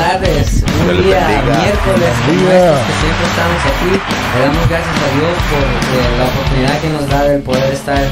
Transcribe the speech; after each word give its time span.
tardes. 0.00 0.64
Un 0.88 1.02
día 1.04 1.42
miércoles 1.44 2.10
como 2.26 2.50
estos 2.50 2.86
que 2.86 2.94
siempre 3.00 3.26
estamos 3.30 3.62
aquí. 3.70 3.92
Le 4.34 4.40
damos 4.46 4.68
gracias 4.68 4.96
a 4.96 5.08
Dios 5.16 5.34
por 5.50 5.62
eh, 5.62 6.18
la 6.18 6.24
oportunidad 6.24 6.80
que 6.80 6.88
nos 6.88 7.08
da 7.08 7.24
de 7.24 7.38
poder 7.38 7.72
estar 7.74 8.02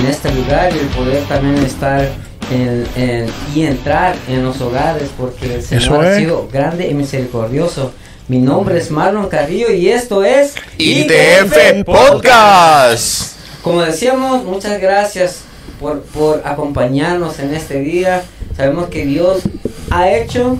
en 0.00 0.06
este 0.06 0.32
lugar 0.32 0.72
y 0.74 0.78
el 0.78 0.86
poder 0.88 1.22
también 1.24 1.64
estar 1.64 2.08
en, 2.50 2.86
en- 2.96 3.30
y 3.54 3.62
entrar 3.64 4.14
en 4.28 4.44
los 4.44 4.60
hogares 4.60 5.10
porque 5.16 5.54
el 5.56 5.62
Señor 5.62 5.82
Eso 5.82 6.00
ha 6.00 6.16
sido 6.16 6.48
grande 6.52 6.88
y 6.88 6.94
misericordioso. 6.94 7.92
Mi 8.28 8.38
nombre 8.38 8.78
es 8.78 8.90
Marlon 8.90 9.28
Carrillo 9.28 9.70
y 9.70 9.88
esto 9.88 10.24
es 10.24 10.54
ITF 10.78 11.84
Podcast. 11.84 13.36
como 13.62 13.82
decíamos, 13.82 14.42
muchas 14.44 14.80
gracias 14.80 15.42
por, 15.80 16.00
por 16.02 16.42
acompañarnos 16.44 17.38
en 17.38 17.54
este 17.54 17.80
día. 17.80 18.22
Sabemos 18.56 18.88
que 18.88 19.04
Dios 19.06 19.42
ha 19.90 20.08
hecho, 20.10 20.58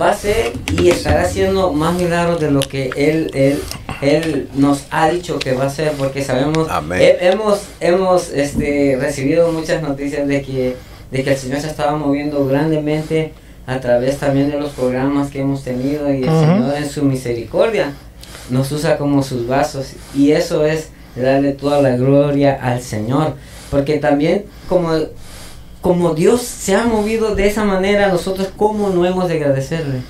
va 0.00 0.08
a 0.08 0.12
hacer 0.12 0.52
y 0.80 0.88
estará 0.90 1.22
haciendo 1.22 1.72
más 1.72 1.94
milagros 1.98 2.40
de 2.40 2.50
lo 2.50 2.60
que 2.60 2.90
Él, 2.96 3.30
Él, 3.34 3.62
Él 4.02 4.48
nos 4.54 4.84
ha 4.90 5.08
dicho 5.10 5.38
que 5.38 5.52
va 5.52 5.64
a 5.64 5.66
hacer, 5.66 5.92
porque 5.98 6.22
sabemos, 6.24 6.68
he- 7.02 7.28
hemos, 7.28 7.60
hemos 7.80 8.30
este, 8.30 8.96
recibido 9.00 9.50
muchas 9.52 9.82
noticias 9.82 10.26
de 10.28 10.42
que, 10.42 10.76
de 11.10 11.24
que 11.24 11.30
el 11.32 11.36
Señor 11.36 11.60
se 11.60 11.66
estaba 11.68 11.96
moviendo 11.96 12.46
grandemente 12.46 13.32
a 13.66 13.80
través 13.80 14.18
también 14.18 14.50
de 14.50 14.58
los 14.58 14.70
programas 14.70 15.30
que 15.30 15.40
hemos 15.40 15.62
tenido 15.64 16.12
y 16.12 16.22
el. 16.22 16.28
Señor 16.40 16.76
en 16.76 16.88
su 16.88 17.02
misericordia 17.04 17.92
nos 18.50 18.70
usa 18.72 18.96
como 18.96 19.22
sus 19.22 19.46
vasos 19.46 19.92
y 20.14 20.32
eso 20.32 20.64
es 20.64 20.88
darle 21.16 21.52
toda 21.52 21.82
la 21.82 21.96
gloria 21.96 22.58
al 22.62 22.80
Señor 22.80 23.34
porque 23.70 23.98
también 23.98 24.44
como 24.68 24.92
como 25.80 26.14
Dios 26.14 26.42
se 26.42 26.74
ha 26.74 26.84
movido 26.84 27.34
de 27.34 27.46
esa 27.46 27.64
manera 27.64 28.08
nosotros 28.08 28.48
cómo 28.56 28.90
no 28.90 29.06
hemos 29.06 29.28
de 29.28 29.34
agradecerle 29.34 30.00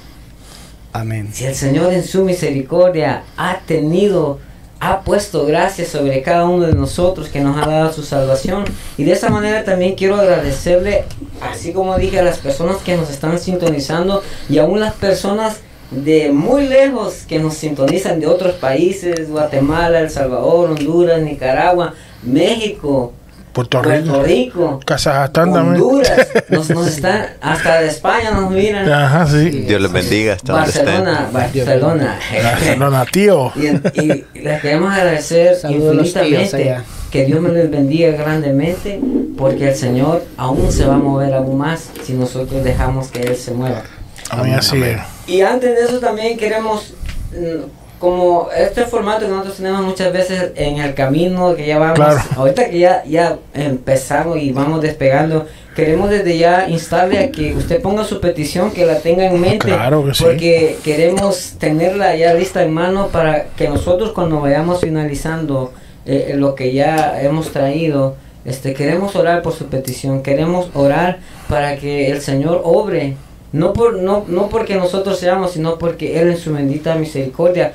Amén. 0.93 1.29
si 1.33 1.45
el 1.45 1.55
Señor 1.55 1.93
en 1.93 2.05
su 2.05 2.25
misericordia 2.25 3.25
ha 3.37 3.59
tenido 3.61 4.39
ha 4.81 5.01
puesto 5.01 5.45
gracias 5.45 5.89
sobre 5.89 6.23
cada 6.23 6.45
uno 6.45 6.67
de 6.67 6.75
nosotros 6.75 7.29
que 7.29 7.41
nos 7.41 7.57
ha 7.57 7.69
dado 7.69 7.93
su 7.93 8.03
salvación 8.03 8.65
y 8.97 9.05
de 9.05 9.13
esa 9.13 9.29
manera 9.29 9.65
también 9.65 9.97
quiero 9.97 10.17
agradecerle 10.17 11.05
así 11.41 11.73
como 11.73 11.97
dije 11.99 12.19
a 12.21 12.23
las 12.23 12.39
personas 12.39 12.79
que 12.79 12.97
nos 12.97 13.11
están 13.11 13.39
sintonizando 13.39 14.23
y 14.49 14.59
aún 14.59 14.81
las 14.81 14.95
personas 14.95 15.61
de 15.91 16.31
muy 16.33 16.69
lejos 16.69 17.25
que 17.27 17.39
nos 17.39 17.55
sintonizan 17.55 18.21
de 18.21 18.27
otros 18.27 18.55
países, 18.57 19.31
Guatemala, 19.31 20.01
El 20.01 20.11
Salvador, 20.11 20.71
Honduras, 20.71 21.23
Nicaragua, 21.23 21.95
México, 22.23 23.15
Puerto 23.53 23.83
Rico. 23.83 24.05
Puerto 24.07 24.23
Rico, 24.23 24.81
Kazajstán 24.85 25.53
también. 25.53 25.83
Honduras, 25.83 26.29
nos, 26.49 26.71
nos 26.71 26.89
están, 26.89 27.27
hasta 27.41 27.81
de 27.81 27.89
España 27.89 28.31
nos 28.33 28.51
miran. 28.51 28.91
Ajá, 28.91 29.27
sí. 29.27 29.51
Dios 29.51 29.81
les 29.81 29.93
bendiga 29.93 30.35
hasta 30.35 30.53
donde 30.53 30.71
estén. 30.71 30.85
Barcelona, 30.87 31.29
Barcelona. 31.33 32.19
Barcelona, 32.43 33.07
tío. 33.07 33.53
Y, 33.57 34.01
y 34.01 34.27
les 34.41 34.61
queremos 34.61 34.93
agradecer 34.93 35.57
Saludos 35.57 36.07
infinitamente 36.07 36.77
que 37.11 37.25
Dios 37.25 37.41
me 37.41 37.51
les 37.51 37.71
bendiga 37.71 38.11
grandemente 38.11 39.01
porque 39.37 39.69
el 39.71 39.75
Señor 39.75 40.25
aún 40.37 40.71
se 40.73 40.87
va 40.87 40.95
a 40.95 40.99
mover 40.99 41.33
aún 41.35 41.59
más 41.59 41.91
si 42.05 42.13
nosotros 42.13 42.63
dejamos 42.65 43.09
que 43.09 43.21
Él 43.21 43.37
se 43.37 43.53
mueva. 43.53 43.83
Amén, 44.31 44.55
así 44.55 44.83
es. 44.83 45.01
Y 45.27 45.41
antes 45.41 45.75
de 45.75 45.85
eso 45.85 46.01
también 46.01 46.37
queremos, 46.37 46.95
mm, 47.33 47.78
como 47.99 48.49
este 48.57 48.83
formato 48.85 49.23
que 49.23 49.29
nosotros 49.29 49.57
tenemos 49.57 49.83
muchas 49.83 50.13
veces 50.13 50.53
en 50.55 50.79
el 50.79 50.95
camino, 50.95 51.55
que 51.57 51.67
ya 51.67 51.79
vamos, 51.79 51.97
Claro. 51.97 52.21
ahorita 52.37 52.71
que 52.71 52.79
ya, 52.79 53.03
ya 53.05 53.39
empezamos 53.55 54.39
y 54.39 54.53
vamos 54.53 54.81
despegando, 54.81 55.47
queremos 55.75 56.09
desde 56.11 56.39
ya 56.39 56.69
instarle 56.69 57.19
a 57.19 57.31
que 57.33 57.55
usted 57.55 57.81
ponga 57.83 58.05
su 58.05 58.21
petición, 58.21 58.71
que 58.71 58.87
la 58.87 59.01
tenga 59.01 59.27
en 59.27 59.41
mente, 59.41 59.67
Claro 59.69 60.05
que 60.05 60.15
sí. 60.15 60.23
porque 60.25 60.77
queremos 60.85 61.55
tenerla 61.59 62.15
ya 62.17 62.35
lista 62.35 62.63
en 62.63 62.73
mano 62.73 63.09
para 63.09 63.47
que 63.57 63.69
nosotros 63.69 64.13
cuando 64.13 64.41
vayamos 64.41 64.81
finalizando 64.81 65.73
eh, 66.07 66.35
lo 66.37 66.55
que 66.55 66.73
ya 66.73 67.21
hemos 67.21 67.51
traído, 67.53 68.17
este, 68.45 68.75
queremos 68.75 69.15
orar 69.17 69.43
por 69.43 69.53
su 69.53 69.67
petición, 69.67 70.23
queremos 70.23 70.71
orar 70.75 71.19
para 71.49 71.77
que 71.77 72.11
el 72.11 72.23
Señor 72.23 72.63
obre, 72.65 73.17
no, 73.53 73.73
por, 73.73 73.95
no, 73.99 74.25
no 74.29 74.49
porque 74.49 74.77
nosotros 74.77 75.19
seamos, 75.19 75.53
sino 75.53 75.79
porque 75.79 76.21
Él 76.21 76.29
en 76.29 76.37
su 76.39 76.53
bendita 76.53 76.95
misericordia 76.95 77.73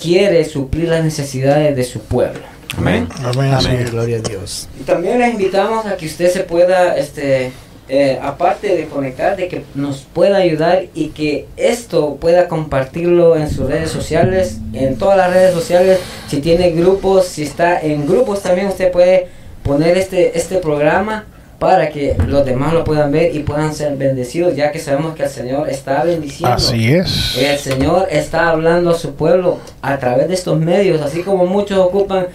quiere 0.00 0.44
suplir 0.44 0.88
las 0.88 1.04
necesidades 1.04 1.76
de 1.76 1.84
su 1.84 2.00
pueblo. 2.00 2.40
Amén. 2.76 3.08
Amén, 3.24 3.52
Amén. 3.52 3.86
Gloria 3.90 4.18
a 4.18 4.20
Dios. 4.20 4.68
Y 4.80 4.84
también 4.84 5.18
les 5.18 5.32
invitamos 5.32 5.86
a 5.86 5.96
que 5.96 6.06
usted 6.06 6.30
se 6.30 6.40
pueda, 6.40 6.96
este, 6.96 7.52
eh, 7.88 8.18
aparte 8.22 8.76
de 8.76 8.86
conectar, 8.86 9.36
de 9.36 9.48
que 9.48 9.64
nos 9.74 10.02
pueda 10.02 10.38
ayudar 10.38 10.84
y 10.94 11.08
que 11.08 11.46
esto 11.56 12.16
pueda 12.20 12.48
compartirlo 12.48 13.36
en 13.36 13.50
sus 13.50 13.66
redes 13.66 13.90
sociales, 13.90 14.58
en 14.72 14.96
todas 14.96 15.16
las 15.16 15.32
redes 15.32 15.52
sociales. 15.52 15.98
Si 16.28 16.38
tiene 16.40 16.70
grupos, 16.70 17.26
si 17.26 17.42
está 17.42 17.80
en 17.80 18.06
grupos 18.06 18.42
también 18.42 18.68
usted 18.68 18.92
puede 18.92 19.28
poner 19.62 19.98
este, 19.98 20.38
este 20.38 20.58
programa 20.58 21.26
para 21.60 21.90
que 21.90 22.16
los 22.26 22.44
demás 22.46 22.72
lo 22.72 22.84
puedan 22.84 23.12
ver 23.12 23.36
y 23.36 23.40
puedan 23.40 23.74
ser 23.74 23.94
bendecidos, 23.96 24.56
ya 24.56 24.72
que 24.72 24.78
sabemos 24.78 25.14
que 25.14 25.24
el 25.24 25.28
Señor 25.28 25.68
está 25.68 26.02
bendiciendo. 26.02 26.56
Así 26.56 26.90
es. 26.90 27.36
El 27.36 27.58
Señor 27.58 28.08
está 28.10 28.48
hablando 28.48 28.90
a 28.90 28.94
su 28.94 29.14
pueblo 29.14 29.58
a 29.82 29.98
través 29.98 30.28
de 30.28 30.34
estos 30.34 30.58
medios, 30.58 31.02
así 31.02 31.22
como 31.22 31.44
muchos 31.44 31.78
ocupan 31.78 32.28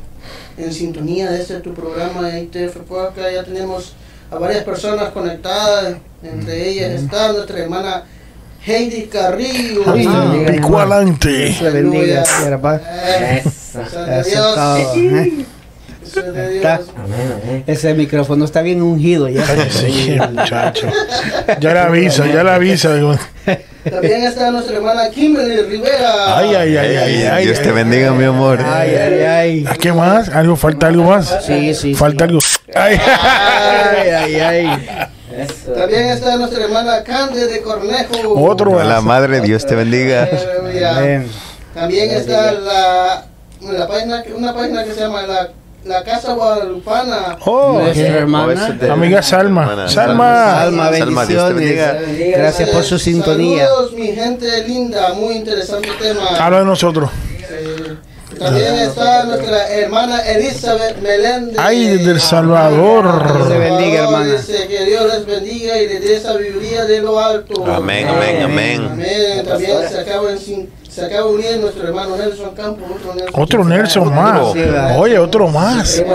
en 0.59 0.73
sintonía 0.73 1.31
de 1.31 1.41
este 1.41 1.61
tu 1.61 1.73
programa 1.73 2.29
de 2.29 2.43
ITF 2.43 2.79
Podcast. 2.89 3.33
Ya 3.33 3.45
tenemos 3.45 3.95
a 4.31 4.39
varias 4.39 4.65
personas 4.65 5.11
conectadas, 5.11 5.97
entre 6.23 6.69
ellas 6.69 7.01
está 7.01 7.33
nuestra 7.33 7.59
hermana 7.61 8.05
Heidi 8.65 9.03
Carrillo. 9.07 9.85
Pico 9.95 10.79
adelante. 10.79 11.57
Dios 11.61 11.73
bendiga, 11.73 12.25
Dios. 14.25 15.47
Está. 16.17 16.81
Ese 17.67 17.95
micrófono 17.95 18.45
está 18.45 18.63
bien 18.63 18.83
ungido 18.83 19.29
ya. 19.29 19.45
Sí, 19.71 20.17
muchacho. 20.33 20.89
Ya 21.61 21.75
la 21.75 21.85
avisa, 21.85 22.27
ya 22.27 22.43
la 22.43 22.55
avisa. 22.57 22.91
También 23.89 24.25
está 24.25 24.51
nuestra 24.51 24.77
hermana 24.77 25.11
Kimberly 25.11 25.63
Rivera. 25.63 26.39
Ay, 26.39 26.55
ay, 26.55 26.77
ay, 26.77 26.97
ay, 26.97 27.23
ay. 27.25 27.45
Dios 27.47 27.61
te 27.61 27.69
ay. 27.69 27.75
bendiga, 27.75 28.13
mi 28.13 28.25
amor. 28.25 28.61
Ay, 28.65 28.95
ay, 28.95 29.23
ay. 29.23 29.65
¿Qué 29.81 29.93
más? 29.93 30.29
¿Algo? 30.31 30.57
¿Falta 30.57 30.89
algo 30.89 31.05
más? 31.05 31.45
Sí, 31.47 31.75
sí. 31.75 31.95
Falta 31.95 32.25
sí. 32.27 32.31
algo. 32.31 32.41
Ay, 32.75 32.99
Ay, 32.99 34.11
ay, 34.11 34.35
ay. 34.41 35.09
Eso. 35.37 35.73
También 35.73 36.07
está 36.09 36.37
nuestra 36.37 36.65
hermana 36.65 37.03
Cande 37.05 37.47
de 37.47 37.61
Cornejo. 37.61 38.43
Otro. 38.43 38.73
Hola, 38.73 39.03
madre, 39.03 39.41
Dios 39.43 39.67
te 39.67 39.75
bendiga. 39.75 40.29
También 41.75 42.11
está 42.11 42.53
la, 42.53 43.27
la 43.61 43.87
página, 43.87 44.25
una 44.35 44.55
página 44.55 44.83
que 44.83 44.95
se 44.95 45.01
llama 45.01 45.23
la, 45.23 45.51
la 45.87 46.03
Casa 46.03 46.33
Guadalupana. 46.35 47.37
Oh, 47.45 47.79
Nuestra 47.81 48.07
hermana. 48.19 48.71
de- 48.71 48.91
Amiga 48.91 49.23
Salma. 49.23 49.63
hermana. 49.63 49.89
Salma. 49.89 50.63
Alma, 50.63 50.91
Salma, 50.93 51.25
bendiciones. 51.25 52.33
Gracias 52.37 52.69
por 52.71 52.85
su 52.85 52.99
sintonía. 52.99 53.67
Saludos, 53.69 53.93
mi 53.93 54.09
gente 54.13 54.63
linda, 54.67 55.13
muy 55.15 55.37
interesante 55.37 55.89
tema. 56.01 56.29
Habla 56.39 56.61
de 56.61 56.65
nosotros. 56.65 57.11
Eh, 57.49 57.97
también 58.39 58.75
está 58.75 59.25
nuestra 59.25 59.69
hermana 59.71 60.21
Elizabeth 60.21 61.01
Meléndez. 61.01 61.57
Ay, 61.59 61.87
desde 61.97 62.11
El 62.11 62.21
Salvador. 62.21 63.33
Dios 63.35 63.49
le 63.49 63.59
bendiga, 63.59 64.05
hermana. 64.05 64.33
Dice 64.33 64.67
que 64.69 64.85
Dios 64.85 65.07
les 65.15 65.27
bendiga 65.27 65.79
y 65.81 65.89
les 65.89 66.01
dé 66.03 66.21
sabiduría 66.21 66.85
de 66.85 67.01
lo 67.01 67.19
alto. 67.19 67.65
Amén, 67.65 68.07
amén, 68.09 68.43
amén. 68.43 68.89
Amén. 68.93 69.47
También 69.47 69.89
se 69.89 70.01
acaba, 70.01 70.31
de 70.33 70.39
sin- 70.39 70.69
se 70.97 71.05
acaba 71.05 71.29
de 71.29 71.35
unir 71.35 71.59
nuestro 71.61 71.87
hermano 71.89 72.17
Nelson 72.17 72.55
Campos. 72.55 72.85
Otro 72.91 73.15
Nelson, 73.15 73.43
Otro 73.43 73.65
Nelson 73.65 74.15
más. 74.15 74.41
Oye, 74.97 75.19
otro 75.19 75.49
más. 75.49 76.03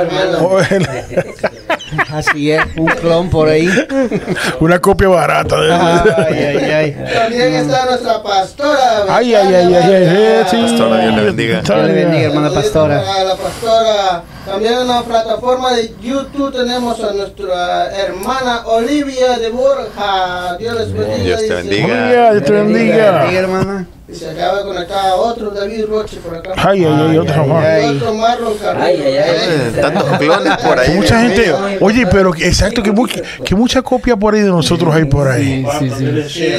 Así 2.12 2.52
es, 2.52 2.64
un 2.78 2.88
clon 2.88 3.30
por 3.30 3.48
ahí. 3.50 3.70
Una 4.60 4.80
copia 4.80 5.08
barata. 5.10 5.60
de- 5.62 5.74
Ay, 5.74 6.40
ay, 6.40 6.72
ay. 6.72 7.06
También 7.14 7.54
está 7.54 7.86
nuestra 7.86 8.24
pastora. 8.24 9.06
Ay, 9.10 9.36
ay, 9.36 9.54
ay, 9.54 9.74
ay, 9.74 9.76
ay, 9.76 10.06
ay, 10.06 10.46
sí. 10.50 10.58
Pastora, 10.62 10.98
Dios 11.02 11.16
le 11.16 11.24
bendiga. 11.24 11.62
Dios 11.62 11.86
le 11.86 11.94
bendiga, 11.94 12.24
hermana 12.28 12.50
pastora. 12.52 13.00
A 13.00 13.24
la 13.24 13.36
pastora. 13.36 14.24
También 14.46 14.74
en 14.74 14.88
la 14.88 15.04
plataforma 15.04 15.74
de 15.74 15.94
YouTube 16.02 16.52
tenemos 16.52 17.00
a 17.04 17.14
nuestra 17.14 17.92
hermana 17.96 18.64
Olivia 18.66 19.38
de 19.38 19.50
Borja. 19.50 20.58
Dios 20.58 20.76
les 20.80 20.94
bendiga. 20.94 21.24
Dios 21.24 21.42
te 21.48 21.54
bendiga. 21.54 22.32
Dios 22.32 22.44
te 22.46 22.52
Bendiga, 22.52 23.12
bendiga. 23.20 23.40
hermana. 23.40 23.88
Y 24.12 24.16
se 24.16 24.30
acaba 24.30 24.58
de 24.58 24.64
conectar 24.66 25.06
a 25.06 25.16
otro 25.16 25.52
David 25.52 25.86
Roche 25.88 26.18
por 26.18 26.36
acá. 26.36 26.52
Ay, 26.58 26.84
ay, 26.84 27.08
ay, 27.12 27.18
otro 27.18 27.46
más. 27.46 27.86
otro 27.96 28.14
Marlon. 28.14 28.54
Ay, 28.78 29.02
ay, 29.06 29.18
ay. 29.18 29.36
Eh, 29.40 29.78
Tantos 29.82 30.04
clones 30.18 30.58
por 30.58 30.80
ahí. 30.80 30.90
Mucha 30.96 31.22
gente, 31.22 31.54
oye, 31.80 32.06
pero 32.08 32.32
que- 32.34 32.46
exacto, 32.48 32.84
que, 32.84 32.92
mu- 32.92 33.08
que 33.46 33.56
mucha 33.56 33.82
copia 33.82 34.18
por 34.18 34.34
ahí 34.36 34.42
de 34.42 34.50
nosotros 34.50 34.94
hay 34.94 35.06
por 35.06 35.28
ahí. 35.30 35.66
Sí, 35.80 35.90
sí, 35.98 36.06
sí. 36.28 36.30
Sí, 36.30 36.54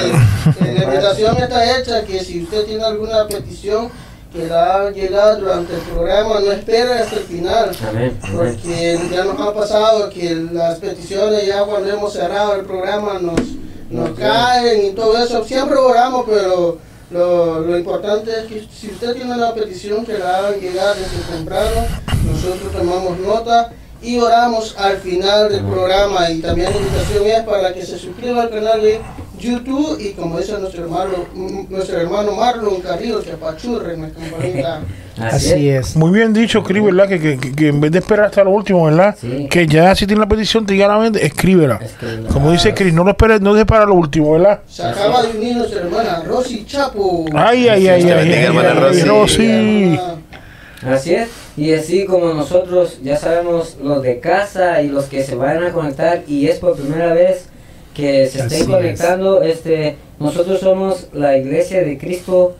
la 0.65 0.85
invitación 0.85 1.37
está 1.37 1.79
hecha 1.79 2.05
que 2.05 2.21
si 2.25 2.43
usted 2.43 2.65
tiene 2.65 2.85
alguna 2.85 3.27
petición 3.29 3.91
que 4.33 4.47
la 4.47 4.77
ha 4.87 4.91
llegado 4.91 5.41
durante 5.41 5.75
el 5.75 5.81
programa, 5.81 6.41
no 6.41 6.53
espere 6.53 6.95
hasta 6.95 7.17
el 7.17 7.23
final. 7.25 7.71
Amén. 7.87 8.19
amén. 8.23 8.35
Porque 8.35 8.99
ya 9.13 9.25
nos 9.25 9.39
ha 9.39 9.53
pasado 9.53 10.09
que 10.09 10.35
las 10.53 10.79
peticiones 10.79 11.47
ya 11.47 11.65
cuando 11.65 11.91
hemos 11.91 12.15
cerrado 12.15 12.55
el 12.55 12.65
programa 12.65 13.19
nos, 13.21 13.39
nos 13.91 14.19
caen 14.19 14.87
y 14.87 14.91
todo 14.93 15.23
eso. 15.23 15.45
Siempre 15.45 15.77
oramos, 15.77 16.25
pero 16.27 16.79
lo, 17.13 17.61
lo 17.61 17.79
importante 17.79 18.31
es 18.31 18.47
que 18.47 18.67
si 18.73 18.89
usted 18.89 19.15
tiene 19.15 19.35
una 19.35 19.55
petición 19.55 20.05
que 20.05 20.19
la 20.19 20.39
hagan 20.39 20.61
llegar 20.61 20.97
desde 20.97 21.33
temprano, 21.33 21.87
nosotros 22.25 22.73
tomamos 22.73 23.19
nota 23.19 23.73
y 24.03 24.19
oramos 24.19 24.75
al 24.79 24.99
final 24.99 25.49
del 25.51 25.65
programa. 25.65 26.31
Y 26.31 26.41
también 26.41 26.71
la 26.71 26.77
invitación 26.77 27.27
es 27.27 27.43
para 27.43 27.73
que 27.73 27.85
se 27.87 27.99
suscriba 27.99 28.43
al 28.43 28.51
canal 28.51 28.83
de 28.83 29.01
YouTube 29.43 29.99
y 30.01 30.13
como 30.13 30.39
dice 30.39 30.53
nuestro 30.59 30.85
hermano, 30.85 31.11
nuestro 31.69 32.01
hermano 32.01 32.33
Marlon 32.33 32.81
Carrillo, 32.81 33.23
que 33.23 33.33
apachurre 33.33 33.95
en 33.95 34.03
la 34.03 34.09
campanita. 34.09 34.81
Así 35.21 35.69
es. 35.69 35.95
Muy 35.95 36.11
bien 36.11 36.33
dicho, 36.33 36.63
Cris, 36.63 36.83
¿verdad? 36.83 37.07
Que, 37.09 37.21
que, 37.21 37.39
que- 37.55 37.69
en 37.69 37.81
vez 37.81 37.93
de 37.93 37.99
esperar 37.99 38.27
hasta 38.27 38.43
lo 38.45 38.51
último, 38.51 38.87
¿verdad? 38.87 39.15
Sí. 39.21 39.47
Que 39.51 39.67
ya 39.67 39.95
si 39.95 40.07
tiene 40.07 40.21
la 40.21 40.29
petición, 40.29 40.65
te 40.65 40.75
la 40.77 40.99
mente, 40.99 41.25
escríbela. 41.25 41.79
Escríbela. 41.83 42.29
Como 42.31 42.51
dice 42.51 42.73
Cris, 42.73 42.95
no 42.95 43.05
lo 43.05 43.11
esperes, 43.11 43.41
no 43.41 43.53
dejes 43.53 43.67
para 43.67 43.85
lo 43.85 43.95
último, 43.95 44.33
¿verdad? 44.33 44.61
Se 44.67 44.83
acaba 44.83 45.23
de 45.23 45.37
unir 45.37 45.57
nuestra 45.57 45.81
hermana 45.81 46.23
Rosy 46.27 46.65
Chapo. 46.65 47.27
Ay, 47.35 47.69
ay, 47.69 47.89
ay, 47.89 48.03
ay, 48.05 48.11
ay, 48.11 48.33
hermana 48.45 48.71
ay, 48.71 48.79
Rosy. 48.79 49.03
Rosy. 49.03 50.01
Así 50.87 51.15
es, 51.15 51.29
y 51.57 51.73
así 51.75 52.05
como 52.07 52.35
nosotros 52.35 52.99
ya 53.05 53.17
sabemos 53.17 53.77
los 53.81 54.03
de 54.03 54.19
casa 54.19 54.83
y 54.83 54.89
los 54.89 55.05
que 55.05 55.23
se 55.23 55.37
van 55.37 55.63
a 55.63 55.71
conectar 55.73 56.23
y 56.27 56.49
es 56.49 56.59
por 56.59 56.75
primera 56.75 57.13
vez 57.15 57.45
que 57.95 58.27
se 58.29 58.43
Así 58.43 58.55
estén 58.55 58.61
es. 58.63 58.67
conectando, 58.77 59.43
este, 59.43 59.97
nosotros 60.19 60.61
somos 60.61 61.09
la 61.13 61.37
iglesia 61.37 61.83
de 61.83 61.99
Cristo 61.99 62.57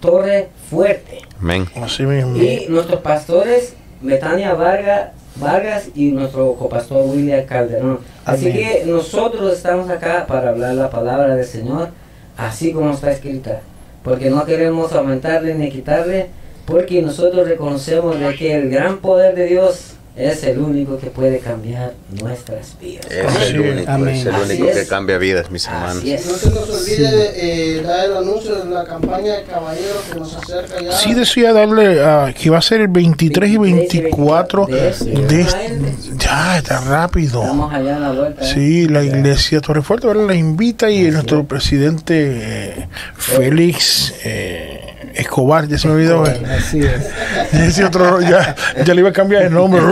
Torre 0.00 0.48
Fuerte 0.70 1.18
Amén. 1.40 1.66
Así 1.76 2.04
mismo. 2.04 2.36
y 2.36 2.66
nuestros 2.68 3.00
pastores 3.00 3.74
Betania 4.00 4.54
Vargas, 4.54 5.10
Vargas 5.36 5.88
y 5.94 6.06
nuestro 6.12 6.54
copastor 6.54 7.04
William 7.06 7.44
Calderón. 7.44 7.98
Así 8.24 8.50
Amén. 8.50 8.58
que 8.58 8.84
nosotros 8.86 9.54
estamos 9.54 9.90
acá 9.90 10.26
para 10.26 10.50
hablar 10.50 10.74
la 10.74 10.90
palabra 10.90 11.36
del 11.36 11.44
Señor 11.46 11.88
así 12.36 12.72
como 12.72 12.92
está 12.92 13.10
escrita, 13.12 13.60
porque 14.02 14.30
no 14.30 14.44
queremos 14.46 14.92
aumentarle 14.92 15.54
ni 15.54 15.70
quitarle, 15.70 16.28
porque 16.64 17.02
nosotros 17.02 17.46
reconocemos 17.46 18.18
de 18.18 18.34
que 18.34 18.54
el 18.54 18.70
gran 18.70 18.98
poder 18.98 19.34
de 19.34 19.46
Dios 19.46 19.94
es 20.20 20.44
el 20.44 20.58
único 20.58 20.98
que 20.98 21.08
puede 21.08 21.38
cambiar 21.38 21.94
nuestras 22.20 22.76
vidas. 22.80 23.06
Es 23.10 23.50
el 23.50 23.60
único, 23.60 23.90
Amén. 23.90 24.14
es 24.16 24.26
el 24.26 24.34
único 24.34 24.66
que 24.70 24.86
cambia 24.86 25.18
vidas, 25.18 25.50
mis 25.50 25.66
hermanos. 25.66 26.04
No 26.04 26.18
se 26.36 26.50
nos 26.50 26.68
olvide 26.70 27.32
eh, 27.78 27.82
dar 27.82 28.04
el 28.06 28.16
anuncio 28.16 28.54
de 28.56 28.70
la 28.70 28.84
campaña 28.84 29.34
de 29.36 29.42
caballeros 29.44 30.02
que 30.12 30.18
nos 30.18 30.34
acerca 30.36 30.80
ya. 30.80 30.92
Sí 30.92 31.14
decía 31.14 31.52
darle 31.52 32.02
a 32.04 32.32
que 32.38 32.50
va 32.50 32.58
a 32.58 32.62
ser 32.62 32.82
el 32.82 32.88
23 32.88 33.50
y 33.50 33.56
24 33.58 34.66
de 34.66 34.88
este. 34.90 35.04
de 35.10 35.40
este- 35.40 35.80
Ya, 36.18 36.58
está 36.58 36.80
rápido. 36.80 37.42
Estamos 37.42 37.72
allá 37.72 37.96
en 37.96 38.02
la 38.02 38.12
vuelta. 38.12 38.44
¿eh? 38.44 38.50
Sí, 38.54 38.88
la 38.88 39.02
iglesia 39.02 39.60
Torrefuerte 39.60 40.06
¿verdad? 40.06 40.26
la 40.26 40.34
invita 40.34 40.90
y 40.90 41.10
nuestro 41.10 41.44
presidente 41.44 42.14
eh, 42.42 42.88
Félix 43.16 44.12
eh, 44.24 44.79
Escobar, 45.14 45.66
ya 45.68 45.78
se 45.78 45.88
me 45.88 45.94
olvidó. 45.94 46.26
eh. 46.26 46.40
Así 46.58 46.80
es. 46.80 47.06
Ese 47.52 47.84
otro, 47.84 48.20
ya, 48.20 48.54
ya 48.84 48.94
le 48.94 49.00
iba 49.00 49.10
a 49.10 49.12
cambiar 49.12 49.42
el 49.44 49.52
nombre. 49.52 49.80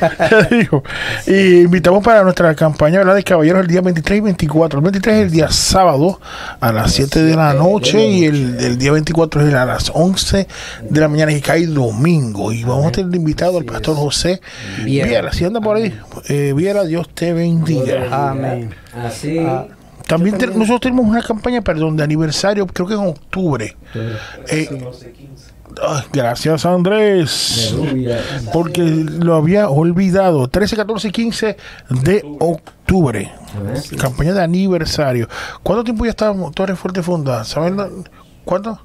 Ya 0.00 0.42
digo. 0.48 0.84
Y 1.26 1.62
invitamos 1.62 2.04
para 2.04 2.22
nuestra 2.22 2.54
campaña 2.54 2.98
¿verdad? 2.98 3.16
de 3.16 3.24
caballeros 3.24 3.62
el 3.62 3.66
día 3.66 3.80
23 3.80 4.18
y 4.18 4.20
24. 4.20 4.78
El 4.78 4.84
23 4.84 5.16
es 5.16 5.22
el 5.24 5.30
día 5.32 5.50
sábado 5.50 6.20
a 6.60 6.72
las 6.72 6.92
7 6.92 7.22
de 7.24 7.34
la 7.34 7.52
noche 7.54 8.06
y 8.06 8.24
el, 8.26 8.58
el 8.60 8.78
día 8.78 8.92
24 8.92 9.46
es 9.46 9.52
a 9.54 9.64
las 9.64 9.90
11 9.92 10.46
de 10.88 11.00
la 11.00 11.08
mañana 11.08 11.32
y 11.32 11.40
cae 11.40 11.66
domingo. 11.66 12.52
Y 12.52 12.62
vamos 12.62 12.86
a 12.86 12.92
tener 12.92 13.12
invitado 13.16 13.58
al 13.58 13.64
pastor 13.64 13.96
José 13.96 14.40
Viera. 14.84 15.08
Viera. 15.08 15.32
Si 15.32 15.44
anda 15.44 15.60
por 15.60 15.76
ahí, 15.76 15.98
eh, 16.28 16.52
Viera, 16.54 16.84
Dios 16.84 17.08
te 17.12 17.32
bendiga. 17.32 18.30
Amén. 18.30 18.72
Así. 18.94 19.38
Ah, 19.40 19.66
También 20.08 20.36
te- 20.38 20.46
nosotros 20.48 20.80
tenemos 20.80 21.06
una 21.06 21.22
campaña, 21.22 21.60
perdón, 21.60 21.96
de 21.96 22.02
aniversario, 22.02 22.66
creo 22.66 22.88
que 22.88 22.94
en 22.94 23.00
octubre. 23.06 23.76
Eh, 24.48 24.68
ay, 25.86 26.02
gracias 26.12 26.64
Andrés, 26.66 27.74
porque 28.52 28.82
lo 28.82 29.34
había 29.36 29.68
olvidado. 29.68 30.48
13, 30.48 30.76
14 30.76 31.08
y 31.08 31.12
15 31.12 31.56
de 31.90 32.22
octubre. 32.40 33.30
Campaña 33.98 34.32
de 34.32 34.42
aniversario. 34.42 35.28
¿Cuánto 35.62 35.84
tiempo 35.84 36.04
ya 36.04 36.10
está 36.10 36.34
Torres 36.54 36.78
Fuerte 36.78 37.02
Funda? 37.02 37.44
¿Saben 37.44 37.76
cuánto? 38.44 38.80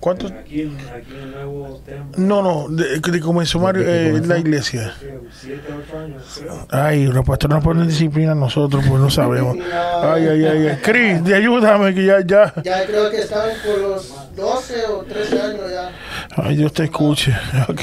¿Cuántos? 0.00 0.30
Aquí, 0.30 0.62
en- 0.62 0.76
aquí 0.78 1.12
en 1.12 1.22
el 1.22 1.30
nuevo 1.32 1.80
templo, 1.84 2.14
No, 2.16 2.42
no, 2.42 2.68
de, 2.68 3.00
de 3.00 3.20
comenzó 3.20 3.58
Mario, 3.58 3.82
eh, 3.86 4.20
la 4.24 4.38
iglesia. 4.38 4.94
creo, 5.00 5.20
siete, 5.32 5.62
ocho 5.68 5.98
años, 5.98 6.22
creo. 6.40 6.66
Ay, 6.70 7.06
los 7.06 7.24
pastores 7.26 7.56
nos 7.56 7.64
ponen 7.64 7.88
disciplina 7.88 8.32
a 8.32 8.34
nosotros, 8.36 8.84
pues 8.88 9.00
no 9.00 9.10
sabemos. 9.10 9.56
Ay, 10.02 10.26
ay, 10.28 10.44
ay, 10.44 10.66
ay. 10.68 10.78
Cris, 10.82 11.20
ayúdame 11.34 11.94
que 11.94 12.04
ya, 12.04 12.20
ya. 12.20 12.54
Ya 12.62 12.86
creo 12.86 13.10
que 13.10 13.18
están 13.18 13.48
por 13.66 13.78
los 13.80 14.14
12 14.36 14.74
o 14.86 15.02
13 15.02 15.40
años 15.40 15.62
ya. 15.72 15.90
Ay, 16.36 16.56
Dios 16.56 16.72
te 16.72 16.84
escuche. 16.84 17.32
Ok. 17.68 17.80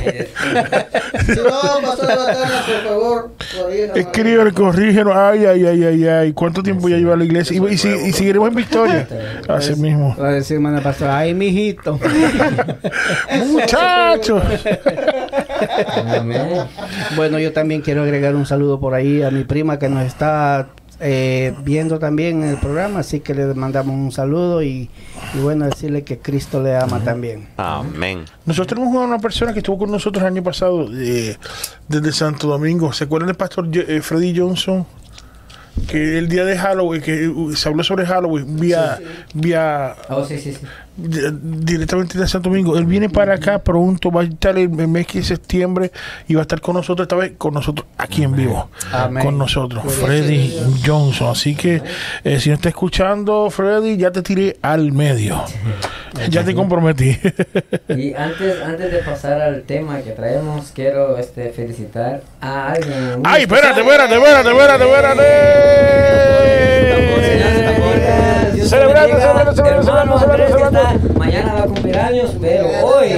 Si 1.26 1.32
no, 1.42 1.82
Pastor 1.82 2.08
Batana, 2.08 2.64
por 2.66 2.84
favor, 2.90 3.32
corríjame. 3.62 4.00
Escríbele, 4.00 4.52
corrígenos. 4.54 5.14
Ay, 5.16 5.46
ay, 5.46 5.66
ay, 5.66 5.84
ay, 5.84 6.08
ay. 6.08 6.34
¿Cuánto 6.34 6.64
tiempo 6.64 6.88
ya 6.88 6.96
lleva 6.98 7.16
la 7.18 7.26
iglesia? 7.26 7.58
Y, 7.58 7.74
y, 7.74 7.78
si- 7.78 7.90
y 7.90 8.14
seguiremos 8.14 8.50
en 8.50 8.56
victoria. 8.56 9.08
Así 9.50 9.76
mismo. 9.76 10.16
Va 10.18 10.30
a 10.30 10.32
decir, 10.32 10.56
hermana 10.56 10.82
pastora, 10.82 11.18
ay, 11.18 11.34
mijito. 11.34 12.00
Muchachos. 13.48 14.44
Bueno, 17.16 17.40
yo 17.40 17.54
también 17.54 17.82
quiero 17.82 18.04
agregar 18.04 18.36
un 18.36 18.46
saludo 18.46 18.80
por 18.80 18.94
ahí 18.94 19.24
a 19.24 19.32
mi 19.32 19.44
prima 19.44 19.80
que 19.80 19.90
nos 19.90 20.04
está 20.04 20.68
eh, 21.00 21.54
viendo 21.64 22.00
también 22.00 22.44
en 22.44 22.50
el 22.52 22.58
programa, 22.58 23.00
así 23.00 23.20
que 23.20 23.34
le 23.34 23.54
mandamos 23.54 23.94
un 23.94 24.12
saludo 24.12 24.64
y, 24.64 24.90
y 25.34 25.40
bueno, 25.42 25.66
decirle 25.66 26.04
que 26.04 26.20
Cristo 26.20 26.64
le 26.64 26.76
ama 26.78 27.04
también. 27.04 27.48
Amén. 27.58 28.24
Nosotros 28.46 28.80
tenemos 28.80 28.96
una 28.96 29.20
persona 29.20 29.52
que 29.52 29.60
estuvo 29.60 29.78
con 29.80 29.92
nosotros 29.92 30.22
el 30.22 30.28
año 30.28 30.44
pasado 30.44 30.88
eh, 30.94 31.38
desde 31.88 32.12
Santo 32.14 32.48
Domingo. 32.48 32.94
¿Se 32.94 33.04
acuerdan 33.04 33.28
del 33.28 33.36
pastor 33.36 33.68
eh, 33.74 34.00
Freddy 34.02 34.38
Johnson? 34.38 34.86
Que 35.90 36.18
el 36.18 36.30
día 36.30 36.46
de 36.46 36.58
Halloween, 36.58 37.02
que 37.02 37.28
uh, 37.28 37.54
se 37.54 37.68
habló 37.68 37.84
sobre 37.84 38.06
Halloween 38.06 38.58
vía, 38.58 38.98
vía, 39.34 39.96
Oh, 40.08 40.24
sí, 40.24 40.38
sí, 40.40 40.54
sí. 40.54 40.66
Directamente 40.98 42.18
de 42.18 42.28
Santo 42.28 42.50
Domingo. 42.50 42.78
Él 42.78 42.86
viene 42.86 43.10
para 43.10 43.36
acá 43.36 43.60
pronto, 43.60 44.12
va 44.12 44.22
a 44.22 44.24
estar 44.26 44.58
el 44.58 44.70
mes 44.70 45.08
de 45.14 45.24
septiembre 45.24 45.92
y 46.28 46.36
va 46.36 46.42
a 46.42 46.44
estar 46.44 46.62
con 46.62 46.76
nosotros, 46.76 47.06
esta 47.06 47.16
vez 47.16 47.34
con 47.38 47.54
nosotros 47.54 47.88
aquí 47.98 48.24
en 48.24 48.36
vivo. 48.36 48.70
Amén. 48.92 49.24
Con 49.24 49.38
nosotros, 49.38 49.84
Freddy 49.94 50.54
Johnson. 50.86 51.30
Así 51.30 51.56
que 51.56 51.82
eh, 52.24 52.40
si 52.40 52.50
no 52.50 52.56
está 52.56 52.70
escuchando, 52.70 53.50
Freddy, 53.50 53.98
ya 53.98 54.12
te 54.12 54.22
tiré 54.22 54.58
al 54.62 54.92
medio. 54.92 55.44
ya 56.30 56.44
te 56.44 56.56
comprometí. 56.56 57.18
Y 57.90 58.14
antes, 58.14 58.62
antes 58.64 58.92
de 58.92 59.00
pasar 59.00 59.42
al 59.42 59.64
tema 59.64 60.00
que 60.00 60.12
traemos, 60.12 60.72
quiero 60.74 61.18
este, 61.18 61.50
felicitar 61.50 62.22
a 62.42 62.72
alguien. 62.72 63.22
¡Ay, 63.24 63.44
espérate, 63.44 63.82
espérate, 63.82 64.16
espérate, 64.16 64.50
espérate, 64.50 64.84
espérate! 64.86 66.36
Celebrando, 68.66 69.20
celebrando, 69.20 70.20
celebrando. 70.20 70.85
Mañana 71.18 71.54
va 71.54 71.60
a 71.62 71.66
cumplir 71.66 71.98
años, 71.98 72.32
pero 72.40 72.68
hoy, 72.86 73.10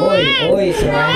hoy, 0.00 0.26
hoy 0.50 0.72
se 0.72 0.86
va 0.88 1.06
a. 1.06 1.10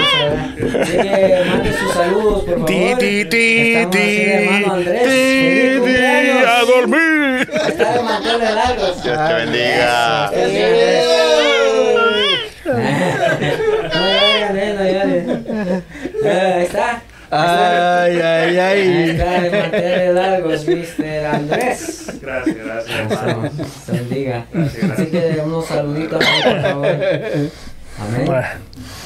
Así 0.83 0.93
que 0.93 1.43
mande 1.49 1.73
sus 1.73 1.93
saludos, 1.93 2.45
por 2.45 2.53
favor. 2.55 2.67
Ti, 2.67 2.95
ti, 2.99 3.25
ti, 3.25 3.75
Estamos 3.77 3.91
ti, 3.91 3.99
así, 3.99 4.21
hermano 4.31 4.73
Andrés. 4.75 5.03
feliz 5.03 5.79
cumpleaños. 5.79 6.49
a 6.49 6.61
dormir. 6.65 7.51
Está 7.69 7.93
de 7.93 8.03
manteles 8.03 8.55
largos. 8.55 9.03
Dios 9.03 9.19
te 9.29 9.35
bendiga. 9.35 10.31
No 12.63 12.75
no. 12.75 12.81
Ahí 17.31 17.47
está. 17.47 18.03
Ay, 18.03 18.19
ay, 18.21 18.59
Ahí 18.59 18.59
ay. 18.59 19.11
está 19.11 19.41
de 19.41 19.51
manteles 19.63 20.15
largos, 20.15 20.67
Mr. 20.67 21.27
Andrés. 21.27 22.13
Gracias, 22.21 22.57
gracias, 22.57 22.99
hermano. 23.23 23.51
Se 23.87 23.93
bendiga. 23.93 24.47
Gracias, 24.53 24.91
Así 24.91 25.07
que 25.07 25.41
unos 25.45 25.67
saluditos 25.67 26.25
por 26.25 26.63
favor. 26.63 26.87
Amén. 28.01 28.31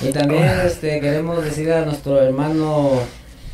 Y 0.02 0.12
también 0.12 0.50
este, 0.66 1.00
queremos 1.00 1.44
decir 1.44 1.72
a 1.72 1.84
nuestro 1.84 2.20
hermano 2.22 3.00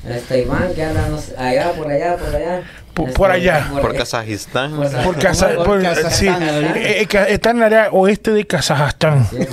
este, 0.09 0.41
Iván 0.43 0.73
que 0.75 0.83
anda 0.85 1.09
no 1.09 1.19
sé, 1.19 1.35
allá, 1.37 1.73
por 1.73 1.91
allá, 1.91 2.17
por 2.17 2.35
allá. 2.35 2.63
Por- 2.95 3.07
Este, 3.09 3.17
por 3.19 3.31
allá. 3.31 3.69
Por 3.81 3.95
Kazajistán. 3.97 4.77
por- 4.77 4.91
Por 5.03 5.19
Kazajstán, 5.19 6.11
sí, 6.11 6.29
eh, 6.29 7.07
eh, 7.11 7.25
está 7.29 7.51
en 7.51 7.57
el 7.59 7.63
área 7.65 7.89
oeste 7.93 8.33
de 8.33 8.47
Kazajstán. 8.47 9.27
Sí, 9.31 9.39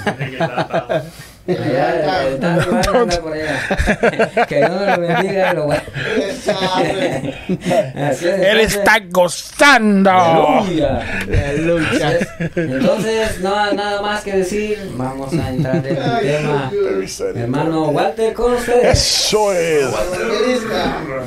allá, 1.54 2.30
está 2.30 2.58
Iván, 2.58 2.96
anda 2.96 3.22
por 3.22 3.34
allá. 3.34 4.46
Que 4.48 4.56
Dios 4.58 4.70
lo 4.70 5.00
bendiga 5.00 5.54
lo 5.54 5.74
es, 5.74 5.82
Él 8.22 8.60
está 8.60 9.00
gozando. 9.10 10.10
Aleluya. 10.10 11.06
Entonces, 12.56 13.40
no 13.40 13.74
nada 13.74 14.02
más 14.02 14.24
que 14.24 14.38
decir, 14.38 14.92
vamos 14.96 15.34
a 15.34 15.50
entrar 15.50 15.76
en 15.78 15.86
el 15.86 16.20
tema. 16.22 16.72
Hermano 17.36 17.90
Walter, 17.90 18.34
con 18.34 18.54
ustedes. 18.54 19.00
Eso 19.00 19.54
es. 19.54 19.86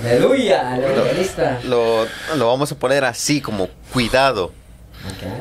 Aleluya, 0.05 0.75
al 0.75 0.85
evangelista. 0.85 1.59
Lo, 1.65 2.07
lo 2.37 2.47
vamos 2.47 2.73
a 2.73 2.75
poner 2.75 3.05
así 3.05 3.41
como 3.41 3.69
cuidado, 3.93 4.53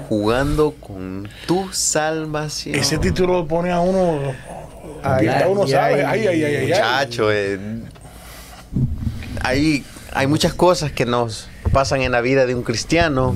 jugando 0.08 0.74
con 0.80 1.30
tu 1.46 1.70
salvación. 1.72 2.76
Ese 2.76 2.98
título 2.98 3.34
lo 3.34 3.48
pone 3.48 3.72
a 3.72 3.80
uno. 3.80 4.34
Ay, 5.04 5.28
a 5.28 5.48
uno 5.48 5.64
ay, 5.64 5.70
sabe. 5.72 6.06
ay. 6.06 6.20
Ay, 6.22 6.28
ay, 6.28 6.44
ay, 6.44 6.44
ay. 6.44 6.56
ay. 6.56 6.68
Muchacho, 6.68 7.32
eh, 7.32 7.60
hay, 9.42 9.84
hay 10.14 10.28
muchas 10.28 10.54
cosas 10.54 10.92
que 10.92 11.06
nos 11.06 11.48
pasan 11.72 12.02
en 12.02 12.12
la 12.12 12.22
vida 12.22 12.46
de 12.46 12.56
un 12.56 12.64
cristiano 12.64 13.36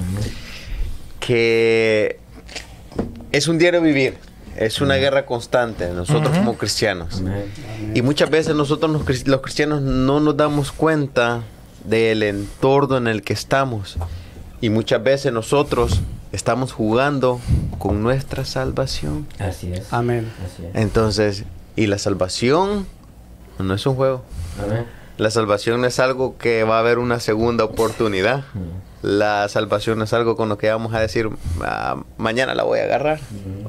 que 1.19 2.19
es 3.31 3.47
un 3.47 3.57
diario 3.57 3.81
vivir, 3.81 4.17
es 4.57 4.81
una 4.81 4.95
guerra 4.95 5.25
constante 5.25 5.87
nosotros 5.89 6.29
Ujú. 6.29 6.37
como 6.37 6.57
cristianos. 6.57 7.19
Amén. 7.19 7.45
Y 7.93 8.01
muchas 8.01 8.29
veces 8.29 8.55
nosotros 8.55 8.91
los 9.25 9.41
cristianos 9.41 9.81
no 9.81 10.19
nos 10.19 10.35
damos 10.37 10.71
cuenta 10.71 11.41
del 11.85 12.23
entorno 12.23 12.97
en 12.97 13.07
el 13.07 13.21
que 13.23 13.33
estamos. 13.33 13.97
Y 14.61 14.69
muchas 14.69 15.03
veces 15.03 15.33
nosotros 15.33 15.99
estamos 16.33 16.73
jugando 16.73 17.39
con 17.79 18.03
nuestra 18.03 18.43
salvación. 18.43 19.25
Así 19.39 19.71
es. 19.71 19.91
Amén. 19.93 20.29
Así 20.45 20.65
es. 20.65 20.75
Entonces, 20.75 21.45
y 21.77 21.87
la 21.87 21.97
salvación 21.97 22.85
no 23.59 23.73
es 23.73 23.85
un 23.85 23.95
juego. 23.95 24.23
Amén. 24.61 24.85
La 25.17 25.29
salvación 25.29 25.79
no 25.81 25.87
es 25.87 25.99
algo 25.99 26.37
que 26.39 26.63
va 26.63 26.77
a 26.77 26.79
haber 26.79 26.97
una 26.97 27.19
segunda 27.19 27.63
oportunidad. 27.63 28.43
La 29.03 29.47
salvación 29.47 29.99
no 29.99 30.05
es 30.05 30.13
algo 30.13 30.35
con 30.35 30.49
lo 30.49 30.57
que 30.57 30.69
vamos 30.71 30.93
a 30.95 30.99
decir, 30.99 31.29
"Ah, 31.61 32.01
mañana 32.17 32.55
la 32.55 32.63
voy 32.63 32.79
a 32.79 32.85
agarrar. 32.85 33.19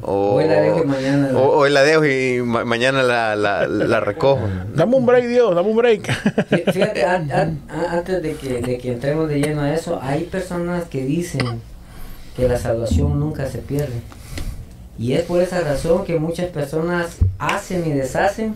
O, 0.01 0.37
Hoy 0.37 0.47
la 0.47 0.61
dejo 0.61 0.83
y 0.85 0.87
mañana 0.87 1.29
la- 1.33 1.39
o- 1.39 1.59
hoy 1.59 1.71
la 1.71 1.83
dejo 1.83 2.05
y 2.07 2.41
ma- 2.41 2.65
mañana 2.65 3.03
la, 3.03 3.37
la- 3.37 3.67
la 3.67 4.01
recojo. 4.01 4.41
Dame 4.75 4.97
un 4.97 5.05
break, 5.05 5.27
Dios, 5.27 5.55
dame 5.55 5.69
un 5.69 5.77
break. 5.77 6.07
Fí- 6.51 6.73
Fíjate, 6.73 7.05
an- 7.05 7.31
a- 7.31 7.93
antes 7.93 8.23
de 8.23 8.37
que, 8.37 8.63
de 8.63 8.79
que 8.79 8.93
entremos 8.93 9.29
de 9.29 9.41
lleno 9.41 9.61
a 9.63 9.75
eso, 9.75 9.99
hay 10.01 10.25
personas 10.25 10.85
que 10.85 11.05
dicen 11.05 11.61
que 12.37 12.49
la 12.49 12.59
salvación 12.59 13.19
nunca 13.19 13.47
se 13.47 13.59
pierde. 13.59 14.01
Y 14.99 15.15
es 15.15 15.23
por 15.23 15.43
esa 15.43 15.61
razón 15.61 16.05
que 16.05 16.19
muchas 16.19 16.49
personas 16.51 17.17
hacen 17.39 17.87
y 17.87 17.93
deshacen. 17.93 18.55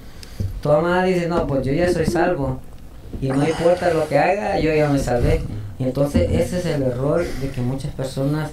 Toda 0.63 0.81
madre 0.81 1.15
dice, 1.15 1.29
no, 1.29 1.47
pues 1.47 1.65
yo 1.65 1.73
ya 1.73 1.93
soy 1.93 2.07
salvo. 2.07 2.61
Y 3.21 3.29
no 3.29 3.47
importa 3.47 3.93
lo 3.93 4.09
que 4.09 4.19
haga, 4.19 4.61
yo 4.61 4.73
ya 4.73 4.89
me 4.89 4.99
salvé. 4.99 5.41
Y 5.79 5.85
entonces 5.85 6.31
ese 6.31 6.59
es 6.59 6.67
el 6.67 6.83
error 6.83 7.25
de 7.25 7.51
que 7.51 7.61
muchas 7.61 7.93
personas, 7.95 8.51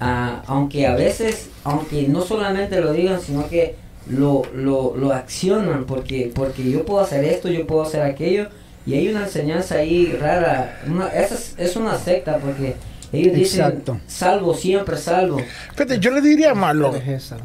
ah, 0.00 0.42
aunque 0.46 0.86
a 0.86 0.94
veces, 0.94 1.48
aunque 1.64 2.08
no 2.08 2.22
solamente 2.22 2.80
lo 2.80 2.92
digan, 2.92 3.20
sino 3.20 3.48
que 3.48 3.76
lo, 4.08 4.42
lo, 4.54 4.96
lo 4.96 5.12
accionan, 5.12 5.84
porque, 5.84 6.32
porque 6.34 6.70
yo 6.70 6.84
puedo 6.84 7.00
hacer 7.00 7.24
esto, 7.24 7.48
yo 7.48 7.66
puedo 7.66 7.82
hacer 7.82 8.02
aquello, 8.02 8.48
y 8.86 8.94
hay 8.94 9.08
una 9.08 9.24
enseñanza 9.24 9.76
ahí 9.76 10.16
rara, 10.20 10.80
una, 10.86 11.08
esa 11.08 11.34
es, 11.34 11.54
es 11.58 11.76
una 11.76 11.98
secta, 11.98 12.38
porque 12.38 12.76
ellos 13.12 13.34
dicen, 13.34 13.60
Exacto. 13.64 13.98
salvo, 14.06 14.54
siempre 14.54 14.96
salvo. 14.96 15.38
Fíjate, 15.72 15.98
yo 15.98 16.10
le 16.10 16.20
diría 16.20 16.54
más, 16.54 16.74
loco, 16.74 16.96
Es 16.96 17.08
esa. 17.08 17.36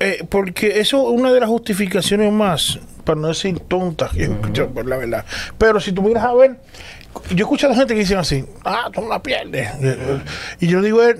eh, 0.00 0.24
porque 0.28 0.80
eso 0.80 1.02
es 1.12 1.20
una 1.20 1.32
de 1.32 1.40
las 1.40 1.48
justificaciones 1.48 2.32
más, 2.32 2.78
para 3.04 3.20
no 3.20 3.28
decir 3.28 3.58
tontas, 3.60 4.10
que 4.12 4.22
he 4.24 4.30
escuchado, 4.30 4.68
por 4.70 4.86
la 4.86 4.96
verdad. 4.96 5.24
Pero 5.58 5.80
si 5.80 5.92
tú 5.92 6.02
miras 6.02 6.24
a 6.24 6.34
ver, 6.34 6.56
yo 7.30 7.36
he 7.36 7.40
escuchado 7.40 7.74
gente 7.74 7.94
que 7.94 8.00
dicen 8.00 8.18
así, 8.18 8.44
ah, 8.64 8.90
tú 8.92 9.00
no 9.02 9.08
la 9.08 9.22
pierdes. 9.22 9.68
Eh, 9.80 10.20
Y 10.60 10.66
yo 10.68 10.80
digo, 10.82 11.02
eh, 11.02 11.16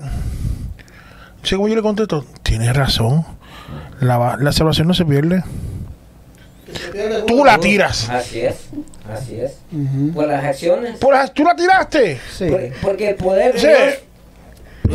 según 1.43 1.69
yo 1.69 1.75
le 1.75 1.81
contesto, 1.81 2.25
tienes 2.43 2.75
razón, 2.75 3.25
la, 4.01 4.17
va- 4.17 4.37
la 4.37 4.51
salvación 4.51 4.87
no 4.87 4.93
se 4.93 5.05
pierde, 5.05 5.43
Se 6.73 6.89
pierde 6.91 7.23
tú 7.23 7.43
la 7.43 7.57
tiras. 7.59 8.09
Así 8.09 8.41
es, 8.41 8.55
así 9.11 9.39
es. 9.39 9.57
Ujú. 9.71 10.13
Por 10.13 10.27
las 10.27 10.43
acciones, 10.43 10.97
Por 10.97 11.13
las- 11.13 11.33
tú 11.33 11.43
la 11.43 11.55
tiraste. 11.55 12.19
Sí. 12.37 12.45
por- 12.47 12.71
porque 12.81 13.09
el 13.09 13.15
poder 13.15 13.53
de 13.53 13.59
Sí. 13.59 13.67
Dios, 13.67 13.95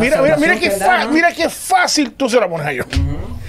Mira, 0.02 0.23
mira, 0.23 0.37
mira 0.37 0.59
qué 0.59 0.71
da, 0.71 1.04
¿no? 1.04 1.11
mira 1.12 1.33
qué 1.33 1.49
fácil 1.49 2.12
tú 2.12 2.28
se 2.28 2.38
la 2.40 2.49
pones 2.49 2.66
a 2.66 2.73
ellos. 2.73 2.87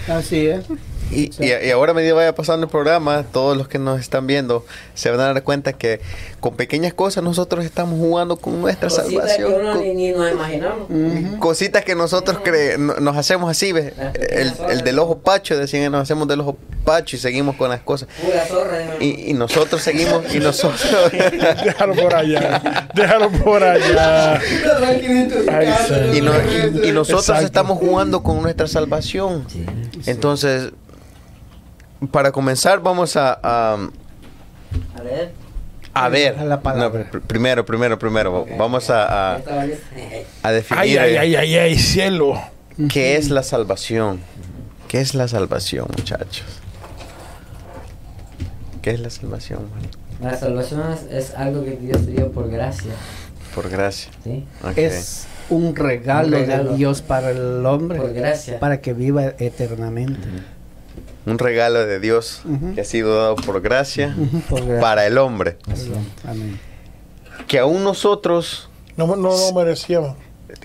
Así 0.08 0.48
es. 0.48 0.66
Y, 1.12 1.32
y, 1.40 1.54
y 1.68 1.72
ahora 1.72 1.92
a 1.92 1.96
medida 1.96 2.10
que 2.12 2.16
vaya 2.16 2.36
pasando 2.36 2.66
el 2.66 2.72
programa, 2.72 3.24
todos 3.32 3.56
los 3.56 3.68
que 3.68 3.78
nos 3.80 4.00
están 4.00 4.26
viendo 4.28 4.66
se 4.96 5.12
van 5.12 5.20
a 5.20 5.26
dar 5.34 5.44
cuenta 5.44 5.74
que 5.74 6.02
con 6.40 6.56
pequeñas 6.56 6.94
cosas 6.94 7.24
nosotros 7.24 7.64
estamos 7.64 8.00
jugando 8.00 8.38
con 8.38 8.60
nuestra 8.62 8.90
cositas 8.90 9.08
que 9.38 9.44
salvación. 9.44 9.62
uno 9.62 9.72
con- 9.74 9.82
ni, 9.84 9.94
ni 9.94 10.12
nos 10.12 10.32
imaginamos. 10.32 10.88
Cositas 11.40 11.84
que 11.86 11.96
nosotros 11.96 12.38
cre- 12.44 12.78
no- 12.78 12.96
nos 12.96 13.18
hacemos 13.18 13.50
así, 13.52 13.72
¿ves? 13.72 13.94
El, 14.30 14.52
el 14.70 14.82
del 14.82 14.98
ojo 15.00 15.20
pacho, 15.20 15.58
decían 15.58 15.84
que 15.84 15.90
nos 15.90 16.02
hacemos 16.02 16.28
del 16.28 16.42
ojo 16.42 16.58
pacho 16.84 17.16
y 17.16 17.20
seguimos 17.20 17.56
con 17.56 17.70
las 17.70 17.82
cosas. 17.82 18.10
Zorra. 18.48 18.78
hermano. 18.82 18.98
Y, 19.00 19.30
y 19.32 19.34
nosotros 19.34 19.82
seguimos, 19.82 20.24
y 20.34 20.40
nosotros... 20.40 20.82
Déjalo 21.64 21.96
por 21.96 22.16
allá. 22.16 22.90
Déjalo 22.94 23.30
por 23.32 23.64
allá. 23.64 24.42
Y, 26.14 26.22
no- 26.22 26.32
y- 26.84 26.90
y 26.90 26.92
nosotros 26.92 27.22
Exacto. 27.30 27.46
estamos 27.46 27.78
jugando 27.80 28.24
con 28.24 28.42
nuestra 28.42 28.68
salvación. 28.68 29.46
Sí. 29.52 29.66
Entonces, 30.06 30.72
para 32.12 32.32
comenzar, 32.32 32.82
vamos 32.82 33.16
a, 33.16 33.40
a, 33.42 33.74
A 34.98 35.02
ver. 35.04 35.32
a 35.94 36.10
ver. 36.10 36.42
La 36.42 36.62
palabra. 36.62 37.06
No, 37.12 37.20
pr- 37.20 37.22
primero, 37.22 37.66
primero, 37.66 37.98
primero. 38.00 38.46
Vamos 38.58 38.90
a, 38.90 39.36
a, 39.36 40.52
definir 40.52 40.80
Ay, 40.82 40.98
ay, 40.98 41.14
eh, 41.16 41.20
ay, 41.20 41.36
ay, 41.36 41.56
ay, 41.56 41.78
cielo. 41.80 42.34
qué 42.92 43.16
es 43.18 43.30
la 43.30 43.44
salvación. 43.44 44.20
¿Qué 44.88 45.02
es 45.02 45.16
la 45.16 45.28
salvación, 45.28 45.88
muchachos? 45.98 46.46
¿Qué 48.82 48.92
es 48.92 49.00
la 49.00 49.10
salvación? 49.10 49.62
man? 49.72 50.32
La 50.32 50.38
salvación 50.38 50.84
es, 50.94 51.04
es 51.12 51.36
algo 51.36 51.64
que 51.64 51.72
Dios 51.72 52.06
dio 52.08 52.32
por 52.32 52.50
gracia. 52.50 52.92
Por 53.54 53.70
gracia. 53.70 54.12
¿sí? 54.24 54.46
Es 54.76 55.26
un 55.50 55.76
regalo, 55.76 56.28
Un 56.38 56.44
regalo. 56.46 56.72
de 56.72 56.78
Dios 56.78 57.02
para 57.02 57.32
el 57.32 57.66
hombre. 57.66 58.00
Por 58.00 58.14
gracia. 58.14 58.60
Para 58.60 58.80
que 58.82 58.94
viva 58.94 59.26
eternamente. 59.40 60.20
Un 61.26 61.38
regalo 61.40 61.86
de 61.86 62.00
Dios 62.00 62.42
que 62.76 62.82
ha 62.82 62.86
sido 62.86 63.16
dado 63.18 63.36
por 63.36 63.62
gracia 63.62 64.16
Ujú, 64.18 64.40
por 64.42 64.60
gracia. 64.62 64.80
para 64.82 65.06
el 65.08 65.18
hombre. 65.18 65.58
Amén. 66.28 66.60
Que 67.48 67.60
aún 67.60 67.84
nosotros, 67.84 68.70
No, 68.98 69.08
no, 69.08 69.16
no 69.16 69.54
merecíamos. 69.56 70.16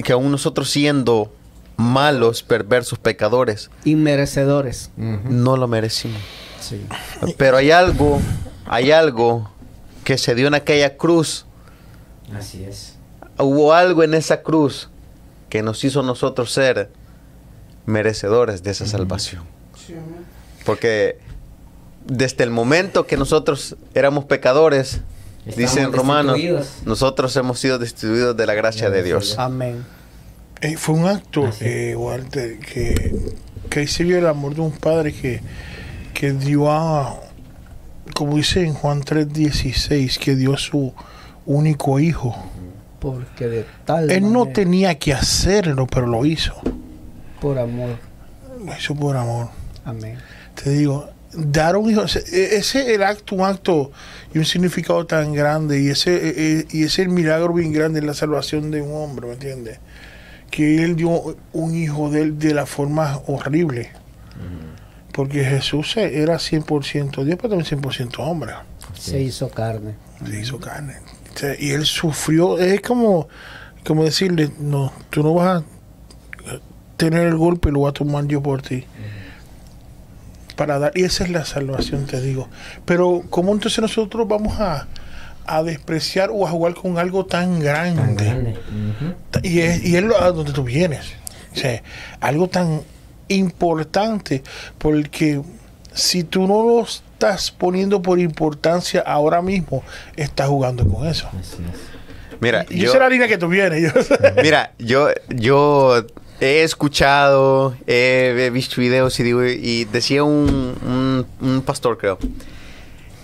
que 0.05 0.13
aún 0.13 0.31
nosotros 0.31 0.71
siendo 0.71 1.33
malos, 1.77 2.43
perversos, 2.43 2.99
pecadores. 2.99 3.71
Inmerecedores. 3.85 4.91
No 4.97 5.57
lo 5.57 5.67
merecimos. 5.67 6.21
Sí. 6.61 6.85
Pero 7.39 7.57
hay 7.57 7.71
algo, 7.71 8.21
hay 8.67 8.91
algo 8.93 9.51
que 10.05 10.19
se 10.19 10.35
dio 10.35 10.47
en 10.47 10.55
aquella 10.55 10.97
cruz. 10.99 11.47
Así 12.37 12.65
es. 12.65 12.97
Hubo 13.39 13.73
algo 13.73 14.03
en 14.05 14.13
esa 14.13 14.43
cruz 14.43 14.91
que 15.49 15.63
nos 15.63 15.83
hizo 15.85 16.03
nosotros 16.03 16.53
ser 16.53 16.91
merecedores 17.87 18.63
de 18.63 18.71
esa 18.73 18.87
salvación. 18.87 19.43
Sí, 19.75 19.95
amén. 19.95 20.20
Porque 20.71 21.19
desde 22.07 22.45
el 22.45 22.51
momento 22.51 23.05
que 23.05 23.17
nosotros 23.17 23.75
éramos 23.93 24.25
pecadores, 24.27 25.01
Estamos 25.45 25.57
dicen 25.57 25.93
Romanos, 25.93 26.39
nosotros 26.85 27.35
hemos 27.35 27.59
sido 27.59 27.81
destituidos 27.81 28.37
de 28.37 28.47
la 28.47 28.55
gracia 28.55 28.89
de 28.89 29.03
Dios. 29.03 29.37
Amén. 29.37 29.85
Eh, 30.61 30.77
fue 30.77 30.95
un 30.95 31.09
acto, 31.09 31.51
eh, 31.59 31.97
Walter, 31.97 32.61
que, 32.61 33.33
que 33.69 33.81
ahí 33.81 33.89
se 33.89 34.05
vio 34.05 34.17
el 34.17 34.29
amor 34.29 34.55
de 34.55 34.61
un 34.61 34.71
padre 34.71 35.13
que, 35.13 35.41
que 36.15 36.31
dio 36.35 36.71
a, 36.71 37.19
como 38.15 38.37
dice 38.37 38.65
en 38.65 38.75
Juan 38.75 39.03
3:16, 39.03 40.19
que 40.21 40.37
dio 40.37 40.55
a 40.55 40.59
su 40.59 40.95
único 41.47 41.99
hijo. 41.99 42.37
Porque 43.01 43.49
de 43.49 43.67
tal 43.85 44.09
Él 44.09 44.33
no 44.33 44.47
tenía 44.47 44.97
que 45.01 45.15
hacerlo, 45.15 45.89
pero 45.89 46.07
lo 46.07 46.25
hizo. 46.25 46.55
por 47.41 47.59
amor. 47.59 47.97
Lo 48.65 48.73
hizo 48.77 48.95
por 48.95 49.17
amor. 49.17 49.49
Amén. 49.85 50.17
Te 50.63 50.71
digo, 50.71 51.09
dar 51.33 51.77
un 51.77 51.91
hijo, 51.91 52.03
ese 52.03 52.21
ese 52.57 52.81
es 52.83 52.89
el 52.89 53.03
acto, 53.03 53.35
un 53.35 53.43
acto 53.43 53.93
y 54.35 54.39
un 54.39 54.45
significado 54.45 55.07
tan 55.07 55.33
grande, 55.33 55.81
y 55.81 55.89
ese, 55.89 56.15
eh, 56.15 56.35
eh, 56.37 56.67
y 56.71 56.85
ese 56.85 57.03
el 57.03 57.09
milagro 57.09 57.55
bien 57.55 57.73
grande 57.73 58.01
en 58.01 58.07
la 58.07 58.15
salvación 58.15 58.71
de 58.71 58.83
un 58.83 58.93
hombre, 58.93 59.27
¿me 59.29 59.33
entiendes? 59.35 59.79
Que 60.51 60.85
él 60.85 60.97
dio 60.97 61.37
un 61.53 61.75
hijo 61.75 62.11
de 62.11 62.23
él 62.23 62.39
de 62.39 62.55
la 62.55 62.67
forma 62.67 63.21
horrible. 63.27 63.93
Porque 65.13 65.45
Jesús 65.45 65.97
era 65.97 66.37
100% 66.37 67.25
Dios, 67.25 67.37
pero 67.41 67.57
también 67.57 67.83
100% 67.83 68.19
hombre. 68.19 68.53
Se 68.97 69.21
hizo 69.21 69.49
carne. 69.51 69.97
Se 70.25 70.41
hizo 70.41 70.59
carne. 70.59 70.97
Y 71.59 71.71
él 71.71 71.85
sufrió, 71.85 72.59
es 72.59 72.81
como, 72.81 73.29
como 73.85 74.05
decirle, 74.05 74.51
no, 74.59 74.93
tú 75.11 75.23
no 75.23 75.35
vas 75.35 75.63
a 75.63 75.65
tener 76.97 77.27
el 77.27 77.37
golpe, 77.37 77.71
lo 77.71 77.81
voy 77.81 77.91
a 77.91 77.93
tomar 77.93 78.27
yo 78.27 78.43
por 78.43 78.63
ti. 78.63 78.85
Para 80.61 80.79
dar, 80.79 80.93
y 80.95 81.05
esa 81.05 81.25
es 81.25 81.31
la 81.31 81.47
salvación, 81.47 82.05
te 82.05 82.21
digo. 82.21 82.47
Pero, 82.85 83.23
¿cómo 83.31 83.51
entonces 83.55 83.79
nosotros 83.81 84.29
vamos 84.29 84.61
a, 84.61 84.89
a 85.47 85.63
despreciar 85.63 86.29
o 86.31 86.47
a 86.47 86.51
jugar 86.51 86.75
con 86.75 86.99
algo 86.99 87.25
tan 87.25 87.61
grande? 87.61 88.03
Tan 88.03 88.15
grande. 88.15 88.51
Ujú. 88.51 89.15
Y 89.43 89.61
es, 89.61 89.83
y 89.83 89.97
es 89.97 90.03
lo- 90.03 90.21
a 90.21 90.31
donde 90.33 90.53
tú 90.53 90.63
vienes. 90.63 91.15
O 91.55 91.57
sea, 91.57 91.83
algo 92.21 92.49
tan 92.49 92.83
importante, 93.29 94.43
porque 94.77 95.41
si 95.95 96.25
tú 96.25 96.47
no 96.47 96.63
lo 96.63 96.83
estás 96.83 97.51
poniendo 97.51 98.03
por 98.03 98.19
importancia 98.19 99.03
ahora 99.07 99.41
mismo, 99.41 99.83
estás 100.17 100.49
jugando 100.49 100.87
con 100.87 101.07
eso. 101.07 101.27
Así 101.41 101.57
es. 101.73 102.39
Mira, 102.41 102.67
Y 102.69 102.81
yo, 102.81 102.89
esa 102.89 102.99
es 102.99 103.01
la 103.01 103.09
línea 103.09 103.29
que 103.29 103.39
tú 103.39 103.49
vienes. 103.49 103.83
yo- 103.83 104.17
mira, 104.43 104.73
yo, 104.79 105.09
yo 105.31 106.05
he 106.41 106.63
escuchado, 106.63 107.75
he, 107.87 108.51
visto 108.53 108.81
videos 108.81 109.19
y, 109.21 109.23
digo, 109.23 109.45
y 109.45 109.85
decía 109.87 110.25
un, 110.25 110.75
un- 110.85 111.27
un 111.41 111.63
pastor, 111.63 111.99
creo, 111.99 112.19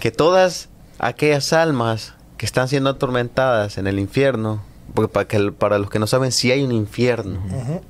que 0.00 0.11
todas 0.11 0.68
aquellas 0.98 1.52
almas 1.52 2.14
que 2.37 2.46
están 2.46 2.68
siendo 2.68 2.90
atormentadas 2.90 3.79
en 3.79 3.87
el 3.87 3.98
infierno, 3.98 4.62
porque 4.94 5.12
para, 5.12 5.26
que, 5.29 5.52
para 5.52 5.79
los 5.79 5.90
que 5.90 5.98
no 5.98 6.07
saben, 6.07 6.33
si 6.33 6.50
hay 6.52 6.62
un 6.62 6.72
infierno, 6.72 7.40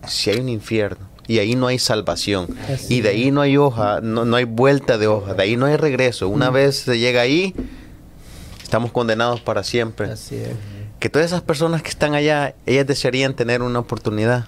si 0.06 0.30
hay 0.30 0.38
un 0.40 0.48
infierno, 0.48 1.06
y 1.28 1.38
ahí 1.40 1.56
no 1.56 1.66
hay 1.66 1.78
salvación, 1.80 2.46
y 2.88 3.00
de 3.00 3.08
ahí 3.08 3.30
no 3.32 3.40
hay 3.40 3.56
hoja, 3.56 4.00
no, 4.00 4.24
no 4.24 4.36
hay 4.36 4.44
vuelta 4.44 4.96
de 4.98 5.08
hoja, 5.08 5.34
de 5.34 5.42
ahí 5.42 5.56
no 5.56 5.66
hay 5.66 5.76
regreso. 5.76 6.28
Una 6.28 6.50
vez 6.50 6.76
se 6.76 6.98
llega 7.00 7.20
ahí, 7.20 7.52
estamos 8.62 8.92
condenados 8.92 9.40
para 9.40 9.64
siempre. 9.64 10.10
Así 10.12 10.36
es. 10.36 10.50
que 11.00 11.08
todas 11.10 11.26
esas 11.26 11.42
personas 11.42 11.82
que 11.82 11.88
están 11.90 12.14
allá, 12.14 12.54
ellas 12.64 12.86
desearían 12.86 13.34
tener 13.34 13.62
una 13.62 13.80
oportunidad. 13.80 14.46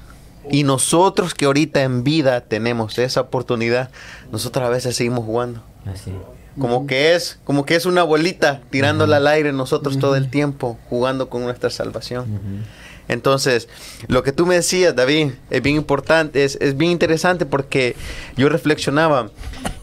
Y 0.51 0.65
nosotros 0.65 1.35
que 1.35 1.47
ahorita 1.47 1.83
en 1.83 2.05
vida 2.05 2.41
tenemos 2.43 2.99
esa 2.99 3.21
oportunidad, 3.21 3.91
nosotros 4.33 4.65
a 4.65 4.69
veces 4.69 4.97
seguimos 4.97 5.25
jugando. 5.25 5.63
Así. 5.87 6.13
Como 6.59 6.87
que 6.87 7.15
es, 7.15 7.39
como 7.45 7.65
que 7.65 7.77
es 7.77 7.87
una 7.87 8.03
bolita 8.03 8.61
tirándola 8.71 9.19
al 9.19 9.27
aire 9.29 9.53
nosotros 9.53 9.99
todo 9.99 10.17
el 10.17 10.29
tiempo, 10.29 10.79
jugando 10.89 11.29
con 11.29 11.43
nuestra 11.43 11.71
salvación. 11.71 12.65
Entonces, 13.07 13.69
lo 14.09 14.23
que 14.23 14.33
tú 14.33 14.45
me 14.45 14.57
decías, 14.57 14.95
David, 14.95 15.33
es 15.51 15.63
bien 15.63 15.77
importante, 15.77 16.45
es, 16.45 16.59
es 16.61 16.77
bien 16.77 16.91
interesante 16.91 17.47
porque 17.47 17.97
yo 18.37 18.49
reflexionaba 18.49 19.31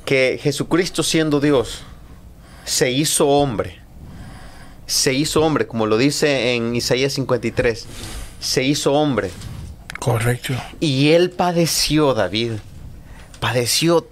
que 0.06 0.40
Jesucristo 0.42 1.02
siendo 1.02 1.40
Dios, 1.40 1.84
se 2.66 2.92
hizo 2.92 3.28
hombre. 3.28 3.80
Se 4.86 5.14
hizo 5.14 5.42
hombre, 5.42 5.66
como 5.66 5.88
lo 5.88 5.98
dice 5.98 6.54
en 6.54 6.76
Isaías 6.76 7.14
53. 7.14 7.86
Se 8.40 8.64
hizo 8.64 8.94
hombre. 8.94 9.32
Correcto. 10.06 10.54
Y 10.80 11.14
él 11.14 11.32
padeció, 11.32 12.14
David. 12.14 12.52
Padeció 13.40 14.06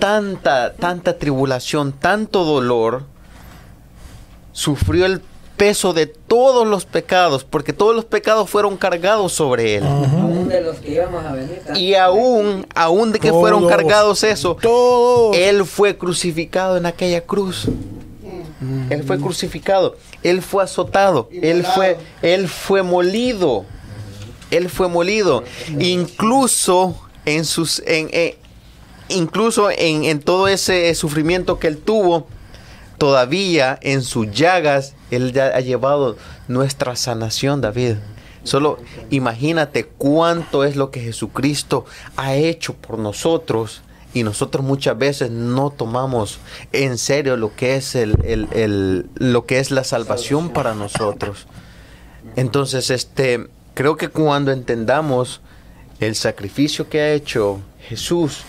tanta, 0.00 0.72
tanta 0.72 1.18
tribulación, 1.18 1.92
tanto 1.92 2.42
dolor. 2.42 3.04
Sufrió 4.50 5.06
el 5.06 5.22
peso 5.56 5.92
de 5.92 6.06
todos 6.06 6.66
los 6.66 6.84
pecados, 6.84 7.44
porque 7.44 7.72
todos 7.72 7.94
los 7.94 8.06
pecados 8.06 8.50
fueron 8.50 8.76
cargados 8.76 9.32
sobre 9.32 9.76
él. 9.76 9.84
Aún 9.84 10.48
de 10.48 10.62
los 10.62 10.78
que 10.78 10.90
íbamos 10.90 11.24
a 11.24 11.30
venir. 11.32 11.62
Y 11.76 11.94
aún, 11.94 12.66
aún 12.74 13.12
de 13.12 13.20
que 13.20 13.30
fueron 13.30 13.68
cargados 13.68 14.24
eso, 14.24 14.56
Todo. 14.56 15.32
él 15.32 15.64
fue 15.64 15.96
crucificado 15.96 16.76
en 16.76 16.86
aquella 16.86 17.20
cruz. 17.20 17.68
Él 18.90 19.04
fue 19.04 19.20
crucificado, 19.20 19.96
él 20.24 20.42
fue 20.42 20.64
azotado, 20.64 21.28
él 21.30 21.64
fue, 21.64 21.96
él 22.22 22.48
fue 22.48 22.82
molido, 22.82 23.64
él 24.50 24.68
fue 24.68 24.88
molido. 24.88 25.44
Incluso 25.78 26.96
en 27.24 27.44
sus, 27.44 27.82
incluso 29.08 29.68
en, 29.70 30.20
todo 30.20 30.48
ese 30.48 30.94
sufrimiento 30.94 31.58
que 31.58 31.66
él 31.68 31.78
tuvo, 31.78 32.26
todavía 32.98 33.78
en 33.82 34.02
sus 34.02 34.30
llagas, 34.30 34.94
él 35.10 35.32
ya 35.32 35.46
ha 35.48 35.60
llevado 35.60 36.16
nuestra 36.48 36.96
sanación, 36.96 37.60
David. 37.60 37.94
Solo 38.44 38.78
imagínate 39.10 39.84
cuánto 39.84 40.64
es 40.64 40.74
lo 40.76 40.90
que 40.90 41.00
Jesucristo 41.00 41.84
ha 42.16 42.34
hecho 42.34 42.74
por 42.74 42.98
nosotros 42.98 43.82
y 44.14 44.22
nosotros 44.22 44.64
muchas 44.64 44.96
veces 44.96 45.30
no 45.30 45.68
tomamos 45.70 46.38
en 46.72 46.96
serio 46.96 47.36
lo 47.36 47.54
que 47.54 47.76
es 47.76 47.94
el- 47.94 49.06
lo 49.16 49.44
que 49.44 49.58
es 49.58 49.70
la 49.70 49.84
salvación 49.84 50.48
para 50.50 50.74
nosotros. 50.74 51.46
Entonces, 52.36 52.90
este, 52.90 53.48
creo 53.78 53.96
que 53.96 54.08
cuando 54.08 54.50
entendamos 54.50 55.40
el 56.00 56.16
sacrificio 56.16 56.88
que 56.88 57.00
ha 57.00 57.12
hecho 57.12 57.60
Jesús 57.88 58.40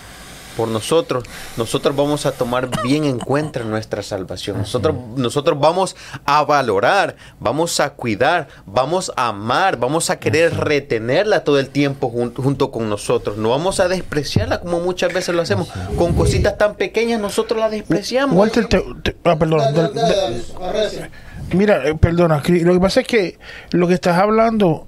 por 0.56 0.66
nosotros, 0.66 1.22
nosotros 1.56 1.94
vamos 1.94 2.26
a 2.26 2.32
tomar 2.32 2.68
bien 2.82 3.04
en 3.04 3.20
cuenta 3.20 3.60
nuestra 3.60 4.02
salvación. 4.02 4.58
Nosotros, 4.58 4.96
nosotros 5.16 5.56
vamos 5.60 5.94
a 6.26 6.42
valorar, 6.42 7.14
vamos 7.38 7.78
a 7.78 7.90
cuidar, 7.90 8.48
vamos 8.66 9.12
a 9.16 9.28
amar, 9.28 9.76
vamos 9.78 10.10
a 10.10 10.18
querer 10.18 10.52
retenerla 10.56 11.44
todo 11.44 11.60
el 11.60 11.68
tiempo 11.68 12.10
jun- 12.10 12.34
junto 12.34 12.72
con 12.72 12.88
nosotros. 12.90 13.36
No 13.36 13.50
vamos 13.50 13.78
a 13.78 13.86
despreciarla 13.86 14.58
como 14.60 14.80
muchas 14.80 15.12
veces 15.12 15.32
lo 15.32 15.42
hacemos. 15.42 15.68
Con 15.96 16.14
cositas 16.14 16.58
tan 16.58 16.74
pequeñas 16.74 17.20
nosotros 17.20 17.60
la 17.60 17.70
despreciamos. 17.70 18.36
Walter, 18.36 18.66
te- 18.66 18.84
te- 19.04 19.16
ah, 19.24 19.36
perdón. 19.36 19.60
Dale, 19.60 19.90
dale, 19.94 20.42
dale. 20.58 21.10
Mira, 21.52 21.84
eh, 21.88 21.94
perdona, 21.94 22.42
lo 22.46 22.72
que 22.74 22.80
pasa 22.80 23.00
es 23.00 23.06
que 23.06 23.38
lo 23.70 23.88
que 23.88 23.94
estás 23.94 24.18
hablando, 24.18 24.86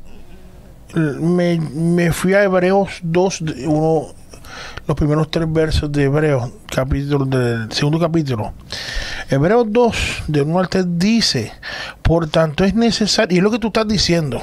me, 0.95 1.59
me 1.61 2.13
fui 2.13 2.35
a 2.35 2.43
Hebreos 2.43 3.01
2, 3.03 3.39
de- 3.45 3.67
uno, 3.67 4.09
los 4.87 4.97
primeros 4.97 5.31
tres 5.31 5.51
versos 5.53 5.91
de 5.93 6.05
Hebreos, 6.05 6.51
capítulo 6.71 7.25
del 7.25 7.71
segundo 7.73 7.99
capítulo. 7.99 8.53
Hebreos 9.31 9.67
2, 9.71 9.97
de 10.29 10.43
1 10.43 10.59
al 10.59 10.69
3, 10.69 10.85
dice, 10.99 11.53
por 12.03 12.29
tanto 12.29 12.65
es 12.65 12.75
necesario, 12.75 13.35
y 13.35 13.39
es 13.39 13.43
lo 13.43 13.51
que 13.51 13.59
tú 13.59 13.69
estás 13.69 13.89
diciendo, 13.89 14.41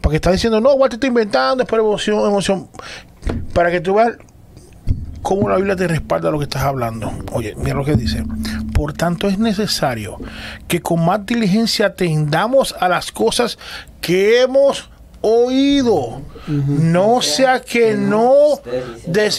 porque 0.00 0.16
estás 0.16 0.34
diciendo, 0.34 0.60
no, 0.60 0.74
Walter 0.74 0.96
está 0.96 1.06
inventando, 1.06 1.62
es 1.64 1.68
por 1.68 1.80
emoción, 1.80 2.18
emoción, 2.26 2.68
para 3.52 3.70
que 3.70 3.80
tú 3.80 3.94
veas 3.94 4.12
cómo 5.22 5.48
la 5.48 5.56
Biblia 5.56 5.76
te 5.76 5.88
respalda 5.88 6.30
lo 6.30 6.38
que 6.38 6.44
estás 6.44 6.62
hablando. 6.62 7.12
Oye, 7.32 7.54
mira 7.56 7.74
lo 7.74 7.84
que 7.84 7.94
dice. 7.94 8.24
Por 8.74 8.92
tanto, 8.92 9.28
es 9.28 9.38
necesario 9.38 10.18
que 10.66 10.80
con 10.82 11.04
más 11.04 11.24
diligencia 11.24 11.86
atendamos 11.86 12.74
a 12.80 12.88
las 12.88 13.12
cosas 13.12 13.56
que 14.00 14.42
hemos 14.42 14.90
oído. 15.22 16.20
No 16.46 17.22
sea 17.22 17.60
que 17.60 17.94
no 17.94 18.60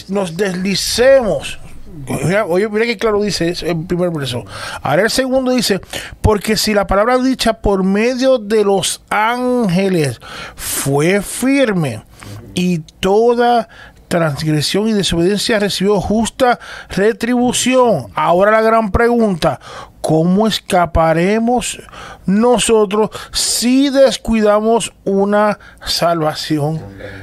nos 0.08 0.36
deslicemos. 0.36 1.58
Oye, 2.48 2.68
mira 2.68 2.86
que 2.86 2.96
claro 2.96 3.22
dice 3.22 3.54
el 3.62 3.86
primer 3.86 4.10
verso. 4.10 4.44
Ahora 4.82 5.02
el 5.02 5.10
segundo 5.10 5.52
dice, 5.52 5.80
porque 6.20 6.56
si 6.56 6.74
la 6.74 6.86
palabra 6.86 7.18
dicha 7.18 7.54
por 7.54 7.84
medio 7.84 8.38
de 8.38 8.64
los 8.64 9.02
ángeles 9.10 10.18
fue 10.56 11.22
firme, 11.22 12.02
y 12.54 12.78
toda 13.00 13.68
transgresión 14.08 14.88
y 14.88 14.92
desobediencia 14.92 15.58
recibió 15.58 16.00
justa 16.00 16.58
retribución. 16.90 18.06
Ahora 18.14 18.50
la 18.50 18.60
gran 18.60 18.90
pregunta, 18.92 19.60
¿cómo 20.00 20.46
escaparemos 20.46 21.80
nosotros 22.26 23.10
si 23.32 23.88
descuidamos 23.90 24.92
una 25.04 25.58
salvación 25.84 26.80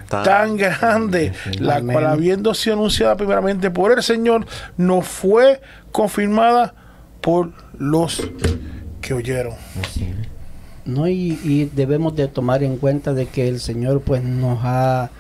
Tan- 0.10 0.24
tan 0.24 0.58
grande, 0.58 1.34
la 1.60 1.82
cual 1.82 2.06
habiendo 2.08 2.54
sido 2.54 2.76
anunciada 2.76 3.16
primeramente 3.16 3.70
por 3.72 3.92
el 3.92 4.02
Señor, 4.04 4.46
no 4.78 5.02
fue 5.02 5.62
confirmada 5.92 6.74
por 7.22 7.52
los 7.78 8.22
que 9.02 9.14
oyeron? 9.14 9.54
No, 10.84 11.08
y, 11.08 11.40
y 11.44 11.66
debemos 11.76 12.16
de 12.16 12.28
tomar 12.28 12.64
en 12.64 12.78
cuenta 12.78 13.14
de 13.14 13.28
que 13.28 13.48
el 13.48 13.60
Señor 13.60 14.02
pues 14.02 14.24
nos 14.24 14.60
ha, 14.64 15.12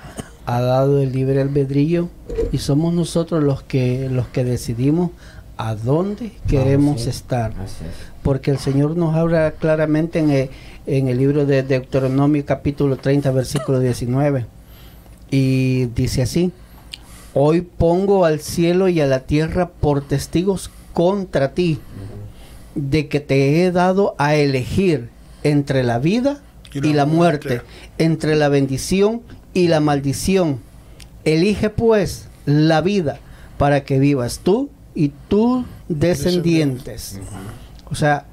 ha 0.46 0.62
dado 0.62 1.02
el 1.02 1.12
libre 1.12 1.42
albedrío 1.42 2.10
y 2.52 2.58
somos 2.58 2.94
nosotros 2.94 3.44
los 3.44 3.62
que 3.64 4.10
los 4.10 4.28
que 4.28 4.44
decidimos 4.44 5.12
a 5.58 5.76
dónde 5.76 6.32
queremos 6.48 7.02
sí. 7.02 7.10
estar. 7.10 7.54
Porque 8.24 8.52
el 8.52 8.58
Señor 8.58 8.98
nos 8.98 9.16
habla 9.16 9.52
claramente 9.52 10.20
en 10.20 10.32
el, 10.32 10.50
en 10.88 11.08
el 11.08 11.18
libro 11.18 11.46
de 11.46 11.64
Deuteronomio 11.64 12.44
capítulo 12.46 12.98
30 12.98 13.32
versículo 13.32 13.80
19 13.80 14.46
y 15.32 15.86
dice 15.96 16.22
así, 16.24 16.52
hoy 17.34 17.62
pongo 17.62 18.26
al 18.26 18.42
cielo 18.42 18.90
y 18.90 19.00
a 19.00 19.08
la 19.08 19.22
tierra 19.22 19.70
por 19.70 20.02
testigos 20.02 20.70
contra 20.94 21.54
ti 21.54 21.80
de 22.76 23.08
que 23.08 23.20
te 23.22 23.64
he 23.64 23.72
dado 23.72 24.16
a 24.18 24.36
elegir 24.36 25.10
entre 25.44 25.84
la 25.84 26.00
vida 26.00 26.42
y 26.74 26.94
la, 26.94 27.06
muerte, 27.06 27.62
entre 27.98 28.36
la 28.36 28.50
bendición 28.50 29.22
y 29.54 29.68
la 29.68 29.80
maldición. 29.80 30.60
Elige 31.24 31.70
pues 31.70 32.28
la 32.46 32.82
vida 32.82 33.20
para 33.58 33.84
que 33.84 34.00
vivas 34.00 34.40
tú 34.44 34.70
y 34.96 35.10
tus 35.28 35.66
descendientes. 35.88 37.20
O 37.90 37.96
sea, 37.96 38.26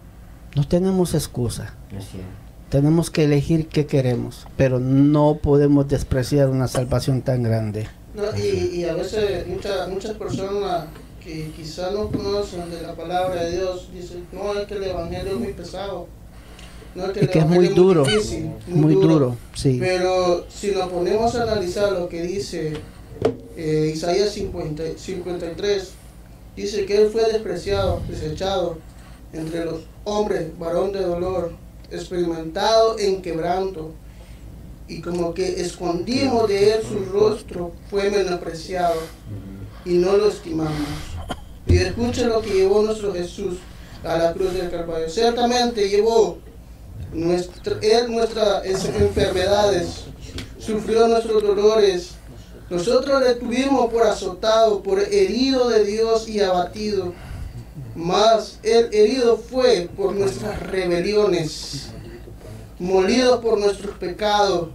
no 0.57 0.67
tenemos 0.67 1.15
excusa. 1.15 1.75
Tenemos 2.71 3.11
que 3.11 3.25
elegir 3.25 3.69
qué 3.69 3.87
queremos, 3.87 4.47
pero 4.57 4.79
no 4.79 5.39
podemos 5.43 5.89
despreciar 5.89 6.49
una 6.49 6.69
salvación 6.69 7.23
tan 7.23 7.43
grande. 7.43 7.89
No, 8.15 8.25
y, 8.37 8.81
y 8.81 8.85
a 8.85 8.95
veces 8.95 9.47
muchas 9.47 9.89
muchas 9.89 10.13
personas 10.15 10.87
que 11.23 11.51
quizás 11.57 11.93
no 11.93 12.09
conocen 12.09 12.71
de 12.71 12.83
la 12.83 12.95
palabra 12.95 13.45
de 13.45 13.57
Dios 13.57 13.89
dicen, 13.93 14.27
no, 14.33 14.55
es 14.55 14.67
que 14.67 14.75
el 14.75 14.85
Evangelio 14.85 15.33
es 15.35 15.39
muy 15.39 15.53
pesado. 15.53 16.09
No, 16.95 17.07
es 17.07 17.12
que 17.12 17.21
Y 17.21 17.23
el 17.25 17.31
que 17.31 17.38
es 17.38 17.47
muy 17.47 17.69
duro, 17.69 18.05
difícil, 18.05 18.51
muy 18.67 18.95
duro, 18.95 19.37
sí. 19.55 19.77
Pero 19.81 20.47
si 20.49 20.73
nos 20.73 20.88
ponemos 20.88 21.35
a 21.35 21.43
analizar 21.43 21.93
lo 21.93 22.09
que 22.09 22.23
dice 22.23 22.75
eh, 23.57 23.93
Isaías 23.95 24.31
50, 24.31 24.83
53, 24.97 25.91
dice 26.57 26.87
que 26.87 27.03
él 27.03 27.11
fue 27.11 27.31
despreciado, 27.33 28.01
desechado 28.09 28.79
entre 29.33 29.64
los 29.64 29.83
hombres, 30.05 30.59
varón 30.59 30.93
de 30.93 31.01
dolor, 31.03 31.53
experimentado 31.91 32.99
en 32.99 33.23
quebranto, 33.23 33.93
y 34.88 35.01
como 35.03 35.35
que 35.35 35.61
escondimos 35.61 36.49
de 36.49 36.73
él 36.73 36.81
su 36.83 37.05
rostro, 37.12 37.73
fue 37.91 38.11
menospreciado 38.11 38.97
y 39.85 39.95
no 39.95 40.17
lo 40.17 40.29
estimamos. 40.29 40.73
Y 41.67 41.77
escuche 41.77 42.25
lo 42.25 42.41
que 42.41 42.55
llevó 42.55 42.83
nuestro 42.83 43.12
Jesús 43.12 43.59
a 44.03 44.17
la 44.17 44.33
cruz 44.33 44.55
del 44.55 44.71
Calvario. 44.71 45.09
Ciertamente 45.11 45.88
llevó 45.88 46.38
nuestra, 47.12 47.77
él 47.83 48.11
nuestras 48.11 48.64
enfermedades, 48.64 50.05
sufrió 50.59 51.09
nuestros 51.09 51.42
dolores. 51.42 52.11
Nosotros 52.71 53.23
le 53.23 53.35
tuvimos 53.35 53.90
por 53.90 54.07
azotado, 54.07 54.83
por 54.83 55.01
herido 55.01 55.68
de 55.71 55.85
Dios 55.85 56.29
y 56.29 56.40
abatido. 56.40 57.14
Mas 57.94 58.59
el 58.62 58.92
herido 58.92 59.38
fue 59.38 59.88
por 59.97 60.14
nuestras 60.14 60.61
rebeliones, 60.61 61.88
molido 62.79 63.40
por 63.40 63.59
nuestros 63.59 63.97
pecados. 63.97 64.68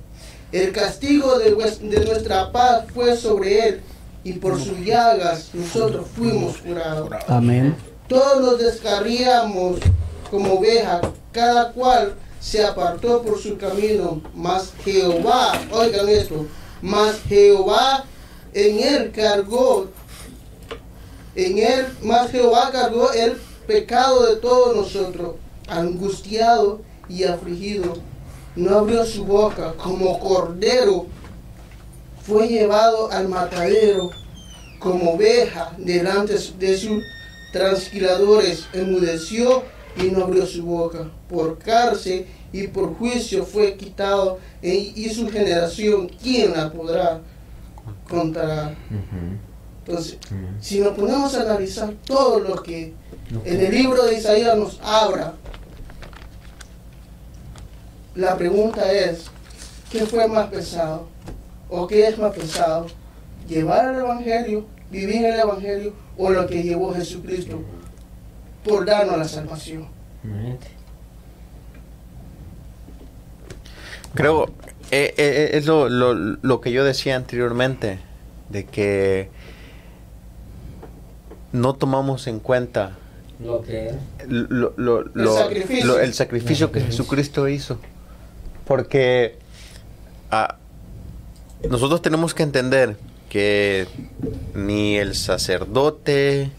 El 0.52 0.72
castigo 0.72 1.40
de, 1.40 1.52
de 1.52 2.06
nuestra 2.06 2.52
paz 2.52 2.86
fue 2.94 3.16
sobre 3.16 3.68
él, 3.68 3.82
y 4.24 4.34
por 4.34 4.60
sus 4.60 4.80
llagas 4.80 5.50
nosotros 5.54 6.08
fuimos 6.16 6.58
curados. 6.58 7.10
Amén. 7.28 7.76
Todos 8.08 8.42
nos 8.42 8.60
descarriamos 8.60 9.80
como 10.34 10.56
ovejas, 10.56 11.02
cada 11.32 11.72
cual 11.74 12.16
se 12.40 12.66
apartó 12.66 13.22
por 13.22 13.40
su 13.40 13.56
camino, 13.56 14.20
mas 14.34 14.74
Jehová, 14.84 15.54
oigan 15.72 16.10
esto, 16.10 16.48
mas 16.82 17.22
Jehová 17.30 18.04
en 18.52 18.80
él 18.80 19.12
cargó, 19.12 19.90
en 21.36 21.60
él, 21.60 21.86
mas 22.02 22.32
Jehová 22.32 22.72
cargó 22.72 23.12
el 23.14 23.34
pecado 23.68 24.26
de 24.26 24.38
todos 24.38 24.76
nosotros, 24.76 25.36
angustiado 25.68 26.82
y 27.08 27.26
afligido, 27.26 27.94
no 28.56 28.80
abrió 28.80 29.06
su 29.06 29.26
boca 29.26 29.76
como 29.78 30.20
cordero, 30.20 31.06
fue 32.24 32.48
llevado 32.48 33.12
al 33.12 33.28
matadero 33.30 34.10
como 34.80 35.12
oveja 35.12 35.74
delante 35.78 36.34
de 36.58 36.78
sus 36.80 37.04
transquiladores, 37.52 38.66
enmudeció 38.74 39.62
y 39.98 40.04
no 40.12 40.24
abrió 40.24 40.46
su 40.46 40.64
boca. 40.66 41.10
Por 41.30 41.58
cárcel 41.60 42.26
y 42.52 42.68
por 42.68 42.96
juicio 42.96 43.46
fue 43.46 43.76
quitado 43.76 44.40
e- 44.62 44.94
y 44.96 45.10
su 45.10 45.30
generación, 45.30 46.10
¿quién 46.22 46.54
la 46.54 46.72
podrá 46.72 47.22
contar? 48.10 48.76
Entonces, 49.86 50.18
si 50.62 50.80
nos 50.80 50.94
ponemos 50.96 51.36
a 51.36 51.42
analizar 51.42 51.94
todo 52.06 52.40
lo 52.40 52.62
que 52.64 52.94
en 53.46 53.60
el 53.60 53.72
libro 53.72 54.04
de 54.06 54.18
Isaías 54.18 54.58
nos 54.58 54.80
habla, 54.82 55.34
la 58.16 58.38
pregunta 58.38 58.92
es, 58.92 59.26
¿qué 59.92 60.06
fue 60.06 60.28
más 60.28 60.48
pesado? 60.48 61.08
¿O 61.70 61.88
qué 61.88 62.08
es 62.08 62.18
más 62.18 62.34
pesado? 62.34 62.86
¿Llevar 63.50 63.94
el 63.94 64.00
Evangelio, 64.02 64.66
vivir 64.92 65.26
el 65.26 65.40
Evangelio 65.40 65.94
o 66.18 66.30
lo 66.30 66.46
que 66.48 66.62
llevó 66.64 66.94
Jesucristo 66.94 67.60
por 68.64 68.86
darnos 68.86 69.18
la 69.18 69.28
salvación? 69.28 69.88
Creo, 74.14 74.46
eh, 74.92 75.14
eh, 75.18 75.50
es 75.54 75.66
lo, 75.66 75.90
lo- 75.90 76.14
lo 76.14 76.62
que 76.62 76.72
yo 76.72 76.84
decía 76.84 77.16
anteriormente, 77.16 78.00
de 78.50 78.66
que 78.66 79.30
no 81.52 81.74
tomamos 81.76 82.28
en 82.28 82.40
cuenta 82.40 82.92
Lo 83.40 83.62
que 83.64 83.92
lo, 84.28 84.74
lo- 84.78 85.04
lo- 85.14 85.38
sacrificio. 85.38 85.86
lo- 85.86 86.00
el 86.00 86.14
sacrificio 86.14 86.72
que 86.72 86.82
Jesucristo 86.82 87.48
hizo. 87.48 87.80
Porque 88.66 89.38
ah, 90.32 90.58
nosotros 91.70 92.02
tenemos 92.02 92.34
que 92.34 92.44
entender 92.44 92.98
que 93.30 93.88
ni 94.54 94.98
el 94.98 95.16
sacerdote, 95.16 96.52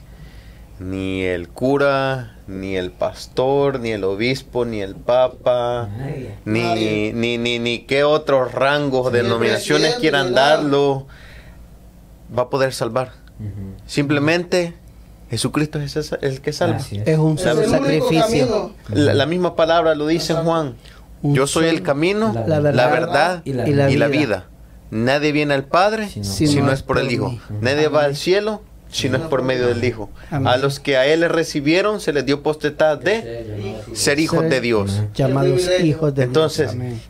ni 0.78 1.22
el 1.22 1.48
cura, 1.48 2.36
ni 2.46 2.76
el 2.76 2.90
pastor, 2.90 3.80
ni 3.80 3.90
el 3.90 4.04
obispo, 4.04 4.64
ni 4.64 4.80
el 4.80 4.94
papa, 4.96 5.88
ni, 6.44 6.60
Nadie. 6.62 7.12
ni, 7.14 7.38
ni, 7.38 7.58
ni 7.58 7.80
qué 7.80 8.04
otros 8.04 8.52
rangos, 8.52 9.12
Ni 9.12 9.18
denominaciones 9.18 9.94
quieran 9.96 10.30
ni 10.30 10.34
darlo, 10.34 11.06
va 12.36 12.42
a 12.44 12.50
poder 12.50 12.72
salvar. 12.72 13.12
Ujú. 13.38 13.74
Simplemente 13.86 14.74
Jesucristo 15.30 15.80
es 15.80 15.96
esa- 15.96 16.18
el 16.20 16.40
que 16.40 16.52
salva. 16.52 16.76
Es. 16.78 16.92
Es 16.92 17.18
un 17.18 17.38
sacrificio. 17.38 18.72
La, 18.90 19.14
la 19.14 19.26
misma 19.26 19.56
palabra 19.56 19.94
lo 19.94 20.06
dice 20.06 20.32
Exacto. 20.32 20.50
Juan. 20.50 20.74
Yo 21.22 21.46
soy 21.46 21.66
el 21.66 21.82
camino, 21.82 22.34
la 22.46 22.60
la 22.60 22.86
verdad 22.88 23.40
y 23.44 23.52
la 23.54 23.66
y, 23.66 23.72
vida. 23.72 23.88
la, 23.96 24.06
vida. 24.08 24.46
Nadie 24.90 25.32
viene 25.32 25.54
al 25.54 25.64
Padre 25.64 26.08
Si 26.08 26.20
no- 26.20 26.24
si, 26.26 26.46
Si 26.46 26.56
no, 26.60 26.66
no 26.66 26.72
es 26.72 26.82
por 26.82 26.98
el 26.98 27.10
Hijo. 27.10 27.34
Nadie 27.62 27.88
va 27.88 28.04
al 28.04 28.14
cielo 28.16 28.60
si 28.94 29.08
no 29.08 29.16
es 29.16 29.24
por 29.24 29.42
medio 29.42 29.66
del 29.66 29.82
Hijo. 29.84 30.08
Amén. 30.30 30.46
A 30.48 30.56
los 30.56 30.78
que 30.80 30.96
a 30.96 31.04
Él 31.06 31.20
le 31.20 31.28
recibieron 31.28 32.00
se 32.00 32.12
les 32.12 32.24
dio 32.24 32.42
potestad 32.42 32.96
de 32.98 33.74
ser 33.92 34.20
hijos 34.20 34.42
de 34.48 34.60
Dios. 34.60 35.02
Llamados 35.14 35.62
hijos 35.84 36.14
de 36.14 36.22
Dios. 36.22 36.26
Entonces, 36.28 36.70
Amén. 36.70 37.00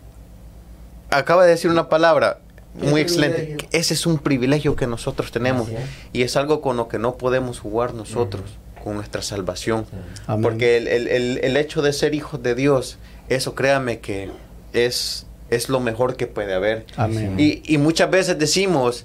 Acaba 1.10 1.44
de 1.44 1.50
decir 1.50 1.70
una 1.70 1.88
palabra 1.88 2.38
muy 2.74 3.00
excelente. 3.00 3.68
Ese 3.70 3.94
es 3.94 4.06
un 4.06 4.18
privilegio 4.18 4.74
que 4.74 4.86
nosotros 4.86 5.30
tenemos 5.30 5.68
y 6.12 6.22
es 6.22 6.36
algo 6.36 6.60
con 6.60 6.76
lo 6.76 6.88
que 6.88 6.98
no 6.98 7.16
podemos 7.16 7.60
jugar 7.60 7.94
nosotros, 7.94 8.42
con 8.82 8.96
nuestra 8.96 9.22
salvación. 9.22 9.86
Amén. 10.26 10.42
Porque 10.42 10.76
el, 10.78 10.88
el- 10.88 11.08
el- 11.08 11.38
el 11.42 11.56
hecho 11.56 11.82
de 11.82 11.92
ser 11.92 12.14
hijos 12.14 12.42
de 12.42 12.54
Dios, 12.56 12.98
eso 13.28 13.54
créame 13.54 14.00
que 14.00 14.30
es, 14.72 15.26
es 15.50 15.68
lo 15.68 15.78
mejor 15.78 16.16
que 16.16 16.26
puede 16.26 16.52
haber. 16.54 16.84
Amén. 16.96 17.36
Y, 17.38 17.62
y 17.72 17.78
muchas 17.78 18.10
veces 18.10 18.38
decimos 18.38 19.04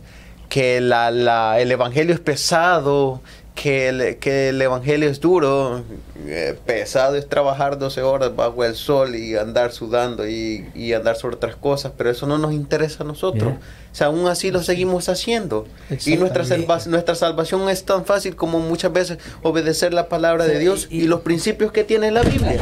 que 0.50 0.82
la, 0.82 1.12
la- 1.12 1.60
el 1.60 1.72
Evangelio 1.72 2.14
es 2.14 2.20
pesado, 2.20 3.22
que 3.56 3.90
el, 3.90 4.18
que 4.20 4.50
el 4.50 4.62
evangelio 4.62 5.10
es 5.10 5.20
duro, 5.20 5.84
eh, 6.26 6.58
pesado 6.66 7.18
es 7.18 7.28
trabajar 7.28 7.78
12 7.78 8.02
horas 8.04 8.34
bajo 8.34 8.64
el 8.64 8.74
sol 8.74 9.16
y 9.18 9.36
andar 9.36 9.74
sudando 9.74 10.26
y, 10.30 10.66
y 10.74 10.94
andar 10.94 11.18
sobre 11.18 11.36
otras 11.36 11.58
cosas, 11.58 11.92
pero 11.98 12.10
eso 12.10 12.26
no 12.26 12.38
nos 12.38 12.54
interesa 12.54 13.04
a 13.04 13.08
nosotros. 13.08 13.50
Yeah. 13.52 13.60
O 13.92 13.96
sea, 13.96 14.08
aún 14.08 14.28
así 14.30 14.50
lo 14.50 14.64
seguimos 14.64 15.10
haciendo. 15.10 15.68
Y 16.06 16.16
nuestra, 16.16 16.46
salva- 16.46 16.86
nuestra 16.88 17.16
salvación 17.16 17.68
es 17.70 17.84
tan 17.84 18.06
fácil 18.06 18.38
como 18.38 18.60
muchas 18.62 18.94
veces 18.94 19.18
obedecer 19.44 19.94
la 19.94 20.08
palabra 20.08 20.46
de 20.46 20.58
Dios 20.58 20.88
y- 20.90 21.02
y, 21.02 21.08
los 21.08 21.20
principios 21.22 21.74
que 21.74 21.84
tiene 21.84 22.12
la 22.12 22.22
Biblia. 22.22 22.62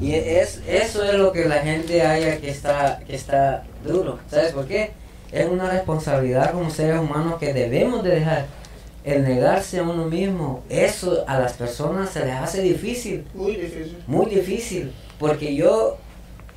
Y 0.00 0.14
es, 0.14 0.60
eso 0.66 1.04
es 1.04 1.14
lo 1.16 1.32
que 1.32 1.44
la 1.44 1.58
gente 1.58 2.00
haya 2.00 2.38
que 2.38 2.48
está, 2.48 3.00
que 3.06 3.14
está 3.14 3.64
duro. 3.86 4.18
¿Sabes 4.30 4.52
por 4.52 4.64
qué? 4.66 4.92
Es 5.34 5.48
una 5.48 5.68
responsabilidad 5.70 6.52
como 6.52 6.70
seres 6.70 7.00
humanos 7.00 7.38
que 7.40 7.52
debemos 7.52 8.04
de 8.04 8.10
dejar. 8.10 8.46
El 9.04 9.24
negarse 9.24 9.80
a 9.80 9.82
uno 9.82 10.06
mismo, 10.06 10.62
eso 10.70 11.24
a 11.26 11.38
las 11.38 11.52
personas 11.52 12.08
se 12.08 12.24
les 12.24 12.34
hace 12.34 12.62
difícil, 12.62 13.26
Muy 13.34 13.56
difícil. 13.56 13.98
muy 14.06 14.26
difícil. 14.26 14.92
Porque 15.18 15.54
yo 15.54 15.98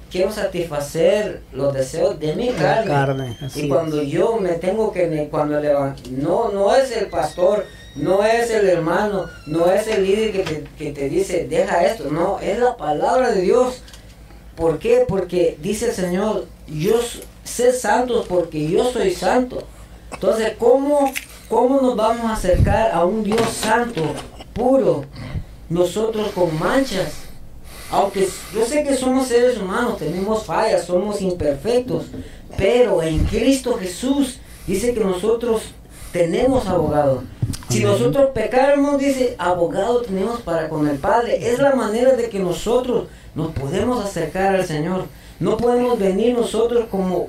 quiero 0.09 0.31
satisfacer 0.31 1.41
los 1.51 1.73
deseos 1.73 2.19
de 2.19 2.35
mi 2.35 2.49
carne. 2.49 3.37
Y 3.55 3.67
cuando 3.67 4.01
es. 4.01 4.09
yo 4.09 4.37
me 4.37 4.53
tengo 4.53 4.91
que, 4.91 5.27
cuando 5.29 5.59
le 5.59 5.73
no, 6.11 6.51
no 6.51 6.75
es 6.75 6.95
el 6.95 7.07
pastor, 7.07 7.65
no 7.95 8.23
es 8.23 8.49
el 8.51 8.69
hermano, 8.69 9.25
no 9.45 9.71
es 9.71 9.87
el 9.87 10.03
líder 10.05 10.31
que 10.31 10.43
te, 10.43 10.63
que 10.77 10.91
te 10.91 11.09
dice, 11.09 11.47
deja 11.49 11.83
esto, 11.85 12.09
no, 12.09 12.39
es 12.39 12.59
la 12.59 12.77
palabra 12.77 13.31
de 13.31 13.41
Dios. 13.41 13.81
¿Por 14.55 14.79
qué? 14.79 15.05
Porque 15.07 15.57
dice 15.61 15.87
el 15.87 15.93
Señor, 15.93 16.45
yo 16.67 16.99
sé 17.47 17.71
santos 17.73 18.25
porque 18.27 18.69
yo 18.69 18.91
soy 18.91 19.11
santo. 19.11 19.63
Entonces, 20.11 20.53
¿cómo, 20.59 21.11
¿cómo 21.49 21.81
nos 21.81 21.95
vamos 21.95 22.25
a 22.25 22.33
acercar 22.33 22.91
a 22.91 23.05
un 23.05 23.23
Dios 23.23 23.41
santo, 23.49 24.01
puro, 24.53 25.05
nosotros 25.69 26.31
con 26.33 26.57
manchas? 26.59 27.23
Aunque 27.89 28.27
yo 28.53 28.65
sé 28.65 28.83
que 28.83 28.95
somos 28.95 29.27
seres 29.27 29.57
humanos, 29.57 29.97
tenemos 29.97 30.43
fallas, 30.43 30.85
somos 30.85 31.21
imperfectos, 31.21 32.07
pero 32.57 33.01
en 33.01 33.19
Cristo 33.25 33.77
Jesús 33.79 34.39
dice 34.65 34.93
que 34.93 34.99
nosotros 34.99 35.61
tenemos 36.11 36.67
abogado. 36.67 37.23
Si 37.69 37.83
nosotros 37.83 38.31
pecáramos, 38.33 38.97
dice, 38.97 39.35
abogado 39.37 40.01
tenemos 40.01 40.41
para 40.41 40.69
con 40.69 40.87
el 40.87 40.97
Padre. 40.97 41.51
Es 41.51 41.59
la 41.59 41.75
manera 41.75 42.13
de 42.13 42.29
que 42.29 42.39
nosotros 42.39 43.07
nos 43.35 43.51
podemos 43.51 44.03
acercar 44.03 44.55
al 44.55 44.65
Señor. 44.65 45.05
No 45.39 45.57
podemos 45.57 45.99
venir 45.99 46.35
nosotros 46.35 46.85
como, 46.89 47.27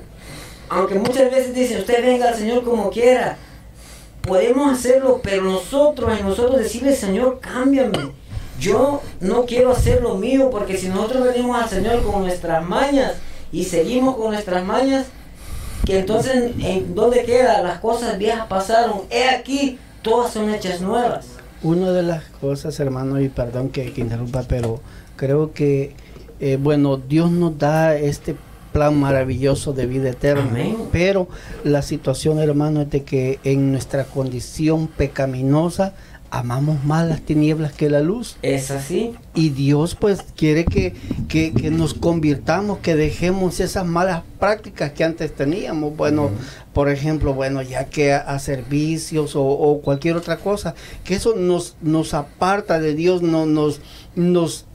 aunque 0.68 0.98
muchas 0.98 1.30
veces 1.30 1.54
dicen, 1.54 1.78
usted 1.78 2.04
venga 2.04 2.28
al 2.28 2.34
Señor 2.34 2.64
como 2.64 2.90
quiera. 2.90 3.36
Podemos 4.22 4.72
hacerlo, 4.72 5.20
pero 5.22 5.42
nosotros, 5.42 6.18
en 6.18 6.26
nosotros 6.26 6.58
decirle, 6.58 6.94
Señor, 6.94 7.40
cámbiame. 7.40 8.12
Yo 8.60 9.02
no 9.20 9.44
quiero 9.46 9.70
hacer 9.70 10.02
lo 10.02 10.16
mío, 10.16 10.50
porque 10.50 10.76
si 10.76 10.88
nosotros 10.88 11.24
venimos 11.24 11.62
al 11.62 11.68
Señor 11.68 12.02
con 12.02 12.22
nuestras 12.22 12.66
mañas 12.66 13.14
y 13.52 13.64
seguimos 13.64 14.16
con 14.16 14.32
nuestras 14.32 14.64
mañas, 14.64 15.06
que 15.86 16.00
entonces, 16.00 16.52
¿en 16.58 16.94
dónde 16.94 17.24
queda? 17.24 17.62
Las 17.62 17.78
cosas 17.78 18.18
viejas 18.18 18.46
pasaron. 18.46 19.02
He 19.10 19.28
aquí, 19.28 19.78
todas 20.02 20.32
son 20.32 20.52
hechas 20.52 20.80
nuevas. 20.80 21.26
Una 21.62 21.92
de 21.92 22.02
las 22.02 22.24
cosas, 22.40 22.78
hermano, 22.80 23.20
y 23.20 23.28
perdón 23.28 23.70
que, 23.70 23.92
que 23.92 24.00
interrumpa, 24.00 24.42
pero 24.46 24.80
creo 25.16 25.52
que, 25.52 25.94
eh, 26.40 26.58
bueno, 26.60 26.98
Dios 26.98 27.30
nos 27.30 27.58
da 27.58 27.96
este 27.96 28.36
plan 28.72 28.98
maravilloso 28.98 29.72
de 29.72 29.86
vida 29.86 30.10
eterna. 30.10 30.46
Amén. 30.48 30.76
Pero 30.92 31.28
la 31.64 31.82
situación, 31.82 32.38
hermano, 32.38 32.82
es 32.82 32.90
de 32.90 33.02
que 33.02 33.38
en 33.44 33.72
nuestra 33.72 34.04
condición 34.04 34.88
pecaminosa 34.88 35.94
amamos 36.30 36.84
más 36.84 37.08
las 37.08 37.22
tinieblas 37.22 37.72
que 37.72 37.88
la 37.88 38.00
luz. 38.00 38.36
Es 38.42 38.70
así. 38.70 39.14
Y 39.34 39.50
Dios 39.50 39.94
pues 39.94 40.24
quiere 40.36 40.64
que, 40.64 40.94
que, 41.28 41.52
que 41.52 41.70
nos 41.70 41.94
convirtamos, 41.94 42.78
que 42.78 42.94
dejemos 42.96 43.60
esas 43.60 43.86
malas 43.86 44.22
prácticas 44.38 44.92
que 44.92 45.04
antes 45.04 45.34
teníamos. 45.34 45.96
Bueno, 45.96 46.30
por 46.72 46.90
ejemplo, 46.90 47.34
bueno, 47.34 47.62
ya 47.62 47.86
que 47.86 48.12
a, 48.12 48.18
a 48.18 48.38
servicios 48.38 49.36
o, 49.36 49.44
o 49.44 49.80
cualquier 49.80 50.16
otra 50.16 50.36
cosa, 50.36 50.74
que 51.04 51.14
eso 51.14 51.34
nos, 51.34 51.76
nos 51.80 52.14
aparta 52.14 52.78
de 52.78 52.94
Dios, 52.94 53.22
no, 53.22 53.46
nos, 53.46 53.80
nos 54.14 54.66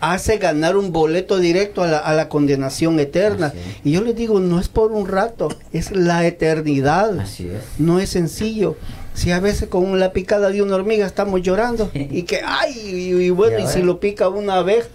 hace 0.00 0.38
ganar 0.38 0.76
un 0.76 0.92
boleto 0.92 1.38
directo 1.38 1.82
a 1.82 1.86
la, 1.86 1.98
a 1.98 2.14
la 2.14 2.28
condenación 2.28 2.98
eterna. 3.00 3.52
Y 3.84 3.92
yo 3.92 4.02
les 4.02 4.14
digo, 4.14 4.40
no 4.40 4.60
es 4.60 4.68
por 4.68 4.92
un 4.92 5.08
rato, 5.08 5.48
es 5.72 5.90
la 5.90 6.26
eternidad. 6.26 7.18
Así 7.20 7.48
es. 7.48 7.62
No 7.78 8.00
es 8.00 8.10
sencillo. 8.10 8.76
Si 9.14 9.32
a 9.32 9.40
veces 9.40 9.68
con 9.68 9.98
la 9.98 10.12
picada 10.12 10.50
de 10.50 10.62
una 10.62 10.76
hormiga 10.76 11.04
estamos 11.04 11.42
llorando 11.42 11.90
y 11.92 12.22
que, 12.22 12.40
ay, 12.44 12.72
y, 12.72 13.14
y 13.24 13.30
bueno, 13.30 13.58
Y 13.58 13.64
y, 13.64 13.66
si 13.66 13.82
lo 13.82 13.98
pica 13.98 14.28
una 14.28 14.62
vez, 14.62 14.88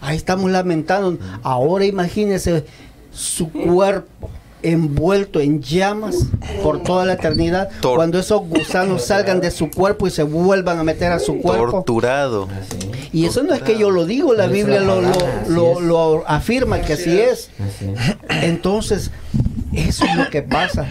ahí 0.00 0.16
estamos 0.16 0.50
lamentando. 0.50 1.18
Ahora 1.42 1.84
imagínese 1.84 2.64
su 3.12 3.50
cuerpo 3.50 4.30
envuelto 4.72 5.40
en 5.40 5.62
llamas 5.62 6.16
por 6.62 6.82
toda 6.82 7.04
la 7.04 7.14
eternidad, 7.14 7.68
Tor- 7.80 7.96
cuando 7.96 8.18
esos 8.18 8.42
gusanos 8.48 9.04
salgan 9.04 9.40
de 9.40 9.50
su 9.50 9.70
cuerpo 9.70 10.06
y 10.06 10.10
se 10.10 10.22
vuelvan 10.22 10.78
a 10.78 10.84
meter 10.84 11.12
a 11.12 11.18
su 11.18 11.38
cuerpo. 11.38 11.70
Torturado. 11.70 12.48
Y 13.12 13.24
eso 13.26 13.42
no 13.42 13.54
es 13.54 13.62
que 13.62 13.78
yo 13.78 13.90
lo 13.90 14.04
digo, 14.06 14.34
la 14.34 14.46
Biblia 14.46 14.80
la 14.80 14.86
lo, 14.96 15.02
lo, 15.48 15.80
lo- 15.80 16.24
afirma 16.28 16.80
que 16.80 16.94
así 16.94 17.18
es. 17.18 17.50
Entonces, 18.42 19.10
eso 19.72 20.04
es 20.04 20.16
lo 20.16 20.28
que 20.30 20.42
pasa. 20.42 20.86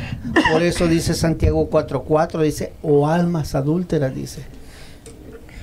Por 0.52 0.62
eso 0.64 0.88
dice 0.88 1.14
Santiago 1.14 1.70
4:4, 1.70 2.42
dice, 2.42 2.74
o 2.82 3.08
almas 3.08 3.56
adúlteras, 3.56 4.14
dice. 4.16 4.42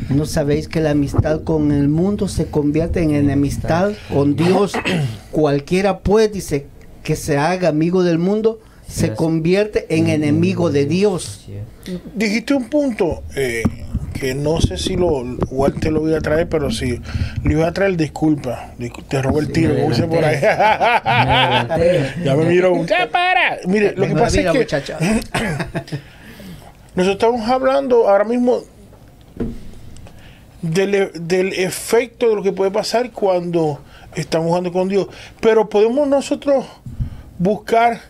¿No 0.08 0.26
sabéis 0.26 0.66
que 0.66 0.80
la 0.80 0.90
amistad 0.90 1.42
con 1.42 1.70
el 1.70 1.88
mundo 1.88 2.26
se 2.26 2.46
convierte 2.46 3.02
en 3.02 3.14
enemistad 3.14 3.92
con 4.12 4.34
Dios? 4.34 4.72
Cualquiera 5.30 6.00
pues, 6.00 6.32
dice, 6.32 6.66
que 7.02 7.16
se 7.16 7.36
haga 7.38 7.68
amigo 7.68 8.02
del 8.04 8.18
mundo, 8.18 8.60
se 8.86 9.14
convierte 9.14 9.86
en 9.88 10.08
enemigo 10.08 10.70
de 10.70 10.86
Dios. 10.86 11.46
Dijiste 12.14 12.54
un 12.54 12.68
punto 12.68 13.22
eh, 13.34 13.62
que 14.12 14.34
no 14.34 14.60
sé 14.60 14.76
si 14.76 14.96
lo 14.96 15.22
Walter 15.50 15.90
lo 15.92 16.00
voy 16.00 16.14
a 16.14 16.20
traer, 16.20 16.48
pero 16.48 16.70
si 16.70 17.00
lo 17.42 17.52
iba 17.52 17.66
a 17.66 17.72
traer, 17.72 17.96
disculpa. 17.96 18.72
Discul- 18.78 19.04
Te 19.08 19.20
robó 19.22 19.40
el 19.40 19.46
Sí, 19.46 19.52
tiro, 19.52 19.74
me 19.74 19.80
como 19.80 19.90
dice 19.94 20.06
por 20.06 20.24
ahí. 20.24 20.40
ya 22.22 22.36
me 22.36 22.44
miró. 22.44 22.84
¡Ya 22.86 23.08
para! 23.12 23.58
Mire, 23.66 23.94
lo 23.96 24.06
que 24.06 24.14
pasa 24.14 24.40
es 24.40 24.52
que 24.52 24.58
muchacha. 24.58 24.98
nosotros 26.94 27.14
estamos 27.14 27.48
hablando 27.48 28.08
ahora 28.08 28.24
mismo 28.24 28.60
del, 30.60 30.94
e- 30.94 31.10
del 31.14 31.52
efecto 31.54 32.28
de 32.28 32.34
lo 32.36 32.42
que 32.42 32.52
puede 32.52 32.70
pasar 32.70 33.10
cuando 33.10 33.80
estamos 34.14 34.48
jugando 34.48 34.72
con 34.72 34.88
Dios. 34.88 35.06
Pero 35.40 35.68
podemos 35.68 36.06
nosotros 36.08 36.64
buscar 37.38 38.00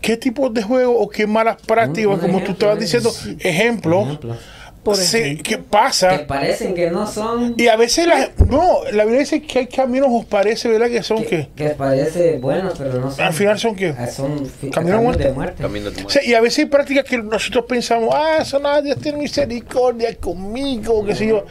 qué 0.00 0.16
tipo 0.16 0.48
de 0.50 0.62
juego 0.62 0.98
o 0.98 1.08
qué 1.08 1.26
malas 1.26 1.56
prácticas, 1.66 2.14
un 2.14 2.18
como 2.20 2.38
tú 2.38 2.44
ejemplo, 2.44 2.52
estabas 2.52 2.76
¿eh? 2.78 2.80
diciendo, 2.80 3.10
ejemplo, 3.40 4.02
Ejemplo. 4.02 4.36
Por. 4.82 4.96
¿qué 4.98 5.38
Que 5.42 5.58
pasa? 5.58 6.26
parecen 6.26 6.72
que 6.74 6.90
no 6.90 7.06
son. 7.06 7.54
Y 7.58 7.66
a 7.68 7.76
veces 7.76 8.06
la, 8.06 8.30
no, 8.48 8.78
la 8.90 9.04
Biblia 9.04 9.20
dice 9.20 9.42
que 9.42 9.58
hay 9.58 9.66
caminos, 9.66 10.08
os 10.10 10.24
parece, 10.24 10.70
¿verdad? 10.70 10.88
Que 10.88 11.02
son 11.02 11.18
que, 11.18 11.48
que 11.54 11.64
que 11.64 11.68
parece 11.70 12.38
buenos, 12.38 12.78
pero 12.78 12.94
no 12.98 13.10
son. 13.10 13.22
al 13.22 13.34
final 13.34 13.58
son 13.58 13.76
que 13.76 13.88
Ah, 13.90 14.06
Son 14.06 14.50
caminos 14.72 15.02
muerte. 15.02 15.24
de 15.24 15.32
muerte. 15.34 15.62
Camino 15.62 15.90
de 15.90 16.00
muerte. 16.02 16.20
y 16.24 16.32
a 16.32 16.40
veces 16.40 16.60
hay 16.60 16.64
prácticas 16.64 17.04
que 17.04 17.18
nosotros 17.18 17.66
pensamos, 17.68 18.08
ah, 18.16 18.38
eso 18.40 18.58
nada, 18.58 18.80
Dios 18.80 18.96
tiene 19.02 19.18
misericordia 19.18 20.16
conmigo, 20.16 21.04
qué 21.04 21.14
sé 21.14 21.26
yo. 21.26 21.44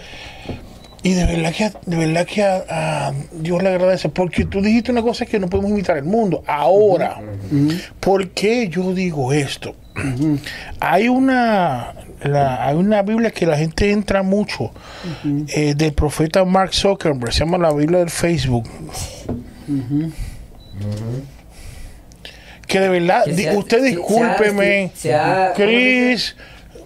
Y 1.02 1.14
de 1.14 1.26
verdad 1.26 1.54
que, 1.54 1.72
de 1.86 1.96
verdad 1.98 2.26
que 2.28 2.44
a, 2.44 2.64
a 3.08 3.14
Dios 3.32 3.64
le 3.64 3.70
agradece, 3.70 4.10
porque 4.10 4.44
tú 4.46 4.62
dijiste 4.62 4.92
una 4.92 5.02
cosa 5.02 5.26
que 5.26 5.40
no 5.40 5.48
podemos 5.50 5.72
imitar 5.72 5.96
el 5.98 6.04
mundo. 6.04 6.44
Ahora, 6.46 7.22
¿por 8.02 8.30
qué 8.32 8.68
yo 8.68 8.94
digo 8.94 9.32
esto? 9.32 9.76
Hay 10.80 11.08
una 11.08 11.94
la- 12.24 12.66
hay 12.68 12.76
una 12.76 13.02
Biblia 13.02 13.32
que 13.32 13.46
la 13.46 13.58
gente 13.58 13.92
entra 13.92 14.24
mucho 14.24 14.72
eh, 15.48 15.74
del 15.74 15.94
profeta 15.94 16.44
Mark 16.44 16.74
Zuckerberg, 16.74 17.32
se 17.32 17.40
llama 17.40 17.58
la 17.58 17.72
Biblia 17.74 18.00
del 18.00 18.10
Facebook. 18.10 18.70
Que 22.68 22.80
de 22.80 22.90
verdad, 22.90 23.24
Que 23.26 23.58
usted 23.58 23.84
discúlpeme, 23.84 24.92
se 24.96 25.16
ha- 25.16 25.54
Chris, 25.56 26.36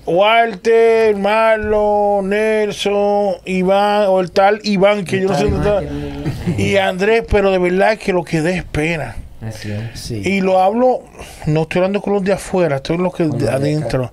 Walter, 0.05 1.15
Marlon, 1.15 2.29
Nelson, 2.29 3.35
Iván, 3.45 4.05
o 4.09 4.19
el 4.19 4.31
tal 4.31 4.59
Iván, 4.63 5.05
que 5.05 5.21
yo 5.21 5.29
no 5.29 5.37
sé 5.37 5.49
dónde 5.49 5.85
está, 5.85 6.61
y 6.61 6.77
Andrés, 6.77 7.23
pero 7.29 7.51
de 7.51 7.57
verdad 7.57 7.97
que 7.97 8.11
lo 8.13 8.23
que 8.23 8.41
dé 8.41 8.57
es 8.57 8.63
pena. 8.63 9.15
Así 9.45 9.71
es. 9.71 9.99
Sí. 9.99 10.21
Y 10.23 10.41
lo 10.41 10.59
hablo, 10.59 11.01
no 11.47 11.63
estoy 11.63 11.79
hablando 11.79 12.01
con 12.01 12.13
los 12.13 12.23
de 12.23 12.33
afuera, 12.33 12.77
estoy 12.77 12.95
con 12.97 13.03
los 13.03 13.13
que 13.15 13.23
de 13.25 13.49
adentro. 13.49 14.11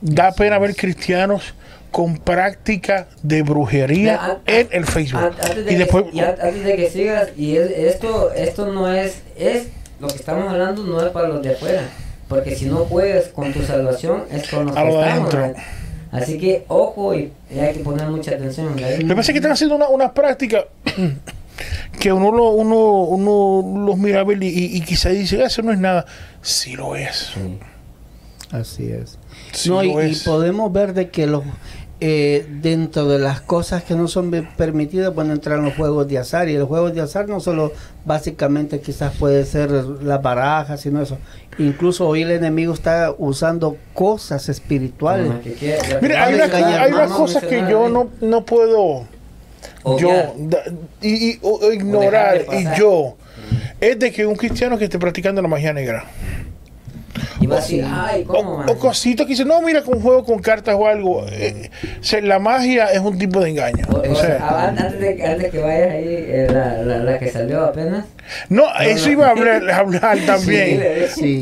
Da 0.00 0.32
pena 0.32 0.58
ver 0.58 0.74
cristianos 0.74 1.54
con 1.90 2.16
práctica 2.18 3.08
de 3.22 3.42
brujería 3.42 4.12
Mira, 4.22 4.38
en 4.46 4.68
el 4.70 4.86
Facebook. 4.86 5.20
an- 5.20 5.32
antes 5.42 5.64
de 5.64 5.72
y 5.72 5.74
que- 5.74 5.78
después, 5.78 6.04
y 6.12 6.20
an- 6.20 6.36
antes 6.40 6.64
de 6.64 6.76
que 6.76 6.88
sigas, 6.90 7.28
y 7.36 7.56
es- 7.56 7.70
esto, 7.70 8.32
esto 8.32 8.66
no 8.72 8.90
es, 8.90 9.22
es, 9.36 9.68
lo 10.00 10.08
que 10.08 10.14
estamos 10.16 10.48
hablando 10.48 10.84
no 10.84 11.04
es 11.04 11.10
para 11.10 11.28
los 11.28 11.42
de 11.42 11.50
afuera, 11.54 11.82
porque 12.30 12.56
si 12.56 12.64
no 12.64 12.84
puedes 12.84 13.28
con 13.28 13.52
tu 13.52 13.62
salvación, 13.62 14.22
es 14.32 14.48
con 14.48 14.64
los 14.66 14.74
que 14.74 14.88
estamos. 14.88 15.34
Así 16.12 16.38
que 16.38 16.64
ojo 16.68 17.14
y, 17.14 17.30
y 17.54 17.58
hay 17.58 17.74
que 17.74 17.80
poner 17.80 18.08
mucha 18.08 18.30
atención. 18.30 18.68
¿ok? 18.72 18.80
Lo 19.02 19.14
que 19.14 19.20
es 19.20 19.28
están 19.28 19.52
haciendo 19.52 19.76
una, 19.76 19.88
una 19.88 20.14
práctica 20.14 20.64
que 21.98 22.12
uno, 22.12 22.32
lo, 22.32 22.50
uno, 22.50 23.02
uno 23.04 23.86
los 23.86 23.98
mira 23.98 24.20
a 24.20 24.24
ver 24.24 24.42
y, 24.42 24.48
y, 24.48 24.76
y 24.76 24.80
quizá 24.80 25.10
dice, 25.10 25.42
eso 25.44 25.62
no 25.62 25.72
es 25.72 25.78
nada. 25.78 26.06
Sí 26.40 26.74
lo 26.74 26.96
es. 26.96 27.32
Sí. 27.34 27.58
Así 28.50 28.90
es. 28.90 29.18
Sí 29.52 29.68
no, 29.68 29.82
y, 29.84 29.92
lo 29.92 30.02
y 30.04 30.10
es. 30.12 30.22
podemos 30.24 30.72
ver 30.72 30.94
de 30.94 31.10
que 31.10 31.26
los 31.26 31.44
eh, 32.00 32.46
dentro 32.62 33.06
de 33.06 33.18
las 33.18 33.42
cosas 33.42 33.84
que 33.84 33.94
no 33.94 34.08
son 34.08 34.30
be- 34.30 34.42
permitidas 34.56 35.12
pueden 35.12 35.30
entrar 35.32 35.58
los 35.58 35.74
juegos 35.74 36.08
de 36.08 36.16
azar 36.18 36.48
y 36.48 36.56
los 36.56 36.66
juegos 36.66 36.94
de 36.94 37.02
azar 37.02 37.28
no 37.28 37.40
solo 37.40 37.72
básicamente 38.06 38.80
quizás 38.80 39.12
puede 39.16 39.44
ser 39.44 39.70
las 39.70 40.22
barajas 40.22 40.80
sino 40.80 41.02
eso 41.02 41.18
incluso 41.64 42.06
hoy 42.08 42.22
el 42.22 42.30
enemigo 42.32 42.72
está 42.74 43.14
usando 43.18 43.76
cosas 43.94 44.48
espirituales. 44.48 45.30
Mira, 46.02 46.24
hay, 46.24 46.34
una, 46.34 46.44
hay 46.44 46.62
unas 46.92 47.08
vamos 47.10 47.12
a 47.12 47.16
cosas 47.16 47.44
que 47.44 47.60
yo 47.70 47.88
no, 47.88 48.08
no 48.20 48.44
puedo 48.44 49.06
yo 49.98 50.34
da- 50.38 50.62
y, 51.00 51.30
y- 51.32 51.38
o- 51.42 51.72
ignorar 51.72 52.44
y 52.52 52.78
yo 52.78 53.16
es 53.80 53.98
de 53.98 54.12
que 54.12 54.26
un 54.26 54.36
cristiano 54.36 54.76
que 54.78 54.84
esté 54.84 54.98
practicando 54.98 55.40
la 55.40 55.48
magia 55.48 55.72
negra 55.72 56.04
Y 57.40 57.46
va 57.46 57.56
a 57.56 57.60
decir, 57.60 57.84
ay, 57.88 58.24
¿cómo, 58.24 58.56
o, 58.66 58.70
o 58.72 58.78
cositas 58.78 59.24
que 59.26 59.32
dicen 59.32 59.48
no 59.48 59.62
mira 59.62 59.82
con 59.82 59.98
juego 60.00 60.24
con 60.24 60.40
cartas 60.40 60.74
o 60.78 60.86
algo 60.86 61.24
eh, 61.30 61.70
la 62.22 62.38
magia 62.38 62.86
es 62.92 62.98
un 63.00 63.16
tipo 63.18 63.40
de 63.40 63.48
engaño 63.50 63.86
O- 63.90 63.96
o 63.96 64.12
o 64.12 64.14
sea, 64.14 64.36
sea, 64.38 64.68
antes, 64.68 64.84
antes 64.84 65.00
de, 65.00 65.26
antes 65.26 65.50
que 65.50 65.58
vayas 65.58 65.90
ahí, 65.90 66.04
eh, 66.06 66.48
la, 66.52 66.82
la, 66.82 66.98
la 66.98 67.18
que 67.18 67.30
salió 67.30 67.64
apenas. 67.64 68.04
no 68.50 68.64
eso 68.80 69.06
no. 69.06 69.12
iba 69.12 69.28
a 69.28 69.30
hablar, 69.30 70.18
también. 70.26 70.82
Sí 71.14 71.40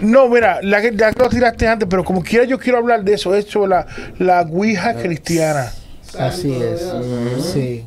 No, 0.00 0.28
mira, 0.28 0.60
la 0.62 0.82
que 0.82 0.94
ya 0.94 1.10
que 1.12 1.22
lo 1.22 1.28
tiraste 1.30 1.66
antes, 1.66 1.88
pero 1.90 2.04
como 2.04 2.22
quiera 2.22 2.44
yo 2.44 2.58
quiero 2.58 2.76
hablar 2.78 3.02
de 3.02 3.14
eso, 3.14 3.34
es 3.34 3.46
sobre 3.46 3.70
la, 3.70 3.86
la 4.18 4.42
Ouija 4.42 4.94
cristiana. 4.94 5.72
así 6.18 6.52
es 6.54 6.82
sí. 7.52 7.86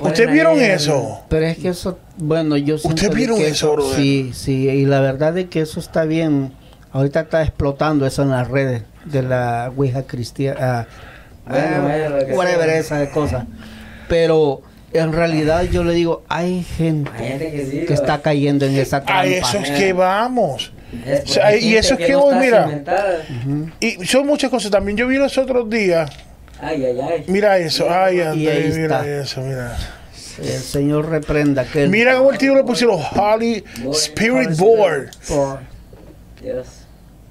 ¿Ustedes 0.00 0.32
vieron 0.32 0.58
ahí 0.58 0.64
eso? 0.64 1.22
pero 1.28 1.46
es 1.46 1.58
que 1.58 1.68
eso 1.68 1.98
bueno 2.16 2.56
yo 2.56 2.76
siento 2.76 2.88
¿Ustedes 2.96 3.10
de 3.10 3.16
vieron 3.16 3.38
que 3.38 3.48
eso, 3.48 3.72
brother? 3.72 3.96
sí 3.96 4.30
sí 4.34 4.68
y 4.68 4.84
la 4.84 5.00
verdad 5.00 5.38
es 5.38 5.46
que 5.46 5.60
eso 5.60 5.78
está 5.78 6.04
bien 6.04 6.52
ahorita 6.92 7.20
está 7.20 7.42
explotando 7.42 8.06
eso 8.06 8.22
en 8.22 8.30
las 8.30 8.48
redes 8.48 8.82
de 9.04 9.22
la 9.22 9.72
ouija 9.76 10.02
cristiana 10.04 10.86
Bueno, 11.46 11.82
bueno, 11.82 12.26
que 12.26 12.32
whatever 12.32 12.68
sea. 12.84 13.02
esa 13.02 13.10
cosa 13.12 13.46
pero 14.08 14.62
en 14.92 15.12
realidad 15.12 15.62
yo 15.64 15.84
le 15.84 15.94
digo 15.94 16.22
hay 16.28 16.62
gente 16.64 17.10
Hay 17.16 17.28
gente 17.28 17.50
que 17.52 17.66
sí. 17.66 17.84
que 17.86 17.94
está 17.94 18.20
cayendo 18.22 18.66
en 18.66 18.76
esa 18.76 19.02
trampa 19.04 19.20
A 19.22 19.26
eso 19.26 19.58
es 19.58 19.70
que 19.70 19.92
vamos. 19.92 20.72
es 21.06 21.22
o 21.24 21.26
sea, 21.28 21.56
y 21.56 21.76
eso 21.76 21.94
es 21.94 22.06
que 22.06 22.16
hoy, 22.16 22.34
mira. 22.36 22.64
cimentada. 22.66 23.18
Ujú. 23.46 23.70
Y 23.78 24.04
son 24.06 24.26
muchas 24.26 24.50
cosas. 24.50 24.72
También 24.72 24.96
yo 24.96 25.06
vi 25.06 25.16
los 25.18 25.38
otros 25.38 25.70
días. 25.70 26.10
Ay, 26.60 26.84
ay, 26.84 27.00
ay. 27.00 27.24
Mira 27.28 27.56
eso. 27.58 27.86
Ay, 27.88 28.16
Y 28.16 28.20
ahí 28.20 28.26
Andrés, 28.48 28.76
mira 28.76 28.98
está. 28.98 29.20
eso, 29.22 29.40
mira. 29.42 29.76
el 30.42 30.58
señor 30.60 31.08
reprenda 31.08 31.64
que 31.64 31.84
el- 31.84 31.90
Mira 31.90 32.16
cómo 32.16 32.32
el 32.32 32.38
tío 32.38 32.56
le 32.56 32.64
pusieron 32.64 32.98
Holy 33.14 33.62
Spirit 33.92 34.56
Board. 34.58 35.10
por- 35.28 35.60
Dios. 36.42 36.66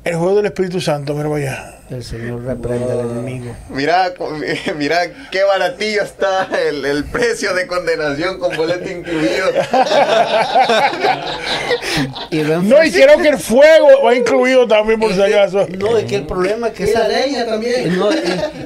El 0.10 0.15
juego 0.15 0.38
del 0.38 0.48
Espíritu 0.48 0.82
Santo, 0.82 1.13
mira 1.13 1.30
vaya. 1.30 1.78
El 1.89 2.04
señor 2.04 2.43
reprenda 2.43 2.93
al 2.93 2.99
enemigo 3.12 3.56
Mira, 3.69 4.13
mira 4.78 4.97
qué 5.32 5.43
baratillo 5.43 6.04
está 6.04 6.47
el, 6.67 6.86
el 6.86 7.04
precio 7.06 7.54
de 7.54 7.67
condenación 7.67 8.39
con 8.39 8.56
boleto 8.56 8.89
incluido. 8.89 9.47
y 12.32 12.38
No, 12.38 12.84
y 12.84 12.91
quiero 12.91 13.17
que 13.17 13.30
el 13.30 13.38
fuego 13.38 14.04
va 14.06 14.15
incluido 14.15 14.67
también 14.67 14.99
por 14.99 15.13
si 15.13 15.21
acaso. 15.21 15.65
no 15.78 15.97
es 15.97 16.06
que 16.06 16.17
el 16.17 16.25
problema 16.25 16.67
es 16.67 16.73
que 16.73 16.84
esa 16.84 17.08
leña 17.08 17.45
también. 17.45 17.97
no, 17.97 18.12
es, 18.12 18.21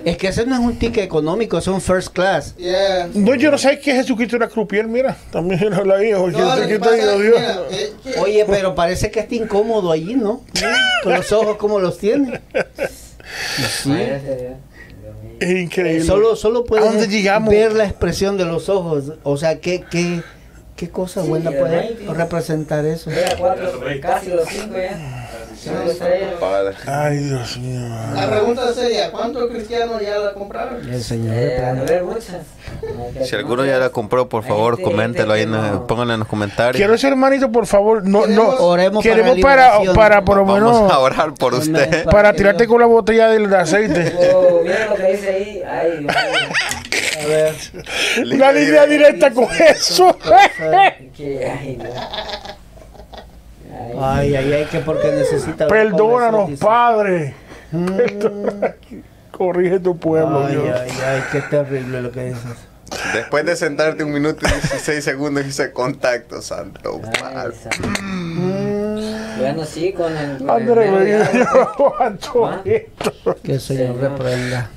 es 0.05 0.17
que 0.17 0.27
ese 0.27 0.45
no 0.45 0.55
es 0.55 0.61
un 0.61 0.77
ticket 0.77 1.03
económico 1.03 1.57
es 1.57 1.67
un 1.67 1.81
first 1.81 2.13
class 2.13 2.55
Yeah. 2.57 3.09
No, 3.13 3.35
yo 3.35 3.51
no 3.51 3.57
sé 3.57 3.79
que 3.79 3.93
Jesucristo 3.93 4.35
era 4.35 4.47
crupier, 4.47 4.87
mira. 4.87 5.15
También 5.31 5.61
era 5.63 5.83
la 5.83 6.03
hija. 6.03 6.17
No, 6.17 6.27
lo 6.27 6.37
que 6.37 6.43
Jesucristo 6.43 6.79
pasa 6.79 6.95
Dios. 7.17 7.19
mira, 7.19 7.59
eh, 7.71 7.93
oye 8.19 8.45
pero 8.47 8.75
parece 8.75 9.11
que 9.11 9.19
está 9.21 9.35
incómodo 9.35 9.91
allí 9.91 10.15
no 10.15 10.41
con 11.03 11.13
los 11.13 11.31
ojos 11.31 11.57
como 11.57 11.79
los 11.79 11.97
tiene 11.97 12.41
Sí. 13.83 13.91
Es 15.39 15.49
increíble. 15.57 16.03
Solo, 16.05 16.35
solo 16.35 16.59
¿A 16.59 16.65
puedes 16.65 16.85
dónde 16.85 17.07
llegamos? 17.07 17.49
ver 17.49 17.73
la 17.73 17.85
expresión 17.85 18.37
de 18.37 18.45
los 18.45 18.69
ojos. 18.69 19.13
O 19.23 19.37
sea, 19.37 19.59
¿qué, 19.59 19.83
qué, 19.89 20.21
qué 20.75 20.89
cosa 20.89 21.23
Sí, 21.23 21.29
buena 21.29 21.49
el 21.51 21.57
puede 21.57 21.81
rating. 21.89 22.07
representar 22.13 22.85
eso? 22.85 23.11
Cuatro, 23.37 23.81
casi 24.01 24.29
los 24.29 24.47
cinco 24.47 24.75
ya. 24.77 25.22
Ay, 26.87 27.17
Dios 27.17 27.57
mío. 27.57 27.81
La 28.15 28.29
pregunta 28.29 28.73
sería, 28.73 29.11
¿cuántos 29.11 29.47
cristianos 29.49 30.01
ya 30.01 30.17
la 30.17 30.33
compraron? 30.33 30.87
El 30.89 31.03
Señor 31.03 31.33
Eh, 31.35 32.01
muchas. 32.03 33.27
Si 33.27 33.35
alguno 33.35 33.65
ya 33.65 33.77
la 33.77 33.89
compró, 33.89 34.27
por 34.29 34.43
favor, 34.43 34.81
coméntelo 34.81 35.33
ahí, 35.33 35.45
no- 35.45 35.85
pónganlo 35.87 36.13
en 36.13 36.19
los 36.21 36.27
comentarios. 36.27 36.75
Quiero 36.77 36.97
ser 36.97 37.11
hermanito, 37.11 37.51
por 37.51 37.65
favor. 37.67 38.03
No, 38.05 38.21
no. 38.27 38.27
Queremos- 38.27 38.59
Oremos 38.59 39.05
para 39.05 39.15
Queremos 39.15 39.37
la 39.37 39.43
para, 39.43 39.93
para, 39.95 40.25
por 40.25 40.37
lo 40.37 40.45
Vamos 40.45 40.73
menos, 40.73 40.91
a 40.91 40.99
orar 40.99 41.33
por 41.33 41.53
usted. 41.53 42.05
para 42.05 42.33
tirarte 42.33 42.67
con 42.67 42.79
la 42.79 42.87
botella 42.87 43.29
del 43.29 43.53
aceite. 43.53 44.13
Oh, 44.33 44.61
mira 44.63 44.87
lo 44.89 44.95
que 44.95 45.11
dice 45.11 45.29
ahí. 45.29 45.63
Ay. 45.67 46.07
A 47.23 47.25
ver. 47.27 47.55
Una 48.33 48.51
línea 48.51 48.85
directa 48.85 49.31
con 49.31 49.47
eso. 49.51 50.15
Ay. 53.99 54.35
Ay, 54.35 54.53
Ay, 54.53 54.65
que 54.65 54.79
porque 54.79 55.11
necesita. 55.11 55.67
Perdónanos. 55.67 56.59
Padre. 56.59 57.33
Mm. 57.71 57.87
Corrige 59.31 59.79
tu 59.79 59.97
pueblo, 59.97 60.45
Ay, 60.45 60.55
Dios. 60.55 60.79
ay, 60.79 60.91
ay, 61.07 61.23
qué 61.31 61.41
terrible 61.41 62.01
lo 62.01 62.11
que 62.11 62.25
dices. 62.25 62.43
Después 63.13 63.43
de 63.45 63.55
sentarte 63.55 64.03
un 64.03 64.13
minuto 64.13 64.45
y 64.45 64.51
16 64.51 65.03
segundos, 65.03 65.43
dice 65.43 65.71
contacto, 65.71 66.41
santo. 66.41 67.01
Padre. 67.19 67.55
Mm. 67.99 69.39
Bueno, 69.39 69.65
sí, 69.65 69.91
con 69.93 70.15
el. 70.15 70.47
André, 70.49 70.91
me 70.91 71.09
yo 71.09 71.95
¿Ah? 72.45 72.61
Que 72.63 73.53
el 73.53 73.59
Señor 73.59 73.95
Señor. 73.95 73.99
reprenda. 73.99 74.69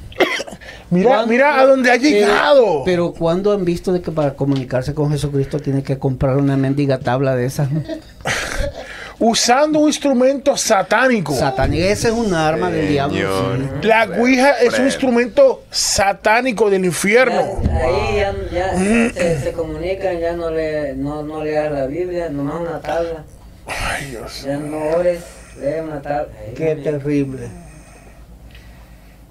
Mira, 0.90 1.08
¿Cuándo- 1.08 1.26
mira 1.26 1.58
a 1.60 1.66
dónde 1.66 1.90
ha 1.90 1.96
llegado. 1.96 2.82
Pero, 2.84 2.84
pero 2.84 3.12
cuando 3.12 3.52
han 3.52 3.64
visto 3.64 3.92
de 3.92 4.00
que 4.00 4.12
para 4.12 4.34
comunicarse 4.34 4.94
con 4.94 5.10
Jesucristo 5.10 5.58
tiene 5.58 5.82
que 5.82 5.98
comprar 5.98 6.36
una 6.36 6.56
mendiga 6.56 6.98
tabla 6.98 7.34
de 7.34 7.46
esas? 7.46 7.68
Usando 9.18 9.78
un 9.78 9.86
instrumento 9.88 10.58
satánico. 10.58 11.34
Satánica, 11.34 11.86
ese 11.86 12.08
es 12.08 12.14
un 12.14 12.34
arma 12.34 12.70
del 12.70 12.88
diablo. 12.88 13.16
Sí. 13.56 13.86
La 13.88 14.04
Ouija 14.18 14.60
es 14.60 14.78
un 14.78 14.84
instrumento 14.84 15.62
satánico 15.70 16.68
del 16.68 16.84
infierno. 16.84 17.62
Ya, 17.64 17.76
ahí 17.78 18.16
ya, 18.16 18.34
ya 18.52 18.78
se, 19.12 19.40
se 19.40 19.52
comunican, 19.52 20.18
ya 20.20 20.34
no 20.34 20.50
le, 20.50 20.94
no, 20.96 21.22
no 21.22 21.42
leas 21.42 21.72
la 21.72 21.86
Biblia, 21.86 22.28
nomás 22.28 22.60
una 22.60 22.78
tabla. 22.80 23.24
Ay, 23.66 24.10
Dios. 24.10 24.42
Ya 24.44 24.58
no 24.58 24.76
ores, 24.96 25.20
lee 25.58 25.80
una 25.82 26.02
tabla. 26.02 26.28
Ay, 26.46 26.52
Qué 26.54 26.76
terrible. 26.76 27.48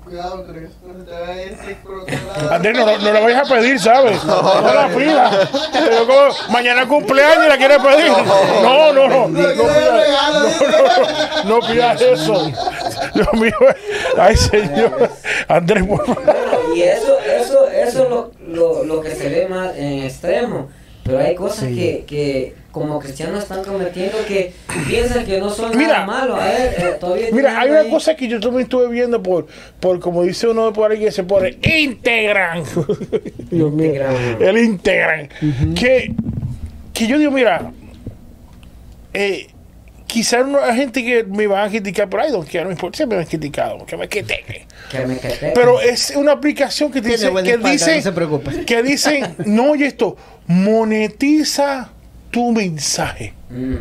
Cuidado, 0.05 0.45
Cris, 0.45 0.69
no 0.85 0.93
se 0.99 1.05
te 1.05 1.11
vaya 1.11 1.31
a 1.31 1.41
ir 1.41 1.57
sí, 1.65 1.75
por 1.83 1.95
otro 2.01 2.15
lado. 2.37 2.53
Andrés, 2.53 2.77
no, 2.77 2.85
no 2.85 3.11
la 3.11 3.19
vayas 3.21 3.51
a 3.51 3.55
pedir, 3.55 3.79
¿sabes? 3.79 4.23
No, 4.23 4.61
la 4.61 4.87
pidas. 4.95 5.49
Mañana 6.49 6.87
cumpleaños 6.87 7.45
y 7.45 7.49
la 7.49 7.57
quieres 7.57 7.79
pedir. 7.79 8.11
No, 8.11 8.93
no, 8.93 9.07
no. 9.07 9.27
No, 9.27 9.27
No, 9.27 9.47
no, 9.55 11.43
no, 11.43 11.59
no 11.59 11.59
pidas 11.67 11.99
eso. 12.01 12.51
Dios 13.15 13.33
mío. 13.33 13.57
Ay, 14.17 14.37
Señor. 14.37 15.09
Andrés, 15.47 15.83
por 15.85 16.05
favor. 16.05 16.23
Y 16.75 16.81
eso, 16.83 17.17
eso, 17.19 17.67
eso 17.67 18.03
es 18.03 18.09
lo, 18.09 18.31
lo, 18.47 18.83
lo 18.83 19.01
que 19.01 19.15
se 19.15 19.27
ve 19.29 19.47
más 19.47 19.75
en 19.75 20.03
extremo. 20.03 20.69
Pero 21.05 21.19
hay 21.19 21.35
cosas 21.35 21.69
Sí. 21.69 21.75
que, 21.75 22.03
que 22.07 22.55
como 22.71 22.99
cristianos 22.99 23.43
están 23.43 23.63
cometiendo 23.63 24.17
que 24.27 24.53
piensan 24.89 25.23
que 25.23 25.39
no 25.39 25.51
son 25.51 25.77
Mira. 25.77 26.03
nada 26.03 26.05
malo. 26.07 26.35
A 26.35 26.45
ver, 26.45 26.75
eh, 26.77 26.97
todavía 26.99 27.27
Mira, 27.31 27.59
hay 27.59 27.69
una 27.69 27.87
cosa 27.89 28.15
que 28.15 28.27
yo 28.27 28.39
también 28.39 28.63
estuve 28.63 28.87
viendo 28.89 29.21
por, 29.21 29.45
por 29.79 29.99
como 29.99 30.23
dice 30.23 30.47
uno 30.47 30.73
por 30.73 30.91
ahí 30.91 30.99
que 30.99 31.11
se 31.11 31.23
pone 31.23 31.57
Integran. 31.61 32.63
Dios 33.51 33.71
mío. 33.71 33.85
Integran. 33.85 34.15
El 34.41 34.57
Integran. 34.57 35.29
que, 35.75 36.11
que 36.91 37.07
yo 37.07 37.19
digo, 37.19 37.29
mira, 37.31 37.71
eh, 39.13 39.47
quizá 40.15 40.43
no 40.43 40.63
hay 40.63 40.77
gente 40.77 41.03
que 41.03 41.25
me 41.25 41.45
van 41.45 41.67
a 41.67 41.69
criticar, 41.69 42.07
pero 42.09 42.23
ay, 42.23 42.31
don 42.31 42.45
que 42.45 42.57
no 42.59 42.67
me 42.67 42.71
importa, 42.71 42.95
siempre 42.95 43.17
me 43.17 43.23
han 43.25 43.27
criticado, 43.29 43.85
que 43.85 43.97
me 43.97 44.07
critiquen. 44.07 44.65
que 44.89 45.05
me 45.05 45.17
quedé- 45.19 45.51
Pero 45.53 45.81
es 45.81 46.13
una 46.15 46.31
aplicación 46.31 46.89
que 46.89 47.01
Tiene 47.01 47.17
dice, 47.17 47.31
que 47.43 47.49
espalda, 47.49 47.71
dice, 47.71 47.95
no 47.97 48.01
se 48.01 48.11
preocupe. 48.13 48.65
que 48.65 48.81
dicen, 48.81 49.35
no 49.45 49.71
oye 49.71 49.87
esto, 49.87 50.15
monetiza 50.47 51.89
tu 52.31 52.53
mensaje. 52.53 53.33
Mm. 53.49 53.75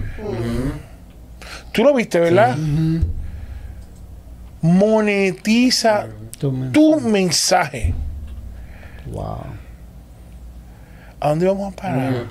Tú 1.70 1.84
lo 1.84 1.94
viste, 1.94 2.18
¿verdad? 2.18 2.56
Monetiza 4.60 6.08
Tu 6.38 6.50
men- 6.50 6.72
tu 6.72 7.00
mensaje. 7.00 7.94
Wow. 9.06 9.44
¿A 11.20 11.28
dónde 11.28 11.46
vamos 11.46 11.72
a 11.72 11.76
parar? 11.76 12.26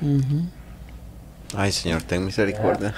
Ujú. 0.00 0.46
Ay, 1.56 1.72
Señor, 1.72 2.02
ten 2.02 2.24
misericordia. 2.24 2.94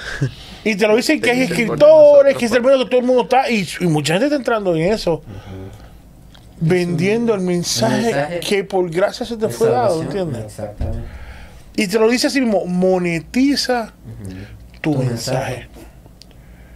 Y 0.65 0.77
te 0.77 0.87
lo 0.87 0.95
dicen 0.97 1.21
que 1.21 1.29
Ten 1.31 1.39
de 1.39 1.45
escritores, 1.45 2.37
que 2.37 2.45
es 2.45 2.53
el 2.53 2.63
que 2.63 2.69
todo 2.87 2.99
el 3.01 3.07
mundo 3.07 3.23
está, 3.23 3.51
y, 3.51 3.67
y 3.81 3.87
mucha 3.87 4.13
gente 4.15 4.27
está 4.27 4.37
entrando 4.37 4.77
en 4.77 4.93
eso. 4.93 5.23
vendiendo 6.61 7.35
el 7.35 7.41
mensaje, 7.41 8.03
mensaje 8.03 8.41
que 8.41 8.63
por 8.65 8.89
gracia 8.91 9.25
se 9.27 9.37
te 9.37 9.49
fue 9.49 9.71
dado. 9.71 10.03
¿entiendes? 10.03 10.45
Exactamente. 10.45 11.09
Y 11.75 11.87
te 11.87 11.99
lo 11.99 12.09
dice 12.09 12.27
así 12.27 12.41
mismo, 12.41 12.67
monetiza 12.67 13.93
tu, 14.83 14.93
Tu 14.93 14.99
mensaje. 14.99 15.67
mensaje. 15.67 15.69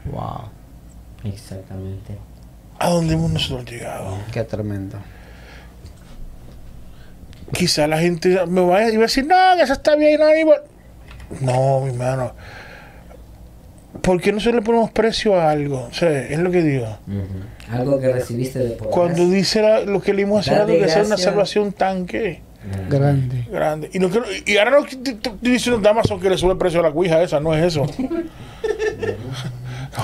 Wow, 0.07 0.51
Exactamente. 1.25 2.17
¿A 2.79 2.91
dónde 2.91 3.15
hemos 3.15 3.31
nosotros 3.31 3.71
llegado? 3.71 4.19
qué 4.33 4.43
tremendo. 4.45 4.99
Quizá 7.53 7.87
la 7.87 7.99
gente 7.99 8.45
me 8.47 8.61
va 8.63 8.79
a, 8.79 8.89
iba 8.91 8.99
a 9.05 9.07
decir, 9.07 9.27
no, 9.27 9.37
que 9.57 9.63
eso 9.63 9.73
está 9.75 9.95
bien, 9.97 10.19
no, 10.21 10.35
igual". 10.35 10.63
No, 11.41 11.81
mi 11.81 11.91
hermano. 11.91 12.33
¿Por 14.03 14.21
qué 14.21 14.31
no 14.33 14.41
se 14.41 14.53
le 14.53 14.63
ponemos 14.63 14.91
precio 14.91 15.35
a 15.41 15.51
algo? 15.51 15.89
O 15.91 15.95
sea, 15.95 16.11
es 16.23 16.39
lo 16.39 16.51
que 16.51 16.63
digo. 16.63 16.87
Algo 17.71 17.99
que 17.99 18.13
recibiste 18.13 18.59
de 18.61 18.71
por 18.71 18.91
Cuando 18.91 19.29
dice 19.29 19.63
la- 19.63 19.81
lo 19.81 20.01
que 20.01 20.13
leímos 20.15 20.41
hace 20.47 20.57
rato, 20.59 20.73
que 20.73 20.89
sea 20.89 21.03
una 21.03 21.17
salvación 21.17 21.73
tan 21.73 22.07
que 22.07 22.41
Grande. 22.91 23.47
grande. 23.51 23.91
Y, 23.93 23.99
no 24.01 24.11
quiero- 24.11 24.27
y 24.45 24.57
ahora 24.59 24.73
no 24.73 24.85
estoy 24.87 25.19
diciendo 25.41 25.81
de 25.81 25.89
Amazon 25.89 26.21
que 26.21 26.29
le 26.29 26.37
sube 26.37 26.53
el 26.53 26.59
precio 26.59 26.81
a 26.81 26.83
la 26.83 26.91
cuija 26.93 27.23
esa, 27.23 27.39
no 27.41 27.55
es 27.55 27.65
eso. 27.65 27.87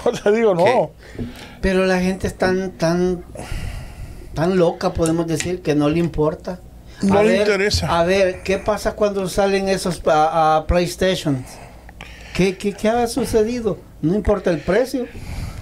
no 0.05 0.13
te 0.25 0.33
digo, 0.33 0.55
no. 0.55 0.91
Pero 1.61 1.85
la 1.87 2.01
gente 2.01 2.27
es 2.27 2.35
tan, 2.37 2.71
tan, 2.73 3.25
tan 4.35 4.57
loca, 4.57 4.93
podemos 4.95 5.27
decir, 5.27 5.61
que 5.63 5.75
no 5.75 5.89
le 5.89 5.99
importa. 5.99 6.61
No 7.03 7.19
A 7.19 7.23
le 7.23 7.31
ver, 7.31 7.41
interesa. 7.41 7.99
A 8.01 8.05
ver, 8.05 8.43
¿qué 8.43 8.59
pasa 8.59 8.95
cuando 8.95 9.29
salen 9.29 9.69
esos 9.69 10.03
a, 10.07 10.57
a 10.57 10.67
PlayStation? 10.67 11.45
¿Qué, 12.35 12.57
qué, 12.57 12.73
qué 12.73 12.89
ha 12.89 13.07
sucedido? 13.07 13.79
No 14.01 14.15
importa 14.15 14.51
el 14.51 14.59
precio, 14.59 15.07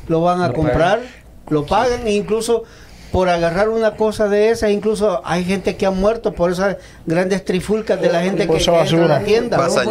lo 0.09 0.23
van 0.23 0.41
a 0.41 0.49
Lo 0.49 0.55
comprar, 0.55 1.01
lo 1.49 1.67
pagan 1.67 2.07
e 2.07 2.13
incluso 2.13 2.65
por 3.13 3.29
agarrar 3.29 3.69
una 3.69 3.97
cosa 3.97 4.29
de 4.29 4.51
esa, 4.51 4.71
incluso 4.71 5.21
hay 5.25 5.45
gente 5.45 5.77
que 5.77 5.85
ha 5.85 5.91
muerto 5.91 6.33
por 6.33 6.53
esas 6.53 6.77
grandes 7.07 7.45
trifulcas 7.45 8.01
de 8.01 8.09
la 8.09 8.23
gente 8.23 8.47
que, 8.47 8.53
que 8.57 8.63
entra 8.63 9.05
a 9.05 9.09
la 9.09 9.21
tienda. 9.21 9.57
Pasan. 9.57 9.89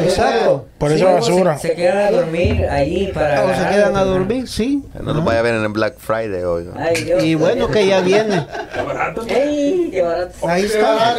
Exacto. 0.00 0.66
Por 0.82 0.90
Sí, 0.90 0.96
esa 0.96 1.12
basura. 1.12 1.58
Se, 1.58 1.68
se 1.68 1.74
quedan 1.76 1.98
a 1.98 2.10
dormir 2.10 2.66
ahí 2.68 3.12
para. 3.14 3.44
O 3.44 3.54
se 3.54 3.68
quedan 3.68 3.96
a 3.96 4.02
dormir, 4.02 4.48
sí. 4.48 4.82
No 5.00 5.14
los 5.14 5.24
vaya 5.24 5.38
a 5.38 5.42
ver 5.42 5.54
en 5.54 5.62
el 5.62 5.68
Black 5.68 5.94
Friday 5.96 6.42
hoy. 6.42 6.64
¿no? 6.64 6.72
Ay, 6.76 7.04
Dios. 7.04 7.22
Y 7.22 7.36
bueno, 7.36 7.68
que 7.68 7.86
ya 7.86 8.00
viene. 8.00 8.44
¡Ey! 9.28 9.90
¡Qué 9.92 10.02
barato! 10.02 10.48
Ahí 10.48 10.64
está. 10.64 11.18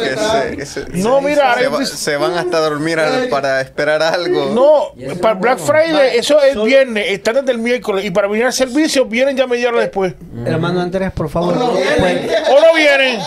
Ese- 0.50 0.62
ese- 0.82 0.84
No, 0.98 1.22
mira, 1.22 1.54
se, 1.86 2.16
va- 2.16 2.28
van 2.28 2.36
hasta 2.36 2.60
dormir 2.60 2.98
al- 2.98 3.28
para 3.30 3.62
esperar 3.62 4.02
algo. 4.02 4.50
No, 4.54 5.16
para 5.22 5.32
Black 5.32 5.58
bueno. 5.60 5.72
Friday, 5.82 6.18
eso 6.18 6.42
es 6.42 6.62
viernes, 6.62 7.06
están 7.08 7.36
desde 7.36 7.52
el 7.52 7.58
miércoles. 7.58 8.04
Y 8.04 8.10
para 8.10 8.28
venir 8.28 8.44
al 8.44 8.52
servicio, 8.52 9.06
vienen 9.06 9.34
ya 9.34 9.46
media 9.46 9.70
hora 9.70 9.80
después. 9.80 10.12
Hermano 10.44 10.82
Andrés, 10.82 11.10
por 11.12 11.30
favor. 11.30 11.56
No, 11.56 11.68
¿O 11.70 11.74
no 11.74 12.74
vienen? 12.76 13.18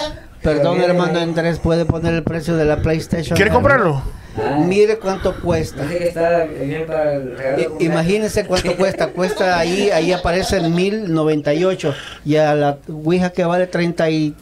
perdón, 0.44 0.82
hermano 0.82 1.20
Andrés, 1.20 1.58
¿puede 1.58 1.86
poner 1.86 2.14
el 2.14 2.24
precio 2.24 2.56
de 2.56 2.66
la 2.66 2.78
PlayStation? 2.78 3.36
¿Quieres 3.36 3.52
comprarlo? 3.54 4.04
Ah, 4.38 4.58
Mire 4.66 4.98
cuánto 4.98 5.40
cuesta. 5.42 5.88
Que 5.88 6.10
está 6.10 6.44
el. 6.44 7.36
Imagínense 7.80 8.46
cuánto 8.46 8.76
cuesta. 8.76 9.08
Cuesta 9.14 9.58
ahí, 9.58 9.90
ahí 9.90 10.12
aparece 10.12 10.58
en 10.58 10.76
1098. 10.76 11.94
Y 12.26 12.36
a 12.36 12.54
la 12.54 12.78
Ouija 12.88 13.32
que 13.32 13.44
vale 13.46 13.68
30 13.68 14.10
y 14.10 14.36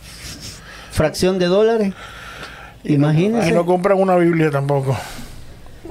fracción 0.92 1.40
de 1.40 1.46
dólares. 1.46 1.94
Y 2.84 2.96
Imagínense. 2.96 3.52
no 3.52 3.66
compran 3.66 3.98
una 4.00 4.16
Biblia 4.18 4.52
tampoco. 4.52 4.98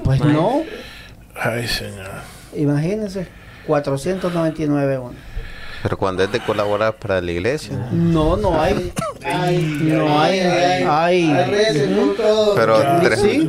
Pues 0.03 0.21
no. 0.23 0.61
Ay, 1.35 1.67
señor. 1.67 2.11
Imagínense. 2.55 3.27
499 3.67 4.97
uno. 4.99 5.13
Pero 5.85 5.97
cuando 5.99 6.23
es 6.23 6.31
de 6.31 6.39
colaborar 6.39 6.95
para 6.95 7.21
la 7.21 7.31
iglesia. 7.31 7.77
No, 7.91 8.35
no 8.35 8.59
hay. 8.59 8.91
Ay, 9.23 9.57
No 9.83 10.19
hay. 10.19 10.39
Hay 10.39 10.83
Hay. 11.29 11.51
veces, 11.51 11.89
no 11.91 12.07
todo. 12.13 12.55
Pero 12.55 12.79
tres, 13.03 13.19
Sí. 13.21 13.47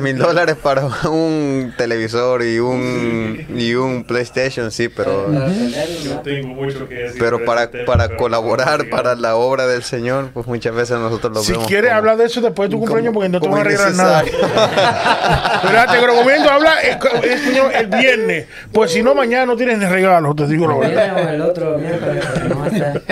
Mil 0.00 0.16
dólares 0.16 0.56
para 0.62 0.86
un 1.10 1.74
televisor 1.76 2.42
y 2.42 2.58
un 2.58 3.44
y 3.54 3.74
un 3.74 4.04
PlayStation, 4.04 4.70
sí, 4.70 4.88
pero 4.88 5.26
¿no? 5.28 6.20
tengo 6.22 6.54
mucho 6.54 6.88
que 6.88 6.94
decir. 6.94 7.16
pero 7.20 7.44
para 7.44 7.64
ese 7.64 7.72
tema, 7.72 7.84
para 7.86 8.16
colaborar 8.16 8.88
para 8.88 9.14
la 9.16 9.34
obra 9.36 9.66
del 9.66 9.82
Señor, 9.82 10.30
pues 10.32 10.46
muchas 10.46 10.74
veces 10.74 10.98
nosotros 10.98 11.34
lo 11.34 11.42
Si 11.42 11.52
vemos. 11.52 11.66
quieres 11.66 11.90
como- 11.90 11.98
hablar 11.98 12.16
de 12.16 12.24
eso 12.24 12.40
después 12.40 12.70
de 12.70 12.76
tu 12.76 12.80
cumpleaños, 12.80 13.12
porque 13.12 13.28
no 13.28 13.40
te 13.40 13.48
van 13.48 13.60
a 13.60 13.64
regalar 13.64 13.94
nada. 13.94 14.24
Pero 15.62 15.92
te 15.92 16.06
recomiendo 16.06 16.50
hablar 16.50 16.76
el, 17.24 17.38
señor, 17.40 17.72
el 17.74 17.86
viernes. 17.88 18.46
Pues 18.72 18.92
si 18.92 19.02
no, 19.02 19.14
mañana 19.14 19.46
no 19.46 19.56
tienes 19.56 19.78
ni 19.78 19.86
regalo, 19.86 20.34
te 20.34 20.46
digo 20.46 20.66
la 20.68 20.74
El 20.82 21.40
o 21.40 21.46
otro 21.46 21.78
miércoles, 21.78 22.32
no 22.48 22.66
está. 22.66 23.02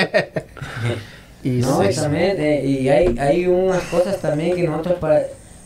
Y 1.42 1.62
No, 1.62 1.82
sí. 1.82 1.88
y 1.90 1.94
también, 1.94 2.36
eh, 2.40 2.64
y 2.64 2.88
hay, 2.88 3.16
hay 3.18 3.46
unas 3.46 3.84
cosas 3.84 4.20
también 4.20 4.54
que 4.54 4.64
nosotros 4.64 4.98
para... 4.98 5.20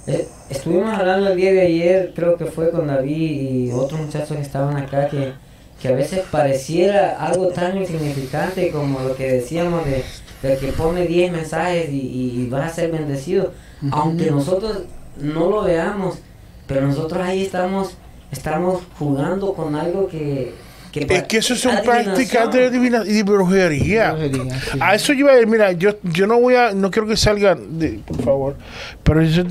eh, 0.06 0.34
estuvimos 0.48 0.92
hablando 0.98 1.28
el 1.28 1.36
día 1.36 1.52
de 1.52 1.62
ayer, 1.62 2.12
creo 2.14 2.36
que 2.36 2.46
fue 2.46 2.70
con 2.70 2.86
David 2.88 3.66
y 3.68 3.72
otros 3.72 4.00
muchachos 4.00 4.36
que 4.36 4.42
estaban 4.42 4.76
acá, 4.76 5.08
que, 5.08 5.38
que 5.78 5.88
a 5.88 5.92
veces 5.92 6.22
pareciera 6.30 7.16
algo 7.24 7.52
tan 7.52 7.76
insignificante 7.78 8.70
como 8.70 9.00
lo 9.00 9.14
que 9.16 9.30
decíamos 9.32 9.84
de, 9.86 10.04
de 10.42 10.58
que 10.58 10.72
pone 10.72 11.06
10 11.06 11.32
mensajes 11.32 11.88
y, 11.90 12.42
y 12.44 12.46
vas 12.48 12.72
a 12.72 12.74
ser 12.74 12.90
bendecido. 12.92 13.54
Aunque 13.90 14.30
nosotros 14.30 14.84
no 15.16 15.48
lo 15.50 15.62
veamos, 15.62 16.18
pero 16.66 16.82
nosotros 16.86 17.22
ahí 17.26 17.42
estamos, 17.44 17.98
estamos 18.30 18.82
jugando 18.98 19.54
con 19.54 19.74
algo 19.76 20.08
que... 20.08 20.60
que 20.92 21.06
Es 21.08 21.22
que 21.24 21.36
eso 21.38 21.54
son 21.56 21.76
prácticas 21.84 22.50
de 22.52 22.66
y 22.66 23.12
de 23.14 23.22
brujería. 23.22 24.12
Brujería, 24.12 24.60
sí. 24.60 24.78
A 24.80 24.94
eso 24.94 25.12
yo 25.12 25.20
iba 25.20 25.30
a 25.32 25.34
decir, 25.34 25.48
mira, 25.48 25.72
yo, 25.72 25.90
yo 26.02 26.26
no 26.26 26.40
voy 26.40 26.54
a, 26.56 26.72
no 26.72 26.90
quiero 26.90 27.06
que 27.08 27.16
salga, 27.16 27.54
de, 27.54 28.00
por 28.06 28.22
favor, 28.22 28.56
pero 29.02 29.22
yo, 29.22 29.44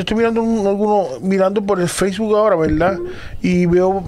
estoy 0.00 0.16
mirando 0.16 0.42
un- 0.42 0.66
alguno, 0.66 1.06
mirando 1.20 1.62
por 1.62 1.80
el 1.80 1.88
Facebook 1.88 2.36
ahora, 2.36 2.56
¿verdad? 2.56 2.98
Y 3.42 3.66
veo 3.66 4.04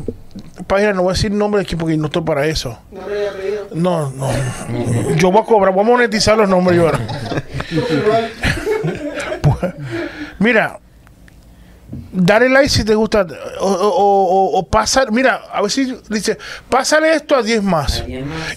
páginas, 0.66 0.94
no 0.94 1.02
voy 1.02 1.10
a 1.10 1.14
decir 1.14 1.30
nombres 1.30 1.64
aquí 1.64 1.76
porque 1.76 1.96
no 1.96 2.06
estoy 2.06 2.22
para 2.22 2.46
eso. 2.46 2.78
Apellido. 2.90 3.68
No, 3.74 4.10
no. 4.10 4.28
Yo 5.16 5.30
voy 5.30 5.42
a 5.42 5.44
cobrar, 5.44 5.72
voy 5.74 5.84
a 5.84 5.86
monetizar 5.86 6.36
los 6.38 6.48
nombres 6.48 6.76
yo 6.76 6.86
ahora. 6.86 7.00
Pues, 9.42 9.72
mira, 10.38 10.78
dale 12.12 12.48
like 12.48 12.68
si 12.68 12.84
te 12.84 12.94
gusta. 12.94 13.26
O, 13.60 13.66
o, 13.66 13.88
o, 13.88 14.58
o 14.58 14.66
pasa, 14.68 15.06
mira, 15.10 15.42
a 15.52 15.62
ver 15.62 15.70
si 15.70 15.96
dice, 16.10 16.36
pásale 16.68 17.14
esto 17.14 17.34
a 17.36 17.42
10 17.42 17.62
más. 17.62 18.04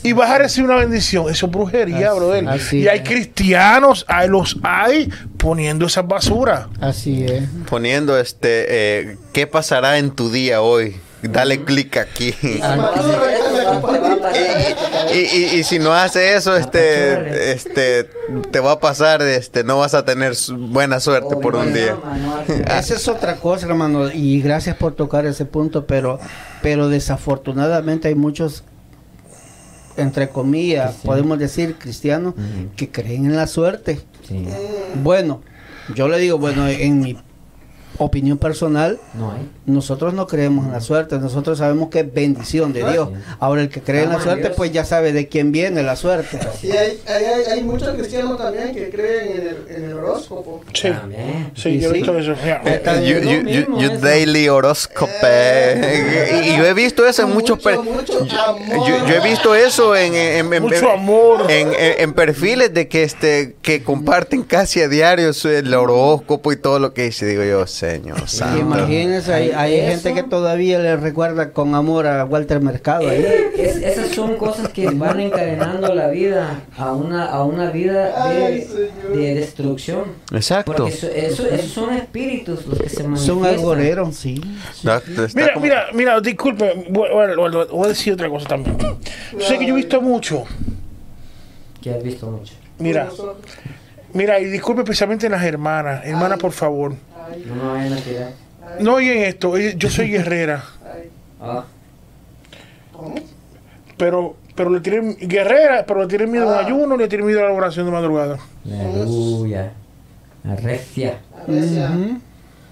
Y 0.03 0.13
vas 0.13 0.29
a 0.29 0.38
recibir 0.39 0.69
una 0.69 0.79
bendición. 0.79 1.29
Eso 1.29 1.45
es 1.45 1.51
brujería, 1.51 2.09
Así- 2.11 2.19
brother. 2.19 2.49
así 2.49 2.77
y 2.79 2.88
hay 2.88 2.99
es. 2.99 3.07
cristianos, 3.07 4.05
hay, 4.07 4.27
los 4.29 4.57
hay 4.63 5.09
poniendo 5.38 5.86
esas 5.86 6.07
basuras. 6.07 6.67
Así 6.79 7.23
es. 7.25 7.43
Poniendo 7.69 8.17
este 8.19 8.65
eh, 8.69 9.17
¿qué 9.34 9.47
pasará 9.47 9.97
en 9.97 10.11
tu 10.11 10.32
día 10.32 10.61
hoy? 10.61 10.97
Dale 11.23 11.63
clic 11.63 11.97
aquí. 11.97 12.34
Y, 15.13 15.17
y- 15.17 15.59
y 15.59 15.63
si 15.63 15.80
no 15.80 15.93
hace 15.93 16.36
eso, 16.36 16.55
este, 16.55 17.51
este, 17.51 18.05
te 18.51 18.59
va 18.59 18.74
a 18.74 18.80
pasar, 18.80 19.22
este, 19.22 19.63
no 19.63 19.78
vas 19.80 19.93
a 19.93 20.05
tener 20.05 20.34
buena 20.57 20.99
suerte 20.99 21.36
por 21.36 21.55
un 21.55 21.74
día. 21.74 21.97
Esa 22.78 22.95
es 22.95 23.07
otra 23.07 23.36
cosa, 23.38 23.65
hermano, 23.67 24.09
y 24.11 24.41
gracias 24.41 24.76
por 24.78 24.93
tocar 24.95 25.26
ese 25.26 25.45
punto, 25.45 25.86
pero, 25.86 26.19
pero 26.61 26.88
desafortunadamente 26.88 28.07
hay 28.07 28.15
muchos, 28.15 28.63
entre 29.97 30.30
comillas, 30.30 30.95
podemos 31.03 31.38
decir 31.39 31.76
cristianos, 31.78 32.34
que 32.76 32.89
creen 32.89 33.26
en 33.26 33.36
la 33.36 33.47
suerte. 33.47 33.99
Sí, 34.28 34.47
Bueno, 35.03 35.41
yo 35.95 36.07
le 36.07 36.17
digo, 36.19 36.38
bueno, 36.38 36.67
en 36.67 36.99
mi 37.01 37.17
opinión 37.97 38.37
personal, 38.37 38.99
no 39.13 39.31
hay. 39.31 39.47
nosotros 39.65 40.13
no 40.13 40.25
creemos 40.27 40.65
en 40.65 40.71
la 40.71 40.81
suerte, 40.81 41.17
nosotros 41.19 41.57
sabemos 41.59 41.89
que 41.89 41.99
es 41.99 42.13
bendición 42.13 42.73
de 42.73 42.89
Dios. 42.91 43.09
Ahora 43.39 43.61
el 43.61 43.69
que 43.69 43.81
cree 43.81 44.03
en 44.03 44.09
la 44.09 44.19
suerte, 44.21 44.49
pues 44.51 44.71
ya 44.71 44.85
sabe 44.85 45.11
de 45.13 45.27
quién 45.27 45.51
viene 45.51 45.83
la 45.83 45.95
suerte. 45.95 46.39
Y 46.63 46.71
hay, 46.71 46.99
hay, 47.07 47.25
hay, 47.25 47.43
hay 47.51 47.63
muchos 47.63 47.89
cristianos 47.95 48.37
también 48.37 48.73
que 48.73 48.89
creen 48.89 49.31
en 49.41 49.47
el, 49.47 49.57
en 49.75 49.83
el 49.85 49.93
horóscopo. 49.93 50.61
Sí. 50.73 50.89
Sí, 51.55 51.79
yo 51.79 51.89
he 51.89 51.93
Sí. 51.93 51.97
visto 51.99 52.17
eso. 52.17 52.33
You, 52.33 53.19
you- 53.19 53.47
you- 53.49 53.79
you 53.79 53.91
eso. 53.91 53.99
daily 54.01 54.47
horoscope. 54.49 55.11
Y, 56.43 56.49
y 56.49 56.57
yo 56.57 56.65
he 56.65 56.73
visto 56.73 57.05
eso 57.05 57.23
en 57.23 57.33
muchos 57.33 57.59
per- 57.59 57.77
Mucho, 57.79 58.19
mucho 58.21 58.27
yo, 59.07 59.15
he 59.15 59.19
visto 59.29 59.55
eso 59.55 59.95
en, 59.95 60.13
en, 60.15 60.53
en- 60.53 60.63
Mucho 60.63 60.75
en- 60.89 60.99
amor. 60.99 61.51
en, 61.51 61.67
en- 61.69 61.75
en 61.99 62.13
perfiles 62.13 62.73
de 62.73 62.87
que 62.87 63.03
este 63.03 63.55
que 63.61 63.83
comparten 63.83 64.43
casi 64.43 64.81
a 64.81 64.87
diario 64.87 65.33
su- 65.33 65.49
el 65.49 65.73
horóscopo 65.73 66.51
y 66.51 66.57
todo 66.57 66.79
lo 66.79 66.93
que 66.93 67.03
dice. 67.03 67.25
Digo 67.25 67.43
yo, 67.43 67.67
Señor 67.91 68.27
santo. 68.29 68.59
Imagínense, 68.59 69.33
hay, 69.33 69.81
gente 69.81 70.13
que 70.13 70.23
todavía 70.23 70.79
le 70.79 70.95
recuerda 70.97 71.51
con 71.51 71.75
amor 71.75 72.07
a 72.07 72.25
Walter 72.25 72.61
Mercado. 72.61 73.09
ahí. 73.09 73.21
Eh, 73.21 73.51
es- 73.57 73.75
esas 73.77 74.09
son 74.09 74.35
cosas 74.37 74.69
que 74.69 74.89
van 74.89 75.19
encadenando 75.19 75.93
la 75.93 76.07
vida 76.09 76.61
a 76.77 76.93
una, 76.93 77.25
a 77.25 77.43
una 77.43 77.69
vida 77.71 78.29
de, 78.29 79.33
destrucción. 79.35 80.03
Exacto. 80.31 80.73
Porque 80.73 80.93
eso, 80.93 81.07
eso- 81.07 81.47
esos 81.47 81.71
son 81.71 81.93
espíritus 81.93 82.65
los 82.65 82.79
que 82.79 82.89
se 82.89 83.03
manifiestan. 83.03 83.35
Son 83.37 83.45
agoreros, 83.45 84.15
sí. 84.15 84.41
No, 84.83 84.95
está 84.95 85.27
Mira, 85.33 85.53
como- 85.53 85.63
mira, 85.65 85.85
mira, 85.93 86.21
disculpe, 86.21 86.85
voy, 86.89 87.09
voy- 87.11 87.35
voy- 87.35 87.67
voy 87.71 87.85
a 87.85 87.89
decir 87.89 88.13
otra 88.13 88.29
cosa 88.29 88.47
también. 88.47 88.77
Yo 89.33 89.39
sé 89.41 89.57
que 89.57 89.65
yo 89.67 89.73
he 89.73 89.77
visto 89.77 90.01
mucho 90.01 90.45
que 91.81 91.89
has 91.91 92.03
visto 92.03 92.27
mucho. 92.29 92.53
Mira, 92.77 93.09
mira, 94.14 94.39
y 94.39 94.45
disculpe 94.45 94.82
especialmente 94.82 95.30
las 95.30 95.43
hermanas. 95.43 96.01
Hermana, 96.05 96.36
Ay. 96.36 96.41
por 96.41 96.51
favor. 96.51 96.93
Ay, 97.32 97.45
No 97.47 97.76
No 98.80 98.93
oyen 98.95 99.20
esto, 99.24 99.57
eh, 99.57 99.76
yo 99.78 99.89
soy 99.89 100.09
guerrera. 100.09 100.64
Ah, 101.41 101.66
pero 103.97 104.36
pero 104.55 104.70
le 104.70 104.82
tienen 104.82 105.16
guerrera, 105.18 105.86
pero 105.88 106.01
le 106.01 106.07
tienen 106.07 106.30
miedo 106.32 106.45
a 106.49 106.53
un 106.53 106.64
Ah. 106.64 106.66
ayuno, 106.68 106.97
le 106.97 107.07
tienen 107.07 107.26
miedo 107.26 107.39
a 107.41 107.45
la 107.45 107.53
oración 107.53 107.86
de 107.86 107.91
madrugada. 107.91 108.38
aleluya. 108.66 109.72
Recia. 110.43 111.20
Ya- 111.47 111.91
Ujú. 111.91 112.20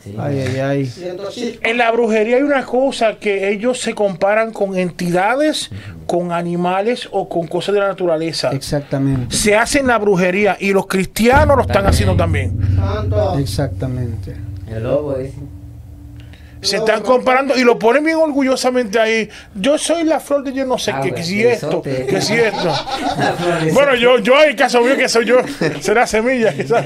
Sí. 0.04 0.16
Ay, 0.18 0.40
ay, 0.40 0.60
ay. 0.60 0.86
Siento 0.86 1.28
así. 1.28 1.60
En 1.62 1.78
la 1.78 1.92
brujería 1.92 2.38
hay 2.38 2.44
una 2.44 2.66
cosa 2.66 3.16
que 3.20 3.50
ellos 3.52 3.80
se 3.82 3.94
comparan 3.94 4.52
con 4.54 4.78
entidades, 4.78 5.70
con 6.08 6.32
animales 6.32 7.08
o 7.12 7.28
con 7.28 7.48
cosas 7.48 7.76
de 7.76 7.82
la 7.82 7.88
naturaleza. 7.90 8.52
Exactamente. 8.52 9.36
Se 9.36 9.56
hace 9.56 9.80
en 9.80 9.88
la 9.88 9.98
brujería 9.98 10.56
y 10.60 10.72
los 10.72 10.88
cristianos 10.88 11.58
lo 11.58 11.64
están 11.64 11.86
haciendo 11.86 12.16
también. 12.16 12.58
Santo. 12.78 13.38
Exactamente. 13.40 14.36
El 14.70 14.84
lobo 14.84 15.18
dice. 15.18 15.36
Se 16.62 16.76
están 16.76 17.02
comparando 17.04 17.58
y 17.58 17.64
lo 17.64 17.80
ponen 17.80 18.04
bien 18.04 18.18
orgullosamente 18.18 19.00
ahí. 19.00 19.30
Yo 19.56 19.78
soy 19.78 20.04
la 20.04 20.20
flor 20.20 20.44
de 20.44 20.52
yo 20.52 20.66
no 20.66 20.78
sé 20.78 20.92
Ah, 20.92 21.00
qué, 21.02 21.14
que 21.14 21.24
si 21.24 21.42
esto, 21.42 21.82
que 21.82 22.20
si 22.22 22.34
esto. 22.34 22.74
Bueno, 23.74 23.96
yo, 23.96 24.20
yo 24.20 24.44
en 24.44 24.58
caso 24.58 24.82
mío 24.82 24.98
que 24.98 25.08
soy 25.08 25.26
yo, 25.26 25.38
será 25.80 26.06
semilla, 26.06 26.54
quizás. 26.58 26.86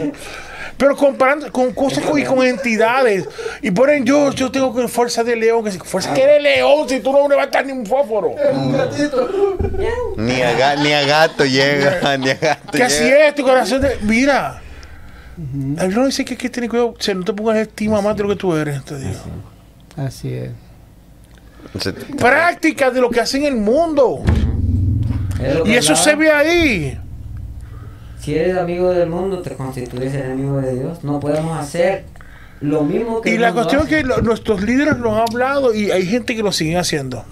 Pero 0.84 0.98
comparando 0.98 1.50
con 1.50 1.72
cosas 1.74 2.04
y 2.18 2.24
con 2.26 2.46
entidades. 2.46 3.26
Y 3.62 3.72
ponen 3.72 4.04
yo, 4.04 4.32
yo 4.34 4.52
tengo 4.52 4.76
que 4.76 4.86
fuerza 4.90 5.24
de 5.24 5.34
león, 5.38 5.64
que 5.64 5.72
si- 5.72 5.80
fuerza 5.80 6.14
que 6.14 6.28
de 6.28 6.42
león, 6.42 6.90
si 6.90 7.00
tú 7.00 7.14
no 7.14 7.26
levantas 7.30 7.66
ni 7.66 7.72
un 7.72 7.86
fósforo. 7.86 8.36
Ni 10.18 10.42
a, 10.42 10.58
ga- 10.58 10.82
ni 10.84 10.92
a 10.92 11.04
gato 11.06 11.46
llega, 11.46 12.18
ni 12.18 12.32
a 12.32 12.36
gato 12.36 12.72
Que 12.74 12.84
así 12.84 13.04
llega. 13.06 13.28
es 13.30 13.36
tu 13.36 13.44
corazón 13.44 13.80
de. 13.82 13.98
Mira. 14.02 14.62
El 15.80 15.96
no 15.96 16.06
dice 16.06 16.26
que 16.26 16.34
hay 16.34 16.38
que 16.38 16.50
tener 16.50 16.70
cuidado, 16.70 16.96
se 17.00 17.16
no 17.16 17.24
te 17.24 17.32
pongas 17.32 17.56
estima 17.58 18.02
más 18.02 18.18
de 18.18 18.24
lo 18.24 18.30
que 18.30 18.36
tú 18.36 18.54
eres, 18.54 18.84
te 18.84 18.98
digo. 19.00 19.20
Así 19.96 20.34
es. 20.34 20.52
Se- 21.82 21.94
Práctica 21.94 22.92
de 22.92 23.00
lo 23.00 23.10
que 23.10 23.22
hace 23.22 23.38
en 23.38 23.46
el 23.46 23.56
mundo. 23.56 24.22
Es 25.42 25.66
Y 25.66 25.76
eso 25.76 25.94
hablaba. 25.94 26.04
se 26.04 26.16
ve 26.16 26.30
ahí. 26.30 27.00
Si 28.24 28.36
eres 28.36 28.58
amigo 28.58 28.90
del 28.92 29.10
mundo, 29.10 29.42
te 29.42 29.54
constituyes 29.56 30.14
enemigo 30.14 30.62
de 30.62 30.76
Dios. 30.80 31.04
No 31.04 31.20
podemos 31.20 31.58
hacer 31.60 32.06
lo 32.62 32.84
mismo 32.84 33.20
que 33.22 33.32
Y 33.32 33.38
la 33.38 33.52
cuestión 33.54 33.82
es 33.82 33.88
que 33.88 34.04
lo- 34.04 34.22
nuestros 34.22 34.62
líderes 34.62 34.98
lo 34.98 35.14
han 35.16 35.26
hablado 35.30 35.74
y 35.74 35.92
hay 35.92 36.06
gente 36.06 36.36
que 36.36 36.42
lo 36.44 36.52
siguen 36.52 36.78
haciendo. 36.78 37.26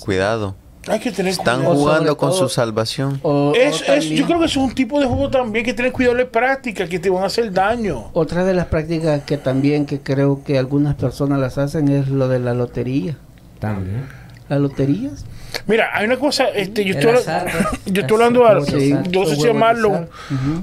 Cuidado. 0.00 0.56
Hay 0.86 1.00
que 1.00 1.10
tener 1.12 1.32
Están 1.32 1.60
cuidado. 1.60 1.76
Jugando 1.76 2.16
con 2.18 2.28
todo- 2.30 2.40
su 2.40 2.48
salvación. 2.50 3.18
O- 3.22 3.50
o 3.50 3.54
Es, 3.54 3.82
es- 3.88 4.04
yo 4.10 4.26
creo 4.26 4.38
que 4.38 4.44
eso 4.46 4.60
es 4.60 4.66
un 4.68 4.74
tipo 4.74 5.00
de 5.00 5.06
juego 5.06 5.30
también 5.30 5.64
que 5.64 5.72
tener 5.72 5.92
cuidado 5.92 6.14
de 6.16 6.26
prácticas 6.26 6.88
que 6.90 6.98
te 6.98 7.08
van 7.08 7.22
a 7.22 7.26
hacer 7.26 7.52
daño. 7.52 8.10
Otra 8.12 8.44
de 8.44 8.52
las 8.52 8.66
prácticas 8.66 9.22
que 9.24 9.38
también 9.38 9.86
que 9.86 10.00
creo 10.00 10.42
que 10.44 10.58
algunas 10.58 10.94
personas 10.96 11.38
las 11.40 11.56
hacen 11.56 11.88
es 11.88 12.08
lo 12.08 12.28
de 12.28 12.38
la 12.38 12.52
lotería. 12.52 13.16
También. 13.60 14.04
¿Las 14.50 14.60
loterías? 14.60 15.24
Mira, 15.66 15.90
hay 15.92 16.06
una 16.06 16.16
cosa, 16.18 16.48
este, 16.48 16.84
yo 16.84 16.94
estoy, 16.94 17.12
azar, 17.12 17.46
pues. 17.50 17.80
yo 17.86 18.00
estoy 18.02 18.14
hablando 18.16 18.46
a, 18.46 18.64
Sí, 18.64 18.94
yo 19.10 19.20
no 19.22 19.26
sé 19.26 19.36
si 19.36 19.42
llamarlo, 19.46 20.08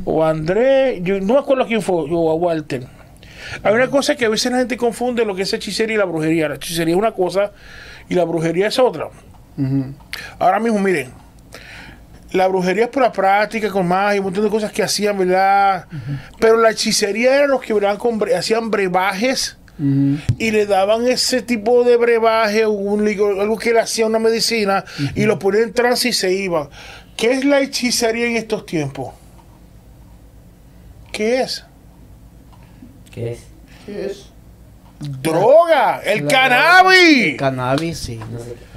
o 0.05 0.23
a 0.23 0.29
Andrés, 0.29 0.99
yo 1.03 1.19
no 1.21 1.33
me 1.35 1.39
acuerdo 1.39 1.65
quién 1.65 1.81
fue, 1.81 2.05
o 2.09 2.29
a 2.31 2.35
Walter. 2.35 2.85
Hay 3.63 3.73
una 3.73 3.87
cosa 3.87 4.15
que 4.15 4.25
a 4.25 4.29
veces 4.29 4.51
la 4.51 4.59
gente 4.59 4.77
confunde 4.77 5.25
lo 5.25 5.35
que 5.35 5.41
es 5.43 5.53
hechicería 5.53 5.95
y 5.95 5.97
la 5.97 6.05
brujería. 6.05 6.47
La 6.49 6.55
hechicería 6.55 6.93
es 6.93 6.99
una 6.99 7.11
cosa 7.11 7.51
y 8.09 8.13
la 8.15 8.23
brujería 8.23 8.67
es 8.67 8.77
otra. 8.79 9.07
Ahora 10.39 10.59
mismo, 10.59 10.79
miren, 10.79 11.09
la 12.31 12.47
brujería 12.47 12.83
es 12.85 12.89
por 12.89 13.03
la 13.03 13.11
práctica, 13.11 13.69
con 13.69 13.87
magia 13.87 14.15
y 14.15 14.19
un 14.19 14.25
montón 14.25 14.43
de 14.43 14.49
cosas 14.49 14.71
que 14.71 14.83
hacían, 14.83 15.17
¿verdad? 15.17 15.85
Pero 16.39 16.57
la 16.57 16.69
hechicería 16.71 17.35
eran 17.35 17.49
los 17.51 17.61
que 17.61 17.73
¿verdad? 17.73 17.97
con 17.97 18.19
bre- 18.19 18.35
hacían 18.35 18.69
brebajes 18.71 19.57
Y 20.37 20.51
le 20.51 20.65
daban 20.67 21.07
ese 21.07 21.41
tipo 21.41 21.83
de 21.83 21.97
brebaje, 21.97 22.67
un 22.67 23.03
licor, 23.03 23.39
algo 23.39 23.57
que 23.57 23.73
le 23.73 23.79
hacía 23.79 24.05
una 24.05 24.19
medicina, 24.19 24.85
y 25.15 25.23
lo 25.25 25.39
ponían 25.39 25.63
en 25.63 25.73
trance 25.73 26.09
y 26.09 26.13
se 26.13 26.31
iba. 26.33 26.69
¿Qué 27.17 27.31
es 27.31 27.45
la 27.45 27.61
hechicería 27.61 28.27
en 28.27 28.35
estos 28.35 28.65
tiempos? 28.65 29.13
¿Qué 31.11 31.41
es? 31.41 31.65
¿Qué 33.11 33.31
es? 33.33 33.39
¿Qué 33.85 34.05
es? 34.05 34.25
Droga, 34.99 35.99
el 36.05 36.25
La- 36.25 36.31
cannabis, 36.31 37.35
Cannabis, 37.37 37.97
sí. 37.97 38.19
No 38.31 38.39
sé 38.39 38.53
qué. 38.53 38.70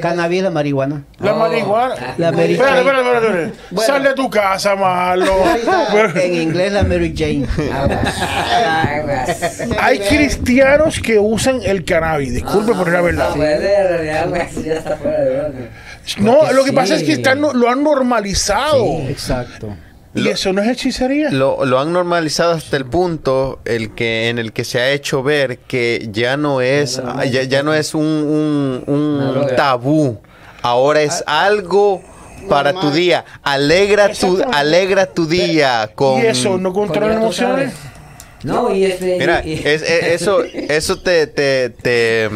Cannabis, 0.00 0.42
la 0.42 0.50
marihuana. 0.50 1.02
la 1.20 1.34
Oh, 1.34 1.38
marihuana. 1.38 1.94
la 2.18 2.32
Mary 2.32 2.52
Espérate, 2.54 2.76
Jane. 2.76 2.78
espérate, 2.80 3.00
espérate, 3.00 3.26
espérate. 3.28 3.58
Bueno. 3.70 3.86
Sal 3.92 4.02
de 4.04 4.14
tu 4.14 4.30
casa, 4.30 4.74
malo. 4.76 5.32
En 6.16 6.34
inglés, 6.34 6.72
la 6.72 6.82
Mary 6.84 7.14
Jane. 7.16 7.46
Aguas. 7.72 8.22
Aguas. 8.88 9.60
Hay 9.80 9.98
cristianos 10.00 11.00
que 11.00 11.18
usan 11.18 11.60
el 11.64 11.84
cannabis, 11.84 12.34
disculpe 12.34 12.72
por 12.74 12.90
la 12.90 12.98
No, 12.98 13.04
verdad. 13.04 13.32
en 13.34 13.40
realidad, 13.88 14.48
ya 14.64 14.74
está 14.74 14.96
fuera 14.96 15.20
de 15.20 15.40
orden. 15.40 15.70
No, 16.18 16.52
lo 16.52 16.64
que 16.64 16.72
pasa 16.72 16.94
es 16.94 17.00
que 17.00 17.06
sí. 17.06 17.12
están, 17.12 17.40
lo 17.40 17.68
han 17.70 17.82
normalizado. 17.82 19.00
Exacto. 19.08 19.74
Y 20.14 20.20
Lo- 20.20 20.30
eso 20.30 20.52
no 20.52 20.62
es 20.62 20.68
hechicería. 20.68 21.30
Lo, 21.30 21.64
lo 21.64 21.80
han 21.80 21.92
normalizado 21.92 22.52
hasta 22.52 22.76
el 22.76 22.84
punto 22.86 23.58
el 23.64 23.94
que 23.94 24.28
en 24.28 24.38
el 24.38 24.52
que 24.52 24.64
se 24.64 24.78
ha 24.80 24.90
hecho 24.90 25.22
ver 25.22 25.58
que 25.58 26.08
ya 26.12 26.36
no 26.36 26.60
es 26.60 27.02
ya, 27.30 27.42
ya 27.42 27.62
no 27.62 27.74
es 27.74 27.94
un, 27.94 28.04
un- 28.06 28.84
un 28.86 29.46
tabú 29.56 30.20
ahora 30.62 31.02
es 31.02 31.24
algo 31.26 32.02
para 32.48 32.72
tu 32.74 32.90
día 32.90 33.24
alegra 33.42 34.12
tu 34.12 34.40
alegra 34.52 35.06
tu 35.06 35.26
día 35.26 35.90
con 35.94 36.22
y 36.22 36.26
eso 36.26 36.58
no 36.58 36.72
controla 36.72 37.14
emociones. 37.14 37.72
No, 38.44 38.72
y 38.74 38.84
este. 38.84 39.16
mira 39.18 39.42
y- 39.44 39.54
y- 39.54 39.62
es- 39.64 39.82
es- 39.82 40.04
eso 40.22 40.42
eso 40.44 41.00
te 41.00 41.26
te 41.26 41.70
te, 41.70 42.28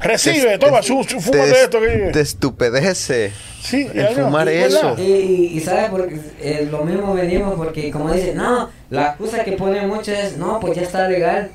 Recibe, 0.00 0.52
te- 0.52 0.58
toma, 0.58 0.82
su, 0.82 1.02
fúmate 1.04 1.50
esto. 1.62 1.80
Que... 1.80 2.10
te 2.12 2.20
estupedece 2.20 3.32
Sí, 3.62 3.86
el 3.92 3.94
ya 3.94 4.10
no, 4.10 4.24
fumar 4.26 4.48
es 4.48 4.74
eso. 4.74 4.94
Y, 4.96 5.02
y, 5.02 5.46
y 5.56 5.60
sabes, 5.60 5.90
porque 5.90 6.20
eh, 6.40 6.68
lo 6.70 6.84
mismo 6.84 7.12
venimos 7.14 7.54
porque 7.56 7.90
como 7.90 8.12
dicen, 8.12 8.36
no, 8.36 8.70
la 8.90 9.08
excusa 9.08 9.44
que 9.44 9.52
ponen 9.52 9.88
mucho 9.88 10.12
es, 10.12 10.36
no, 10.36 10.60
pues 10.60 10.76
ya 10.76 10.82
está 10.82 11.08
legal. 11.08 11.50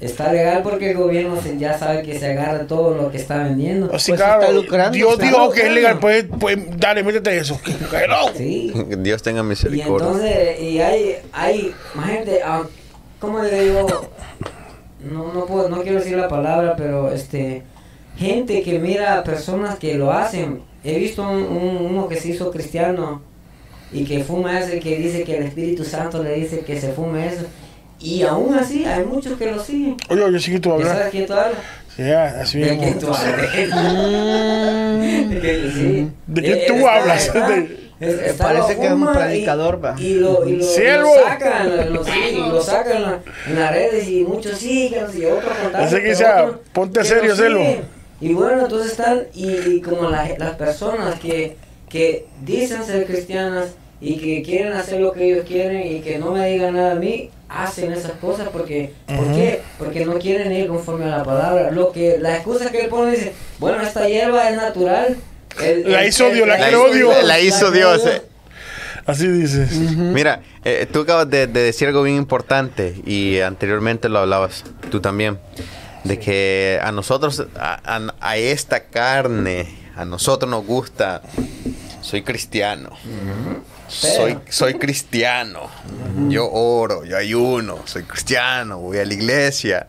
Está 0.00 0.32
legal 0.32 0.62
porque 0.62 0.92
el 0.92 0.96
gobierno 0.96 1.42
se- 1.42 1.58
ya 1.58 1.76
sabe 1.78 2.02
que 2.02 2.18
se 2.18 2.30
agarra 2.32 2.66
todo 2.66 2.94
lo 2.94 3.10
que 3.10 3.18
está 3.18 3.36
vendiendo. 3.42 3.92
Así, 3.94 4.12
Pues 4.12 4.20
claro, 4.22 4.40
está 4.40 4.52
lucrando, 4.54 4.92
Dios 4.96 5.12
está 5.12 5.24
dijo 5.26 5.50
que 5.50 5.66
es 5.66 5.72
legal, 5.72 5.98
pues, 5.98 6.24
pues 6.38 6.56
dale, 6.78 7.02
métete 7.02 7.36
eso. 7.36 7.60
Hello. 7.92 8.30
Sí. 8.34 8.72
Dios 8.98 9.22
tenga 9.22 9.40
Y 9.42 9.44
misericordia 9.44 10.06
entonces, 10.06 10.60
y 10.60 10.80
hay, 10.80 11.16
hay 11.34 11.74
más 11.94 12.08
gente, 12.08 12.40
ah, 12.42 12.62
¿cómo 13.18 13.40
le 13.42 13.60
digo? 13.64 13.86
No, 15.00 15.32
no 15.34 15.44
puedo, 15.44 15.68
no 15.68 15.82
quiero 15.82 15.98
decir 15.98 16.16
la 16.16 16.28
palabra, 16.28 16.76
pero 16.76 17.10
este, 17.12 17.62
gente 18.20 18.62
que 18.62 18.78
mira 18.78 19.18
a 19.18 19.24
personas 19.24 19.78
que 19.78 19.94
lo 19.94 20.12
hacen. 20.12 20.60
He 20.84 20.98
visto 20.98 21.22
un, 21.22 21.42
un- 21.42 21.76
uno 21.90 22.08
que 22.08 22.16
se 22.16 22.28
hizo 22.28 22.50
cristiano 22.50 23.22
y 23.92 24.04
que 24.04 24.22
fuma 24.22 24.60
eso 24.60 24.76
y 24.76 24.80
que 24.80 24.96
dice 24.98 25.24
que 25.24 25.38
el 25.38 25.44
Espíritu 25.44 25.84
Santo 25.84 26.22
le 26.22 26.34
dice 26.34 26.60
que 26.60 26.78
se 26.80 26.92
fume 26.92 27.26
eso. 27.28 27.44
Y 27.98 28.22
aún 28.22 28.54
así 28.54 28.84
hay 28.84 29.04
muchos 29.04 29.36
que 29.38 29.50
lo 29.50 29.62
siguen. 29.62 29.96
Oye, 30.08 30.20
yo 30.32 30.38
sí 30.38 30.52
que 30.52 30.60
tú 30.60 30.68
¿Ya 30.70 30.74
hablas. 30.76 30.88
sabes 30.92 31.08
quién 31.10 31.26
tú 31.26 31.32
hablas? 31.32 31.58
Ya, 31.98 32.24
así 32.40 32.60
¿De 32.60 32.78
quién 32.78 32.98
tú 32.98 33.08
hablas? 33.12 33.50
Que 33.52 33.66
sí. 35.74 36.10
¿De 36.26 36.52
Él 36.52 36.60
tú 36.66 36.74
está- 36.74 36.94
hablas? 36.94 37.26
está- 37.26 37.48
De- 37.48 37.90
es- 38.00 38.20
está, 38.30 38.44
Parece 38.44 38.74
lo 38.74 38.80
que 38.80 38.86
es 38.86 38.92
un 38.92 39.12
predicador, 39.12 39.78
y- 39.78 39.82
va. 39.84 39.96
Y 40.00 40.14
lo, 40.14 40.48
y 40.48 40.56
lo, 40.56 40.64
y 40.64 40.66
¡Siervo! 40.66 41.14
lo 41.14 41.24
sacan, 41.24 41.92
lo, 41.92 42.04
sí, 42.04 42.10
y 42.32 42.36
lo 42.36 42.62
sacan 42.62 42.96
en, 42.96 43.02
la- 43.02 43.20
en 43.48 43.58
las 43.58 43.70
redes 43.72 44.08
y 44.08 44.24
muchos 44.24 44.58
siguen 44.58 45.04
y 45.14 45.24
otros. 45.26 45.52
Así 45.74 45.96
que 46.00 46.14
sea, 46.14 46.44
otros 46.44 46.60
ponte 46.72 47.00
que 47.00 47.04
serio, 47.04 47.30
lo 47.30 47.36
Celo. 47.36 47.58
siguen. 47.58 47.99
Y 48.20 48.34
bueno, 48.34 48.62
entonces 48.62 48.92
están, 48.92 49.22
y, 49.34 49.80
como 49.80 50.08
la- 50.10 50.28
las 50.38 50.54
personas 50.56 51.18
que, 51.20 51.56
que 51.88 52.26
dicen 52.42 52.84
ser 52.84 53.06
cristianas 53.06 53.68
y 54.00 54.16
que 54.18 54.42
quieren 54.42 54.72
hacer 54.74 55.00
lo 55.00 55.12
que 55.12 55.30
ellos 55.32 55.44
quieren 55.46 55.86
y 55.86 56.00
que 56.00 56.18
no 56.18 56.32
me 56.32 56.48
digan 56.50 56.74
nada 56.74 56.92
a 56.92 56.96
mí, 56.96 57.30
hacen 57.48 57.92
esas 57.92 58.12
cosas 58.12 58.48
porque, 58.52 58.92
¿por 59.06 59.26
qué? 59.32 59.60
Porque 59.78 60.04
no 60.04 60.14
quieren 60.18 60.52
ir 60.52 60.68
conforme 60.68 61.06
a 61.06 61.18
la 61.18 61.24
palabra. 61.24 61.70
Lo 61.70 61.92
que, 61.92 62.16
la 62.18 62.36
excusa 62.36 62.70
que 62.70 62.82
él 62.82 62.88
pone 62.88 63.12
dice, 63.12 63.32
bueno, 63.58 63.80
esta 63.82 64.06
hierba 64.08 64.48
es 64.50 64.56
natural. 64.56 65.16
El- 65.60 65.90
La 65.90 66.02
el- 66.02 66.08
hizo 66.08 66.26
el- 66.28 66.34
Dios, 66.34 66.46
la 66.48 66.58
La 66.58 66.66
creó 66.68 66.86
hizo- 66.88 66.94
Dios. 66.96 67.24
la 67.24 67.40
hizo 67.40 67.70
Dios, 67.70 68.06
eh. 68.06 68.22
Así 69.06 69.26
dices. 69.26 69.72
Mira, 69.72 70.42
eh, 70.64 70.86
tú 70.92 71.00
acabas 71.00 71.28
de, 71.28 71.46
de 71.48 71.62
decir 71.62 71.88
algo 71.88 72.02
bien 72.04 72.16
importante 72.16 72.94
y 73.04 73.40
anteriormente 73.40 74.08
lo 74.08 74.20
hablabas 74.20 74.62
tú 74.90 75.00
también, 75.00 75.38
de 76.04 76.18
que 76.18 76.80
a 76.82 76.92
nosotros, 76.92 77.46
a, 77.58 77.80
a- 77.96 78.14
a 78.20 78.36
esta 78.36 78.84
carne, 78.84 79.68
a 79.96 80.04
nosotros 80.04 80.50
nos 80.50 80.64
gusta, 80.66 81.22
soy 82.00 82.22
cristiano, 82.22 82.90
soy, 83.88 84.38
soy 84.48 84.74
cristiano, 84.74 85.68
yo 86.28 86.50
oro, 86.50 87.04
yo 87.04 87.16
ayuno, 87.16 87.78
soy 87.84 88.04
cristiano, 88.04 88.78
voy 88.78 88.98
a 88.98 89.04
la 89.04 89.14
iglesia. 89.14 89.88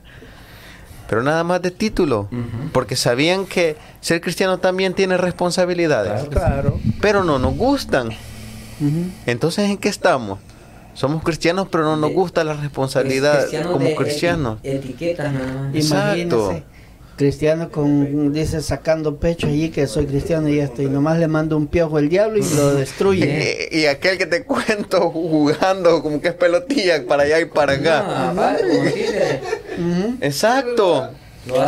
pero 1.08 1.24
nada 1.24 1.44
más 1.44 1.62
de 1.62 1.72
título, 1.72 2.30
porque 2.72 2.96
sabían 2.96 3.46
que 3.46 3.76
ser 4.02 4.22
cristiano 4.22 4.60
también 4.60 4.94
tiene 4.94 5.18
responsabilidades, 5.18 6.28
Claro. 6.30 6.80
pero 7.02 7.24
no 7.24 7.38
nos 7.40 7.56
gustan. 7.56 8.10
Entonces, 9.26 9.70
¿en 9.70 9.78
qué 9.78 9.90
estamos? 9.90 10.40
Somos 10.94 11.24
cristianos, 11.24 11.68
pero 11.72 11.84
no 11.84 11.96
nos 11.98 12.12
gusta 12.14 12.44
la 12.44 12.54
responsabilidad 12.54 13.40
Cristiano 13.42 13.72
como 13.72 13.96
cristianos. 13.96 14.60
eti- 14.64 14.76
Etiquetas 14.76 15.34
nada 15.34 15.54
más. 15.54 15.76
Exacto. 15.76 16.16
Imagínese, 16.52 16.64
cristiano 17.18 17.70
con, 17.70 18.34
dice, 18.34 18.62
sacando 18.62 19.18
pecho 19.18 19.48
allí 19.48 19.70
que 19.70 19.86
soy 19.88 20.06
cristiano 20.08 20.50
y 20.50 20.60
esto, 20.60 20.82
y 20.82 20.88
nomás 20.88 21.20
le 21.20 21.28
mando 21.28 21.56
un 21.56 21.68
piojo 21.68 21.98
al 21.98 22.10
diablo 22.10 22.40
y 22.40 22.56
lo 22.56 22.76
destruye. 22.76 23.68
Y, 23.72 23.80
y 23.82 23.86
aquel 23.86 24.18
que 24.18 24.26
te 24.26 24.44
cuento 24.44 25.10
jugando 25.12 26.02
como 26.02 26.20
que 26.20 26.30
es 26.30 26.34
pelotilla 26.34 27.06
para 27.08 27.24
allá 27.24 27.40
y 27.40 27.46
para 27.46 27.74
acá. 27.74 28.34
No. 29.78 30.16
Exacto. 30.22 31.10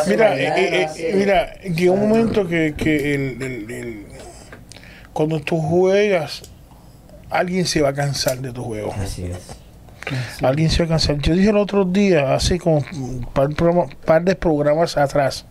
Mira, 0.07 0.39
eh, 0.39 0.88
eh, 0.97 1.13
mira, 1.15 1.53
llega 1.61 1.91
un 1.91 2.07
momento 2.09 2.47
que, 2.47 2.74
que 2.78 3.15
el, 3.15 3.41
el- 3.41 3.71
el- 3.71 4.05
cuando 5.13 5.39
tú 5.39 5.57
juegas, 5.59 6.43
alguien 7.34 7.65
se 7.65 7.81
va 7.81 7.89
a 7.89 7.93
cansar 7.93 8.39
de 8.39 8.51
tu 8.51 8.63
juego. 8.63 8.93
Así 8.97 9.25
es. 9.25 9.38
Alguien 10.41 10.69
se 10.69 10.79
va 10.79 10.86
a 10.86 10.89
cansar. 10.89 11.17
Yo 11.19 11.34
dije 11.34 11.49
el 11.49 11.57
otro 11.57 11.86
día, 11.86 12.34
así 12.36 12.59
como 12.59 12.84
un 12.93 13.25
par, 13.34 13.47
de 13.47 13.55
programa- 13.55 13.89
par 14.05 14.21
de 14.23 14.36
programas 14.36 14.97
atrás, 14.97 15.45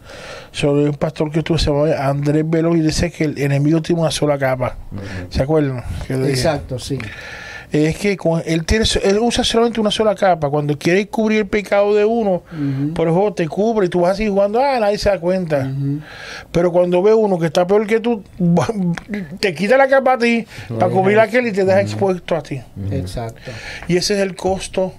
sobre 0.50 0.90
un 0.90 0.94
pastor 0.94 1.30
que 1.30 1.42
tuve, 1.42 1.58
se 1.58 1.70
llamaba 1.70 2.06
Andrés 2.06 2.44
Velo, 2.46 2.76
y 2.76 2.80
dice 2.82 3.10
que 3.10 3.24
el 3.24 3.38
enemigo 3.38 3.80
tiene 3.80 4.02
una 4.02 4.10
sola 4.10 4.36
capa. 4.38 4.76
¿Se 5.30 5.42
acuerdan? 5.42 5.82
Exacto, 6.28 6.78
sí. 6.78 6.98
Es 7.72 7.96
que 7.96 8.18
él, 8.44 8.64
tiene, 8.66 8.84
él 9.02 9.18
usa 9.20 9.42
solamente 9.44 9.80
una 9.80 9.90
sola 9.90 10.14
capa. 10.14 10.50
Cuando 10.50 10.76
quiere 10.78 11.08
cubrir 11.08 11.38
el 11.40 11.46
pecado 11.46 11.94
de 11.94 12.04
uno, 12.04 12.42
Ujú. 12.52 12.92
por 12.94 13.08
el 13.08 13.14
juego 13.14 13.32
te 13.32 13.48
cubre 13.48 13.86
y 13.86 13.88
tú 13.88 14.00
vas 14.02 14.12
así 14.12 14.28
jugando, 14.28 14.60
ah, 14.60 14.78
nadie 14.78 14.98
se 14.98 15.08
da 15.08 15.18
cuenta. 15.18 15.72
Pero 16.50 16.70
cuando 16.70 17.02
ve 17.02 17.14
uno 17.14 17.38
que 17.38 17.46
está 17.46 17.66
peor 17.66 17.86
que 17.86 17.98
tú, 18.00 18.22
te 19.40 19.54
quita 19.54 19.76
la 19.78 19.88
capa 19.88 20.12
a 20.14 20.18
ti 20.18 20.46
para 20.78 20.92
cubrir 20.92 21.18
aquel 21.18 21.46
y 21.46 21.52
te 21.52 21.64
deja 21.64 21.80
expuesto 21.80 22.36
a 22.36 22.42
ti. 22.42 22.60
Exacto. 22.90 23.40
Y 23.88 23.96
ese 23.96 24.14
es 24.14 24.20
el 24.20 24.36
costo 24.36 24.92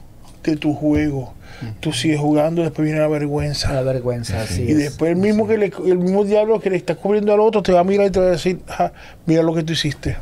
de 0.43 0.55
tu 0.57 0.73
juego. 0.73 1.33
Tú 1.79 1.93
sigues 1.93 2.19
jugando, 2.19 2.61
después 2.63 2.83
viene 2.85 2.99
la 2.99 3.07
vergüenza. 3.07 3.71
La 3.71 3.83
vergüenza, 3.83 4.41
así 4.41 4.63
Y 4.63 4.71
es. 4.71 4.77
después 4.79 5.11
el 5.11 5.17
mismo 5.17 5.47
que 5.47 5.57
le- 5.57 5.71
el 5.85 5.97
mismo 5.99 6.25
diablo 6.25 6.59
que 6.59 6.69
le 6.69 6.75
está 6.75 6.95
cubriendo 6.95 7.31
al 7.33 7.39
otro 7.39 7.61
te 7.61 7.71
va 7.71 7.81
a 7.81 7.83
mirar 7.85 8.07
y 8.07 8.09
te 8.09 8.19
va 8.19 8.25
a 8.25 8.29
decir, 8.31 8.59
"Ja, 8.67 8.91
mira 9.25 9.43
lo 9.43 9.53
que 9.53 9.63
tú 9.63 9.71
hiciste. 9.71 10.17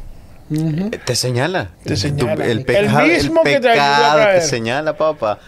Ujú. 0.51 0.89
Te 1.05 1.15
señala. 1.15 1.71
Te 1.83 1.95
señala. 1.97 2.35
Tu- 2.35 2.41
el 2.43 2.49
El 2.59 2.65
pecado, 2.65 2.99
el 3.01 3.11
mismo 3.23 3.43
que 3.43 3.59
te 3.59 3.69
ayuda 3.69 4.11
a 4.11 4.15
pecado 4.17 4.39
te 4.39 4.41
señala, 4.41 4.97
papá. 4.97 5.39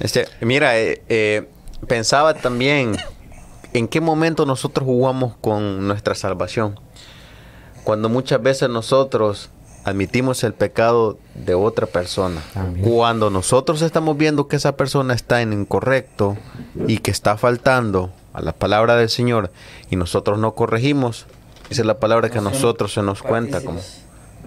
Este, 0.00 0.26
mira, 0.40 0.78
eh, 0.78 1.02
eh, 1.08 1.48
pensaba 1.86 2.34
también 2.34 2.96
en 3.72 3.88
qué 3.88 4.00
momento 4.00 4.46
nosotros 4.46 4.84
jugamos 4.86 5.34
con 5.40 5.86
nuestra 5.88 6.14
salvación. 6.14 6.78
Cuando 7.84 8.08
muchas 8.08 8.42
veces 8.42 8.68
nosotros 8.68 9.50
admitimos 9.84 10.44
el 10.44 10.52
pecado 10.52 11.18
de 11.34 11.54
otra 11.54 11.86
persona. 11.86 12.40
También. 12.52 12.88
Cuando 12.88 13.30
nosotros 13.30 13.80
estamos 13.82 14.16
viendo 14.16 14.46
que 14.46 14.56
esa 14.56 14.76
persona 14.76 15.14
está 15.14 15.40
en 15.42 15.52
incorrecto 15.52 16.36
y 16.86 16.98
que 16.98 17.10
está 17.10 17.36
faltando 17.38 18.12
a 18.34 18.42
la 18.42 18.52
palabra 18.52 18.96
del 18.96 19.08
Señor 19.08 19.50
y 19.90 19.96
nosotros 19.96 20.38
no 20.38 20.54
corregimos, 20.54 21.26
esa 21.70 21.82
es 21.82 21.86
la 21.86 21.98
palabra 21.98 22.30
que 22.30 22.38
a 22.38 22.42
nosotros 22.42 22.92
se 22.92 23.02
nos 23.02 23.22
cuenta 23.22 23.60
como 23.60 23.80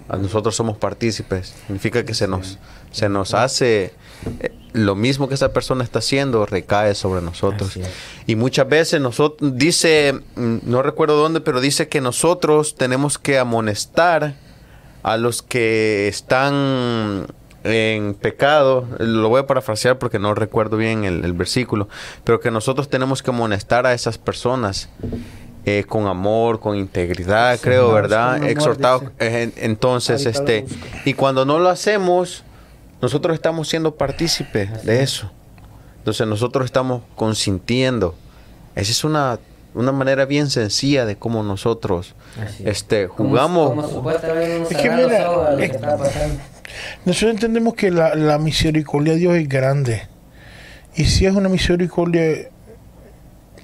a 0.08 0.16
nosotros 0.16 0.54
somos 0.54 0.76
partícipes. 0.76 1.54
Significa 1.66 2.04
que 2.04 2.14
se 2.14 2.28
nos, 2.28 2.58
se 2.90 3.08
nos 3.08 3.34
hace 3.34 3.92
eh, 4.40 4.52
lo 4.72 4.94
mismo 4.94 5.28
que 5.28 5.34
esa 5.34 5.52
persona 5.52 5.84
está 5.84 6.00
haciendo, 6.00 6.44
recae 6.46 6.94
sobre 6.94 7.22
nosotros. 7.22 7.78
Y 8.26 8.36
muchas 8.36 8.68
veces 8.68 9.00
nosotros, 9.00 9.56
dice, 9.56 10.20
mm, 10.36 10.58
no 10.64 10.82
recuerdo 10.82 11.16
dónde, 11.16 11.40
pero 11.40 11.60
dice 11.60 11.88
que 11.88 12.00
nosotros 12.00 12.74
tenemos 12.74 13.18
que 13.18 13.38
amonestar 13.38 14.34
a 15.02 15.16
los 15.16 15.42
que 15.42 16.08
están 16.08 17.26
en 17.64 18.14
pecado, 18.14 18.86
lo 18.98 19.28
voy 19.28 19.40
a 19.40 19.46
parafrasear 19.46 19.98
porque 19.98 20.18
no 20.18 20.34
recuerdo 20.34 20.76
bien 20.76 21.04
el, 21.04 21.24
el 21.24 21.32
versículo, 21.32 21.88
pero 22.24 22.40
que 22.40 22.50
nosotros 22.50 22.88
tenemos 22.88 23.22
que 23.22 23.30
amonestar 23.30 23.86
a 23.86 23.94
esas 23.94 24.18
personas 24.18 24.88
eh, 25.64 25.84
con 25.88 26.06
amor, 26.06 26.58
con 26.60 26.76
integridad, 26.76 27.58
creo, 27.60 27.86
con 27.86 27.94
¿verdad? 27.94 28.34
amor, 28.36 28.48
Exhortado. 28.48 29.00
dice. 29.00 29.12
eh, 29.20 29.42
en- 29.42 29.52
entonces, 29.56 30.26
Ahorita 30.26 30.52
este, 30.54 30.66
y 31.04 31.14
cuando 31.14 31.44
no 31.44 31.58
lo 31.58 31.68
hacemos, 31.68 32.44
nosotros 33.00 33.34
estamos 33.34 33.68
siendo 33.68 33.94
partícipes 33.94 34.84
de 34.84 35.02
eso. 35.02 35.30
Entonces 35.98 36.26
nosotros 36.26 36.64
estamos 36.64 37.02
consintiendo. 37.14 38.14
Esa 38.74 38.90
es 38.90 39.04
una, 39.04 39.38
una 39.74 39.92
manera 39.92 40.24
bien 40.24 40.50
sencilla 40.50 41.04
de 41.06 41.16
cómo 41.16 41.42
nosotros 41.44 42.14
Así 42.44 42.62
es. 42.64 42.68
este, 42.78 43.08
Como- 43.08 43.28
jugamos. 43.30 43.68
Como, 43.70 43.88
supuestamente 43.88 44.58
nos 44.58 44.70
Es 44.72 44.76
que 44.78 44.90
mira, 44.90 45.30
lo 45.50 45.56
que 45.56 45.64
es- 45.66 45.70
está 45.74 45.96
pasando. 45.96 46.40
Nosotros 47.04 47.32
entendemos 47.34 47.74
que 47.74 47.90
la, 47.90 48.14
la 48.14 48.38
misericordia 48.38 49.12
de 49.12 49.18
Dios 49.20 49.34
es 49.36 49.48
grande. 49.48 50.08
Y 50.96 51.04
si 51.04 51.26
es 51.26 51.34
una 51.34 51.48
misericordia 51.48 52.48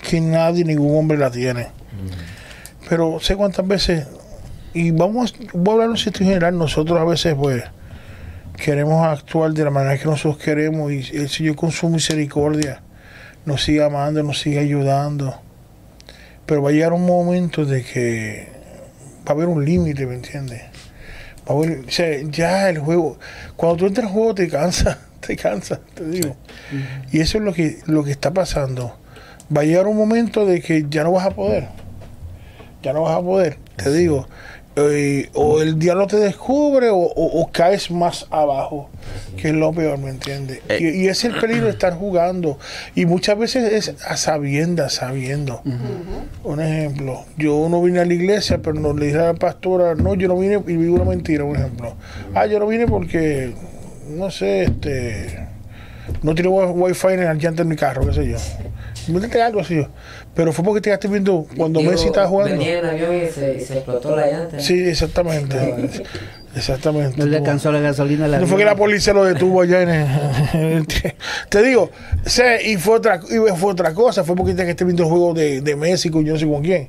que 0.02 0.20
nadie, 0.20 0.64
ningún 0.64 0.96
hombre 0.98 1.18
la 1.18 1.30
tiene. 1.30 1.68
Pero 2.88 3.20
sé 3.20 3.36
cuántas 3.36 3.66
veces, 3.66 4.06
y 4.72 4.90
vamos, 4.92 5.34
voy 5.52 5.70
a 5.70 5.72
hablar 5.72 5.84
en 5.86 5.90
un 5.92 5.98
sitio 5.98 6.26
general, 6.26 6.56
nosotros 6.56 6.98
a 6.98 7.04
veces 7.04 7.34
pues 7.34 7.62
queremos 8.56 9.06
actuar 9.06 9.52
de 9.52 9.64
la 9.64 9.70
manera 9.70 9.98
que 9.98 10.06
nosotros 10.06 10.42
queremos 10.42 10.90
y 10.92 11.16
el 11.16 11.28
Señor 11.28 11.54
con 11.56 11.70
su 11.70 11.88
misericordia 11.88 12.82
nos 13.44 13.62
sigue 13.62 13.82
amando, 13.82 14.22
nos 14.22 14.40
sigue 14.40 14.58
ayudando. 14.58 15.40
Pero 16.46 16.62
va 16.62 16.70
a 16.70 16.72
llegar 16.72 16.92
un 16.92 17.04
momento 17.06 17.64
de 17.64 17.82
que 17.84 18.48
va 19.26 19.30
a 19.30 19.32
haber 19.32 19.48
un 19.48 19.64
límite, 19.64 20.06
¿me 20.06 20.14
entiendes? 20.14 20.62
Va 21.48 21.54
a 21.54 21.58
haber- 21.58 21.84
o 21.86 21.90
sea, 21.90 22.18
ya 22.30 22.68
el 22.70 22.78
juego, 22.78 23.18
cuando 23.56 23.76
tú 23.78 23.86
entras 23.86 24.06
al 24.06 24.12
juego 24.12 24.34
te 24.34 24.48
cansa, 24.48 24.98
te 25.20 25.36
cansa, 25.36 25.80
te 25.94 26.04
digo. 26.06 26.36
Y 27.12 27.20
eso 27.20 27.38
es 27.38 27.44
lo 27.44 27.52
que, 27.52 27.78
lo 27.86 28.02
que 28.04 28.10
está 28.12 28.32
pasando. 28.32 28.98
Va 29.56 29.62
a 29.62 29.64
llegar 29.64 29.86
un 29.86 29.96
momento 29.96 30.44
de 30.44 30.60
que 30.60 30.86
ya 30.90 31.04
no 31.04 31.12
vas 31.12 31.26
a 31.26 31.30
poder. 31.30 31.68
Ya 32.82 32.92
no 32.92 33.02
vas 33.02 33.16
a 33.16 33.22
poder, 33.22 33.58
te 33.76 33.90
digo. 33.92 34.26
Eh, 34.76 35.28
o 35.34 35.60
el 35.60 35.76
diablo 35.80 36.06
te 36.06 36.16
descubre 36.18 36.88
o, 36.90 36.96
o- 36.98 37.40
o 37.42 37.50
caes 37.50 37.90
más 37.90 38.28
abajo, 38.30 38.88
que 39.36 39.48
es 39.48 39.54
lo 39.54 39.72
peor, 39.72 39.98
¿me 39.98 40.10
entiendes? 40.10 40.60
Eh. 40.68 40.92
Y, 40.94 41.04
y 41.04 41.08
es 41.08 41.24
el 41.24 41.34
peligro 41.34 41.64
de 41.64 41.72
estar 41.72 41.94
jugando. 41.94 42.60
Y 42.94 43.04
muchas 43.04 43.36
veces 43.36 43.72
es 43.88 44.04
a 44.06 44.16
sabiendas, 44.16 44.92
sabiendo. 44.94 45.62
Un 46.44 46.60
ejemplo, 46.60 47.24
yo 47.36 47.66
no 47.68 47.82
vine 47.82 47.98
a 47.98 48.04
la 48.04 48.14
iglesia, 48.14 48.58
pero 48.62 48.78
no 48.78 48.92
le 48.94 49.06
dije 49.06 49.18
a 49.18 49.32
la 49.32 49.34
pastora, 49.34 49.96
no, 49.96 50.14
yo 50.14 50.28
no 50.28 50.38
vine 50.38 50.62
y 50.68 50.76
vivo 50.76 50.94
una 50.94 51.04
mentira, 51.06 51.42
un 51.42 51.56
ejemplo. 51.56 51.94
Ah, 52.34 52.46
yo 52.46 52.60
no 52.60 52.68
vine 52.68 52.86
porque, 52.86 53.54
no 54.10 54.30
sé, 54.30 54.62
este, 54.62 55.48
no 56.22 56.36
tiene 56.36 56.50
wi- 56.50 56.70
wifi 56.70 57.08
en 57.14 57.20
el 57.24 57.38
llanta 57.38 57.64
de 57.64 57.68
mi 57.68 57.74
carro, 57.74 58.06
qué 58.06 58.12
sé 58.12 58.28
yo. 58.28 58.36
Métete 59.12 59.42
algo 59.42 59.60
así. 59.60 59.86
Pero 60.34 60.52
fue 60.52 60.64
porque 60.64 60.80
te 60.80 60.90
quedaste 60.90 61.08
viendo 61.08 61.46
cuando 61.56 61.80
Digo, 61.80 61.92
Messi 61.92 62.06
estaba 62.06 62.28
jugando. 62.28 62.52
Venía 62.52 62.78
en 62.78 62.86
avión 62.86 63.14
y 63.14 63.28
se, 63.28 63.56
y 63.56 63.60
se 63.60 63.74
explotó 63.74 64.14
la 64.14 64.26
llanta. 64.26 64.60
Sí, 64.60 64.78
exactamente. 64.80 65.56
Exactamente. 66.54 67.16
No 67.18 67.26
le 67.26 67.36
alcanzó 67.38 67.70
la 67.70 67.80
gasolina 67.80 68.26
la 68.26 68.38
No 68.38 68.46
fue 68.46 68.58
que 68.58 68.64
la 68.64 68.74
policía 68.74 69.12
lo 69.12 69.24
detuvo 69.24 69.62
allá 69.62 69.82
en 69.82 69.90
el, 70.60 70.86
Te 71.48 71.62
digo, 71.62 71.90
sé, 72.24 72.68
y 72.68 72.76
fue 72.76 72.96
otra, 72.96 73.20
y 73.28 73.56
fue 73.56 73.72
otra 73.72 73.94
cosa, 73.94 74.24
fue 74.24 74.34
porque 74.34 74.54
te 74.54 74.64
que 74.64 74.70
esté 74.70 74.84
viendo 74.84 75.04
el 75.04 75.08
juego 75.08 75.34
de, 75.34 75.60
de 75.60 75.76
Messi 75.76 76.10
con 76.10 76.24
yo 76.24 76.32
no 76.32 76.38
sé 76.38 76.46
con 76.46 76.62
quién. 76.62 76.88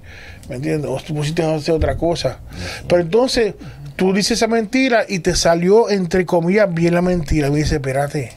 ¿Me 0.49 0.55
entiendes? 0.55 0.89
O 0.89 0.97
tú 0.97 1.13
pusiste 1.13 1.43
a 1.43 1.55
hacer 1.55 1.75
otra 1.75 1.95
cosa. 1.97 2.39
Pero 2.87 3.01
entonces, 3.01 3.53
tú 3.95 4.13
dices 4.13 4.31
esa 4.31 4.47
mentira 4.47 5.05
y 5.07 5.19
te 5.19 5.35
salió, 5.35 5.89
entre 5.89 6.25
comillas, 6.25 6.73
bien 6.73 6.95
la 6.95 7.01
mentira. 7.01 7.47
Y 7.47 7.51
me 7.51 7.57
dice, 7.57 7.75
espérate. 7.75 8.31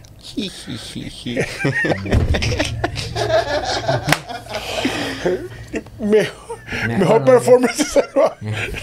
Mejor, 5.98 6.58
mejor 6.98 7.24
performance 7.24 7.86
se 7.86 8.02
lo, 8.14 8.34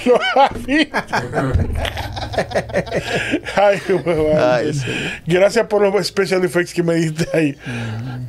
lo 0.05 0.19
ha. 0.35 0.49
Ay, 3.55 3.81
huevón. 3.89 4.37
Ay, 4.37 4.73
sí. 4.73 4.85
Gracias 5.25 5.67
por 5.67 5.81
los 5.81 6.07
special 6.07 6.43
effects 6.45 6.73
que 6.73 6.83
me 6.83 6.95
diste 6.95 7.27
ahí. 7.33 7.57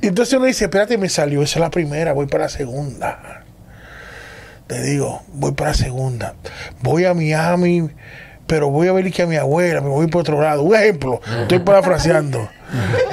Entonces 0.02 0.34
uno 0.34 0.46
dice, 0.46 0.64
espérate, 0.64 0.98
me 0.98 1.08
salió, 1.08 1.42
esa 1.42 1.58
es 1.58 1.60
la 1.60 1.70
primera, 1.70 2.12
voy 2.12 2.26
para 2.26 2.44
la 2.44 2.50
segunda. 2.50 3.44
Te 4.66 4.82
digo, 4.82 5.22
voy 5.32 5.52
para 5.52 5.70
la 5.70 5.74
segunda. 5.76 6.34
Voy 6.80 7.04
a 7.04 7.14
Miami, 7.14 7.90
pero 8.46 8.70
voy 8.70 8.88
a 8.88 8.92
ver 8.92 9.10
que 9.12 9.22
a 9.22 9.26
mi 9.26 9.36
abuela, 9.36 9.80
me 9.80 9.88
voy 9.88 10.06
por 10.08 10.22
otro 10.22 10.40
lado. 10.40 10.62
Un 10.62 10.74
ejemplo, 10.74 11.20
estoy 11.42 11.60
parafraseando. 11.60 12.48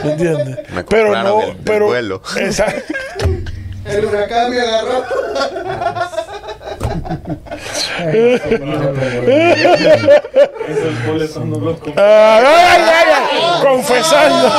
¿Me 0.03 0.11
entiendes? 0.11 0.69
Me 0.71 0.83
Pero 0.83 1.15
no, 1.23 1.37
del- 1.39 1.47
del 1.47 1.57
pero. 1.63 1.85
vuelo. 1.87 2.21
Exacto. 2.37 2.93
El 3.85 4.05
huracán 4.05 4.49
me 4.51 4.59
agarró. 4.59 5.03
Esos 9.67 11.05
goles 11.05 11.31
son 11.31 11.53
unos 11.53 11.79
con- 11.79 11.93
Ay, 11.95 12.43
ay, 12.45 12.81
ay, 12.81 13.05
ay, 13.11 13.61
confesando. 13.61 14.49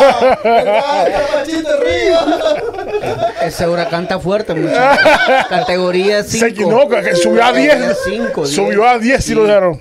Ese 3.42 3.68
huracán 3.68 4.04
está 4.04 4.18
fuerte, 4.18 4.54
muchachos. 4.54 5.06
Categoría 5.48 6.22
Se 6.22 6.38
5. 6.38 6.46
equivocó, 6.46 6.88
que 7.02 7.14
subió 7.16 7.44
a 7.44 7.52
10. 7.52 7.98
Cinco, 8.04 8.46
Subió 8.46 8.88
a 8.88 8.98
10 8.98 9.28
y 9.30 9.34
lo 9.34 9.44
dejaron. 9.44 9.80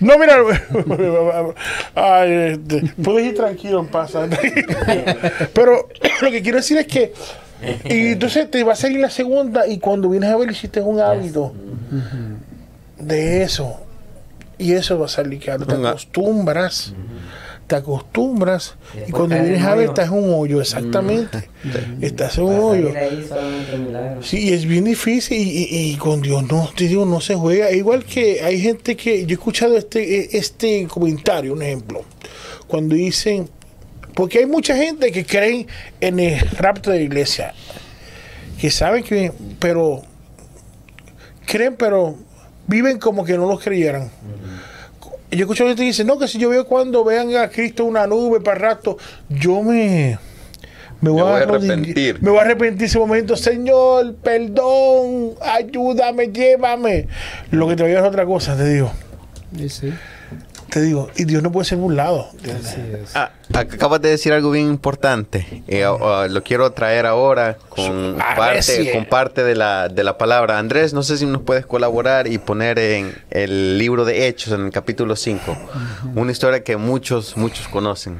No, 0.00 0.18
mira. 0.18 0.36
Ay, 1.94 2.32
este, 2.52 2.92
puedes 3.02 3.26
ir 3.26 3.34
tranquilo 3.36 3.80
en 3.80 3.86
paz. 3.88 4.12
Pero 5.52 5.88
lo 6.20 6.30
que 6.30 6.42
quiero 6.42 6.58
decir 6.58 6.78
es 6.78 6.86
que. 6.86 7.12
Y 7.84 8.12
entonces 8.12 8.48
te 8.50 8.62
va 8.62 8.74
a 8.74 8.76
salir 8.76 9.00
la 9.00 9.10
segunda 9.10 9.66
y 9.66 9.78
cuando 9.78 10.08
vienes 10.08 10.30
a 10.30 10.36
ver 10.36 10.50
hiciste 10.50 10.80
un 10.80 11.00
hábito 11.00 11.52
de 12.98 13.42
eso. 13.42 13.80
Y 14.58 14.72
eso 14.74 14.98
va 14.98 15.06
a 15.06 15.08
salir 15.08 15.40
claro. 15.40 15.66
Te 15.66 15.74
acostumbras. 15.74 16.92
Te 17.68 17.76
acostumbras. 17.76 18.74
Y 19.06 19.12
cuando 19.12 19.36
vienes 19.36 19.62
a 19.62 19.74
ver 19.74 19.88
estás 19.90 20.08
en 20.08 20.14
un 20.14 20.32
hoyo, 20.34 20.60
exactamente. 20.60 21.48
Estás 22.00 22.36
en 22.38 22.44
un 22.44 22.50
Para 22.54 22.62
hoyo. 22.64 22.92
Sí, 24.22 24.48
y 24.48 24.52
es 24.54 24.64
bien 24.64 24.84
difícil 24.84 25.36
y, 25.38 25.42
y- 25.70 25.92
y 25.92 25.96
con 25.96 26.20
Dios 26.22 26.42
no, 26.50 26.70
te 26.74 26.88
digo, 26.88 27.04
no 27.04 27.20
se 27.20 27.34
juega. 27.34 27.70
Igual 27.70 28.04
que 28.04 28.40
hay 28.42 28.60
gente 28.60 28.96
que, 28.96 29.20
yo 29.26 29.30
he 29.30 29.32
escuchado 29.34 29.76
este, 29.76 30.20
eh, 30.20 30.28
este 30.32 30.86
comentario, 30.88 31.52
un 31.52 31.62
ejemplo, 31.62 32.04
cuando 32.66 32.94
dicen, 32.94 33.48
porque 34.14 34.38
hay 34.38 34.46
mucha 34.46 34.74
gente 34.74 35.12
que 35.12 35.24
creen 35.26 35.66
en 36.00 36.18
el 36.20 36.40
rapto 36.52 36.90
de 36.90 36.96
la 36.98 37.04
iglesia, 37.04 37.52
que 38.58 38.70
saben 38.70 39.04
que, 39.04 39.30
pero, 39.60 40.02
creen, 41.46 41.76
pero 41.78 42.16
viven 42.66 42.98
como 42.98 43.24
que 43.24 43.36
no 43.36 43.46
lo 43.46 43.58
creyeran. 43.58 44.10
Yo 45.30 45.40
escucho 45.40 45.66
gente 45.66 45.82
que 45.82 45.88
dice, 45.88 46.04
no, 46.04 46.18
que 46.18 46.26
si 46.26 46.38
yo 46.38 46.48
veo 46.48 46.66
cuando 46.66 47.04
vean 47.04 47.34
a 47.36 47.48
Cristo 47.48 47.84
una 47.84 48.06
nube 48.06 48.40
para 48.40 48.58
rato, 48.58 48.96
yo 49.28 49.62
me... 49.62 50.18
Me 51.00 51.10
voy, 51.10 51.22
voy 51.22 51.30
a 51.30 51.36
arrepentir. 51.36 52.20
Me 52.20 52.30
voy 52.30 52.40
a 52.40 52.42
arrepentir 52.42 52.86
ese 52.86 52.98
momento. 52.98 53.36
Señor, 53.36 54.16
perdón, 54.16 55.34
ayúdame, 55.40 56.28
llévame. 56.32 57.06
Lo 57.52 57.68
que 57.68 57.76
te 57.76 57.84
voy 57.84 57.92
a 57.92 57.94
decir 57.96 58.04
es 58.04 58.08
otra 58.08 58.26
cosa, 58.26 58.56
te 58.56 58.68
digo. 58.68 58.90
Sí, 59.56 59.68
sí. 59.68 59.94
Te 60.70 60.82
digo, 60.82 61.08
y 61.16 61.24
Dios 61.24 61.42
no 61.42 61.50
puede 61.50 61.64
ser 61.64 61.78
burlado. 61.78 62.28
Ah, 63.14 63.30
acabas 63.54 64.02
de 64.02 64.10
decir 64.10 64.34
algo 64.34 64.50
bien 64.50 64.68
importante. 64.68 65.62
Eh, 65.66 65.84
lo 66.28 66.42
quiero 66.42 66.70
traer 66.72 67.06
ahora 67.06 67.56
con 67.70 68.16
parte, 68.18 68.62
si- 68.62 68.90
con 68.92 69.06
parte 69.06 69.44
de 69.44 69.54
la, 69.54 69.88
de 69.88 70.04
la 70.04 70.18
palabra. 70.18 70.58
Andrés, 70.58 70.92
no 70.92 71.02
sé 71.02 71.16
si 71.16 71.24
nos 71.24 71.40
puedes 71.42 71.64
colaborar 71.64 72.26
y 72.26 72.36
poner 72.36 72.78
en 72.78 73.14
el 73.30 73.78
libro 73.78 74.04
de 74.04 74.28
Hechos, 74.28 74.52
en 74.52 74.66
el 74.66 74.70
capítulo 74.70 75.16
5, 75.16 75.56
una 76.14 76.32
historia 76.32 76.62
que 76.62 76.76
muchos, 76.76 77.36
muchos 77.38 77.66
conocen. 77.68 78.18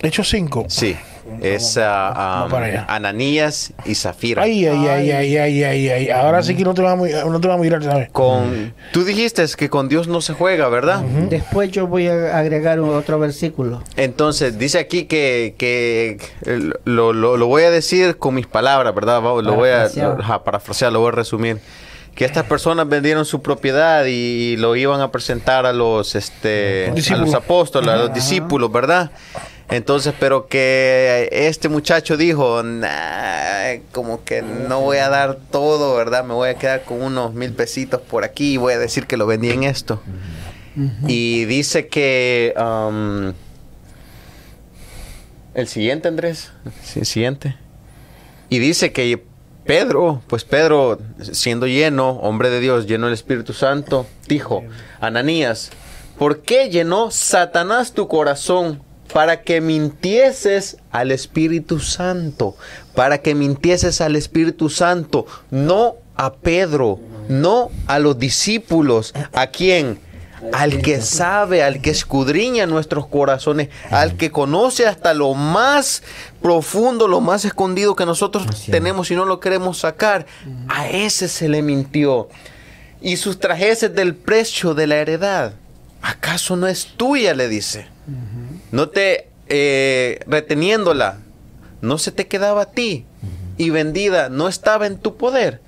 Hecho 0.00 0.24
5. 0.24 0.66
Sí, 0.68 0.96
es 1.42 1.74
para 1.74 2.66
allá. 2.66 2.86
Ananías 2.88 3.72
y 3.84 3.94
Zafira. 3.94 4.42
Ay, 4.42 4.66
ay, 4.66 4.86
ay, 4.88 5.10
ay, 5.10 5.36
ay, 5.38 5.64
ay, 5.64 5.88
ay. 5.88 6.10
Ahora 6.10 6.42
sí 6.42 6.54
que 6.56 6.64
no 6.64 6.74
te 6.74 6.82
vamos, 6.82 7.08
a- 7.12 7.24
no 7.24 7.40
te 7.40 7.48
vamos 7.48 7.60
a 7.60 7.64
mirar, 7.64 7.82
¿sabes? 7.82 8.08
Con, 8.10 8.74
tú 8.92 9.04
dijiste 9.04 9.44
que 9.56 9.68
con 9.68 9.88
Dios 9.88 10.08
no 10.08 10.20
se 10.20 10.32
juega, 10.34 10.68
¿verdad? 10.68 11.00
Después 11.28 11.70
yo 11.70 11.86
voy 11.86 12.08
a 12.08 12.38
agregar 12.38 12.80
un- 12.80 12.94
otro 12.94 13.18
versículo. 13.18 13.82
Entonces, 13.96 14.58
dice 14.58 14.78
aquí 14.78 15.04
que, 15.04 15.54
que 15.58 16.18
lo, 16.84 17.12
lo- 17.12 17.36
lo 17.36 17.46
voy 17.46 17.64
a 17.64 17.70
decir 17.70 18.16
con 18.18 18.34
mis 18.34 18.46
palabras, 18.46 18.94
¿verdad? 18.94 19.22
Lo 19.22 19.54
voy 19.54 19.70
a 19.70 19.84
ajá, 19.84 20.44
parafrasear, 20.44 20.92
lo 20.92 21.00
voy 21.00 21.08
a 21.08 21.12
resumir. 21.12 21.58
Que 22.14 22.26
estas 22.26 22.44
personas 22.44 22.86
vendieron 22.86 23.24
su 23.24 23.40
propiedad 23.40 24.04
y 24.06 24.56
lo 24.58 24.76
iban 24.76 25.00
a 25.00 25.10
presentar 25.10 25.64
a 25.64 25.72
los, 25.72 26.14
este, 26.14 26.92
a 27.10 27.16
los 27.16 27.32
apóstoles, 27.32 27.88
a 27.88 27.96
los 27.96 28.12
discípulos, 28.12 28.70
¿verdad? 28.70 29.10
Entonces, 29.72 30.12
pero 30.20 30.48
que 30.48 31.28
este 31.32 31.70
muchacho 31.70 32.18
dijo, 32.18 32.62
"Nah, 32.62 33.78
como 33.90 34.22
que 34.22 34.42
no 34.42 34.82
voy 34.82 34.98
a 34.98 35.08
dar 35.08 35.38
todo, 35.50 35.96
¿verdad? 35.96 36.24
Me 36.24 36.34
voy 36.34 36.50
a 36.50 36.54
quedar 36.54 36.84
con 36.84 37.00
unos 37.02 37.32
mil 37.32 37.52
pesitos 37.52 38.02
por 38.02 38.22
aquí 38.22 38.54
y 38.54 38.56
voy 38.58 38.74
a 38.74 38.78
decir 38.78 39.06
que 39.06 39.16
lo 39.16 39.26
vendí 39.26 39.50
en 39.50 39.64
esto. 39.64 40.02
Y 41.06 41.46
dice 41.46 41.88
que... 41.88 42.54
um, 42.58 43.32
el 45.54 45.68
siguiente, 45.68 46.08
Andrés. 46.08 46.50
Sí, 46.82 47.00
el 47.00 47.06
siguiente. 47.06 47.56
Y 48.48 48.58
dice 48.58 48.92
que 48.92 49.22
Pedro, 49.64 50.22
pues 50.26 50.44
Pedro, 50.44 50.98
siendo 51.20 51.66
lleno, 51.66 52.10
hombre 52.10 52.50
de 52.50 52.60
Dios, 52.60 52.86
lleno 52.86 53.06
del 53.06 53.14
Espíritu 53.14 53.52
Santo, 53.52 54.06
dijo, 54.28 54.64
Ananías, 55.00 55.70
¿por 56.18 56.42
qué 56.42 56.68
llenó 56.68 57.10
Satanás 57.10 57.92
tu 57.92 58.08
corazón 58.08 58.82
para 59.12 59.42
que 59.42 59.60
mintieses 59.60 60.78
al 60.90 61.12
Espíritu 61.12 61.80
Santo? 61.80 62.56
Para 62.94 63.18
que 63.18 63.34
mintieses 63.34 64.00
al 64.00 64.16
Espíritu 64.16 64.70
Santo, 64.70 65.26
no 65.50 65.96
a 66.16 66.34
Pedro, 66.34 66.98
no 67.28 67.70
a 67.86 67.98
los 67.98 68.18
discípulos, 68.18 69.12
¿a 69.32 69.48
quién? 69.48 69.98
Al 70.52 70.82
que 70.82 71.00
sabe, 71.00 71.62
al 71.62 71.80
que 71.80 71.90
escudriña 71.90 72.66
nuestros 72.66 73.06
corazones, 73.06 73.68
al 73.90 74.16
que 74.16 74.32
conoce 74.32 74.86
hasta 74.86 75.14
lo 75.14 75.34
más 75.34 76.02
profundo, 76.40 77.06
lo 77.06 77.20
más 77.20 77.44
escondido 77.44 77.94
que 77.94 78.06
nosotros 78.06 78.46
tenemos 78.66 79.10
y 79.10 79.14
no 79.14 79.24
lo 79.24 79.38
queremos 79.38 79.78
sacar, 79.78 80.26
a 80.68 80.88
ese 80.88 81.28
se 81.28 81.48
le 81.48 81.62
mintió. 81.62 82.28
Y 83.00 83.16
sustrajese 83.16 83.88
del 83.88 84.14
precio 84.14 84.74
de 84.74 84.86
la 84.86 84.96
heredad. 84.96 85.52
¿Acaso 86.02 86.56
no 86.56 86.66
es 86.66 86.86
tuya? 86.96 87.34
le 87.34 87.48
dice. 87.48 87.86
No 88.72 88.88
te 88.88 89.28
eh, 89.48 90.20
reteniéndola, 90.26 91.18
no 91.80 91.98
se 91.98 92.10
te 92.10 92.26
quedaba 92.26 92.62
a 92.62 92.70
ti. 92.70 93.04
Y 93.58 93.70
vendida, 93.70 94.28
no 94.30 94.48
estaba 94.48 94.86
en 94.86 94.96
tu 94.98 95.16
poder. 95.16 95.60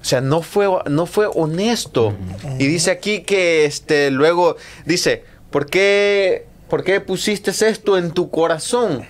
O 0.00 0.04
sea, 0.04 0.20
no 0.22 0.40
fue, 0.42 0.66
no 0.88 1.04
fue 1.06 1.26
honesto. 1.32 2.14
Y 2.58 2.66
dice 2.66 2.90
aquí 2.90 3.20
que 3.22 3.66
este, 3.66 4.10
luego 4.10 4.56
dice, 4.86 5.22
¿por 5.50 5.66
qué, 5.66 6.46
¿por 6.70 6.82
qué 6.82 7.00
pusiste 7.00 7.50
esto 7.50 7.98
en 7.98 8.12
tu 8.12 8.30
corazón? 8.30 9.02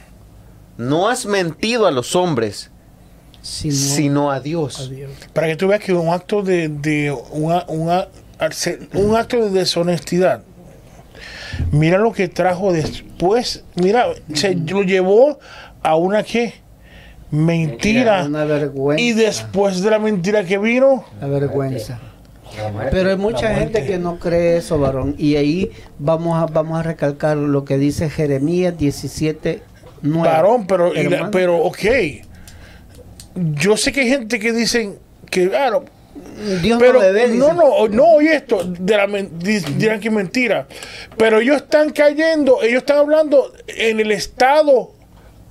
No 0.77 1.09
has 1.09 1.27
mentido 1.27 1.87
a 1.87 1.93
los 1.93 2.17
hombres, 2.17 2.71
Si 3.43 3.69
no, 3.69 3.75
sino 3.75 4.31
a 4.33 4.41
Dios. 4.41 4.91
Para 5.33 5.47
que 5.47 5.57
tú 5.57 5.69
veas 5.69 5.81
que 5.81 5.93
un 5.93 6.09
acto 6.09 6.43
de, 6.43 6.69
de 6.69 7.17
una- 7.31 7.65
una- 7.69 8.09
un 8.95 9.15
acto 9.17 9.37
de 9.37 9.51
deshonestidad. 9.51 10.43
Mira 11.73 11.99
lo 11.99 12.13
que 12.13 12.29
trajo 12.29 12.73
después. 12.73 13.65
Mira, 13.77 14.07
se 14.35 14.55
lo 14.55 14.83
llevó 14.83 15.39
a 15.83 15.97
una 15.97 16.23
que 16.23 16.55
mentira. 17.31 18.25
Una 18.27 18.45
vergüenza. 18.45 19.03
Y 19.03 19.13
después 19.13 19.83
de 19.83 19.91
la 19.91 19.99
mentira 19.99 20.45
que 20.45 20.59
vino, 20.59 21.05
La 21.21 21.27
vergüenza. 21.27 22.01
Pero 22.91 23.11
hay 23.11 23.17
mucha 23.17 23.55
gente 23.55 23.87
que 23.87 23.99
no 23.99 24.19
cree 24.19 24.57
eso, 24.57 24.79
varón. 24.79 25.15
Y 25.17 25.37
ahí 25.37 25.71
vamos 25.99 26.37
a, 26.43 26.47
vamos 26.47 26.79
a 26.81 26.83
recalcar 26.83 27.37
lo 27.37 27.65
que 27.65 27.79
dice 27.79 28.11
Jeremías 28.11 28.77
17, 28.77 29.63
9. 30.03 30.29
varón, 30.29 30.67
pero, 30.67 30.93
la- 30.93 31.31
pero 31.31 31.59
ok. 31.59 31.79
Yo 33.37 33.77
sé 33.77 33.93
que 33.93 34.01
hay 34.01 34.09
gente 34.09 34.41
que 34.41 34.53
dicen 34.53 34.99
que, 35.31 35.49
claro, 35.49 35.85
Dios 36.63 36.79
pero 36.81 36.95
no 36.95 37.01
le 37.01 37.13
ve, 37.13 37.29
no, 37.29 37.53
no, 37.53 37.87
no, 37.89 38.05
oye 38.15 38.35
esto, 38.35 38.65
de 38.65 38.97
la, 38.97 39.07
men- 39.07 39.39
di- 39.39 39.59
dirán 39.61 40.01
que 40.01 40.09
es 40.09 40.15
mentira. 40.15 40.67
Pero 41.17 41.41
ellos 41.41 41.57
están 41.57 41.91
cayendo, 41.91 42.63
ellos 42.63 42.79
están 42.79 42.99
hablando 42.99 43.53
en 43.69 44.01
el 44.01 44.11
estado 44.11 44.93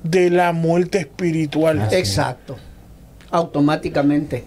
de 0.03 0.29
la 0.29 0.51
muerte 0.51 0.97
espiritual. 0.99 1.79
Así 1.81 1.95
Exacto. 1.95 2.57
Automáticamente. 3.31 4.43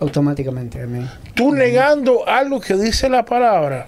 Automáticamente, 0.00 0.82
amén. 0.82 1.08
Tú 1.34 1.52
negando 1.52 2.26
algo 2.28 2.60
que 2.60 2.74
dice 2.76 3.08
la 3.08 3.24
palabra, 3.24 3.86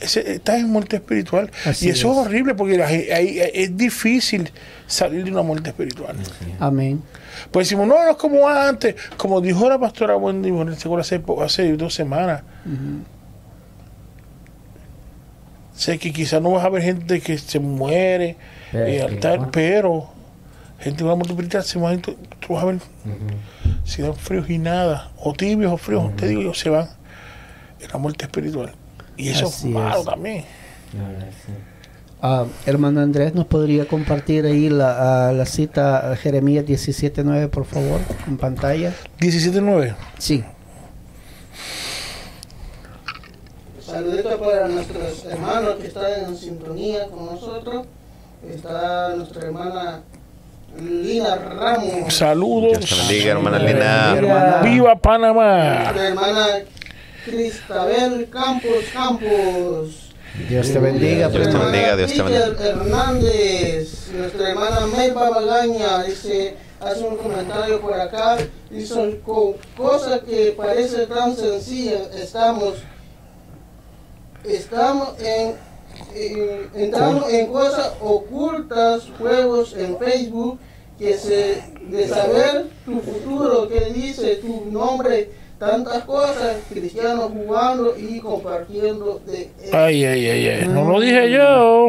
ese- 0.00 0.32
estás 0.34 0.60
en 0.60 0.68
muerte 0.70 0.96
espiritual. 0.96 1.50
Así 1.64 1.86
y 1.86 1.90
eso 1.90 2.10
es. 2.12 2.18
es. 2.18 2.26
horrible 2.26 2.54
porque 2.54 3.50
es 3.54 3.76
difícil 3.76 4.50
salir 4.86 5.24
de 5.24 5.30
una 5.30 5.42
muerte 5.42 5.70
espiritual. 5.70 6.16
Amén. 6.60 7.02
Pues 7.50 7.66
decimos, 7.68 7.86
no, 7.86 7.94
no 8.04 8.10
es 8.10 8.16
como 8.16 8.48
antes, 8.48 8.94
como 9.16 9.40
dijo 9.40 9.68
la 9.68 9.78
pastora 9.78 10.16
Wendy 10.16 10.50
Morel, 10.52 10.76
seguro 10.76 11.00
hace, 11.02 11.22
hace 11.42 11.76
dos 11.76 11.94
semanas. 11.94 12.42
Sé 15.74 15.98
que 15.98 16.12
quizás 16.12 16.42
no 16.42 16.50
vas 16.52 16.64
a 16.64 16.68
ver 16.70 16.82
gente 16.82 17.20
que 17.20 17.38
se 17.38 17.60
muere, 17.60 18.36
Pero 18.72 18.84
eh, 18.86 18.96
espiritual. 18.98 19.32
altar, 19.34 19.50
pero 19.52 20.10
gente 20.80 21.04
va 21.04 21.12
a 21.12 21.16
multiplicar, 21.16 21.62
se 21.62 21.78
van, 21.78 22.00
tú, 22.00 22.16
tú 22.40 22.54
vas 22.54 22.62
a 22.62 22.66
ver 22.66 22.78
si 23.84 24.02
dan 24.02 24.14
fríos 24.16 24.50
y 24.50 24.58
nada, 24.58 25.12
o 25.16 25.32
tibios 25.32 25.72
o 25.72 25.76
fríos, 25.76 26.14
te 26.16 26.26
digo 26.28 26.42
yo, 26.42 26.54
se 26.54 26.68
van 26.68 26.88
en 27.80 27.88
la 27.92 27.98
muerte 27.98 28.24
espiritual. 28.24 28.72
Y 29.16 29.28
eso 29.28 29.46
Así 29.46 29.68
es 29.68 29.74
malo 29.74 30.00
es. 30.00 30.04
también. 30.04 30.44
Sí. 30.92 31.52
Ah, 32.20 32.46
hermano 32.66 33.00
Andrés, 33.00 33.34
¿nos 33.34 33.46
podría 33.46 33.86
compartir 33.86 34.44
ahí 34.44 34.68
la, 34.68 35.28
ah, 35.28 35.32
la 35.32 35.46
cita 35.46 36.16
Jeremías 36.16 36.64
17.9, 36.64 37.48
por 37.48 37.64
favor, 37.64 38.00
en 38.26 38.36
pantalla? 38.36 38.92
17.9. 39.20 39.94
Sí. 40.18 40.42
Saluditos 43.80 44.34
para 44.34 44.68
nuestros 44.68 45.24
hermanos 45.26 45.76
que 45.80 45.86
están 45.86 46.24
en 46.26 46.36
sintonía 46.36 47.06
con 47.06 47.26
nosotros. 47.26 47.86
está 48.52 49.14
nuestra 49.14 49.46
hermana 49.46 50.02
Lina 50.76 51.36
Ramos, 51.36 52.12
Saludos. 52.12 52.78
Dios 52.78 52.90
te 52.90 52.96
bendiga, 52.96 53.30
hermana. 53.32 53.58
Lina. 53.58 54.14
Hermana. 54.16 54.60
Viva 54.62 54.96
Panamá. 54.96 55.74
nuestra 55.84 56.08
hermana 56.08 56.46
Cristabel 57.24 58.28
Campos 58.28 58.84
Campos. 58.92 60.07
Dios 60.48 60.72
te 60.72 60.78
bendiga. 60.78 61.28
Dios 61.28 61.48
te 61.50 61.56
bendiga, 61.58 61.96
Dios 61.96 62.12
te 62.12 62.22
bendiga. 62.22 62.68
Hernández, 62.70 64.08
nuestra 64.12 64.50
hermana 64.50 64.86
Melba 64.86 65.30
Bagaña, 65.30 66.02
dice, 66.04 66.54
hace 66.80 67.00
un 67.04 67.16
comentario 67.16 67.80
por 67.80 67.94
acá, 67.94 68.36
dice, 68.70 69.20
con 69.24 69.54
cosas 69.76 70.20
que 70.20 70.54
parece 70.56 71.06
tan 71.06 71.34
sencilla, 71.36 72.02
estamos, 72.14 72.74
estamos 74.44 75.14
en, 75.20 75.54
en- 76.14 76.70
entrando 76.74 77.28
en 77.28 77.46
cosas 77.48 77.92
ocultas, 78.00 79.02
juegos 79.18 79.74
en 79.76 79.98
Facebook, 79.98 80.58
que 80.98 81.16
se, 81.16 81.62
de 81.88 82.08
saber 82.08 82.66
tu 82.84 83.00
futuro, 83.00 83.68
que 83.68 83.80
dice 83.92 84.36
tu 84.36 84.66
nombre, 84.70 85.30
tantas 85.58 86.04
cosas, 86.04 86.56
cristianos 86.68 87.30
jugando 87.32 87.94
y 87.98 88.20
compartiendo 88.20 89.20
de 89.26 89.50
Ay, 89.72 90.04
ay, 90.04 90.26
ay, 90.30 90.48
ay. 90.48 90.68
No 90.68 90.84
lo 90.90 91.00
dije 91.00 91.30
yo. 91.32 91.88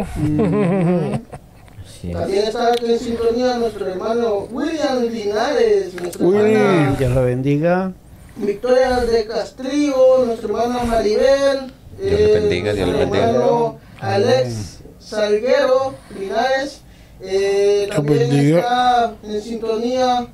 Así 1.85 2.11
es. 2.11 2.13
También 2.13 2.43
está 2.45 2.71
aquí 2.73 2.85
en 2.91 2.99
sintonía 2.99 3.57
nuestro 3.57 3.87
hermano 3.87 4.47
William 4.51 5.03
Linares, 5.03 5.93
nuestra 5.95 6.25
hermana 6.25 6.95
Dios 6.97 7.11
lo 7.11 7.23
bendiga. 7.23 7.93
Victoria 8.37 9.01
de 9.01 9.25
Castrillo, 9.27 10.25
nuestra 10.25 10.47
hermana 10.47 10.83
Maribel, 10.85 11.71
Dios 12.01 12.19
le 12.19 12.39
bendiga, 12.39 12.73
Dios 12.73 12.87
le 12.87 12.93
nuestro 12.93 13.11
bendiga. 13.11 13.29
hermano 13.29 13.77
Alex 13.99 14.79
Salguero 14.99 15.93
Linares, 16.17 16.81
eh, 17.21 17.89
también 17.93 18.19
bendiga. 18.29 18.59
está 18.59 19.13
en 19.23 19.41
sintonía 19.41 20.27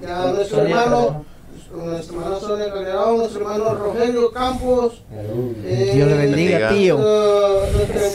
ya 0.00 0.32
nuestro 0.32 0.62
hermano, 0.62 1.24
nuestra 1.76 2.16
hermana 2.16 2.40
Sonia 2.40 2.72
Calderón, 2.72 3.18
nuestro 3.18 3.40
hermano 3.42 3.74
Rogelio 3.74 4.30
Campos, 4.32 5.02
eh, 5.64 5.90
Dios 5.94 6.08
le 6.08 6.16
bendiga, 6.16 6.58
bendiga. 6.58 6.68
tío. 6.70 6.98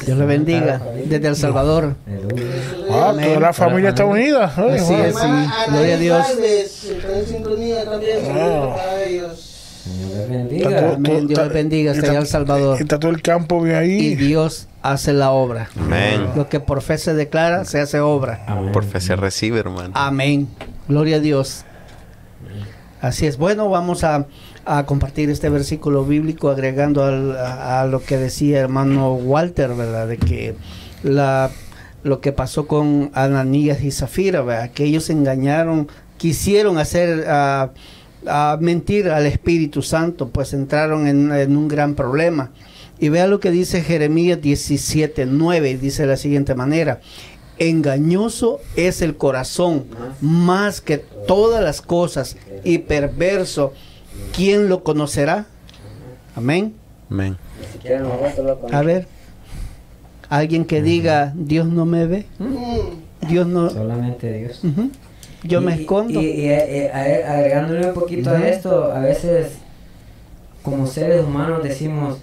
Dios 0.05 0.17
le 0.17 0.25
bendiga. 0.25 0.81
Desde 1.05 1.27
El 1.27 1.35
Salvador. 1.35 1.95
Ah, 2.91 3.09
Amén. 3.09 3.27
toda 3.27 3.39
la 3.39 3.53
familia 3.53 3.89
está 3.89 4.05
unida. 4.05 4.51
Ay, 4.55 4.71
Así 4.77 4.93
wow. 4.93 5.01
es. 5.03 5.07
hermana 5.15 5.53
sí. 5.65 5.71
Gloria 5.71 5.93
a 5.93 5.97
Dios. 5.97 6.19
Anaí 6.25 6.33
Galvez, 6.35 6.83
está 6.85 7.19
en 7.19 7.25
sintonía 7.25 7.85
también, 7.85 8.25
saludos 8.25 8.75
para 8.77 9.03
ellos. 9.03 9.49
Dios 9.85 10.09
les 10.09 10.19
Está 10.19 10.33
bendiga. 10.33 10.79
todo- 10.79 10.93
Amén. 10.95 11.27
Dios 11.27 11.29
está- 11.29 11.43
les 11.43 11.53
bendiga 11.53 11.91
está- 11.91 12.17
El 12.17 12.27
Salvador. 12.27 12.81
Está 12.81 12.99
todo 12.99 13.11
el 13.11 13.21
campo 13.21 13.61
bien 13.61 13.75
Y 13.75 13.79
ahí. 13.79 14.15
Dios 14.15 14.67
hace 14.81 15.13
la 15.13 15.31
obra. 15.31 15.69
Amén. 15.77 16.27
Lo 16.35 16.47
que 16.49 16.59
por 16.59 16.81
fe 16.81 16.97
se 16.97 17.13
declara, 17.13 17.65
se 17.65 17.79
hace 17.81 17.99
obra. 17.99 18.43
Amén. 18.47 18.71
Por 18.71 18.83
fe 18.83 18.99
se 19.01 19.15
recibe, 19.15 19.59
hermano. 19.59 19.91
Amén. 19.93 20.47
Gloria 20.87 21.17
a 21.17 21.19
Dios. 21.19 21.65
Así 23.03 23.25
es. 23.25 23.37
Bueno, 23.37 23.67
vamos 23.67 24.05
a, 24.05 24.27
compartir 24.85 25.29
este 25.29 25.49
versículo 25.49 26.05
bíblico 26.05 26.49
agregando 26.49 27.03
a, 27.03 27.85
lo 27.85 28.01
que 28.01 28.15
decía 28.17 28.61
hermano 28.61 29.15
Walter, 29.15 29.75
¿verdad? 29.75 30.07
De 30.07 30.17
que 30.17 30.55
lo 31.03 32.21
que 32.21 32.31
pasó 32.31 32.65
con 32.65 33.11
Ananías 33.13 33.83
y 33.83 33.91
Zafira, 33.91 34.41
¿verdad? 34.41 34.71
Que 34.71 34.85
ellos 34.85 35.09
engañaron, 35.09 35.89
quisieron 36.15 36.77
hacer 36.77 37.25
a 37.27 37.73
mentir 38.61 39.09
al 39.09 39.25
Espíritu 39.25 39.81
Santo, 39.81 40.29
pues 40.29 40.53
entraron 40.53 41.05
en, 41.05 41.29
en 41.33 41.57
un 41.57 41.67
gran 41.67 41.95
problema. 41.95 42.51
Y 42.99 43.09
vea 43.09 43.27
lo 43.27 43.41
que 43.41 43.51
dice 43.51 43.81
Jeremías 43.81 44.41
17, 44.41 45.25
9, 45.25 45.77
dice 45.77 46.03
de 46.03 46.07
la 46.07 46.15
siguiente 46.15 46.55
manera. 46.55 47.01
Engañoso 47.59 48.59
es 48.75 49.01
el 49.01 49.15
corazón 49.15 49.85
más 50.21 50.81
que 50.81 50.97
todas 50.97 51.63
las 51.63 51.81
cosas 51.81 52.35
y 52.63 52.79
perverso. 52.79 53.73
¿Quién 54.35 54.69
lo 54.69 54.83
conocerá? 54.83 55.45
Amén. 56.35 56.73
Amén. 57.09 57.37
A 58.71 58.81
ver, 58.81 59.07
alguien 60.29 60.65
que 60.65 60.81
diga, 60.81 61.33
Dios 61.35 61.67
no 61.67 61.85
me 61.85 62.07
ve, 62.07 62.25
Dios 63.27 63.45
no... 63.47 63.69
Solamente 63.69 64.31
Dios. 64.33 64.61
Yo 65.43 65.61
me 65.61 65.75
escondo. 65.75 66.21
Y, 66.21 66.25
y, 66.25 66.47
eh, 66.47 66.91
eh, 66.93 67.23
agregándole 67.25 67.87
un 67.87 67.93
poquito 67.93 68.29
a 68.31 68.47
esto, 68.47 68.91
a 68.91 68.99
veces 68.99 69.57
como 70.63 70.87
seres 70.87 71.23
humanos 71.23 71.61
decimos, 71.61 72.19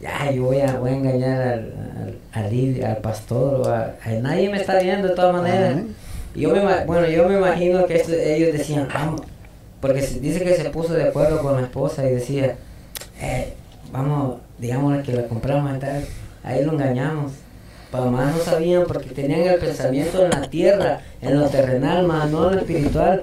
ya, 0.00 0.30
yo 0.30 0.44
voy 0.44 0.60
a, 0.60 0.76
voy 0.78 0.90
a 0.90 0.94
engañar 0.94 1.40
al, 1.42 1.72
al, 2.02 2.18
al 2.44 2.50
líder, 2.50 2.86
al 2.86 2.96
pastor, 2.98 3.60
o 3.60 3.68
a, 3.70 3.94
a- 4.04 4.10
nadie 4.22 4.48
me 4.48 4.58
está 4.58 4.78
viendo 4.80 5.08
de 5.08 5.14
todas 5.14 5.34
maneras. 5.34 5.72
Amén. 5.72 5.94
Y 6.34 6.42
Yo 6.42 6.50
me, 6.50 6.84
bueno, 6.84 7.08
yo 7.08 7.28
me 7.28 7.36
imagino 7.38 7.84
que 7.86 7.96
esto- 7.96 8.12
ellos 8.12 8.52
decían, 8.52 8.86
vamos, 8.92 9.22
porque 9.80 10.02
se- 10.02 10.20
dice 10.20 10.40
que 10.44 10.54
se 10.54 10.70
puso 10.70 10.94
de 10.94 11.04
acuerdo 11.08 11.40
con 11.40 11.54
la 11.56 11.62
esposa 11.62 12.08
y 12.08 12.12
decía, 12.14 12.54
eh, 13.20 13.54
vamos, 13.92 14.36
digamos 14.58 15.02
que 15.04 15.12
la 15.14 15.24
compramos 15.26 15.76
y 15.76 15.80
tal, 15.80 16.04
ahí 16.44 16.64
lo 16.64 16.72
engañamos. 16.72 17.32
Pero 17.90 18.10
más 18.10 18.36
no 18.36 18.42
sabían 18.42 18.84
porque 18.86 19.08
tenían 19.08 19.40
el 19.40 19.58
pensamiento 19.58 20.22
en 20.22 20.30
la 20.30 20.42
tierra, 20.50 21.00
en 21.22 21.40
lo 21.40 21.48
terrenal, 21.48 22.06
más 22.06 22.30
no 22.30 22.48
en 22.50 22.56
lo 22.56 22.60
espiritual. 22.60 23.22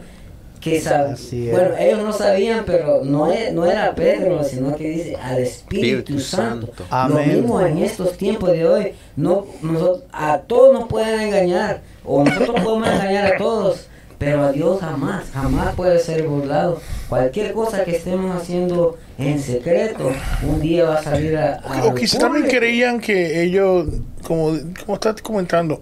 Que 0.72 0.82
sab- 0.82 1.13
Así 1.13 1.47
es. 1.47 1.51
bueno, 1.51 1.76
ellos 1.78 2.03
no 2.03 2.11
sabían, 2.11 2.63
pero 2.66 3.03
no, 3.03 3.32
e- 3.32 3.51
no 3.51 3.66
era 3.66 3.93
Pedro, 3.93 4.43
sino 4.43 4.76
que 4.76 4.89
dice 4.89 5.16
al 5.16 5.38
Espíritu, 5.39 5.97
Espíritu 5.99 6.20
Santo. 6.20 6.68
Santo. 6.68 6.84
Amén. 6.89 7.28
Lo 7.30 7.34
mismo 7.41 7.61
en 7.61 7.78
estos 7.78 8.18
tiempos 8.18 8.51
de 8.51 8.68
hoy. 8.68 8.93
No, 9.16 9.45
nosotros, 9.61 10.03
a 10.11 10.39
todos 10.39 10.74
nos 10.74 10.88
pueden 10.89 11.20
engañar, 11.22 11.82
o 12.03 12.24
nosotros 12.24 12.59
podemos 12.61 12.89
engañar 12.89 13.34
a 13.34 13.38
todos, 13.38 13.88
pero 14.18 14.43
a 14.43 14.51
Dios 14.51 14.80
jamás, 14.82 15.26
jamás 15.34 15.76
puede 15.76 15.99
ser 15.99 16.24
burlado. 16.28 16.80
Cualquier 17.09 17.53
cosa 17.53 17.84
que 17.84 17.95
estemos 17.97 18.36
haciendo 18.36 18.97
en 19.20 19.39
secreto, 19.39 20.11
un 20.41 20.59
día 20.61 20.86
va 20.86 20.95
a 20.95 21.03
salir 21.03 21.38
a. 21.38 21.61
O 21.63 21.89
al 21.89 21.95
quizás 21.95 22.20
también 22.20 22.47
creían 22.47 22.99
que 22.99 23.43
ellos, 23.43 23.86
como, 24.26 24.57
como 24.84 24.95
estás 24.95 25.22
comentando, 25.22 25.82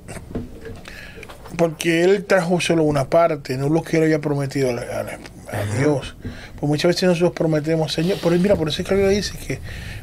porque 1.57 2.03
él 2.03 2.25
trajo 2.25 2.59
solo 2.59 2.83
una 2.83 3.05
parte, 3.09 3.57
no 3.57 3.69
lo 3.69 3.81
que 3.83 3.97
él 3.97 4.03
había 4.03 4.19
prometido 4.19 4.69
a, 4.69 4.73
a- 4.73 5.57
a 5.57 5.77
Dios. 5.79 6.15
Pues 6.59 6.67
muchas 6.69 6.89
veces 6.89 7.03
nosotros 7.03 7.33
prometemos, 7.33 7.93
Señor, 7.93 8.17
por, 8.19 8.37
mira, 8.37 8.55
por 8.55 8.69
eso 8.69 8.81
es 8.81 8.87
que 8.87 8.93
la 8.95 8.99
Biblia 9.01 9.17
dice 9.17 9.37
que, 9.37 9.59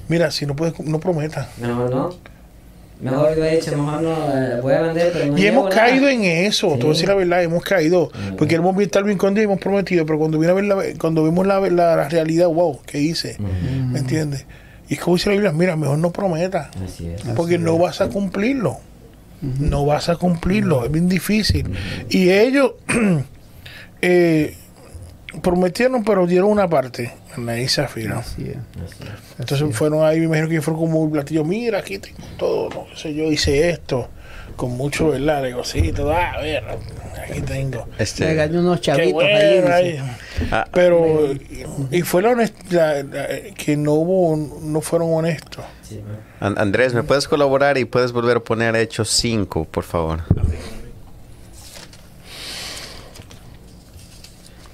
mira, 0.08 0.30
si 0.30 0.46
no 0.46 0.54
puedes, 0.54 0.78
no 0.80 1.00
prometas. 1.00 1.48
Mejor 1.58 1.90
no. 1.90 2.10
Mejor 3.00 3.34
yo 3.34 3.44
he 3.46 3.56
dicho, 3.56 3.74
mejor 3.76 4.02
no, 4.02 4.12
eh, 4.36 4.60
voy 4.60 4.74
a 4.74 4.82
vender, 4.82 5.10
pero 5.12 5.26
no 5.32 5.38
Y 5.38 5.46
hemos 5.46 5.64
nada. 5.70 5.76
caído 5.76 6.06
en 6.08 6.22
eso, 6.22 6.68
te 6.72 6.80
voy 6.82 6.90
a 6.90 6.92
decir 6.92 7.08
la 7.08 7.14
verdad, 7.14 7.42
hemos 7.42 7.64
caído, 7.64 8.10
porque 8.36 8.56
hemos 8.56 8.76
visto 8.76 9.00
con 9.16 9.32
Dios 9.34 9.42
y 9.42 9.44
hemos 9.46 9.58
prometido, 9.58 10.04
pero 10.04 10.18
cuando 10.18 10.38
viene 10.38 10.52
a 10.52 10.54
ver 10.54 10.64
la, 10.64 10.76
cuando 11.00 11.24
vemos 11.24 11.46
la, 11.46 11.60
la, 11.60 11.96
la 11.96 12.08
realidad, 12.10 12.48
wow, 12.48 12.78
¿qué 12.86 12.98
hice? 13.00 13.38
¿Me 13.90 13.98
entiendes? 14.00 14.44
Y 14.90 14.94
es 14.94 15.00
como 15.00 15.16
dice 15.16 15.30
la 15.30 15.32
Biblia, 15.32 15.52
mira, 15.52 15.76
mejor 15.76 15.96
no 15.98 16.12
prometas, 16.12 16.68
porque 17.36 17.56
no 17.58 17.78
vas 17.78 18.00
a 18.02 18.08
cumplirlo. 18.08 18.78
No 19.42 19.86
vas 19.86 20.08
a 20.08 20.16
cumplirlo, 20.16 20.84
es 20.84 20.90
bien 20.90 21.08
difícil. 21.08 21.72
Y 22.08 22.30
ellos 22.30 22.72
eh, 24.02 24.56
prometieron, 25.42 26.04
pero 26.04 26.26
dieron 26.26 26.50
una 26.50 26.68
parte, 26.68 27.12
es. 27.36 28.18
Así 28.18 28.50
es. 28.50 28.56
Entonces 29.38 29.74
fueron 29.74 30.04
ahí, 30.04 30.18
me 30.20 30.26
imagino 30.26 30.48
que 30.48 30.60
fueron 30.60 30.82
como 30.82 31.00
un 31.00 31.10
platillo, 31.10 31.44
mira, 31.44 31.78
aquí 31.78 31.98
tengo 31.98 32.18
todo, 32.36 32.68
no 32.90 32.96
sé, 32.96 33.14
yo 33.14 33.24
hice 33.24 33.70
esto, 33.70 34.08
con 34.60 34.76
mucho, 34.76 35.08
¿verdad? 35.08 35.40
Negocito, 35.42 36.12
ah, 36.12 36.32
a 36.32 36.40
ver, 36.42 36.62
aquí 37.26 37.40
tengo. 37.40 37.86
Me 37.96 38.04
Este, 38.04 38.30
engañó 38.30 38.60
unos 38.60 38.80
Qué 38.80 38.84
chavitos 38.88 39.12
bueno, 39.14 39.74
ahí. 39.74 39.98
ah, 40.52 40.66
Pero, 40.70 41.30
y 41.90 42.02
fue 42.02 42.20
la 42.20 42.32
honest- 42.32 42.70
la- 42.70 43.02
la- 43.02 43.54
que 43.56 43.78
no 43.78 43.94
hubo, 43.94 44.36
no 44.60 44.82
fueron 44.82 45.14
honestos. 45.14 45.64
Sí, 45.82 46.02
Andrés, 46.40 46.92
¿me 46.92 47.02
puedes 47.02 47.26
colaborar 47.26 47.78
y 47.78 47.86
puedes 47.86 48.12
volver 48.12 48.36
a 48.36 48.40
poner 48.40 48.76
Hechos 48.76 49.08
5, 49.08 49.64
por 49.64 49.84
favor? 49.84 50.20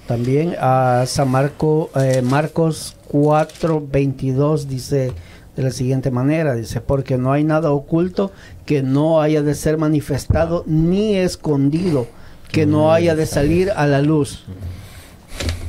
También 0.08 0.56
a 0.60 1.04
San 1.06 1.28
Marco, 1.30 1.90
eh, 1.94 2.22
Marcos 2.22 2.96
4, 3.08 3.80
22 3.88 4.68
dice 4.68 5.12
de 5.56 5.62
la 5.62 5.70
siguiente 5.70 6.10
manera, 6.10 6.54
dice, 6.54 6.80
porque 6.80 7.16
no 7.16 7.32
hay 7.32 7.42
nada 7.42 7.70
oculto 7.72 8.30
que 8.66 8.82
no 8.82 9.22
haya 9.22 9.42
de 9.42 9.54
ser 9.54 9.78
manifestado 9.78 10.62
ni 10.66 11.16
escondido, 11.16 12.06
que 12.52 12.66
no 12.66 12.92
haya 12.92 13.16
de 13.16 13.26
salir 13.26 13.70
a 13.70 13.86
la 13.86 14.02
luz. 14.02 14.44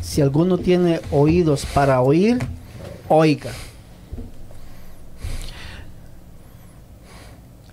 Si 0.01 0.21
alguno 0.21 0.57
tiene 0.57 0.99
oídos 1.11 1.65
para 1.65 2.01
oír, 2.01 2.39
oiga. 3.07 3.51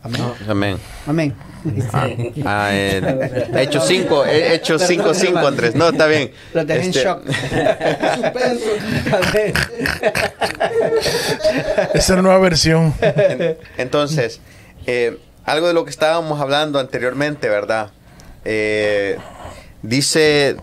Amén. 0.02 0.22
Amén. 0.48 0.76
Amén. 1.06 1.53
Ah, 1.92 2.08
ah, 2.44 2.68
eh, 2.72 3.48
Hechos 3.56 3.86
5, 3.86 4.26
eh, 4.26 4.54
Hechos 4.54 4.82
5, 4.86 5.14
5, 5.14 5.38
Andrés. 5.46 5.74
No, 5.74 5.88
está 5.88 6.06
bien. 6.06 6.30
Lo 6.52 6.64
dejé 6.64 6.80
en 6.80 6.86
Este, 6.88 7.02
shock. 7.02 7.22
Suspenso. 8.14 8.70
Es 11.94 12.08
la 12.08 12.22
nueva 12.22 12.38
versión. 12.38 12.94
Entonces, 13.78 14.40
eh, 14.86 15.18
algo 15.44 15.68
de 15.68 15.74
lo 15.74 15.84
que 15.84 15.90
estábamos 15.90 16.40
hablando 16.40 16.78
anteriormente, 16.78 17.48
¿verdad? 17.48 17.90
Eh, 18.44 19.16
dice, 19.82 20.56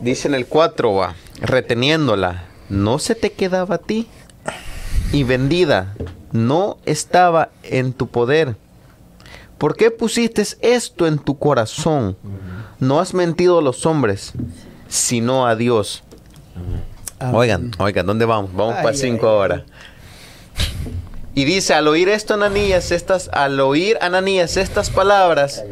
dice 0.00 0.28
en 0.28 0.34
el 0.34 0.46
4, 0.46 0.94
va, 0.94 1.14
reteniéndola, 1.40 2.44
no 2.68 2.98
se 2.98 3.14
te 3.14 3.32
quedaba 3.32 3.76
a 3.76 3.78
ti 3.78 4.08
y 5.12 5.22
vendida, 5.24 5.94
no 6.32 6.78
estaba 6.86 7.50
en 7.62 7.92
tu 7.92 8.08
poder. 8.08 8.56
¿Por 9.58 9.76
qué 9.76 9.90
pusiste 9.90 10.44
esto 10.60 11.06
en 11.06 11.18
tu 11.18 11.38
corazón? 11.38 12.16
No 12.78 13.00
has 13.00 13.12
mentido 13.12 13.58
a 13.58 13.62
los 13.62 13.84
hombres, 13.86 14.32
sino 14.88 15.46
a 15.46 15.56
Dios. 15.56 16.04
Oigan, 17.32 17.72
oigan, 17.78 18.06
¿dónde 18.06 18.24
vamos? 18.24 18.52
Vamos 18.54 18.76
Ay, 18.76 18.82
para 18.82 18.94
el 18.94 18.96
5 18.96 19.26
ay, 19.26 19.32
ahora. 19.32 19.64
Y 21.34 21.44
dice, 21.44 21.74
al 21.74 21.88
oír 21.88 22.08
esto 22.08 22.34
Ananías, 22.34 22.92
estas, 22.92 23.28
al 23.32 23.58
oír 23.60 23.98
Ananías 24.00 24.56
estas 24.56 24.90
palabras, 24.90 25.64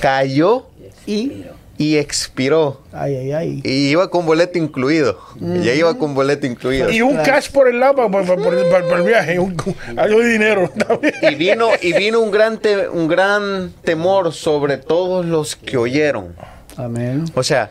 cayó 0.00 0.66
Y, 1.06 1.44
y 1.78 1.96
expiró. 1.96 2.80
ay, 2.92 3.14
ay, 3.16 3.32
ay. 3.32 3.60
Y 3.64 3.88
iba 3.88 4.08
con 4.10 4.24
boleto 4.24 4.58
incluido. 4.58 5.18
Ya 5.40 5.74
iba 5.74 5.96
con 5.98 6.14
boleto 6.14 6.46
incluido. 6.46 6.90
Y 6.90 7.02
un 7.02 7.12
Claro. 7.12 7.24
cash 7.32 7.50
por 7.50 7.68
el 7.68 7.78
lado 7.80 7.94
para, 7.96 8.10
para- 8.10 8.24
para- 8.36 8.70
para- 8.70 8.84
para 8.88 8.96
el 8.96 9.02
viaje, 9.02 9.38
un- 9.38 9.56
algo 9.96 10.20
de 10.20 10.28
dinero 10.28 10.70
también. 10.88 11.14
Y 11.30 11.34
vino, 11.34 11.68
y 11.82 11.92
vino 11.92 12.20
un 12.20 12.30
gran 12.30 12.58
te- 12.58 12.88
un 12.88 13.08
gran 13.08 13.72
temor 13.84 14.32
sobre 14.32 14.78
todos 14.78 15.26
los 15.26 15.54
que 15.56 15.76
oyeron. 15.76 16.34
Amén. 16.78 17.24
O 17.34 17.42
sea, 17.42 17.70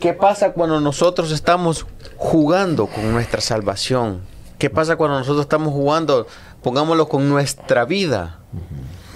¿qué 0.00 0.12
pasa 0.12 0.50
cuando 0.52 0.80
nosotros 0.80 1.30
estamos 1.32 1.86
jugando 2.16 2.86
con 2.86 3.12
nuestra 3.12 3.40
salvación? 3.40 4.22
¿Qué 4.58 4.70
pasa 4.70 4.96
cuando 4.96 5.18
nosotros 5.20 5.42
estamos 5.42 5.72
jugando, 5.72 6.26
pongámoslo 6.62 7.08
con 7.08 7.28
nuestra 7.28 7.84
vida, 7.84 8.40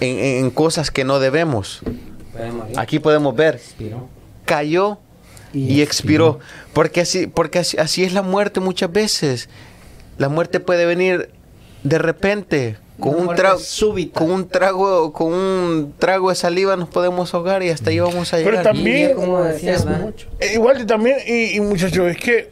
en, 0.00 0.18
en 0.44 0.50
cosas 0.50 0.92
que 0.92 1.02
no 1.04 1.18
debemos? 1.18 1.80
Aquí 2.76 2.98
podemos 2.98 3.34
ver, 3.36 3.60
cayó 4.44 4.98
Y 5.52 5.82
expiró. 5.82 6.38
Porque 6.72 7.02
así, 7.02 7.26
porque 7.26 7.58
así, 7.58 7.76
así 7.78 8.04
es 8.04 8.12
la 8.14 8.22
muerte 8.22 8.60
muchas 8.60 8.90
veces. 8.90 9.48
La 10.18 10.28
muerte 10.28 10.60
puede 10.60 10.86
venir 10.86 11.30
de 11.84 11.98
repente. 11.98 12.76
Con 13.00 13.16
un, 13.16 13.34
trago, 13.34 13.58
súbita. 13.58 14.20
con 14.20 14.30
un 14.30 14.48
trago 14.48 15.12
con 15.12 15.32
un 15.32 15.92
trago 15.98 16.28
de 16.28 16.36
saliva 16.36 16.76
nos 16.76 16.88
podemos 16.88 17.34
ahogar 17.34 17.62
y 17.64 17.70
hasta 17.70 17.90
ahí 17.90 17.98
vamos 17.98 18.32
a 18.32 18.36
Pero 18.36 18.50
llegar. 18.50 18.64
también- 18.64 19.10
Y 19.10 19.14
como 19.14 19.42
decías, 19.42 19.80
Es 19.80 19.86
mucho. 19.98 20.28
Eh, 20.38 20.52
Igual 20.54 20.76
que 20.78 20.84
también, 20.84 21.16
y, 21.26 21.56
y 21.56 21.60
muchachos, 21.60 22.10
es 22.10 22.16
que 22.18 22.50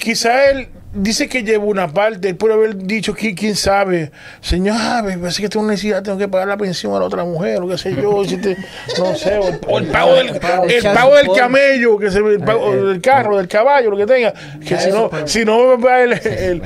quizá 0.00 0.50
él 0.50 0.68
dice 0.92 1.28
que 1.28 1.44
lleva 1.44 1.62
una 1.64 1.86
parte, 1.86 2.30
él 2.30 2.36
puede 2.36 2.54
haber 2.54 2.74
dicho 2.76 3.14
que 3.14 3.32
quién 3.34 3.54
sabe, 3.54 4.10
señor, 4.40 4.76
ah, 4.80 5.02
me 5.04 5.16
parece 5.18 5.40
que 5.42 5.48
tengo 5.48 5.64
necesidad, 5.66 6.02
tengo 6.02 6.18
que 6.18 6.26
pagar 6.26 6.48
la 6.48 6.56
pensión 6.56 6.92
a 6.94 6.98
la 6.98 7.04
otra 7.04 7.24
mujer, 7.24 7.62
o 7.62 7.68
qué 7.68 7.78
sé 7.78 7.94
yo, 7.94 8.24
si 8.24 8.36
te- 8.38 8.56
no 8.98 9.14
sé, 9.14 9.38
o 9.38 9.46
el, 9.48 9.60
o 9.68 9.78
el 9.78 9.86
pago 9.86 10.16
del, 10.16 10.28
el 10.30 10.82
pago 10.94 11.14
del 11.14 11.28
camello, 11.36 11.96
que 11.98 12.10
se, 12.10 12.18
el 12.18 12.40
pago 12.40 12.74
Eh, 12.74 12.78
eh, 12.78 12.82
del 12.86 13.00
carro, 13.00 13.36
del 13.36 13.46
caballo, 13.46 13.90
lo 13.90 13.96
que 13.96 14.06
tenga, 14.06 14.32
que 14.66 14.74
Ah, 14.74 14.80
si 14.80 14.90
no, 14.90 15.10
si 15.26 15.44
no 15.44 15.76
me, 15.78 16.02
el- 16.02 16.12
el- 16.12 16.62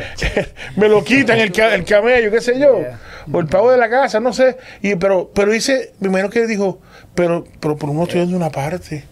me 0.76 0.89
lo 0.89 1.05
quitan 1.05 1.39
el, 1.39 1.53
el 1.61 1.85
camello, 1.85 2.30
qué 2.30 2.41
sé 2.41 2.59
yo, 2.59 2.80
o 3.30 3.41
el 3.41 3.47
pago 3.47 3.70
de 3.72 3.76
la 3.76 3.91
casa, 3.91 4.20
no 4.20 4.32
sé, 4.32 4.57
y 4.80 4.95
pero, 4.97 5.30
pero 5.35 5.53
dice, 5.53 5.93
primero 6.01 6.30
que 6.30 6.47
dijo, 6.47 6.80
pero, 7.14 7.45
pero 7.61 7.76
por 7.76 7.91
uno 7.91 8.05
estoy 8.05 8.20
dando 8.20 8.37
una 8.39 8.49
parte. 8.51 9.05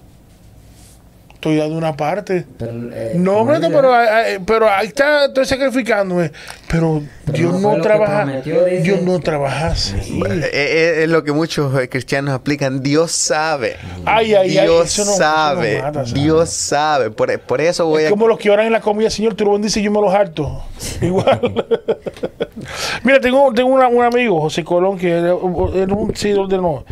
Estoy 1.42 1.56
dando 1.56 1.76
una 1.76 1.96
parte. 1.96 2.46
Pero, 2.56 2.70
eh, 2.92 3.14
No, 3.16 3.38
hombre, 3.38 3.58
no, 3.58 3.68
pero, 3.70 4.00
eh, 4.00 4.38
pero 4.46 4.70
ahí 4.70 4.86
está, 4.86 5.24
estoy 5.24 5.44
sacrificándome. 5.44 6.30
Pero, 6.70 7.02
Pero 7.26 7.36
Dios 7.36 7.60
no 7.60 7.80
trabaja. 7.80 8.22
prometió, 8.22 8.64
dice. 8.64 8.82
Dios 8.84 9.02
no 9.02 9.18
trabaja 9.18 9.66
así. 9.72 10.22
Es 10.52 11.08
lo 11.08 11.24
que 11.24 11.32
muchos 11.32 11.76
eh, 11.80 11.88
cristianos 11.88 12.32
aplican. 12.32 12.80
Dios 12.80 13.10
sabe. 13.10 13.74
Ay, 14.04 14.34
ay, 14.34 14.56
ay, 14.56 14.66
Dios 14.68 14.86
eso 14.86 15.04
no- 15.04 15.10
eso 15.10 15.18
no 15.20 15.26
sabe. 15.26 15.82
Dios 16.14 16.48
sabe. 16.50 17.10
Por, 17.10 17.36
por 17.40 17.60
eso 17.60 17.86
voy 17.86 18.02
Es 18.02 18.06
a. 18.06 18.10
como 18.10 18.28
los 18.28 18.38
que 18.38 18.48
oran 18.48 18.66
en 18.66 18.72
la 18.72 18.80
comida, 18.80 19.10
Señor, 19.10 19.34
tú 19.34 19.44
lo 19.44 19.50
bendices 19.54 19.78
y 19.78 19.82
yo 19.82 19.90
me 19.90 20.00
los 20.00 20.14
harto. 20.14 20.62
Igual. 21.02 21.40
Mira, 23.02 23.20
tengo, 23.20 23.52
tengo 23.52 23.68
una- 23.70 23.88
un 23.88 24.04
amigo, 24.04 24.40
José 24.42 24.62
Colón, 24.62 24.96
que 24.96 25.10
era, 25.10 25.34
era 25.74 25.92
un 25.92 26.14
seguidor 26.14 26.46
de, 26.46 26.58
no, 26.58 26.84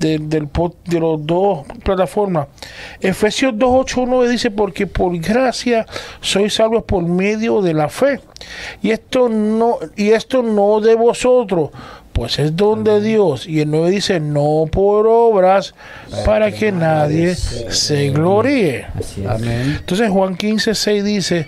de, 0.00 0.18
del 0.18 0.48
de 0.86 1.00
los 1.00 1.24
dos 1.24 1.66
plataformas. 1.84 2.48
Efesios 3.00 3.52
2, 3.56 3.70
8, 3.72 4.04
9 4.08 4.28
dice, 4.28 4.50
porque 4.50 4.86
por 4.86 5.16
gracia 5.18 5.86
sois 6.20 6.54
salvos 6.54 6.84
por 6.84 7.04
medio 7.04 7.62
de 7.62 7.74
la 7.74 7.88
fe. 7.88 8.20
Y 8.82 8.90
esto 8.90 9.28
no, 9.28 9.78
y 9.96 10.10
esto 10.10 10.42
no 10.42 10.80
de 10.80 10.94
vosotros, 10.94 11.70
pues 12.12 12.38
es 12.38 12.56
don 12.56 12.82
de 12.82 13.00
Dios. 13.00 13.46
Y 13.46 13.60
el 13.60 13.70
9 13.70 13.90
dice, 13.90 14.20
no 14.20 14.66
por 14.72 15.06
obras, 15.06 15.74
para 16.24 16.50
que 16.50 16.72
nadie 16.72 17.34
se 17.34 18.10
gloríe. 18.10 18.86
Entonces 19.78 20.10
Juan 20.10 20.36
15, 20.36 20.74
6 20.74 21.04
dice, 21.04 21.46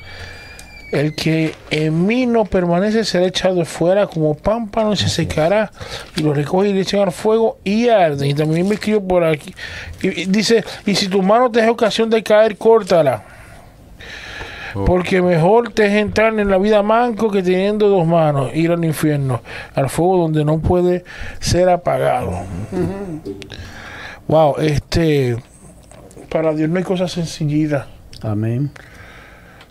el 0.93 1.15
que 1.15 1.55
en 1.71 2.07
mí 2.07 2.27
no 2.27 2.45
permanece 2.45 3.05
será 3.05 3.27
echado 3.27 3.65
fuera 3.65 4.07
como 4.07 4.35
pámpano 4.35 4.93
y 4.93 4.97
se 4.97 5.09
secará 5.09 5.73
y 6.17 6.23
lo 6.23 6.35
recoge 6.35 6.69
y 6.69 6.75
le 6.75 6.83
echan 6.83 7.01
al 7.01 7.13
fuego 7.13 7.59
y 7.65 7.89
arde. 7.89 8.29
Y 8.29 8.35
también 8.35 8.69
me 8.69 8.75
escribo 8.75 9.07
por 9.07 9.25
aquí. 9.25 9.55
Y, 10.03 10.23
y 10.23 10.25
dice, 10.27 10.65
y 10.87 10.95
si 10.95 11.09
tu 11.09 11.23
mano 11.23 11.51
te 11.51 11.63
da 11.63 11.71
ocasión 11.71 12.11
de 12.11 12.23
caer, 12.23 12.57
córtala. 12.57 13.25
Porque 14.87 15.21
mejor 15.21 15.73
te 15.73 15.87
es 15.87 15.93
entrar 15.95 16.39
en 16.39 16.49
la 16.49 16.59
vida 16.59 16.83
manco 16.83 17.31
que 17.31 17.43
teniendo 17.43 17.89
dos 17.89 18.07
manos, 18.07 18.51
ir 18.55 18.71
al 18.71 18.85
infierno, 18.85 19.43
al 19.75 19.91
fuego 19.91 20.19
donde 20.19 20.45
no 20.45 20.61
puede 20.61 21.05
ser 21.41 21.69
apagado. 21.69 22.33
Wow, 24.29 24.57
este, 24.61 25.37
para 26.31 26.55
Dios 26.55 26.71
no 26.71 26.79
hay 26.79 26.85
cosas 26.85 27.13
sencillitas. 27.13 27.87
Amén. 28.23 28.71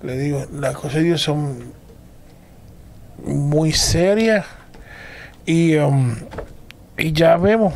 Le 0.03 0.17
digo, 0.17 0.45
las 0.51 0.75
cosas 0.75 0.95
de 0.95 1.03
Dios 1.03 1.21
son 1.21 1.73
muy 3.23 3.71
serias 3.71 4.45
y, 5.45 5.75
um, 5.77 6.15
y 6.97 7.11
ya 7.13 7.37
vemos 7.37 7.73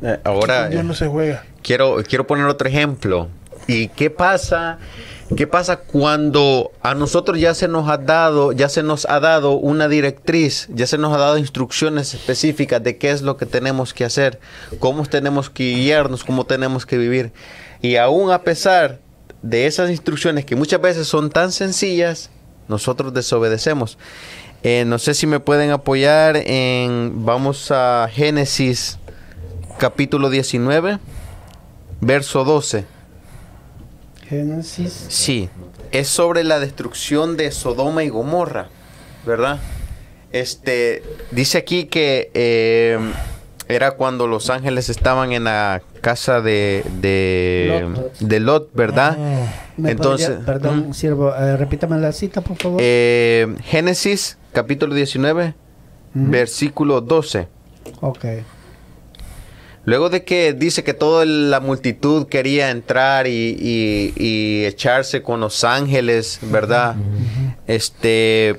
Eh, 0.00 0.18
ahora 0.24 0.68
Dios 0.68 0.82
eh, 0.82 0.84
no 0.84 0.94
se 0.94 1.06
juega. 1.08 1.44
quiero, 1.62 1.96
quiero 2.08 2.26
poner 2.26 2.46
otro 2.46 2.68
ejemplo. 2.68 3.28
¿Y 3.66 3.88
qué 3.88 4.08
pasa? 4.10 4.78
¿Qué 5.36 5.46
pasa 5.46 5.76
cuando 5.80 6.70
a 6.80 6.94
nosotros 6.94 7.38
ya 7.38 7.52
se 7.52 7.68
nos 7.68 7.90
ha 7.90 7.98
dado, 7.98 8.52
ya 8.52 8.70
se 8.70 8.82
nos 8.82 9.04
ha 9.04 9.20
dado 9.20 9.52
una 9.58 9.86
directriz, 9.88 10.68
ya 10.72 10.86
se 10.86 10.96
nos 10.96 11.12
ha 11.14 11.18
dado 11.18 11.36
instrucciones 11.36 12.14
específicas 12.14 12.82
de 12.82 12.96
qué 12.96 13.10
es 13.10 13.20
lo 13.20 13.36
que 13.36 13.44
tenemos 13.44 13.92
que 13.92 14.06
hacer, 14.06 14.40
cómo 14.78 15.04
tenemos 15.04 15.50
que 15.50 15.74
guiarnos, 15.74 16.24
cómo 16.24 16.46
tenemos 16.46 16.86
que 16.86 16.96
vivir? 16.96 17.32
Y 17.82 17.96
aún 17.96 18.30
a 18.30 18.42
pesar 18.42 19.00
de 19.42 19.66
esas 19.66 19.90
instrucciones 19.90 20.44
que 20.44 20.56
muchas 20.56 20.80
veces 20.80 21.06
son 21.06 21.30
tan 21.30 21.52
sencillas, 21.52 22.30
nosotros 22.68 23.14
desobedecemos. 23.14 23.98
Eh, 24.62 24.84
no 24.86 24.98
sé 24.98 25.14
si 25.14 25.26
me 25.26 25.40
pueden 25.40 25.70
apoyar 25.70 26.36
en, 26.36 27.24
vamos 27.24 27.70
a 27.70 28.08
Génesis 28.12 28.98
capítulo 29.78 30.30
19, 30.30 30.98
verso 32.00 32.44
12. 32.44 32.84
Génesis. 34.28 35.06
Sí, 35.08 35.48
es 35.92 36.08
sobre 36.08 36.44
la 36.44 36.58
destrucción 36.58 37.36
de 37.36 37.52
Sodoma 37.52 38.04
y 38.04 38.08
Gomorra, 38.08 38.68
¿verdad? 39.24 39.60
Este, 40.32 41.02
dice 41.30 41.56
aquí 41.58 41.86
que 41.86 42.30
eh, 42.34 42.98
era 43.68 43.92
cuando 43.92 44.26
los 44.26 44.48
ángeles 44.50 44.88
estaban 44.88 45.32
en 45.32 45.44
la 45.44 45.82
casa 46.00 46.40
de, 46.40 46.82
de, 47.00 47.84
Lot. 47.92 48.18
de 48.18 48.40
Lot, 48.40 48.74
¿verdad? 48.74 49.16
¿Me 49.76 49.90
Entonces, 49.90 50.28
podría- 50.30 50.46
perdón, 50.46 50.94
siervo, 50.94 51.34
eh, 51.34 51.56
repítame 51.56 51.98
la 51.98 52.12
cita, 52.12 52.40
por 52.40 52.56
favor. 52.56 52.80
Eh, 52.82 53.54
Génesis 53.64 54.38
capítulo 54.52 54.94
19, 54.94 55.54
Ujú. 56.14 56.30
versículo 56.30 57.00
12. 57.00 57.48
ok. 58.00 58.24
Luego 59.84 60.10
de 60.10 60.22
que 60.24 60.52
dice 60.52 60.84
que 60.84 60.92
toda 60.92 61.24
la 61.24 61.60
multitud 61.60 62.26
quería 62.28 62.70
entrar 62.70 63.26
y, 63.26 63.56
y- 63.58 64.12
y 64.16 64.64
echarse 64.66 65.22
con 65.22 65.40
los 65.40 65.64
ángeles, 65.64 66.40
¿verdad? 66.42 66.94
Este 67.66 68.56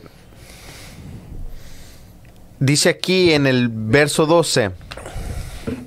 dice 2.59 2.89
aquí 2.89 3.33
en 3.33 3.47
el 3.47 3.69
verso 3.69 4.25
12, 4.25 4.71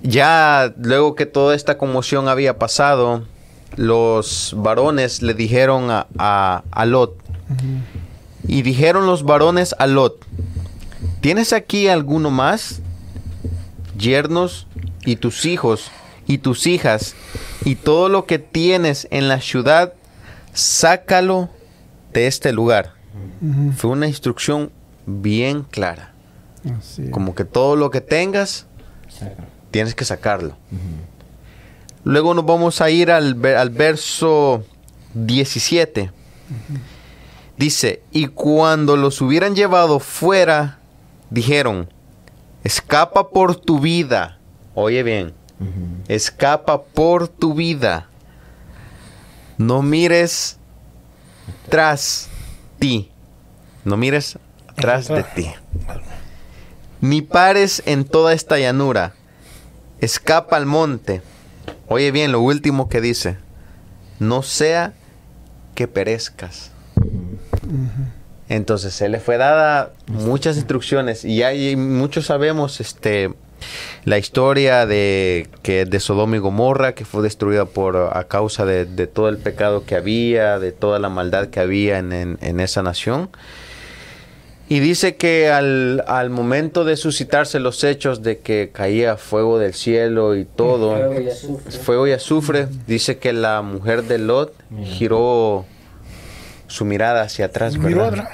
ya 0.03 0.73
luego 0.79 1.15
que 1.15 1.27
toda 1.27 1.55
esta 1.55 1.79
conmoción 1.79 2.29
había 2.29 2.59
pasado, 2.59 3.25
los 3.77 4.55
varones 4.57 5.23
le 5.23 5.35
dijeron 5.35 5.91
a, 5.91 6.07
a- 6.19 6.63
a 6.71 6.85
Lot, 6.87 7.17
y 8.47 8.63
dijeron 8.63 9.07
los 9.07 9.23
varones 9.25 9.75
a 9.79 9.87
Lot, 9.87 10.25
¿tienes 11.21 11.53
aquí 11.53 11.89
alguno 11.89 12.31
más? 12.31 12.81
yernos 13.97 14.67
y 15.05 15.17
tus 15.17 15.45
hijos 15.45 15.91
y 16.27 16.39
tus 16.39 16.67
hijas 16.67 17.15
y 17.65 17.77
todo 17.77 18.09
lo 18.09 18.25
que 18.25 18.39
tienes 18.39 19.07
en 19.11 19.29
la 19.29 19.41
ciudad, 19.41 19.93
sácalo 20.55 21.51
de 22.13 22.27
este 22.27 22.53
lugar. 22.53 22.95
Fue 23.77 23.91
una 23.91 24.09
instrucción 24.09 24.73
bien 25.07 25.63
clara. 25.63 26.12
Así. 26.79 27.11
Como 27.11 27.35
que 27.35 27.45
todo 27.45 27.77
lo 27.77 27.91
que 27.91 28.01
tengas, 28.01 28.67
tienes 29.71 29.95
que 29.95 30.05
sacarlo. 30.05 30.57
Luego 32.05 32.35
nos 32.35 32.45
vamos 32.45 32.81
a 32.81 32.91
ir 32.91 33.11
al, 33.11 33.45
al 33.45 33.71
verso 33.71 34.65
17. 35.15 36.11
Dice, 37.57 38.03
y 38.11 38.27
cuando 38.27 38.97
los 38.97 39.21
hubieran 39.21 39.55
llevado 39.55 40.01
fuera, 40.01 40.79
dijeron, 41.31 41.89
escapa 42.65 43.31
por 43.31 43.57
tu 43.57 43.79
vida. 43.79 44.39
Oye 44.75 45.03
bien, 45.03 45.33
escapa 46.09 46.83
por 46.83 47.29
tu 47.29 47.55
vida. 47.55 48.09
No 49.59 49.83
mires 49.83 50.59
tras 51.69 52.29
ti. 52.79 53.11
No 53.85 53.97
mires 53.97 54.39
tras 54.75 55.09
de 55.09 55.23
ti. 55.23 55.53
Ni 57.03 57.21
pares 57.21 57.83
en 57.85 58.05
toda 58.05 58.33
esta 58.33 58.59
llanura. 58.59 59.13
Escapa 60.01 60.57
al 60.57 60.65
monte. 60.67 61.21
Oye 61.89 62.11
bien, 62.13 62.33
lo 62.33 62.41
último 62.41 62.89
que 62.89 63.01
dice. 63.03 63.37
No 64.19 64.43
sea 64.43 64.95
que 65.75 65.89
perezcas. 65.89 66.71
Entonces 68.49 68.95
se 68.95 69.09
le 69.09 69.19
fue 69.21 69.37
dada 69.37 69.93
muchas 70.07 70.57
instrucciones 70.57 71.25
y 71.25 71.43
hay 71.43 71.75
muchos 71.77 72.27
sabemos 72.27 72.81
este 72.81 73.33
la 74.05 74.19
historia 74.19 74.87
de 74.87 75.49
que 75.63 75.85
de 75.85 76.01
Sodoma 76.01 76.37
y 76.37 76.39
Gomorra 76.41 76.95
que 76.95 77.05
fue 77.05 77.23
destruida 77.23 77.65
por 77.65 77.97
a 78.17 78.25
causa 78.25 78.65
de, 78.67 78.85
todo 79.07 79.29
el 79.29 79.39
pecado 79.39 79.85
que 79.87 79.95
había, 79.95 80.59
de 80.59 80.73
toda 80.73 80.99
la 80.99 81.09
maldad 81.09 81.49
que 81.49 81.61
había 81.61 81.99
en- 81.99 82.13
en 82.41 82.61
esa 82.61 82.83
nación. 82.83 83.31
Y 84.73 84.81
dice 84.81 85.17
que 85.17 85.51
al, 85.51 86.03
al 86.07 86.31
momento 86.31 86.85
de 86.85 86.97
suscitarse 86.97 87.61
los 87.61 87.85
hechos 87.85 88.23
de 88.23 88.39
que 88.39 88.71
caía 88.73 89.19
fuego 89.19 89.59
del 89.59 89.75
cielo 89.75 90.35
y 90.35 90.47
todo, 90.47 90.97
Fuego 90.97 91.21
y 91.21 91.29
azufre. 91.29 91.73
fuego 91.79 92.07
y 92.07 92.13
azufre, 92.13 92.69
dice 92.87 93.19
que 93.19 93.35
la 93.35 93.61
mujer 93.61 94.05
de 94.05 94.17
Lot 94.17 94.55
giró 94.83 95.67
su 96.69 96.87
mirada 96.87 97.21
hacia 97.21 97.45
atrás, 97.47 97.77
¿verdad? 97.77 98.31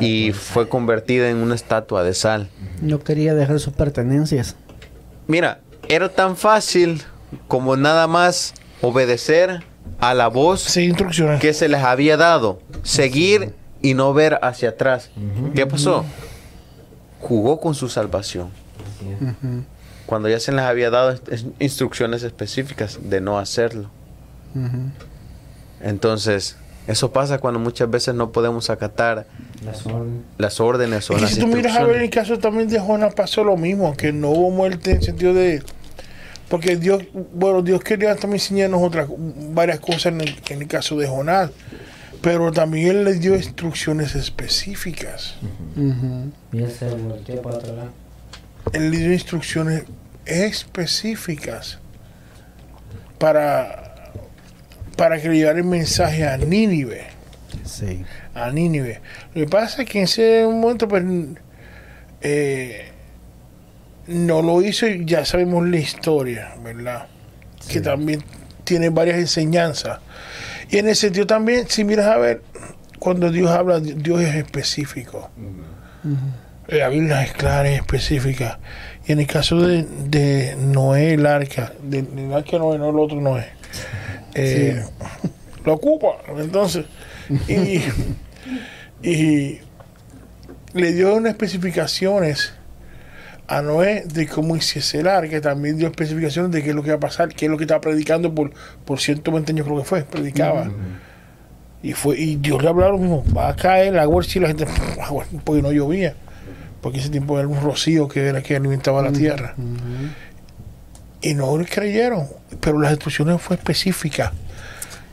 Y 0.00 0.32
fue 0.32 0.70
convertida 0.70 1.28
en 1.28 1.36
una 1.36 1.54
estatua 1.54 2.02
de 2.02 2.14
sal. 2.14 2.48
No 2.80 3.00
quería 3.00 3.34
dejar 3.34 3.60
sus 3.60 3.74
pertenencias. 3.74 4.56
Mira, 5.26 5.60
era 5.86 6.08
tan 6.08 6.38
fácil 6.38 7.02
como 7.46 7.76
nada 7.76 8.06
más 8.06 8.54
obedecer 8.80 9.62
a 10.00 10.14
la 10.14 10.28
voz 10.28 10.62
Sí, 10.62 10.94
que 11.42 11.52
se 11.52 11.68
les 11.68 11.82
había 11.82 12.16
dado, 12.16 12.62
seguir 12.84 13.54
y 13.82 13.94
no 13.94 14.14
ver 14.14 14.38
hacia 14.42 14.70
atrás. 14.70 15.10
¿Qué 15.54 15.66
pasó? 15.66 16.04
Jugó 17.20 17.60
con 17.60 17.74
su 17.74 17.88
salvación. 17.88 18.50
Cuando 20.06 20.28
ya 20.28 20.40
se 20.40 20.52
les 20.52 20.62
había 20.62 20.90
dado 20.90 21.18
instrucciones 21.58 22.22
específicas 22.22 22.98
de 23.02 23.20
no 23.20 23.38
hacerlo. 23.38 23.90
Entonces, 25.80 26.56
eso 26.86 27.12
pasa 27.12 27.38
cuando 27.38 27.60
muchas 27.60 27.90
veces 27.90 28.14
no 28.14 28.32
podemos 28.32 28.70
acatar 28.70 29.26
Las 29.64 29.86
órdenes. 29.86 30.22
las 30.38 30.60
órdenes 30.60 31.10
o 31.10 31.16
Y 31.16 31.20
las 31.20 31.30
si 31.30 31.40
tú 31.40 31.46
miras 31.46 31.76
a 31.76 31.84
ver 31.84 32.02
el 32.02 32.10
caso 32.10 32.38
también 32.38 32.68
de 32.68 32.80
Jonás 32.80 33.14
pasó 33.14 33.44
lo 33.44 33.56
mismo, 33.56 33.96
que 33.96 34.12
no 34.12 34.30
hubo 34.30 34.50
muerte 34.50 34.90
en 34.90 34.96
el 34.96 35.02
sentido 35.02 35.34
de 35.34 35.62
porque 36.52 36.76
Dios, 36.76 37.04
bueno, 37.32 37.62
Dios 37.62 37.82
quería 37.82 38.14
también 38.14 38.34
enseñarnos 38.34 38.82
otras 38.82 39.08
varias 39.08 39.80
cosas 39.80 40.06
en 40.06 40.20
el, 40.20 40.36
en 40.50 40.60
el 40.60 40.68
caso 40.68 40.98
de 40.98 41.08
Jonás, 41.08 41.50
pero 42.22 42.52
también 42.52 42.88
él 42.88 43.04
le 43.04 43.14
dio 43.14 43.36
instrucciones 43.36 44.14
específicas. 44.14 45.34
Y 46.52 46.58
él 46.58 46.70
se 46.70 46.88
volteó 46.88 47.42
para 47.42 47.56
otro 47.56 47.76
lado. 47.76 47.90
Él 48.72 48.90
le 48.90 48.98
dio 48.98 49.12
instrucciones 49.12 49.84
específicas 50.24 51.78
para 53.18 53.82
para 54.96 55.20
que 55.20 55.28
le 55.28 55.36
llevara 55.36 55.58
el 55.58 55.64
mensaje 55.64 56.26
a 56.26 56.36
Nínive. 56.36 57.06
Sí. 57.64 58.04
a 58.34 58.50
Nínive. 58.50 59.00
Lo 59.34 59.44
que 59.44 59.48
pasa 59.48 59.82
es 59.82 59.88
que 59.88 59.98
en 59.98 60.04
ese 60.04 60.44
momento, 60.44 60.88
pues, 60.88 61.04
eh, 62.20 62.88
no 64.06 64.42
lo 64.42 64.62
hizo 64.62 64.86
y 64.86 65.04
ya 65.04 65.24
sabemos 65.24 65.66
la 65.68 65.78
historia, 65.78 66.54
¿verdad? 66.62 67.06
Que 67.68 67.80
también 67.80 68.22
tiene 68.64 68.90
varias 68.90 69.18
enseñanzas. 69.18 69.98
Y 70.72 70.78
en 70.78 70.88
ese 70.88 71.02
sentido 71.02 71.26
también, 71.26 71.68
si 71.68 71.84
miras 71.84 72.06
a 72.06 72.16
ver, 72.16 72.40
cuando 72.98 73.30
Dios 73.30 73.50
habla, 73.50 73.78
Dios 73.78 74.22
es 74.22 74.34
específico. 74.36 75.30
La 76.66 76.88
Biblia 76.88 77.22
es 77.22 77.32
clara 77.32 77.70
y 77.70 77.74
específica. 77.74 78.58
Y 79.06 79.12
en 79.12 79.20
el 79.20 79.26
caso 79.26 79.60
de, 79.60 79.82
de 79.82 80.56
Noé, 80.56 81.12
el 81.12 81.26
arca, 81.26 81.74
de, 81.82 82.00
del 82.00 82.32
arca 82.32 82.56
Noé, 82.56 82.78
no 82.78 82.88
el 82.88 82.98
otro 82.98 83.20
Noé, 83.20 83.48
eh, 84.34 84.82
lo 85.62 85.74
ocupa. 85.74 86.16
Entonces, 86.38 86.86
y, 87.48 87.82
y 89.06 89.60
le 90.72 90.92
dio 90.94 91.14
unas 91.16 91.32
especificaciones 91.32 92.54
a 93.52 93.60
Noé 93.60 94.04
de 94.06 94.26
cómo 94.26 94.56
hiciese 94.56 95.00
el 95.00 95.08
arca, 95.08 95.38
también 95.42 95.76
dio 95.76 95.86
especificaciones 95.86 96.50
de 96.52 96.62
qué 96.62 96.70
es 96.70 96.74
lo 96.74 96.82
que 96.82 96.88
va 96.88 96.96
a 96.96 97.00
pasar, 97.00 97.28
qué 97.28 97.44
es 97.44 97.50
lo 97.50 97.58
que 97.58 97.64
estaba 97.64 97.82
predicando 97.82 98.34
por, 98.34 98.50
por 98.86 98.98
120 98.98 99.52
años 99.52 99.66
creo 99.66 99.78
que 99.78 99.84
fue, 99.84 100.04
predicaba. 100.04 100.70
Y 101.82 101.92
fue 101.92 102.18
y 102.18 102.36
Dios 102.36 102.62
le 102.62 102.70
hablaba 102.70 102.92
lo 102.92 102.98
mismo, 102.98 103.22
va 103.36 103.50
a 103.50 103.56
caer 103.56 103.92
la 103.92 104.02
agua 104.02 104.24
y 104.34 104.38
la 104.38 104.48
gente, 104.48 104.66
agua, 105.02 105.26
porque 105.44 105.60
no 105.60 105.70
llovía, 105.70 106.14
porque 106.80 107.00
ese 107.00 107.10
tiempo 107.10 107.38
era 107.38 107.46
un 107.46 107.60
rocío 107.60 108.08
que 108.08 108.26
era 108.26 108.42
que 108.42 108.56
alimentaba 108.56 109.02
la 109.02 109.12
tierra. 109.12 109.54
Y 111.20 111.34
no 111.34 111.58
le 111.58 111.66
creyeron, 111.66 112.28
pero 112.58 112.80
las 112.80 112.92
instrucciones 112.92 113.38
fue 113.42 113.56
específica 113.56 114.32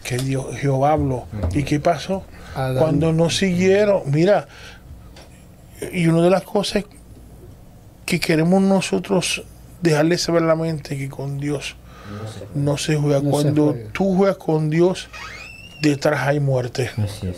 que 0.01 0.17
Dios, 0.17 0.55
Jehová 0.55 0.93
habló. 0.93 1.25
¿Y 1.51 1.63
qué 1.63 1.81
pasó? 1.81 2.23
Cuando 2.53 3.11
no 3.11 3.29
siguieron, 3.29 4.03
mira, 4.05 4.47
y 5.91 6.07
una 6.07 6.21
de 6.21 6.29
las 6.29 6.43
cosas 6.43 6.85
que 8.09 8.19
queremos 8.19 8.59
nosotros 8.63 9.43
dejarle 9.83 10.17
saber 10.17 10.41
a 10.41 10.47
la 10.47 10.55
mente 10.55 10.97
que 10.97 11.09
con 11.09 11.39
Dios 11.39 11.75
no 12.55 12.75
se 12.75 12.95
juega. 12.97 13.19
No 13.19 13.25
se 13.25 13.29
Cuando 13.29 13.65
juega. 13.73 13.89
tú 13.93 14.15
juegas 14.15 14.37
con 14.37 14.69
Dios, 14.71 15.09
detrás 15.83 16.27
hay 16.27 16.39
muerte. 16.39 16.89
Así 16.97 17.27
es. 17.27 17.37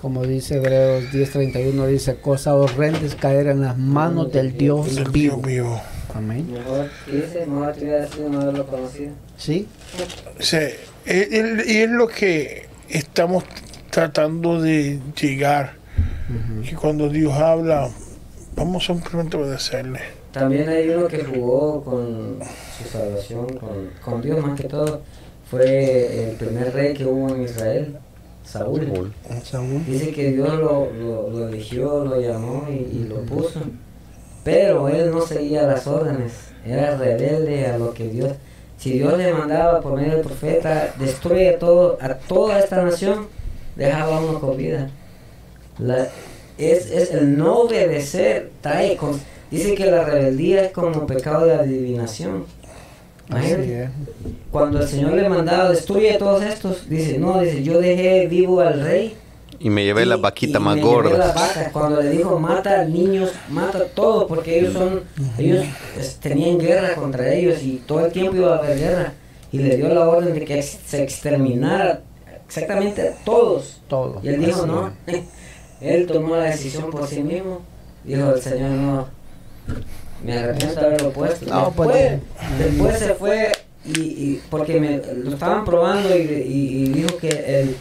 Como 0.00 0.24
dice 0.24 0.56
Hebreos 0.56 1.04
10:31, 1.12 1.86
dice, 1.86 2.16
cosa 2.20 2.54
horrenda 2.54 2.98
es 3.00 3.14
caer 3.14 3.46
en 3.46 3.60
las 3.60 3.78
manos 3.78 4.32
del 4.32 4.58
Dios 4.58 4.94
Del 4.94 5.10
vivo. 5.10 5.36
Dios 5.36 5.46
vivo. 5.46 5.80
Amén. 6.12 6.50
Mejor, 6.52 6.90
¿qué 7.04 7.12
dice? 7.12 7.46
Mejor 7.46 7.72
te 7.74 7.84
hubiera 7.84 8.06
sido 8.08 8.28
no 8.28 8.40
haberlo 8.40 8.66
conocido. 8.66 9.12
Sí, 9.36 9.68
y 11.06 11.76
es 11.76 11.90
lo 11.90 12.08
que 12.08 12.68
estamos 12.88 13.44
tratando 13.90 14.60
de 14.60 14.98
llegar. 15.20 15.74
Que 16.68 16.74
cuando 16.74 17.08
Dios 17.08 17.32
habla, 17.34 17.88
vamos 18.56 18.84
simplemente 18.86 19.36
a 19.36 19.40
obedecerle. 19.40 20.00
También 20.32 20.68
hay 20.68 20.88
uno 20.90 21.06
que 21.06 21.22
jugó 21.24 21.82
con 21.84 22.38
su 22.76 22.88
salvación, 22.88 23.46
con, 23.58 23.90
con 24.04 24.22
Dios 24.22 24.44
más 24.44 24.58
que 24.60 24.68
todo. 24.68 25.02
Fue 25.50 26.30
el 26.30 26.36
primer 26.36 26.72
rey 26.74 26.92
que 26.94 27.04
hubo 27.04 27.28
en 27.34 27.42
Israel, 27.42 27.98
Saúl. 28.44 29.12
Saúl. 29.44 29.84
Dice 29.86 30.12
que 30.12 30.32
Dios 30.32 30.48
lo, 30.58 30.90
lo, 30.92 31.30
lo 31.30 31.48
eligió, 31.48 32.04
lo 32.04 32.20
llamó 32.20 32.66
y, 32.68 32.74
y 32.74 33.06
lo 33.08 33.20
puso. 33.22 33.60
Pero 34.42 34.88
él 34.88 35.10
no 35.10 35.20
seguía 35.22 35.62
las 35.62 35.86
órdenes. 35.86 36.32
Era 36.64 36.96
rebelde 36.96 37.66
a 37.66 37.78
lo 37.78 37.94
que 37.94 38.08
Dios... 38.08 38.32
Si 38.78 38.92
Dios 38.98 39.16
le 39.16 39.32
mandaba 39.32 39.80
por 39.80 39.94
medio 39.94 40.12
del 40.12 40.20
profeta, 40.20 40.92
destruye 40.98 41.52
todo, 41.52 41.96
a 41.98 42.12
toda 42.14 42.58
esta 42.58 42.82
nación, 42.84 43.26
dejaba 43.74 44.18
a 44.18 44.20
uno 44.20 44.38
con 44.38 44.54
vida. 44.56 44.90
La- 45.78 46.08
es, 46.58 46.90
es 46.90 47.10
el 47.12 47.36
no 47.38 47.60
obedecer, 47.60 48.50
trae 48.60 48.96
con- 48.96 49.20
dice 49.50 49.74
que 49.74 49.86
la 49.86 50.04
rebeldía 50.04 50.62
es 50.66 50.72
como 50.72 51.06
pecado 51.06 51.46
de 51.46 51.54
adivinación. 51.54 52.44
Imagínate. 53.28 53.90
Cuando 54.52 54.80
el 54.80 54.88
Señor 54.88 55.12
le 55.14 55.28
mandaba, 55.28 55.70
destruye 55.70 56.14
todos 56.18 56.42
estos, 56.42 56.88
dice, 56.88 57.18
no, 57.18 57.40
dice, 57.40 57.62
yo 57.62 57.80
dejé 57.80 58.26
vivo 58.28 58.60
al 58.60 58.80
rey. 58.82 59.16
Y 59.58 59.70
me 59.70 59.84
llevé 59.84 60.04
las 60.06 60.18
y- 60.18 60.22
vaquitas 60.22 60.60
y 60.60 60.64
más 60.64 60.76
me 60.76 60.82
llevé 60.82 60.94
las 60.94 61.10
gordas. 61.10 61.34
vacas. 61.34 61.72
Cuando 61.72 62.00
le 62.02 62.10
dijo, 62.10 62.38
mata 62.38 62.84
niños, 62.84 63.32
mata 63.48 63.84
todo, 63.86 64.26
porque 64.26 64.58
ellos 64.60 64.74
son, 64.74 65.00
ellos 65.38 65.64
tenían 66.20 66.58
guerra 66.58 66.94
contra 66.94 67.32
ellos 67.32 67.62
y 67.62 67.82
todo 67.86 68.04
el 68.06 68.12
tiempo 68.12 68.36
iba 68.36 68.54
a 68.54 68.58
haber 68.58 68.78
guerra. 68.78 69.12
Y 69.50 69.58
le 69.58 69.76
dio 69.76 69.88
la 69.88 70.08
orden 70.08 70.34
de 70.34 70.44
que 70.44 70.62
se 70.62 71.02
exterminara 71.02 72.02
exactamente 72.46 73.08
a 73.08 73.12
todos. 73.24 73.80
Todo. 73.88 74.20
Y 74.22 74.28
él 74.28 74.40
dijo, 74.44 74.60
Así 74.62 74.66
no. 74.68 74.92
Él 75.80 76.06
tomó 76.06 76.36
la 76.36 76.44
decisión 76.44 76.90
por 76.90 77.06
sí 77.06 77.22
mismo. 77.22 77.60
Dijo 78.04 78.34
el 78.34 78.40
Señor, 78.40 78.70
no. 78.70 79.08
Me 80.24 80.38
arrepiento 80.38 80.80
de 80.80 80.86
haberlo 80.86 81.10
puesto. 81.10 81.46
No, 81.46 81.66
después, 81.66 81.88
pues, 81.88 82.58
después 82.58 82.98
se 82.98 83.14
fue 83.14 83.52
y, 83.84 84.00
y- 84.00 84.42
porque 84.50 84.80
me, 84.80 84.98
lo 84.98 85.32
estaban 85.32 85.64
probando 85.64 86.16
y, 86.16 86.20
y- 86.22 86.84
y 86.84 86.88
dijo 86.88 87.16
que 87.18 87.28
el, 87.28 87.76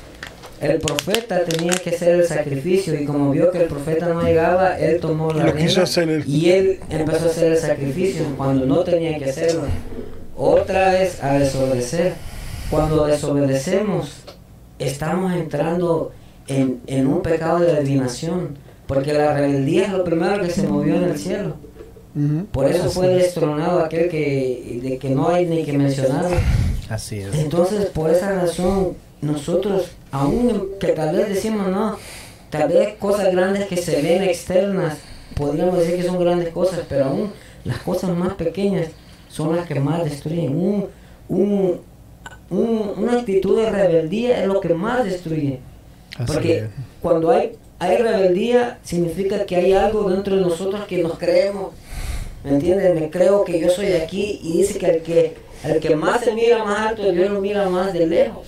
el 0.62 0.80
profeta 0.80 1.44
tenía 1.46 1.74
que 1.74 1.92
hacer 1.92 2.16
el 2.16 2.28
sacrificio 2.28 3.00
y 3.00 3.06
como 3.06 3.32
vio 3.32 3.52
que 3.52 3.60
el 3.64 3.68
profeta 3.68 4.08
no 4.10 4.22
llegaba, 4.22 4.78
él 4.80 5.00
tomó 5.00 5.32
la 5.32 5.46
hacer 5.84 6.10
él. 6.10 6.24
y 6.28 6.50
él 6.52 6.80
empezó 6.90 7.26
a 7.26 7.30
hacer 7.30 7.52
el 7.54 7.58
sacrificio 7.58 8.26
cuando 8.38 8.66
no 8.66 8.84
tenía 8.84 9.18
que 9.18 9.30
hacerlo. 9.30 9.64
Otra 10.38 10.92
vez 10.92 11.24
a 11.24 11.34
desobedecer. 11.40 12.14
Cuando 12.70 13.06
desobedecemos, 13.06 14.12
estamos 14.80 15.34
entrando 15.34 16.12
en, 16.48 16.82
en 16.88 17.08
un 17.08 17.22
pecado 17.22 17.60
de 17.60 17.72
adivinación, 17.72 18.58
porque 18.88 19.14
la 19.14 19.34
rebeldía 19.34 19.86
es 19.86 19.92
lo 19.92 20.04
primero 20.04 20.42
que 20.44 20.50
se 20.52 20.68
movió 20.68 20.96
en 20.96 21.04
el 21.06 21.18
cielo. 21.18 21.56
Por 22.52 22.70
eso 22.70 22.90
fue 22.90 23.18
es. 23.18 23.24
destronado 23.24 23.80
aquel 23.84 24.10
que, 24.10 24.80
de 24.82 24.98
que 24.98 25.10
no 25.10 25.28
hay 25.30 25.46
ni 25.48 25.64
que 25.66 25.74
mencionar. 25.78 26.26
Así 26.90 27.20
es. 27.20 27.34
Entonces, 27.36 27.88
por 27.88 28.10
esa 28.10 28.32
razón, 28.32 28.94
nosotros, 29.22 29.88
aún 30.12 30.68
que 30.80 30.90
tal 30.90 31.16
vez 31.16 31.28
decimos 31.30 31.68
no, 31.68 31.98
tal 32.50 32.70
vez 32.70 32.94
cosas 33.00 33.32
grandes 33.34 33.66
que 33.68 33.76
se 33.76 34.02
ven 34.02 34.24
externas, 34.24 34.98
podríamos 35.36 35.78
decir 35.78 35.98
que 35.98 36.04
son 36.04 36.20
grandes 36.20 36.50
cosas, 36.50 36.82
pero 36.88 37.06
aún 37.06 37.32
las 37.66 37.80
cosas 37.80 38.16
más 38.16 38.36
pequeñas 38.36 38.88
son 39.28 39.56
las 39.56 39.68
que 39.68 39.80
más 39.80 40.04
destruyen. 40.06 40.56
Un, 40.56 40.86
un- 41.28 41.82
un- 42.50 42.92
una 42.98 43.20
actitud 43.20 43.58
de 43.58 43.70
rebeldía 43.70 44.42
es 44.42 44.48
lo 44.48 44.62
que 44.62 44.74
más 44.74 45.04
destruye. 45.04 45.60
Así 46.18 46.34
Porque 46.34 46.58
es. 46.60 46.70
cuando 47.02 47.32
hay, 47.32 47.54
hay 47.80 47.98
rebeldía, 47.98 48.80
significa 48.84 49.46
que 49.46 49.56
hay 49.56 49.74
algo 49.74 50.10
dentro 50.10 50.36
de 50.36 50.42
nosotros 50.42 50.86
que 50.86 51.02
nos 51.04 51.18
creemos. 51.18 51.74
¿Me 52.44 52.52
entiendes? 52.52 52.94
Me 52.94 53.10
creo 53.10 53.44
que 53.44 53.60
yo 53.60 53.70
soy 53.70 53.94
aquí 53.94 54.40
y 54.44 54.58
dice 54.60 54.78
que 54.78 54.86
el 54.88 55.02
que, 55.02 55.36
el 55.64 55.80
que 55.80 55.96
más 55.96 56.22
se 56.22 56.34
mira 56.34 56.64
más 56.64 56.90
alto, 56.90 57.12
Dios 57.12 57.32
lo 57.32 57.42
mira 57.42 57.68
más 57.70 57.92
de 57.92 58.06
lejos. 58.08 58.48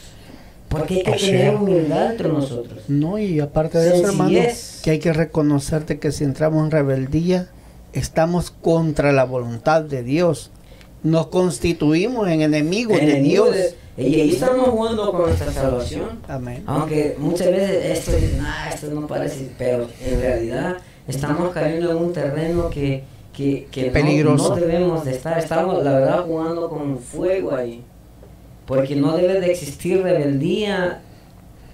Porque 0.70 0.96
hay 0.96 1.04
que 1.04 1.12
Así 1.14 1.26
tener 1.28 1.56
humildad 1.56 2.12
entre 2.12 2.28
nosotros. 2.30 2.84
No, 2.88 3.18
y 3.18 3.40
aparte 3.40 3.78
de 3.80 3.98
eso, 3.98 4.08
hermano, 4.08 4.38
que 4.84 4.92
hay 4.92 5.00
que 5.00 5.14
reconocerte 5.14 5.98
que 5.98 6.12
si 6.12 6.26
entramos 6.26 6.64
en 6.64 6.72
rebeldía, 6.72 7.48
estamos 7.94 8.52
contra 8.52 9.12
la 9.14 9.24
voluntad 9.24 9.82
de 9.82 10.04
Dios. 10.04 10.52
Nos 11.08 11.28
constituimos 11.28 12.28
en 12.28 12.42
enemigos 12.42 13.00
de 13.00 13.22
Dios. 13.22 13.52
de- 13.56 13.74
y 13.98 14.20
ahí 14.22 14.32
estamos 14.32 14.68
jugando 14.70 15.10
con 15.12 15.22
nuestra 15.22 15.52
salvación. 15.54 16.20
Amén. 16.28 16.64
Aunque 16.68 17.16
muchas 17.18 17.48
veces 17.50 17.98
esto, 17.98 18.12
es, 18.12 18.38
"Nah, 18.38 18.70
esto 18.74 18.88
no 18.92 19.08
parece, 19.08 19.50
pero 19.58 19.88
en 20.06 20.20
realidad 20.22 20.78
estamos 21.08 21.52
cayendo 21.54 21.92
en 21.92 21.98
un 21.98 22.12
terreno 22.14 22.70
que, 22.70 23.04
que, 23.34 23.68
que 23.72 23.88
no- 23.88 23.94
Peligroso. 23.94 24.50
No, 24.50 24.56
debemos 24.58 25.06
de 25.06 25.12
estar. 25.12 25.40
Estamos, 25.40 25.82
la 25.84 25.94
verdad, 25.94 26.26
jugando 26.26 26.70
con 26.70 27.00
fuego 27.00 27.56
ahí. 27.56 27.84
Porque 28.66 28.96
no 28.98 29.16
debe 29.16 29.40
de 29.40 29.50
existir 29.50 30.04
rebeldía 30.04 31.02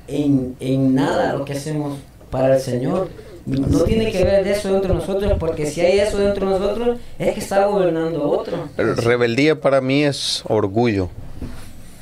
en, 0.08 0.56
en 0.60 0.94
nada 0.94 1.34
lo 1.34 1.44
que 1.44 1.54
hacemos 1.54 1.98
para 2.30 2.56
el 2.56 2.62
Señor. 2.62 3.10
No 3.46 3.82
tiene 3.82 4.10
que 4.12 4.24
ver 4.24 4.44
de 4.46 4.52
eso 4.52 4.72
dentro 4.72 4.94
de 4.94 5.00
nosotros, 5.00 5.34
porque 5.40 5.66
si 5.66 5.82
hay 5.82 6.00
eso 6.00 6.18
dentro 6.18 6.50
de 6.50 6.60
nosotros, 6.60 7.00
es 7.20 7.34
que 7.34 7.40
está 7.42 7.66
gobernando 7.66 8.24
otro. 8.30 8.70
Rebeldía 8.78 9.60
para 9.60 9.82
mí 9.82 10.04
es 10.06 10.44
orgullo, 10.48 11.10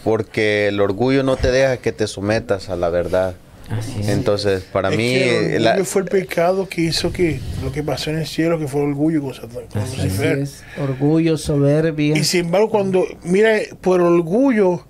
porque 0.04 0.68
el 0.68 0.80
orgullo 0.80 1.24
no 1.24 1.38
te 1.38 1.52
deja 1.52 1.78
que 1.78 1.92
te 1.92 2.06
sometas 2.08 2.70
a 2.70 2.76
la 2.76 2.90
verdad. 2.90 3.34
Así 3.70 4.02
es. 4.02 4.10
Entonces, 4.10 4.64
para 4.64 4.90
Es 4.92 4.98
mí, 4.98 5.04
que 5.14 5.56
el 5.56 5.66
orgullo 5.66 5.80
la- 5.80 5.86
fue 5.86 6.02
el 6.04 6.08
pecado 6.10 6.68
que 6.68 6.82
hizo 6.82 7.12
que 7.14 7.40
lo 7.64 7.72
que 7.72 7.82
pasó 7.82 8.10
en 8.12 8.18
el 8.18 8.28
cielo, 8.28 8.60
que 8.60 8.68
fue 8.68 8.82
orgullo 8.82 9.22
con, 9.22 9.32
con 9.34 9.82
Lucifer. 9.82 10.40
es. 10.40 10.64
Orgullo, 10.80 11.38
soberbia. 11.38 12.18
Y 12.18 12.24
sin 12.26 12.46
embargo, 12.48 12.70
cuando, 12.70 13.06
mira, 13.24 13.58
por 13.80 14.02
orgullo 14.02 14.86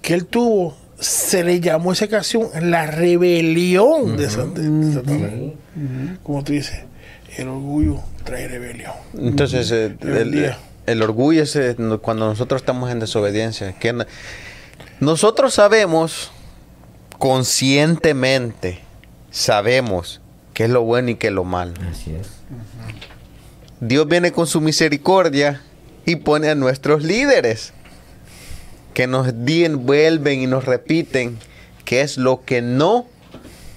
que 0.00 0.14
él 0.14 0.24
tuvo, 0.26 0.77
se 1.00 1.44
le 1.44 1.60
llamó 1.60 1.92
esa 1.92 2.06
ocasión 2.06 2.48
la 2.60 2.86
rebelión 2.86 4.16
de 4.16 4.28
Sat- 4.28 4.52
de 4.54 4.92
Satanás. 4.94 5.30
Como 6.22 6.42
tú 6.44 6.52
dices, 6.52 6.80
el 7.36 7.48
orgullo 7.48 8.00
trae 8.24 8.48
rebelión. 8.48 8.92
entonces 9.16 9.70
eh, 9.72 9.96
el, 10.86 11.02
orgullo 11.02 11.42
es 11.42 11.54
eh, 11.56 11.76
cuando 12.02 12.26
nosotros 12.26 12.60
estamos 12.62 12.90
en 12.90 12.98
desobediencia. 13.00 13.72
Que 13.78 13.92
no- 13.92 14.04
nosotros 15.00 15.54
sabemos 15.54 16.32
conscientemente, 17.18 18.80
sabemos 19.30 20.20
qué 20.54 20.64
es 20.64 20.70
lo 20.70 20.82
bueno 20.82 21.10
y 21.10 21.14
qué 21.16 21.28
es 21.28 21.32
lo 21.32 21.44
malo. 21.44 21.74
Así 21.90 22.14
es. 22.14 22.28
Dios 23.80 24.08
viene 24.08 24.32
con 24.32 24.46
su 24.46 24.60
misericordia 24.60 25.62
y 26.04 26.16
pone 26.16 26.48
a 26.48 26.54
nuestros 26.54 27.04
líderes 27.04 27.72
que 28.94 29.06
nos 29.06 29.32
vuelven 29.76 30.40
y 30.40 30.46
nos 30.46 30.64
repiten 30.64 31.38
qué 31.84 32.00
es 32.02 32.16
lo 32.18 32.44
que 32.44 32.62
no 32.62 33.06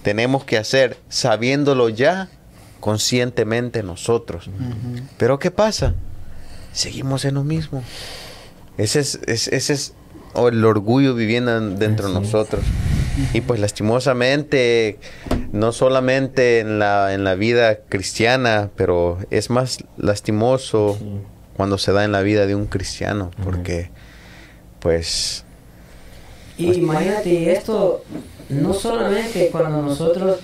tenemos 0.03 0.43
que 0.45 0.57
hacer, 0.57 0.97
sabiéndolo 1.09 1.89
ya 1.89 2.29
conscientemente 2.79 3.83
nosotros. 3.83 4.49
Pero 5.17 5.37
¿qué 5.39 5.51
pasa? 5.51 5.93
Seguimos 6.73 7.25
en 7.25 7.35
lo 7.35 7.43
mismo. 7.43 7.83
Ese 8.77 8.99
es, 9.01 9.19
es- 9.27 9.47
ese 9.49 9.73
es 9.73 9.93
el 10.35 10.65
orgullo 10.65 11.13
viviendo 11.13 11.55
en- 11.57 11.77
dentro 11.77 12.07
de 12.07 12.13
nosotros. 12.13 12.63
Y 13.33 13.41
pues 13.41 13.59
lastimosamente, 13.59 14.97
no 15.51 15.71
solamente 15.73 16.59
en 16.59 16.79
la, 16.79 17.13
en 17.13 17.23
la 17.23 17.35
vida 17.35 17.79
cristiana, 17.89 18.69
pero 18.75 19.19
es 19.29 19.49
más 19.49 19.79
lastimoso 19.97 20.97
Sí. 20.99 21.05
cuando 21.57 21.77
se 21.77 21.91
da 21.91 22.03
en 22.05 22.11
la 22.13 22.21
vida 22.21 22.45
de 22.47 22.55
un 22.55 22.65
cristiano, 22.65 23.29
porque 23.43 23.91
pues 24.81 25.45
Y 26.57 26.73
imagínate, 26.73 27.53
esto 27.53 28.03
no 28.49 28.73
solamente 28.73 29.49
cuando 29.49 29.81
nosotros 29.81 30.39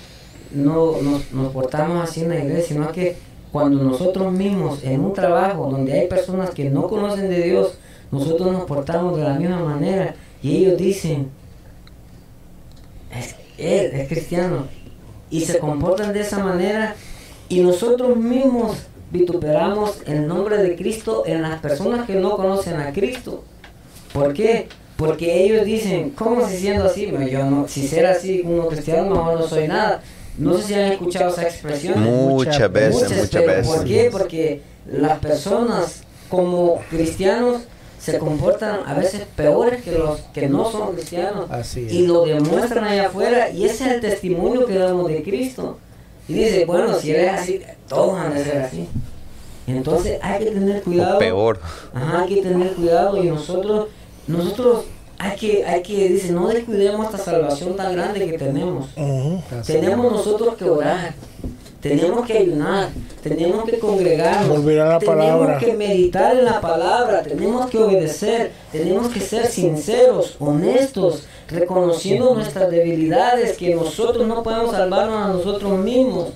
no 0.52 1.02
nos, 1.02 1.30
nos 1.32 1.52
portamos 1.52 2.08
así 2.08 2.22
en 2.22 2.30
la 2.30 2.38
iglesia, 2.38 2.74
sino 2.74 2.92
que 2.92 3.16
cuando 3.52 3.82
nosotros 3.82 4.32
mismos 4.32 4.82
en 4.84 5.00
un 5.00 5.12
trabajo 5.12 5.68
donde 5.70 5.92
hay 5.92 6.06
personas 6.06 6.50
que 6.50 6.70
no 6.70 6.88
conocen 6.88 7.28
de 7.28 7.42
Dios, 7.42 7.78
nosotros 8.10 8.52
nos 8.52 8.64
portamos 8.64 9.16
de 9.16 9.24
la 9.24 9.34
misma 9.34 9.60
manera 9.60 10.14
y 10.42 10.56
ellos 10.56 10.78
dicen, 10.78 11.28
es, 13.14 13.34
él 13.58 13.90
es 13.92 14.08
cristiano 14.08 14.66
y 15.30 15.42
se 15.42 15.58
comportan 15.58 16.12
de 16.12 16.20
esa 16.20 16.42
manera 16.42 16.94
y 17.48 17.60
nosotros 17.60 18.16
mismos 18.16 18.76
vituperamos 19.10 20.02
el 20.06 20.26
nombre 20.26 20.62
de 20.62 20.76
Cristo 20.76 21.24
en 21.26 21.42
las 21.42 21.60
personas 21.60 22.06
que 22.06 22.14
no 22.14 22.36
conocen 22.36 22.76
a 22.76 22.92
Cristo. 22.92 23.42
¿Por 24.12 24.32
qué? 24.32 24.68
Porque 24.96 25.44
ellos 25.44 25.64
dicen, 25.64 26.10
¿cómo 26.10 26.46
si 26.48 26.56
siendo 26.56 26.86
así? 26.86 27.06
Bueno, 27.06 27.28
yo 27.28 27.44
no, 27.44 27.68
si 27.68 27.86
ser 27.86 28.06
así 28.06 28.42
como 28.42 28.66
cristiano, 28.66 29.10
mejor 29.10 29.38
no 29.38 29.46
soy 29.46 29.68
nada. 29.68 30.02
No 30.36 30.56
sé 30.56 30.64
si 30.64 30.74
han 30.74 30.92
escuchado 30.92 31.30
esa 31.30 31.42
expresión. 31.42 32.00
muchas 32.00 32.72
veces, 32.72 33.12
Muchas, 33.16 33.46
veces. 33.46 33.66
¿Por 33.66 33.84
qué? 33.84 34.08
Porque 34.10 34.60
las 34.90 35.18
personas 35.18 36.02
como 36.28 36.80
cristianos 36.90 37.62
se 38.00 38.18
comportan 38.18 38.80
a 38.86 38.94
veces 38.94 39.22
peores 39.36 39.82
que 39.82 39.92
los 39.92 40.20
que 40.32 40.48
no 40.48 40.70
son 40.70 40.94
cristianos 40.94 41.50
Así 41.50 41.86
es. 41.86 41.92
y 41.92 42.06
lo 42.06 42.24
demuestran 42.24 42.84
allá 42.84 43.08
afuera 43.08 43.50
y 43.50 43.64
ese 43.64 43.86
es 43.86 43.92
el 43.94 44.00
testimonio 44.00 44.66
que 44.66 44.78
damos 44.78 45.08
de 45.08 45.22
Cristo. 45.22 45.78
Y 46.28 46.34
dice, 46.34 46.64
bueno, 46.66 46.94
si 46.98 47.10
eres 47.10 47.32
así, 47.32 47.60
todos 47.88 48.12
van 48.12 48.32
a 48.32 48.44
ser 48.44 48.58
así. 48.58 48.88
Entonces 49.68 50.18
hay 50.22 50.44
que 50.44 50.50
tener 50.50 50.82
cuidado. 50.82 51.16
o 51.16 51.18
peor. 51.18 51.60
Ajá, 51.94 52.22
hay 52.22 52.34
que 52.34 52.42
tener 52.42 52.72
cuidado 52.72 53.22
y 53.22 53.28
nosotros, 53.28 53.88
nosotros 54.26 54.84
hay 55.18 55.36
que, 55.36 55.64
hay 55.64 55.82
que, 55.82 56.08
dice, 56.08 56.32
no 56.32 56.46
descuidemos 56.48 57.06
esta 57.06 57.18
salvación 57.18 57.76
tan 57.76 57.92
grande 57.92 58.30
que 58.30 58.38
tenemos. 58.38 58.88
Tenemos 59.66 60.12
nosotros 60.12 60.54
que 60.56 60.64
orar, 60.64 61.14
tenemos 61.80 62.24
que 62.24 62.38
ayunar, 62.38 62.88
tenemos 63.22 63.64
que 63.64 63.78
congregarnos, 63.78 64.64
la 64.64 64.98
tenemos 64.98 65.04
palabra. 65.04 65.58
que 65.58 65.74
meditar 65.74 66.36
en 66.36 66.44
la 66.44 66.60
palabra, 66.60 67.22
tenemos 67.22 67.68
que 67.68 67.78
obedecer, 67.78 68.52
tenemos 68.70 69.08
que 69.08 69.20
ser 69.20 69.46
sinceros, 69.46 70.36
honestos, 70.38 71.24
reconociendo 71.48 72.34
nuestras 72.34 72.70
debilidades, 72.70 73.56
que 73.56 73.74
nosotros 73.74 74.26
no 74.26 74.42
podemos 74.42 74.70
salvarnos 74.70 75.24
a 75.24 75.28
nosotros 75.32 75.78
mismos. 75.78 76.28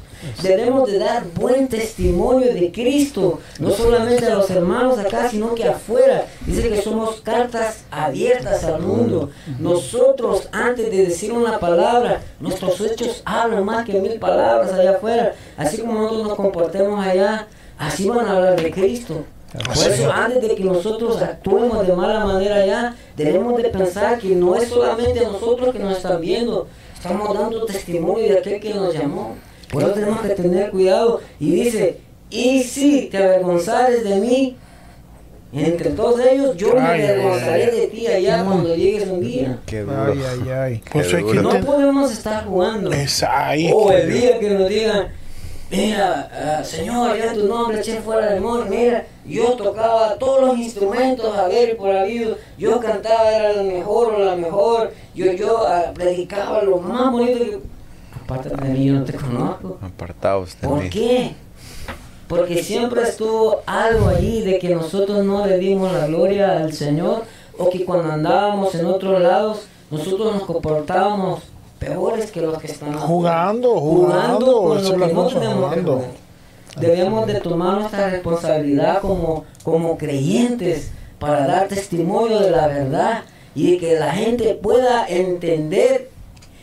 Debemos 0.43 0.90
de 0.90 0.99
dar 0.99 1.24
buen 1.35 1.69
testimonio 1.69 2.53
de 2.53 2.70
Cristo, 2.70 3.40
no 3.59 3.70
solamente 3.70 4.27
a 4.27 4.35
los 4.36 4.51
hermanos 4.51 4.99
acá, 4.99 5.28
sino 5.28 5.55
que 5.55 5.65
afuera. 5.65 6.27
Dice 6.47 6.69
que 6.69 6.82
somos 6.82 7.20
cartas 7.20 7.85
abiertas 7.90 8.65
al 8.65 8.81
mundo. 8.81 9.31
Nosotros, 9.59 10.49
antes 10.53 10.90
de 10.90 11.07
decir 11.07 11.32
una 11.32 11.59
palabra, 11.59 12.23
nuestros 12.40 12.81
hechos 12.81 13.23
hablan 13.24 13.65
más 13.65 13.85
que 13.85 14.01
mil 14.01 14.19
palabras 14.19 14.73
allá 14.73 14.93
afuera. 14.93 15.35
Así 15.57 15.78
como 15.78 15.94
nosotros 15.94 16.28
nos 16.28 16.36
comportemos 16.36 17.05
allá, 17.05 17.47
así 17.78 18.09
van 18.09 18.27
a 18.27 18.36
hablar 18.36 18.61
de 18.61 18.70
Cristo. 18.70 19.24
Por 19.53 19.86
eso, 19.86 20.11
antes 20.11 20.49
de 20.49 20.55
que 20.55 20.65
nosotros 20.65 21.20
actuemos 21.20 21.86
de 21.86 21.93
mala 21.93 22.24
manera 22.24 22.57
allá, 22.57 22.94
debemos 23.16 23.55
de 23.62 23.69
pensar 23.69 24.19
que 24.19 24.35
no 24.35 24.57
es 24.57 24.69
solamente 24.69 25.20
nosotros 25.24 25.73
que 25.74 25.78
nos 25.78 25.99
están 25.99 26.20
viendo, 26.23 26.69
estamos 26.94 27.35
dando 27.35 27.66
testimonio 27.66 28.32
de 28.32 28.39
aquel 28.39 28.61
que 28.61 28.73
nos 28.73 28.94
llamó. 28.94 29.35
Por 29.73 29.82
eso 29.82 29.93
tenemos 29.93 30.20
que 30.20 30.28
tener 30.28 30.70
cuidado. 30.70 31.20
Y 31.40 31.51
dice, 31.51 31.99
y 32.31 32.62
si 32.62 33.09
te 33.11 33.16
avergonzares 33.16 34.05
de 34.05 34.16
mí, 34.16 34.57
Entre 35.55 35.90
todos 35.90 36.19
ellos, 36.20 36.57
yo 36.57 36.73
me 36.74 36.81
Ay, 36.81 37.03
avergonzaré 37.03 37.65
ay. 37.65 37.81
de 37.81 37.86
ti 37.89 38.07
allá 38.07 38.43
cuando 38.43 38.74
llegues 38.74 39.07
un 39.07 39.20
día. 39.20 39.59
Qué 39.66 39.81
duro. 39.82 40.12
Ay, 40.12 40.23
ay, 40.27 40.51
ay. 40.51 41.20
Duro. 41.20 41.43
No 41.43 41.61
podemos 41.61 42.11
estar 42.11 42.47
jugando. 42.47 42.90
es 42.90 43.23
ahí. 43.23 43.70
O 43.70 43.93
el 43.93 44.11
día 44.11 44.39
que 44.39 44.49
nos 44.49 44.66
digan, 44.66 45.09
mira, 45.70 46.31
ah, 46.32 46.65
Señor, 46.65 47.19
ya 47.19 47.35
tu 47.35 47.47
nombre 47.47 47.81
eché 47.81 48.01
fuera 48.01 48.27
del 48.31 48.36
demonio, 48.36 48.65
mira, 48.65 49.07
yo 49.27 49.53
tocaba 49.53 50.16
todos 50.19 50.40
los 50.40 50.59
instrumentos 50.59 51.36
a 51.36 51.49
ver 51.49 51.77
por 51.77 51.94
habido, 51.94 52.39
yo 52.57 52.81
cantaba, 52.81 53.31
era 53.31 53.51
el 53.51 53.65
mejor 53.66 54.15
o 54.15 54.24
la 54.24 54.36
mejor, 54.36 54.93
yo, 55.15 55.32
yo 55.32 55.66
ah, 55.66 55.93
predicaba 55.94 56.62
lo 56.62 56.78
más 56.78 57.12
bonito 57.12 57.39
que... 57.39 57.72
Aparte 58.34 58.66
de 58.66 58.72
mí, 58.72 58.84
yo 58.86 58.94
no 58.94 59.04
te 59.04 59.12
conozco. 59.14 59.78
Apartados 59.82 60.56
de 60.60 60.68
¿Por 60.68 60.82
mí. 60.82 60.90
qué? 60.90 61.34
Porque 62.28 62.62
siempre 62.62 63.02
estuvo 63.02 63.60
algo 63.66 64.09
ahí 64.09 64.40
de 64.42 64.59
que 64.59 64.74
nosotros 64.74 65.24
no 65.24 65.46
le 65.46 65.59
dimos 65.59 65.92
la 65.92 66.06
gloria 66.06 66.59
al 66.59 66.72
Señor 66.72 67.24
o 67.59 67.68
que 67.68 67.84
cuando 67.84 68.10
andábamos 68.12 68.74
en 68.74 68.86
otros 68.86 69.20
lados 69.20 69.66
nosotros 69.90 70.32
nos 70.32 70.44
comportábamos 70.44 71.42
peores 71.78 72.30
que 72.30 72.40
los 72.40 72.59
que 72.59 72.68
están 72.68 72.90
afuera. 72.90 73.06
Jugando, 73.06 73.80
jugando, 73.80 74.62
con 74.62 74.78
eso 74.78 74.96
lo 74.96 75.06
que 75.06 75.12
no 75.12 75.26
tenemos 75.26 75.32
que 75.34 75.38
jugando. 75.38 75.92
jugar. 75.96 76.10
Debemos 76.80 77.26
de 77.26 77.34
tomar 77.40 77.74
nuestra 77.78 78.09
responsabilidad 78.09 79.00
como, 79.02 79.44
como 79.62 79.98
creyentes 79.98 80.90
para 81.18 81.46
dar 81.46 81.68
testimonio 81.68 82.40
de 82.40 82.50
la 82.50 82.66
verdad 82.66 83.24
y 83.54 83.72
de 83.72 83.78
que 83.78 83.98
la 83.98 84.10
gente 84.12 84.54
pueda 84.54 85.06
entender 85.06 86.11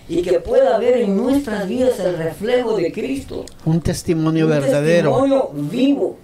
y 0.10 0.22
que 0.24 0.40
pueda 0.40 0.78
ver 0.80 0.98
en 0.98 1.16
nuestras 1.16 1.68
vidas 1.68 2.00
el 2.00 2.18
reflejo 2.18 2.76
de 2.76 2.92
Cristo. 2.92 3.46
Un 3.66 3.80
testimonio 3.80 4.46
Un 4.46 4.52
verdadero. 4.52 5.10
testimonio 5.12 5.52
vivo 5.54 6.18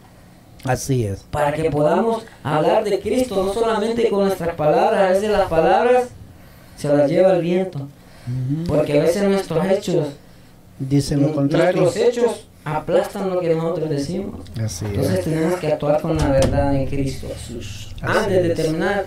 Así 0.63 1.05
es. 1.05 1.19
para 1.29 1.53
que 1.53 1.69
podamos 1.69 2.23
hablar 2.43 2.83
de 2.83 2.99
Cristo, 2.99 3.43
no 3.43 3.53
solamente 3.53 4.09
con 4.09 4.25
nuestras 4.25 4.55
palabras, 4.55 4.99
a 5.01 5.09
veces 5.11 5.29
las 5.29 5.47
palabras 5.47 6.05
se 6.75 6.89
las 6.89 7.09
lleva 7.09 7.35
el 7.35 7.41
viento, 7.43 7.87
porque 8.67 8.99
a 8.99 9.03
veces 9.03 9.23
nuestros 9.23 9.63
hechos, 9.67 10.07
Dicen 10.79 11.21
lo 11.21 11.31
contrario. 11.33 11.83
nuestros 11.83 12.07
hechos 12.07 12.47
aplastan 12.65 13.29
lo 13.29 13.39
que 13.39 13.53
nosotros 13.53 13.89
decimos. 13.89 14.41
Así 14.61 14.85
Entonces 14.85 15.19
es. 15.19 15.25
tenemos 15.25 15.59
que 15.59 15.67
actuar 15.67 16.01
con 16.01 16.17
la 16.17 16.31
verdad 16.31 16.75
en 16.75 16.87
Cristo 16.87 17.27
Jesús. 17.33 17.95
Así 18.01 18.17
Antes 18.17 18.43
de 18.43 18.49
terminar, 18.55 19.05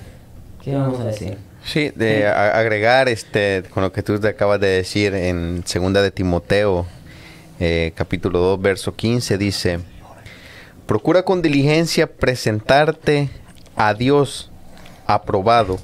¿qué 0.63 0.75
vamos 0.77 1.01
a 1.01 1.05
decir? 1.07 1.37
Sí, 1.69 1.93
de 1.95 2.27
agregar 2.27 3.11
este 3.11 3.62
con 3.69 3.82
lo 3.82 3.93
que 3.93 4.03
tú 4.03 4.19
te 4.19 4.28
acabas 4.28 4.59
de 4.59 4.69
decir 4.69 5.15
en 5.15 5.62
segunda 5.66 6.01
de 6.01 6.11
Timoteo, 6.11 6.86
eh, 7.61 7.93
capítulo 7.95 8.39
2, 8.39 8.62
verso 8.62 8.97
15, 8.97 9.36
dice, 9.36 9.81
procura 10.86 11.24
con 11.24 11.43
diligencia 11.43 12.07
presentarte 12.07 13.28
a 13.77 13.93
Dios 13.93 14.51
aprobado, 15.07 15.78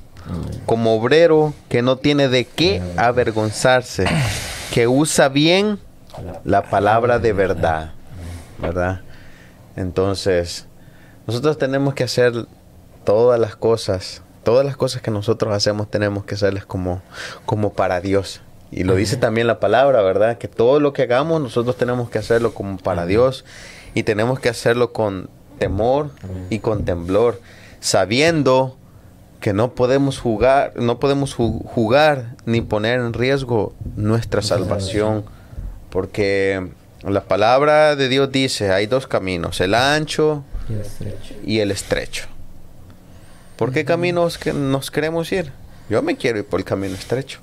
como 0.65 0.95
obrero 0.95 1.53
que 1.69 1.83
no 1.83 1.99
tiene 1.99 2.29
de 2.29 2.47
qué 2.47 2.81
avergonzarse, 2.97 4.07
que 4.73 4.89
usa 4.89 5.29
bien 5.29 5.79
la 6.45 6.63
palabra 6.71 7.19
de 7.19 7.35
verdad, 7.35 7.93
¿verdad? 8.57 9.03
Entonces, 9.77 10.67
nosotros 11.27 11.59
tenemos 11.59 11.93
que 11.93 12.05
hacer 12.05 12.47
todas 13.05 13.39
las 13.39 13.55
cosas, 13.55 14.23
todas 14.45 14.65
las 14.65 14.77
cosas 14.77 15.03
que 15.03 15.11
nosotros 15.11 15.53
hacemos 15.55 15.91
tenemos 15.91 16.25
que 16.25 16.35
hacerlas 16.37 16.65
como, 16.67 17.03
como 17.47 17.73
para 17.73 18.01
Dios. 18.01 18.41
Y 18.71 18.85
lo 18.85 18.95
dice 18.97 19.17
también 19.17 19.47
la 19.47 19.61
palabra, 19.61 20.03
¿verdad? 20.03 20.39
Que 20.39 20.49
todo 20.49 20.81
lo 20.81 20.93
que 20.93 21.03
hagamos 21.03 21.41
nosotros 21.41 21.77
tenemos 21.77 22.11
que 22.11 22.19
hacerlo 22.19 22.55
como 22.55 22.77
para 22.79 23.07
Dios. 23.07 23.45
Y 23.95 24.03
tenemos 24.03 24.41
que 24.41 24.49
hacerlo 24.49 24.93
con 24.93 25.29
temor 25.59 26.11
y 26.51 26.59
con 26.59 26.85
temblor, 26.85 27.41
sabiendo 27.79 28.77
que 29.41 29.53
no 29.53 29.75
podemos 29.75 30.19
jugar, 30.19 30.73
no 30.75 30.99
podemos 30.99 31.37
ju- 31.37 31.63
jugar 31.65 32.35
ni 32.47 32.61
poner 32.63 32.99
en 32.99 33.13
riesgo 33.13 33.73
nuestra 33.95 34.43
salvación, 34.43 35.25
porque 35.91 36.71
la 37.03 37.23
palabra 37.23 37.95
de 37.95 38.09
Dios 38.09 38.33
dice, 38.33 38.73
hay 38.73 38.87
dos 38.87 39.07
caminos, 39.07 39.61
el 39.61 39.75
ancho 39.75 40.43
y 41.47 41.61
el 41.61 41.71
estrecho. 41.71 42.25
¿Por 43.57 43.73
qué 43.73 43.85
caminos 43.85 44.39
que 44.39 44.53
nos 44.53 44.91
queremos 44.91 45.31
ir? 45.33 45.53
Yo 45.89 46.03
me 46.03 46.17
quiero 46.17 46.39
ir 46.39 46.45
por 46.45 46.61
el 46.61 46.65
camino 46.65 46.95
estrecho, 46.95 47.41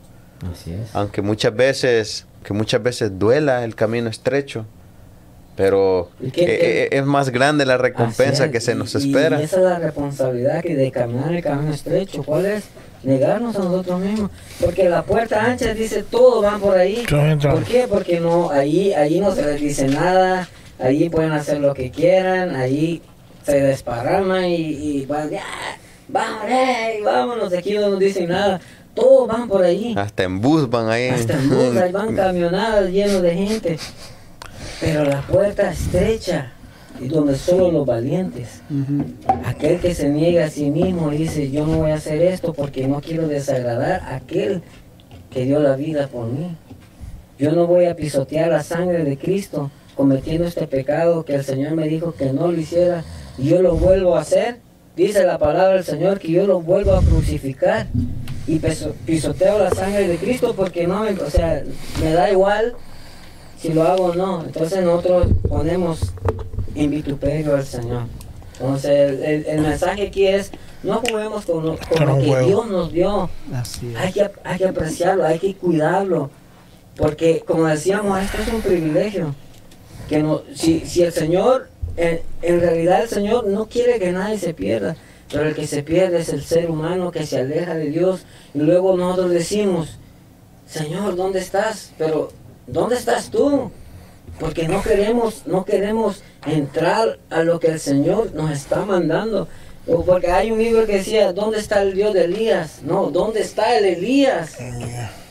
Así 0.51 0.71
es. 0.73 0.93
aunque 0.93 1.21
muchas 1.21 1.55
veces, 1.55 2.25
que 2.43 2.53
muchas 2.53 2.81
veces 2.81 3.17
duela 3.17 3.63
el 3.63 3.75
camino 3.75 4.09
estrecho, 4.09 4.65
pero 5.55 6.09
¿Y 6.19 6.31
qué- 6.31 6.41
eh, 6.43 6.45
qué- 6.45 6.83
eh, 6.83 6.89
es 6.91 7.05
más 7.05 7.29
grande 7.29 7.65
la 7.65 7.77
recompensa 7.77 8.45
es, 8.45 8.51
que 8.51 8.59
se 8.61 8.73
nos 8.73 8.95
y- 8.95 8.97
espera. 9.09 9.39
Y 9.39 9.43
esa 9.43 9.57
es 9.57 9.63
la 9.63 9.79
responsabilidad 9.79 10.61
que 10.61 10.75
de 10.75 10.91
caminar 10.91 11.33
el 11.33 11.43
camino 11.43 11.73
estrecho. 11.73 12.23
¿Cuál 12.23 12.45
es? 12.47 12.63
Negarnos 13.03 13.55
a 13.55 13.59
nosotros 13.59 13.99
mismos. 13.99 14.31
Porque 14.59 14.87
la 14.89 15.03
puerta 15.03 15.43
ancha 15.43 15.73
dice 15.73 16.03
todos 16.03 16.43
van 16.43 16.59
por 16.59 16.77
ahí. 16.77 17.03
¿Por 17.41 17.63
qué? 17.63 17.87
Porque 17.89 18.19
no, 18.19 18.49
allí, 18.49 18.93
allí 18.93 19.19
no 19.19 19.33
se 19.35 19.43
les 19.43 19.59
dice 19.61 19.87
nada, 19.87 20.47
allí 20.79 21.09
pueden 21.09 21.31
hacer 21.31 21.59
lo 21.59 21.73
que 21.73 21.91
quieran, 21.91 22.55
allí 22.55 23.01
se 23.43 23.59
desparraman 23.59 24.45
y, 24.45 24.55
y 24.55 25.05
van, 25.05 25.29
ya, 25.31 25.43
vamos, 26.11 26.43
ey, 26.47 27.01
vámonos, 27.01 27.53
aquí 27.53 27.73
no 27.73 27.89
nos 27.89 27.99
dicen 27.99 28.29
nada. 28.29 28.59
Todos 28.93 29.27
van 29.27 29.47
por 29.47 29.63
allí. 29.63 29.95
Hasta 29.97 30.23
en 30.23 30.41
bus 30.41 30.69
van 30.69 30.89
ahí. 30.89 31.09
Hasta 31.09 31.33
en 31.33 31.49
bus, 31.49 31.77
ahí 31.77 31.91
van 31.91 32.15
camionadas 32.15 32.89
llenos 32.91 33.21
de 33.21 33.33
gente. 33.33 33.79
Pero 34.79 35.05
la 35.05 35.21
puerta 35.21 35.71
estrecha 35.71 36.51
y 36.99 37.07
donde 37.07 37.35
solo 37.35 37.71
los 37.71 37.85
valientes. 37.85 38.61
Aquel 39.45 39.79
que 39.79 39.95
se 39.95 40.09
niega 40.09 40.45
a 40.45 40.49
sí 40.49 40.69
mismo 40.69 41.11
y 41.11 41.17
dice, 41.17 41.49
yo 41.49 41.65
no 41.65 41.77
voy 41.77 41.91
a 41.91 41.95
hacer 41.95 42.21
esto 42.21 42.53
porque 42.53 42.87
no 42.87 43.01
quiero 43.01 43.27
desagradar 43.27 44.01
a 44.01 44.15
aquel 44.15 44.61
que 45.31 45.45
dio 45.45 45.59
la 45.59 45.75
vida 45.75 46.07
por 46.07 46.27
mí. 46.27 46.55
Yo 47.39 47.51
no 47.53 47.65
voy 47.65 47.85
a 47.85 47.95
pisotear 47.95 48.49
la 48.49 48.61
sangre 48.61 49.03
de 49.03 49.17
Cristo 49.17 49.71
cometiendo 49.95 50.47
este 50.47 50.67
pecado 50.67 51.25
que 51.25 51.35
el 51.35 51.43
Señor 51.43 51.75
me 51.75 51.87
dijo 51.87 52.13
que 52.13 52.33
no 52.33 52.51
lo 52.51 52.59
hiciera 52.59 53.03
y 53.37 53.49
yo 53.49 53.61
lo 53.61 53.75
vuelvo 53.75 54.15
a 54.15 54.21
hacer. 54.21 54.59
Dice 54.95 55.23
la 55.25 55.37
palabra 55.37 55.75
del 55.75 55.83
Señor 55.85 56.19
que 56.19 56.31
yo 56.31 56.45
lo 56.45 56.61
vuelvo 56.61 56.93
a 56.93 57.01
crucificar 57.01 57.87
y 58.47 58.59
piso- 58.59 58.93
pisoteo 59.05 59.57
la 59.59 59.71
sangre 59.71 60.07
de 60.07 60.17
Cristo 60.17 60.53
porque 60.55 60.85
no, 60.85 61.01
me- 61.03 61.11
o 61.11 61.29
sea, 61.29 61.63
me 62.01 62.11
da 62.11 62.29
igual 62.29 62.73
si 63.59 63.73
lo 63.73 63.83
hago 63.83 64.05
o 64.05 64.15
no. 64.15 64.43
Entonces 64.43 64.83
nosotros 64.83 65.27
ponemos 65.47 66.13
en 66.75 66.89
vituperio 66.91 67.55
al 67.55 67.65
Señor. 67.65 68.03
Entonces 68.59 68.89
el, 68.91 69.23
el- 69.23 69.45
el 69.45 69.61
mensaje 69.61 70.07
aquí 70.07 70.27
es, 70.27 70.51
no 70.83 70.95
juguemos 70.99 71.45
con, 71.45 71.65
lo- 71.65 71.77
con 71.77 72.07
lo 72.07 72.17
que 72.17 72.27
juego. 72.27 72.47
Dios 72.47 72.67
nos 72.69 72.91
dio. 72.91 73.29
Así 73.53 73.93
Hay 73.97 74.11
que, 74.11 74.29
hay 74.43 74.57
que 74.57 74.67
apreciarlo, 74.67 75.25
hay 75.25 75.39
que 75.39 75.55
cuidarlo. 75.55 76.29
Porque 76.97 77.43
como 77.47 77.65
decíamos, 77.65 78.19
esto 78.21 78.41
es 78.41 78.53
un 78.53 78.61
privilegio. 78.61 79.33
Que 80.09 80.21
no, 80.21 80.41
si, 80.53 80.81
si 80.81 81.03
el 81.03 81.13
Señor, 81.13 81.69
en, 81.97 82.21
en 82.41 82.59
realidad 82.59 83.03
el 83.03 83.09
Señor 83.09 83.47
no 83.47 83.67
quiere 83.67 83.99
que 83.99 84.11
nadie 84.11 84.37
se 84.37 84.53
pierda. 84.53 84.95
Pero 85.31 85.47
el 85.47 85.55
que 85.55 85.65
se 85.65 85.81
pierde 85.81 86.19
es 86.19 86.29
el 86.29 86.43
ser 86.43 86.69
humano 86.69 87.11
que 87.11 87.25
se 87.25 87.39
aleja 87.39 87.75
de 87.75 87.89
Dios. 87.89 88.25
Y 88.53 88.59
luego 88.59 88.97
nosotros 88.97 89.31
decimos, 89.31 89.97
Señor, 90.67 91.15
¿dónde 91.15 91.39
estás? 91.39 91.91
Pero, 91.97 92.31
¿dónde 92.67 92.95
estás 92.95 93.29
tú? 93.29 93.71
Porque 94.39 94.67
no 94.67 94.81
queremos, 94.81 95.43
no 95.45 95.63
queremos 95.63 96.21
entrar 96.45 97.19
a 97.29 97.43
lo 97.43 97.59
que 97.59 97.67
el 97.67 97.79
Señor 97.79 98.33
nos 98.33 98.51
está 98.51 98.85
mandando. 98.85 99.47
O 99.87 100.03
Porque 100.03 100.31
hay 100.31 100.51
un 100.51 100.59
libro 100.59 100.85
que 100.85 100.97
decía, 100.97 101.33
¿dónde 101.33 101.59
está 101.59 101.81
el 101.81 101.93
Dios 101.93 102.13
de 102.13 102.25
Elías? 102.25 102.81
No, 102.83 103.09
¿dónde 103.09 103.41
está 103.41 103.77
el 103.77 103.85
Elías? 103.85 104.57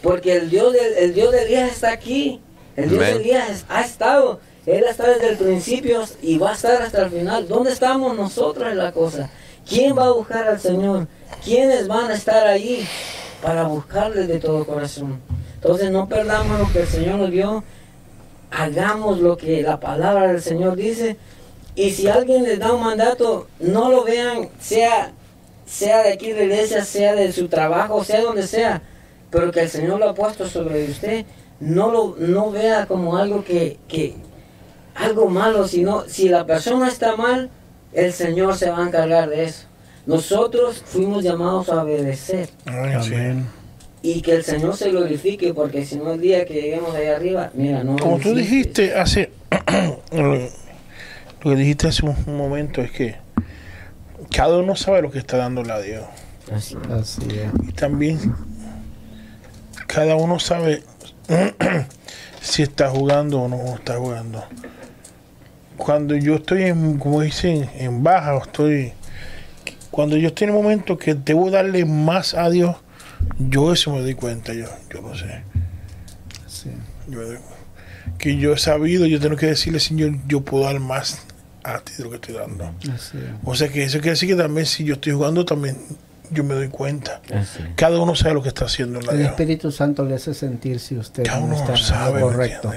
Porque 0.03 0.37
el 0.37 0.51
Dios 0.51 0.73
de, 0.73 1.05
el 1.05 1.15
Dios 1.15 1.31
de 1.33 1.43
Elías 1.43 1.73
está 1.73 1.93
aquí. 1.93 2.41
El 2.77 2.89
Dios 2.89 3.01
de 3.01 3.07
Amén. 3.07 3.21
Elías 3.21 3.65
ha 3.69 3.83
estado. 3.83 4.41
Él 4.67 4.85
está 4.89 5.09
desde 5.09 5.31
el 5.31 5.37
principio 5.37 6.05
y 6.21 6.39
va 6.39 6.51
a 6.51 6.55
estar 6.55 6.83
hasta 6.83 7.03
el 7.03 7.11
final. 7.11 7.49
¿Dónde 7.49 7.73
estamos 7.73 8.15
nosotros 8.17 8.71
en 8.71 8.79
la 8.79 8.93
cosa? 8.93 9.31
¿Quién 9.67 9.97
va 9.97 10.07
a 10.07 10.13
buscar 10.13 10.49
al 10.49 10.61
Señor? 10.61 11.09
¿Quiénes 11.43 11.89
van 11.89 12.11
a 12.11 12.15
estar 12.15 12.47
ahí 12.47 12.87
para 13.43 13.65
buscarle 13.65 14.27
de 14.27 14.39
todo 14.39 14.67
corazón? 14.67 15.21
Entonces 15.55 15.91
no 15.91 16.09
perdamos 16.09 16.59
lo 16.59 16.73
que 16.73 16.81
el 16.81 16.87
Señor 16.87 17.17
nos 17.17 17.31
dio. 17.31 17.65
Hagamos 18.51 19.21
lo 19.21 19.37
que 19.37 19.63
la 19.63 19.81
palabra 19.81 20.29
del 20.33 20.43
Señor 20.43 20.77
dice. 20.77 21.17
Y 21.75 21.91
si 21.93 22.09
alguien 22.09 22.43
les 22.43 22.59
da 22.59 22.73
un 22.73 22.83
mandato, 22.83 23.47
no 23.61 23.91
lo 23.91 24.05
vean, 24.05 24.51
sea, 24.61 25.13
sea 25.65 26.03
de 26.03 26.13
aquí 26.13 26.33
de 26.33 26.45
iglesia, 26.45 26.85
sea 26.85 27.15
de 27.15 27.33
su 27.33 27.49
trabajo, 27.49 28.05
sea 28.05 28.23
donde 28.23 28.47
sea, 28.47 28.83
pero 29.31 29.53
que 29.53 29.61
el 29.61 29.71
Señor 29.71 30.01
lo 30.01 30.11
ha 30.11 30.15
puesto 30.15 30.49
sobre 30.49 30.91
usted, 30.91 31.25
no 31.61 31.91
lo 31.91 32.17
no 32.19 32.51
vea 32.51 32.87
como 32.87 33.17
algo 33.17 33.45
que, 33.45 33.79
que 33.87 34.17
algo 35.01 35.29
malo, 35.29 35.67
sino 35.67 36.05
si 36.07 36.29
la 36.29 36.47
persona 36.47 36.89
está 36.89 37.17
mal, 37.17 37.51
el 37.93 38.13
Señor 38.13 38.57
se 38.57 38.71
va 38.71 38.85
a 38.85 38.87
encargar 38.87 39.29
de 39.29 39.45
eso. 39.45 39.67
Nosotros 40.07 40.83
fuimos 40.85 41.23
llamados 41.25 41.69
a 41.69 41.83
obedecer. 41.83 42.51
Amén. 42.67 43.47
y 44.03 44.23
que 44.23 44.33
el 44.33 44.45
Señor 44.45 44.77
se 44.77 44.91
glorifique, 44.91 45.53
porque 45.53 45.85
si 45.85 45.97
no 45.97 46.13
el 46.13 46.21
día 46.21 46.47
que 46.47 46.55
lleguemos 46.55 46.95
allá 46.95 47.17
arriba, 47.17 47.51
mira, 47.55 47.85
no. 47.85 47.97
Como 47.97 48.19
tú 48.19 48.35
dijiste 48.35 48.95
hace. 48.95 49.31
lo 50.13 51.51
que 51.51 51.57
dijiste 51.57 51.89
hace 51.89 52.07
un 52.07 52.17
un 52.27 52.37
momento 52.37 52.81
es 52.81 52.91
que 52.91 53.17
cada 54.35 54.59
uno 54.59 54.77
sabe 54.77 55.03
lo 55.03 55.11
que 55.11 55.19
está 55.19 55.37
dándole 55.37 55.73
a 55.73 55.81
Dios. 55.81 56.05
Así. 56.53 56.77
Así 56.91 57.23
es. 57.31 57.69
Y 57.69 57.73
también 57.73 58.35
cada 59.87 60.17
uno 60.17 60.39
sabe 60.39 60.83
si 62.41 62.63
está 62.63 62.89
jugando 62.91 63.43
o 63.43 63.49
no 63.49 63.75
está 63.75 63.97
jugando. 63.97 64.45
Cuando 65.81 66.15
yo 66.15 66.35
estoy 66.37 66.65
en, 66.65 66.99
como 66.99 67.23
dicen, 67.23 67.69
en 67.75 68.03
baja, 68.03 68.35
o 68.35 68.43
estoy, 68.43 68.93
cuando 69.91 70.17
yo 70.19 70.29
estoy 70.29 70.49
en 70.49 70.55
un 70.55 70.63
momento 70.63 70.99
que 70.99 71.15
debo 71.15 71.51
darle 71.51 71.87
más 71.87 72.35
a 72.35 72.51
Dios, 72.51 72.77
yo 73.39 73.73
eso 73.73 73.93
me 73.93 74.01
doy 74.01 74.15
cuenta, 74.15 74.53
yo, 74.53 74.67
yo 74.93 75.01
lo 75.01 75.17
sé. 75.17 75.43
Sí. 76.47 76.71
Yo 77.09 77.21
que 78.19 78.37
yo 78.37 78.53
he 78.53 78.59
sabido, 78.59 79.07
yo 79.07 79.19
tengo 79.21 79.37
que 79.37 79.47
decirle, 79.47 79.81
Señor, 79.81 80.19
yo 80.29 80.43
puedo 80.43 80.65
dar 80.65 80.79
más 80.81 81.23
a 81.65 81.79
ti 81.79 81.93
de 81.97 82.05
lo 82.05 82.11
que 82.11 82.17
estoy 82.17 82.35
dando. 82.35 82.75
Así. 82.95 83.19
O 83.45 83.55
sea 83.55 83.69
que 83.69 83.83
eso 83.83 83.99
quiere 83.99 84.11
decir 84.11 84.29
que 84.29 84.37
también 84.37 84.67
si 84.67 84.85
yo 84.85 84.95
estoy 84.95 85.15
jugando, 85.15 85.47
también 85.47 85.77
yo 86.31 86.45
me 86.45 86.55
doy 86.55 86.69
cuenta. 86.69 87.21
Así. 87.35 87.61
Cada 87.77 87.99
uno 88.01 88.15
sabe 88.15 88.35
lo 88.35 88.43
que 88.43 88.49
está 88.49 88.65
haciendo 88.67 88.99
en 89.01 89.07
la 89.07 89.13
El 89.13 89.19
vida. 89.19 89.29
Espíritu 89.31 89.71
Santo 89.73 90.05
le 90.05 90.15
hace 90.15 90.35
sentir 90.35 90.79
si 90.81 90.97
usted 90.97 91.25
Cada 91.25 91.41
no 91.41 91.47
uno 91.47 91.55
está 91.57 91.73
lo 91.73 91.77
sabe, 91.77 92.15
¿me 92.15 92.21
correcto. 92.21 92.73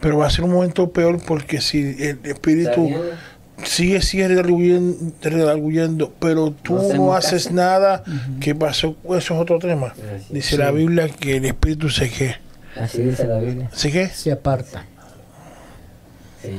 Pero 0.00 0.18
va 0.18 0.26
a 0.26 0.30
ser 0.30 0.44
un 0.44 0.52
momento 0.52 0.90
peor 0.90 1.20
porque 1.24 1.60
si 1.60 1.96
el 1.98 2.18
espíritu 2.24 2.90
sigue, 3.62 4.02
sigue 4.02 4.28
redarguyendo, 4.28 5.12
redarguyendo, 5.22 6.12
pero 6.18 6.50
tú 6.50 6.74
No 6.74 6.94
no, 6.94 7.14
haces 7.14 7.44
caso. 7.44 7.56
nada, 7.56 8.04
¿qué 8.40 8.54
pasó? 8.54 8.96
Eso 9.04 9.34
es 9.34 9.40
otro 9.40 9.58
tema. 9.58 9.88
Así. 10.16 10.26
Dice 10.34 10.56
la 10.58 10.70
Biblia 10.70 11.08
que 11.08 11.36
el 11.36 11.44
espíritu 11.44 11.88
se 11.90 12.10
que, 12.10 12.36
Así 12.80 13.02
dice 13.02 13.26
la 13.26 13.38
Biblia. 13.38 13.70
se 13.72 13.90
que, 13.90 14.08
Se 14.08 14.32
aparta. 14.32 14.84
Sí. 16.42 16.50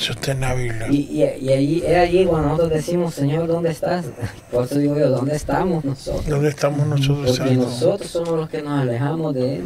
Eso 0.00 0.12
está 0.12 0.32
en 0.32 0.40
la 0.40 0.54
Biblia. 0.54 0.86
Y, 0.90 0.96
y, 0.96 1.22
y 1.40 1.52
allí, 1.52 1.82
es 1.86 1.96
allí 1.96 2.24
cuando 2.26 2.48
nosotros 2.48 2.70
decimos, 2.70 3.14
Señor, 3.14 3.46
¿dónde 3.46 3.70
estás? 3.70 4.06
Por 4.50 4.64
eso 4.64 4.78
digo 4.78 4.98
yo, 4.98 5.10
¿dónde 5.10 5.36
estamos 5.36 5.84
nosotros? 5.84 6.26
¿Dónde 6.26 6.48
estamos 6.48 6.86
nosotros? 6.86 7.38
Porque 7.38 7.54
santos? 7.54 7.66
nosotros 7.66 8.10
somos 8.10 8.30
los 8.30 8.48
que 8.48 8.62
nos 8.62 8.80
alejamos 8.80 9.34
de 9.34 9.56
Él. 9.56 9.64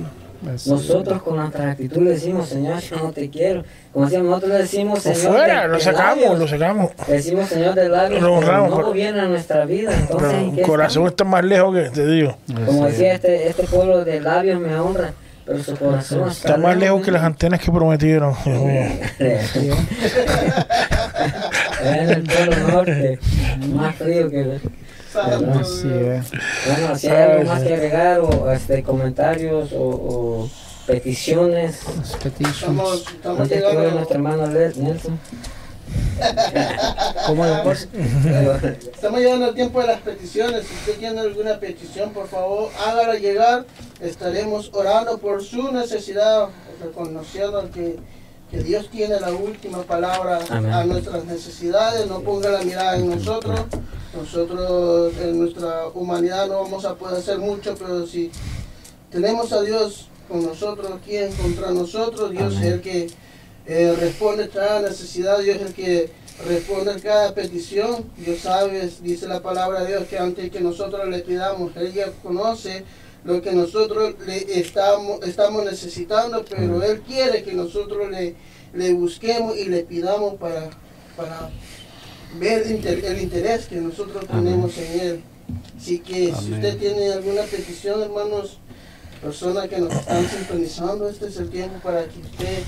Así 0.54 0.68
Nosotros 0.68 1.22
con 1.22 1.36
nuestra 1.36 1.70
actitud 1.70 2.02
le 2.02 2.10
decimos, 2.10 2.48
Señor, 2.50 2.78
yo 2.80 2.96
no 2.96 3.12
te 3.12 3.30
quiero. 3.30 3.62
Como 3.94 4.04
decíamos, 4.04 4.28
nosotros 4.28 4.52
le 4.52 4.58
decimos, 4.58 4.98
Señor, 4.98 5.18
fuera, 5.38 5.62
de- 5.62 5.68
lo 5.68 5.80
sacamos, 5.80 6.16
labios. 6.22 6.38
lo 6.38 6.48
sacamos. 6.48 6.90
Le 7.08 7.14
decimos, 7.14 7.48
Señor, 7.48 7.74
de 7.74 7.88
labios, 7.88 8.20
Lo 8.20 8.26
pero 8.28 8.34
honramos, 8.40 8.70
no 8.70 8.76
pero- 8.76 8.92
viene 8.92 9.20
a 9.20 9.24
nuestra 9.26 9.64
vida. 9.64 9.90
Entonces, 9.98 10.28
Pero 10.28 10.40
¿en 10.42 10.50
el 10.50 10.56
qué 10.56 10.62
corazón 10.62 11.06
estamos? 11.06 11.10
está 11.12 11.24
más 11.24 11.44
lejos 11.44 11.74
que 11.74 11.82
te 11.90 12.06
digo. 12.06 12.36
Como 12.66 12.84
decía 12.86 13.08
es. 13.08 13.14
este, 13.24 13.48
este 13.48 13.62
pueblo 13.62 14.04
de 14.04 14.20
labios 14.20 14.60
me 14.60 14.76
honra, 14.78 15.14
pero 15.46 15.62
su 15.62 15.76
corazón 15.76 16.28
está, 16.30 16.48
Está 16.48 16.56
más 16.56 16.76
lejos 16.76 17.02
que 17.02 17.10
las 17.10 17.22
antenas 17.22 17.60
que 17.60 17.70
prometieron. 17.70 18.34
En 21.84 22.10
el 22.10 22.22
polo 22.22 22.68
norte, 22.68 23.18
más 23.72 23.94
frío 23.96 24.30
que... 24.30 24.40
el- 24.40 24.60
Así 25.60 25.88
es. 25.92 26.24
Bueno, 26.66 26.96
si 26.98 27.06
hay 27.08 27.22
algo 27.30 27.44
más 27.44 27.62
que 27.62 27.74
agregar 27.74 28.18
o 28.20 28.50
este, 28.50 28.82
comentarios 28.82 29.70
o, 29.72 29.78
o 29.78 30.50
peticiones, 30.88 31.82
petitions. 32.20 32.56
Estamos, 32.62 33.06
estamos 33.06 33.40
antes 33.42 33.62
que 33.62 33.90
nuestro 33.92 34.16
hermano 34.16 34.46
Nelson. 34.48 35.20
¿Cómo 37.26 37.42
pasa? 37.64 37.86
estamos 38.92 39.20
llegando 39.20 39.46
al 39.46 39.54
tiempo 39.54 39.80
de 39.80 39.86
las 39.88 40.00
peticiones. 40.00 40.66
Si 40.66 40.74
usted 40.74 40.98
tiene 40.98 41.20
alguna 41.20 41.58
petición, 41.58 42.10
por 42.10 42.28
favor, 42.28 42.70
hágala 42.86 43.14
llegar. 43.14 43.66
Estaremos 44.00 44.70
orando 44.74 45.18
por 45.18 45.42
su 45.42 45.72
necesidad, 45.72 46.48
reconociendo 46.82 47.70
que, 47.72 47.96
que 48.50 48.58
Dios 48.58 48.88
tiene 48.90 49.18
la 49.20 49.32
última 49.32 49.82
palabra 49.82 50.40
Amén. 50.50 50.72
a 50.72 50.84
nuestras 50.84 51.24
necesidades. 51.24 52.06
No 52.06 52.20
ponga 52.20 52.50
la 52.50 52.62
mirada 52.62 52.96
en 52.96 53.10
nosotros. 53.10 53.60
Nosotros, 54.14 55.12
en 55.20 55.40
nuestra 55.40 55.88
humanidad, 55.88 56.46
no 56.46 56.62
vamos 56.62 56.84
a 56.84 56.94
poder 56.94 57.18
hacer 57.18 57.38
mucho, 57.38 57.74
pero 57.76 58.06
si 58.06 58.30
tenemos 59.10 59.52
a 59.52 59.60
Dios 59.62 60.08
con 60.28 60.46
nosotros, 60.46 60.92
¿quién 61.04 61.32
contra 61.32 61.72
nosotros? 61.72 62.30
Dios 62.30 62.54
Amén. 62.56 62.62
es 62.64 62.72
el 62.74 62.80
que 62.80 63.10
eh, 63.66 63.94
responde 63.98 64.48
cada 64.48 64.80
necesidad, 64.82 65.38
Dios 65.40 65.56
es 65.56 65.62
el 65.62 65.74
que 65.74 66.10
responde 66.46 67.00
cada 67.00 67.34
petición. 67.34 68.04
Dios 68.16 68.40
sabe, 68.40 68.90
dice 69.02 69.26
la 69.26 69.40
palabra 69.40 69.82
de 69.82 69.88
Dios, 69.88 70.04
que 70.08 70.18
antes 70.18 70.50
que 70.50 70.60
nosotros 70.60 71.08
le 71.08 71.20
pidamos, 71.20 71.76
Él 71.76 71.92
ya 71.92 72.10
conoce 72.22 72.84
lo 73.24 73.40
que 73.40 73.52
nosotros 73.52 74.14
le 74.26 74.58
estamos, 74.60 75.22
estamos 75.26 75.64
necesitando, 75.64 76.44
pero 76.48 76.82
Él 76.82 77.00
quiere 77.00 77.42
que 77.42 77.54
nosotros 77.54 78.10
le, 78.10 78.34
le 78.74 78.92
busquemos 78.92 79.56
y 79.56 79.64
le 79.66 79.82
pidamos 79.84 80.34
para, 80.34 80.68
para 81.16 81.50
ver 82.38 82.62
el, 82.64 82.72
inter- 82.72 83.02
el 83.04 83.22
interés 83.22 83.66
que 83.66 83.76
nosotros 83.76 84.24
Amén. 84.28 84.44
tenemos 84.44 84.76
en 84.78 85.00
Él. 85.00 85.20
Así 85.78 86.00
que 86.00 86.34
si 86.34 86.52
usted 86.52 86.76
tiene 86.78 87.12
alguna 87.12 87.42
petición, 87.42 88.02
hermanos, 88.02 88.58
personas 89.22 89.68
que 89.68 89.78
nos 89.78 89.92
están 89.94 90.28
sintonizando, 90.28 91.08
este 91.08 91.28
es 91.28 91.36
el 91.38 91.48
tiempo 91.48 91.78
para 91.82 92.04
que 92.04 92.18
usted 92.20 92.58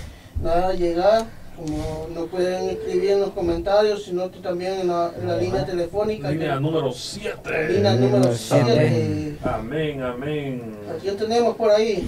nada 0.42 0.72
llegar, 0.74 1.24
como 1.56 2.08
no 2.14 2.26
pueden 2.26 2.70
escribir 2.70 3.10
en 3.12 3.20
los 3.20 3.30
comentarios, 3.30 4.04
sino 4.04 4.30
que 4.30 4.38
también 4.40 4.80
en 4.80 4.88
la, 4.88 5.10
en 5.20 5.26
la 5.28 5.36
línea 5.38 5.64
telefónica. 5.64 6.30
Línea 6.30 6.54
que- 6.54 6.60
número 6.60 6.86
la 6.88 6.92
7. 6.92 7.68
línea 7.72 7.92
número 7.94 8.16
Número 8.18 8.34
7. 8.34 8.64
siete. 8.66 9.36
Amén, 9.44 10.02
amén. 10.02 10.62
¿A 10.94 11.00
quién 11.00 11.16
tenemos 11.16 11.56
por 11.56 11.70
ahí? 11.70 12.06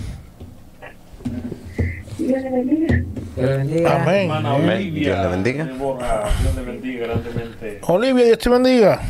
Dios 2.18 2.42
le 2.42 2.50
bendiga. 2.50 2.96
Dios 3.36 3.48
le 3.50 3.56
bendiga. 3.58 4.02
Amén. 4.02 4.22
Hermana 4.22 4.54
Amén. 4.54 4.70
Olivia. 4.70 5.02
Dios 5.12 5.18
la 5.18 5.28
bendiga. 5.28 5.64
Dios 5.64 6.54
le 6.56 6.62
bendiga 6.62 7.06
grandemente. 7.06 7.78
Olivia, 7.82 8.24
Dios 8.24 8.38
te 8.38 8.48
bendiga. 8.50 9.00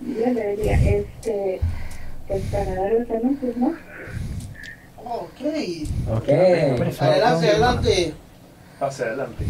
Dios 0.00 0.34
le 0.34 0.46
bendiga. 0.46 0.72
Este, 0.74 1.60
pues 2.26 2.42
para 2.50 2.74
dar 2.74 2.92
los 2.92 3.10
anuncios, 3.10 3.56
¿no? 3.56 3.74
Ok. 5.12 5.40
Ok. 6.08 6.28
Adelante, 7.00 7.48
adelante. 7.48 8.14
Pase 8.78 9.02
adelante. 9.02 9.44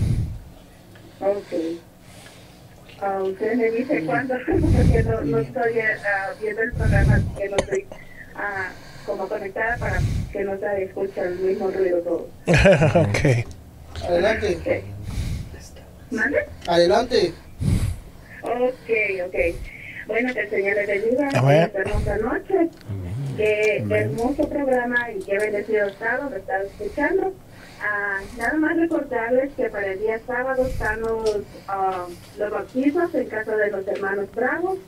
Ok. 1.21 1.53
Ah, 3.03 3.23
usted 3.23 3.55
me 3.57 3.71
dice 3.71 4.05
cuándo, 4.07 4.35
porque 4.47 5.03
no, 5.03 5.21
no 5.21 5.39
estoy 5.39 5.81
ah, 5.81 6.31
viendo 6.41 6.63
el 6.63 6.73
programa, 6.73 7.21
que 7.37 7.49
no 7.51 7.57
estoy 7.57 7.87
ah, 8.37 8.71
como 9.05 9.29
conectada 9.29 9.77
para 9.77 10.01
que 10.33 10.45
no 10.45 10.59
se 10.59 10.85
escuche 10.85 11.21
el 11.21 11.39
mismo 11.39 11.71
ruido 11.71 11.99
todo. 11.99 12.29
ok. 12.47 13.47
Adelante. 14.03 14.57
Ok. 14.57 14.85
¿Mande? 16.11 16.39
Adelante. 16.67 17.35
Ok, 18.43 18.91
ok. 19.27 19.37
Bueno, 20.07 20.33
que 20.33 20.41
el 20.41 20.51
Señor 20.51 20.75
le 20.75 20.87
bendiga. 20.87 21.29
Amén. 21.35 21.71
Esta. 21.75 21.83
Qué 23.37 23.85
hermoso 23.91 24.49
programa 24.49 25.11
y 25.13 25.19
qué 25.25 25.39
bendecido 25.39 25.87
estado 25.89 26.31
lo 26.31 26.37
están 26.37 26.63
escuchando. 26.67 27.33
Ah, 27.83 28.19
nada 28.37 28.55
más 28.59 28.77
recordarles 28.77 29.53
que 29.55 29.71
para 29.71 29.87
el 29.93 29.99
día 30.01 30.19
sábado 30.27 30.67
están 30.67 31.01
los, 31.01 31.41
ah, 31.69 32.07
los 32.39 32.51
bautizos 32.51 33.15
en 33.15 33.27
casa 33.29 33.57
de 33.57 33.71
los 33.71 33.87
hermanos 33.89 34.27
Bravos 34.35 34.79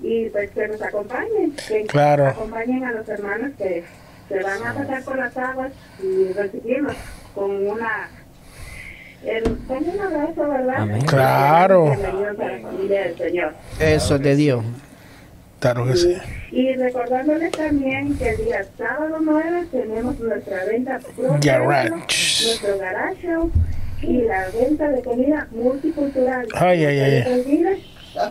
y 0.00 0.26
pues 0.28 0.50
que 0.50 0.68
nos 0.68 0.80
acompañen, 0.82 1.52
que 1.68 1.84
Claro. 1.86 2.28
acompañen 2.28 2.84
a 2.84 2.92
los 2.92 3.08
hermanos 3.08 3.50
que 3.58 3.82
se 4.28 4.42
van 4.42 4.62
a 4.64 4.74
pasar 4.74 5.02
por 5.02 5.18
las 5.18 5.36
aguas 5.36 5.72
y 6.02 6.32
recibirlos 6.32 6.94
con 7.34 7.50
una 7.66 8.08
el- 9.24 9.58
con 9.66 9.78
un 9.78 10.00
abrazo, 10.00 10.48
¿verdad? 10.48 10.76
Amén. 10.82 11.02
Claro. 11.06 11.86
Bienvenidos 11.86 12.38
a 12.38 12.44
la 12.44 12.58
familia 12.60 13.00
del 13.02 13.18
Señor. 13.18 13.52
Eso 13.80 14.14
es 14.16 14.22
de 14.22 14.36
Dios. 14.36 14.64
Claro 15.60 15.86
que 15.86 15.96
sí. 15.96 16.14
Y 16.52 16.74
recordándoles 16.74 17.50
también 17.52 18.16
que 18.18 18.30
el 18.30 18.44
día 18.44 18.64
sábado 18.76 19.16
9 19.20 19.66
tenemos 19.70 20.18
nuestra 20.20 20.64
venta 20.66 21.00
propia, 21.16 21.58
Garage. 21.58 21.90
nuestro 21.90 22.78
garage 22.78 23.28
y 24.02 24.22
la 24.22 24.46
venta 24.50 24.88
de 24.90 25.02
comida 25.02 25.48
multicultural. 25.50 26.46
Ay, 26.54 26.84
ay, 26.84 26.98
ay. 27.00 27.44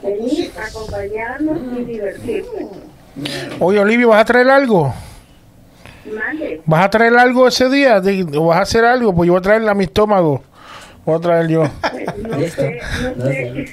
Venir, 0.03 0.51
acompañarnos 0.57 1.59
y 1.77 1.83
divertirse. 1.83 2.67
Oye, 3.59 3.79
Olivia, 3.79 4.07
¿vas 4.07 4.21
a 4.21 4.25
traer 4.25 4.49
algo? 4.49 4.93
¿Vas 6.65 6.85
a 6.85 6.89
traer 6.89 7.17
algo 7.17 7.47
ese 7.47 7.69
día? 7.69 8.01
¿O 8.35 8.45
vas 8.47 8.59
a 8.59 8.61
hacer 8.61 8.85
algo? 8.85 9.13
Pues 9.13 9.27
yo 9.27 9.33
voy 9.33 9.39
a 9.39 9.43
traerle 9.43 9.69
a 9.69 9.73
mi 9.73 9.85
estómago. 9.85 10.43
Voy 11.05 11.17
a 11.17 11.19
traer 11.19 11.47
yo. 11.47 11.63
Pues, 11.91 12.17
no 12.17 12.39
sé, 12.47 12.81
no 13.15 13.25
sé. 13.25 13.65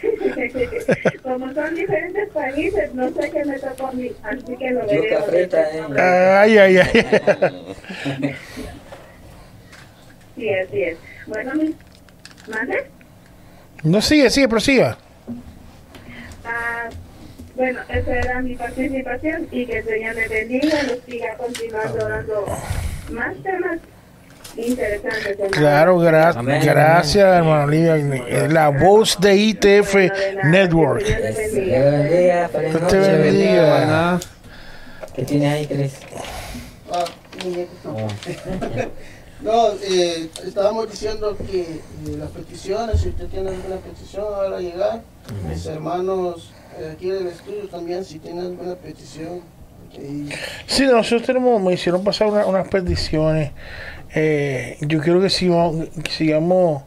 Como 1.22 1.54
son 1.54 1.74
diferentes 1.74 2.28
países, 2.30 2.94
no 2.94 3.08
sé 3.10 3.30
qué 3.30 3.44
me 3.44 3.58
tocó 3.58 3.86
a 3.86 3.92
mí, 3.92 4.12
así 4.22 4.56
que 4.56 4.70
lo 4.70 4.82
frita, 5.22 5.62
eh. 5.70 5.82
Ay, 5.98 6.58
ay, 6.58 6.76
ay. 6.78 8.36
Sí, 10.36 10.48
así 10.50 10.82
es. 10.82 10.98
Bueno, 11.26 11.54
mi... 11.54 11.74
¿Mande? 12.48 12.90
No 13.82 14.02
sigue, 14.02 14.28
sigue, 14.28 14.48
prosiga. 14.48 14.98
Ah, 16.44 16.88
bueno, 17.54 17.80
esa 17.88 18.16
era 18.18 18.42
mi 18.42 18.56
participación 18.56 19.48
y 19.50 19.64
que 19.66 19.78
el 19.78 19.84
Señor 19.84 20.14
le 20.16 20.28
bendiga, 20.28 20.82
les 20.82 21.02
siga 21.04 21.34
continuando 21.36 22.08
dando 22.08 22.46
más 23.10 23.36
temas. 23.42 23.78
Claro, 25.50 25.98
gra- 25.98 26.34
Amén. 26.36 26.60
gracias, 26.64 27.24
hermano 27.24 27.64
Olivia. 27.64 27.96
Es 27.96 28.52
la 28.52 28.68
voz 28.68 29.18
de 29.20 29.34
ITF 29.36 29.94
Network. 30.44 31.02
que 31.04 31.60
Dios 32.70 32.86
te 32.88 32.98
bendiga. 32.98 34.20
¿Qué 35.14 35.22
tienes 35.24 35.52
ahí, 35.52 35.66
Cris? 35.66 35.92
Ah. 36.92 37.04
No, 39.42 39.70
eh, 39.82 40.28
estábamos 40.46 40.88
diciendo 40.88 41.36
que 41.50 41.62
eh, 41.62 41.78
las 42.16 42.30
peticiones, 42.30 43.00
si 43.00 43.08
usted 43.08 43.26
tiene 43.26 43.48
alguna 43.50 43.74
petición, 43.74 44.24
ahora 44.32 44.60
llegar. 44.60 45.02
Mis 45.48 45.66
hermanos 45.66 46.52
eh, 46.78 46.92
aquí 46.94 47.10
del 47.10 47.26
estudio 47.26 47.66
también, 47.68 48.04
si 48.04 48.20
tienen 48.20 48.44
alguna 48.44 48.76
petición. 48.76 49.40
Y 49.94 50.28
Sí, 50.68 50.86
nosotros 50.86 51.24
tenemos, 51.24 51.60
me 51.60 51.72
hicieron 51.72 52.04
pasar 52.04 52.28
una- 52.28 52.46
unas 52.46 52.68
peticiones. 52.68 53.50
Eh, 54.14 54.76
yo 54.80 55.00
quiero 55.00 55.20
que 55.20 55.30
sigamos, 55.30 55.88
que 56.02 56.10
sigamos 56.10 56.82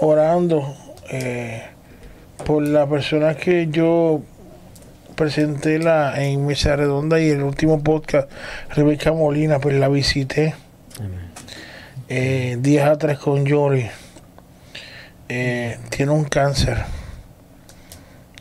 orando 0.00 0.76
eh, 1.10 1.62
por 2.44 2.62
la 2.62 2.86
persona 2.86 3.34
que 3.34 3.68
yo 3.68 4.22
presenté 5.14 5.78
la, 5.78 6.22
en 6.22 6.44
Mesa 6.46 6.76
Redonda 6.76 7.20
y 7.20 7.30
el 7.30 7.42
último 7.42 7.82
podcast, 7.82 8.30
Rebeca 8.70 9.12
Molina, 9.12 9.58
pues 9.58 9.76
la 9.76 9.88
visité 9.88 10.54
eh, 12.08 12.58
días 12.60 12.88
atrás 12.88 13.18
con 13.18 13.46
Yori. 13.46 13.86
Eh, 15.28 15.78
tiene 15.88 16.12
un 16.12 16.24
cáncer 16.24 16.84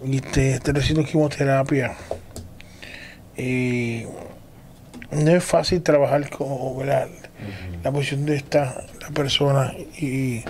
y 0.03 0.19
te, 0.19 0.55
está 0.55 0.73
recibiendo 0.73 1.09
quimioterapia. 1.09 1.93
Y 3.37 4.03
no 5.11 5.31
es 5.31 5.43
fácil 5.43 5.81
trabajar 5.81 6.29
con 6.29 6.77
¿verdad? 6.77 7.07
La 7.83 7.91
posición 7.91 8.25
de 8.25 8.35
esta 8.35 8.85
la 9.01 9.09
persona 9.09 9.73
y 9.97 10.43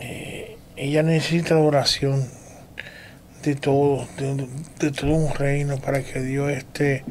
eh, 0.00 0.56
ella 0.76 1.02
necesita 1.02 1.54
la 1.54 1.60
oración 1.60 2.26
de 3.44 3.54
todo 3.54 4.06
de, 4.18 4.48
de 4.80 4.90
todo 4.90 5.12
un 5.12 5.32
reino 5.32 5.78
para 5.78 6.02
que 6.02 6.20
Dios 6.20 6.50
este 6.50 7.04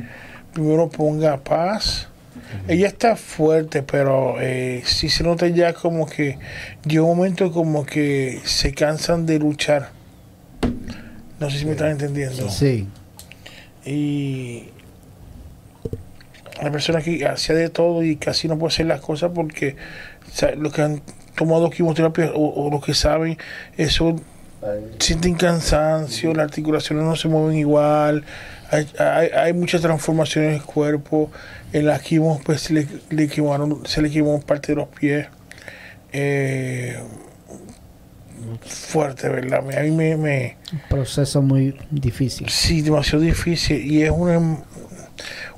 primero 0.54 0.90
ponga 0.90 1.38
paz. 1.38 2.10
Ella 2.68 2.88
está 2.88 3.16
fuerte 3.16 3.84
pero 3.84 4.36
eh, 4.42 4.84
sí 4.86 5.10
se 5.10 5.24
nota 5.24 5.48
ya 5.48 5.74
como 5.74 6.06
que 6.06 6.38
llega 6.86 7.04
un 7.04 7.18
momento 7.18 7.52
como 7.52 7.86
que 7.86 8.42
se 8.44 8.74
cansan 8.74 9.26
de 9.26 9.40
luchar. 9.40 9.92
No 11.40 11.50
sé 11.50 11.60
si 11.60 11.66
me 11.66 11.72
están 11.72 11.92
entendiendo. 11.92 12.50
Sí. 12.50 12.88
y 13.86 14.73
la 16.62 16.72
persona 16.72 17.02
que 17.02 17.26
hacía 17.26 17.56
de 17.56 17.70
todo 17.70 18.04
y 18.04 18.16
casi 18.18 18.48
no 18.48 18.58
puede 18.58 18.74
hacer 18.74 18.86
las 18.86 19.02
cosas 19.02 19.32
porque 19.34 19.76
o 20.32 20.36
sea, 20.36 20.54
los 20.56 20.72
que 20.74 20.82
han 20.82 21.02
tomado 21.36 21.70
quimioterapia 21.70 22.32
o, 22.36 22.66
o 22.68 22.70
los 22.70 22.84
que 22.86 22.94
saben 22.94 23.38
eso 23.78 24.16
sienten 25.00 25.34
cansancio, 25.36 26.34
las 26.34 26.46
articulaciones 26.46 27.04
no 27.04 27.16
se 27.16 27.28
mueven 27.28 27.58
igual, 27.58 28.24
hay, 28.72 28.88
hay, 28.98 29.28
hay 29.30 29.54
muchas 29.54 29.82
transformaciones 29.82 30.50
en 30.52 30.56
el 30.56 30.64
cuerpo, 30.64 31.32
en 31.74 31.86
las 31.88 32.02
quimos 32.02 32.42
pues 32.46 32.62
se 32.62 32.74
le, 32.74 32.88
le 33.10 33.28
quemaron, 33.28 33.86
se 33.86 34.02
le 34.02 34.10
quemó 34.10 34.40
parte 34.42 34.72
de 34.72 34.76
los 34.78 34.88
pies. 34.88 35.28
Eh, 36.14 36.98
fuerte, 38.66 39.30
¿verdad? 39.30 39.60
A 39.78 39.82
mí 39.82 39.92
me, 39.92 40.16
me, 40.18 40.58
Un 40.72 40.80
proceso 40.90 41.42
muy 41.42 41.76
difícil. 41.92 42.50
Sí, 42.50 42.82
demasiado 42.82 43.24
difícil. 43.24 43.86
Y 43.92 44.04
es 44.04 44.12
una, 44.12 44.36
herm- 44.36 44.64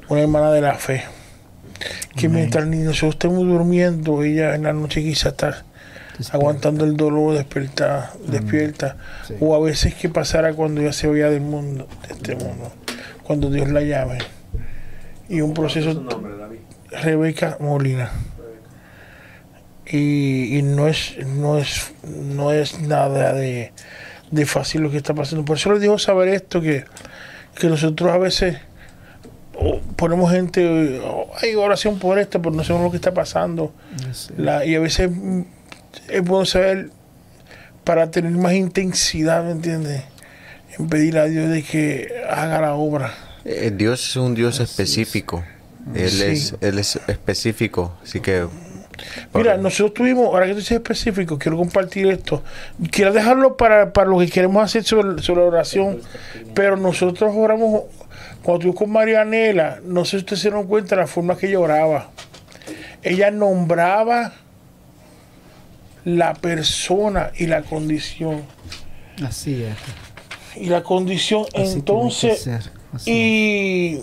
una 0.09 0.21
hermana 0.21 0.51
de 0.51 0.61
la 0.61 0.75
fe. 0.75 1.03
Que 2.15 2.27
Amén. 2.27 2.39
mientras 2.39 2.67
nosotros 2.67 3.15
estemos 3.15 3.45
durmiendo, 3.45 4.23
ella 4.23 4.55
en 4.55 4.63
la 4.63 4.73
noche 4.73 5.03
quizá 5.03 5.29
está 5.29 5.65
aguantando 6.31 6.85
el 6.85 6.95
dolor, 6.95 7.35
despierta, 7.35 8.13
despierta. 8.27 8.97
Sí. 9.27 9.35
O 9.39 9.55
a 9.55 9.59
veces 9.59 9.93
que 9.95 10.09
pasará 10.09 10.53
cuando 10.53 10.81
ella 10.81 10.93
se 10.93 11.07
vaya 11.07 11.29
del 11.29 11.41
mundo, 11.41 11.87
de 12.07 12.13
este 12.13 12.35
mundo, 12.35 12.71
cuando 13.23 13.49
Dios 13.49 13.69
la 13.69 13.81
llame. 13.81 14.19
Y 15.27 15.41
un 15.41 15.53
proceso. 15.53 15.93
su 15.93 16.01
nombre, 16.01 16.37
David? 16.37 16.59
Rebeca 16.91 17.57
Molina. 17.59 18.11
Y, 19.87 20.57
y 20.57 20.61
no 20.63 20.87
es 20.87 21.15
no 21.27 21.59
es 21.59 21.93
no 22.03 22.51
es 22.51 22.79
nada 22.79 23.33
de, 23.33 23.71
de 24.31 24.45
fácil 24.45 24.81
lo 24.81 24.91
que 24.91 24.97
está 24.97 25.13
pasando. 25.13 25.45
Por 25.45 25.57
eso 25.57 25.71
les 25.73 25.81
digo 25.81 25.99
saber 25.99 26.29
esto 26.29 26.61
que, 26.61 26.85
que 27.55 27.67
nosotros 27.67 28.11
a 28.11 28.17
veces 28.17 28.57
oh, 29.57 29.79
ponemos 29.95 30.31
gente, 30.31 30.99
oh, 31.03 31.27
hay 31.41 31.55
oración 31.55 31.99
por 31.99 32.19
esto, 32.19 32.41
pero 32.41 32.55
no 32.55 32.63
sabemos 32.63 32.85
lo 32.85 32.91
que 32.91 32.97
está 32.97 33.13
pasando. 33.13 33.73
Sí. 34.13 34.33
La- 34.37 34.65
y 34.65 34.75
a 34.75 34.79
veces 34.79 35.09
mm, 35.11 35.41
es 36.09 36.21
bueno 36.23 36.45
saber 36.45 36.89
para 37.83 38.09
tener 38.11 38.31
más 38.31 38.53
intensidad, 38.53 39.43
¿me 39.43 39.51
entiendes? 39.51 40.03
En 40.77 40.89
pedir 40.89 41.17
a 41.17 41.25
Dios 41.25 41.49
de 41.49 41.63
que 41.63 42.09
haga 42.29 42.59
la 42.61 42.73
obra. 42.75 43.13
Eh, 43.45 43.71
Dios 43.75 44.09
es 44.09 44.15
un 44.15 44.33
Dios 44.35 44.59
específico. 44.59 45.43
Él, 45.93 46.09
Sí. 46.09 46.23
es, 46.23 46.55
él 46.61 46.79
es 46.79 46.95
específico, 47.07 47.93
así 48.03 48.19
que... 48.19 48.47
Mira, 49.33 49.57
nosotros 49.57 49.93
tuvimos, 49.93 50.27
ahora 50.27 50.45
que 50.45 50.53
tú 50.53 50.59
dices 50.59 50.71
específico, 50.77 51.37
quiero 51.37 51.57
compartir 51.57 52.07
esto. 52.07 52.41
Quiero 52.91 53.11
dejarlo 53.11 53.57
para, 53.57 53.91
para 53.91 54.09
lo 54.09 54.17
que 54.19 54.27
queremos 54.29 54.63
hacer 54.63 54.83
sobre, 54.85 55.21
sobre 55.21 55.41
la 55.41 55.47
oración, 55.47 55.99
pero 56.53 56.77
nosotros 56.77 57.31
oramos, 57.35 57.83
cuando 58.45 58.59
estuvimos 58.59 58.77
con 58.77 58.91
Marianela, 58.91 59.79
no 59.83 60.05
sé 60.05 60.11
si 60.11 60.17
ustedes 60.17 60.41
se 60.43 60.49
dieron 60.49 60.67
cuenta 60.67 60.95
de 60.95 61.01
la 61.01 61.07
forma 61.07 61.35
que 61.35 61.47
ella 61.47 61.59
oraba. 61.59 62.11
Ella 63.01 63.31
nombraba 63.31 64.33
la 66.03 66.35
persona 66.35 67.31
y 67.35 67.47
la 67.47 67.63
condición. 67.63 68.43
Así 69.25 69.63
es. 69.63 69.75
Y 70.61 70.67
la 70.67 70.83
condición, 70.83 71.47
Así 71.55 71.73
entonces, 71.73 72.47
y, 73.07 74.01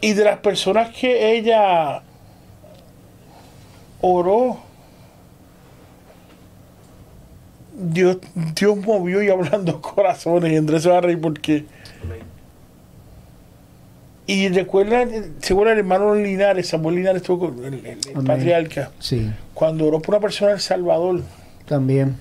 y 0.00 0.12
de 0.12 0.24
las 0.24 0.40
personas 0.40 0.90
que 0.92 1.36
ella 1.36 2.02
oró, 4.00 4.58
Dios, 7.76 8.18
Dios 8.56 8.76
movió 8.76 9.22
y 9.22 9.28
hablando 9.30 9.80
corazones. 9.80 10.52
Y 10.52 10.56
Andrés 10.56 10.82
se 10.82 10.88
va 10.88 10.98
a 10.98 11.00
reír 11.00 11.20
porque. 11.20 11.64
Y 14.26 14.48
recuerda, 14.48 15.04
según 15.40 15.68
el 15.68 15.78
hermano 15.78 16.14
Linares, 16.14 16.68
Samuel 16.68 16.96
Linares 16.96 17.20
estuvo 17.22 17.50
con 17.50 17.64
el, 17.64 17.74
el- 17.74 17.86
el 17.86 17.98
Amén. 18.14 18.26
patriarca, 18.26 18.90
Sí, 18.98 19.30
cuando 19.52 19.86
oró 19.86 20.00
por 20.00 20.14
una 20.14 20.20
persona 20.20 20.52
en 20.52 20.56
El 20.56 20.62
Salvador, 20.62 21.20
también. 21.66 22.16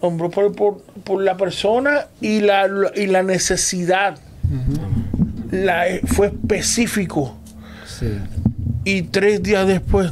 nombró 0.00 0.30
por, 0.30 0.54
por, 0.54 0.82
por 1.04 1.20
la 1.22 1.36
persona 1.36 2.06
y 2.20 2.40
la, 2.40 2.68
y 2.94 3.06
la 3.06 3.22
necesidad. 3.22 4.18
La, 5.50 5.84
fue 6.06 6.28
específico. 6.28 7.34
Sí. 7.86 8.08
Y 8.84 9.02
tres 9.02 9.42
días 9.42 9.66
después, 9.66 10.10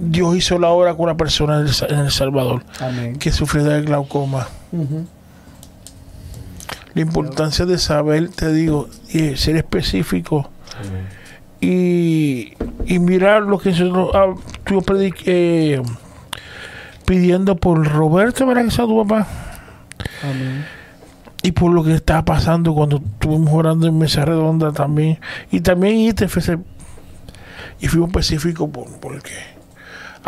Dios 0.00 0.36
hizo 0.36 0.58
la 0.58 0.68
obra 0.70 0.94
con 0.94 1.04
una 1.04 1.16
persona 1.16 1.56
en 1.60 1.66
El, 1.66 1.74
Sa- 1.74 1.86
en 1.86 1.98
El 1.98 2.10
Salvador 2.10 2.62
Amén. 2.80 3.16
que 3.18 3.30
sufrió 3.32 3.64
de 3.64 3.82
glaucoma. 3.82 4.48
Ujú. 4.72 5.04
La 6.98 7.02
importancia 7.02 7.64
de 7.64 7.78
saber, 7.78 8.28
te 8.30 8.52
digo, 8.52 8.88
y 9.08 9.36
ser 9.36 9.54
específico. 9.54 10.50
Y, 11.60 12.54
y 12.86 12.98
mirar 12.98 13.42
lo 13.42 13.60
que 13.60 13.70
nosotros 13.70 14.10
ah, 14.14 14.34
eh, 15.26 15.80
pidiendo 17.06 17.54
por 17.54 17.86
Roberto, 17.86 18.44
¿verdad 18.48 18.64
que 18.64 18.72
sea 18.72 18.86
tu 18.86 19.06
papá? 19.06 19.28
Amén. 20.24 20.66
y 21.44 21.52
por 21.52 21.72
lo 21.72 21.84
que 21.84 21.94
estaba 21.94 22.24
pasando 22.24 22.74
cuando 22.74 22.96
estuvimos 22.96 23.54
orando 23.54 23.86
en 23.86 23.96
mesa 23.96 24.24
redonda 24.24 24.72
también 24.72 25.20
y 25.52 25.60
también 25.60 25.98
ITFC 25.98 26.58
y 27.78 27.86
fuimos 27.86 28.08
específicos 28.08 28.70
por, 28.70 28.90
porque 28.98 29.30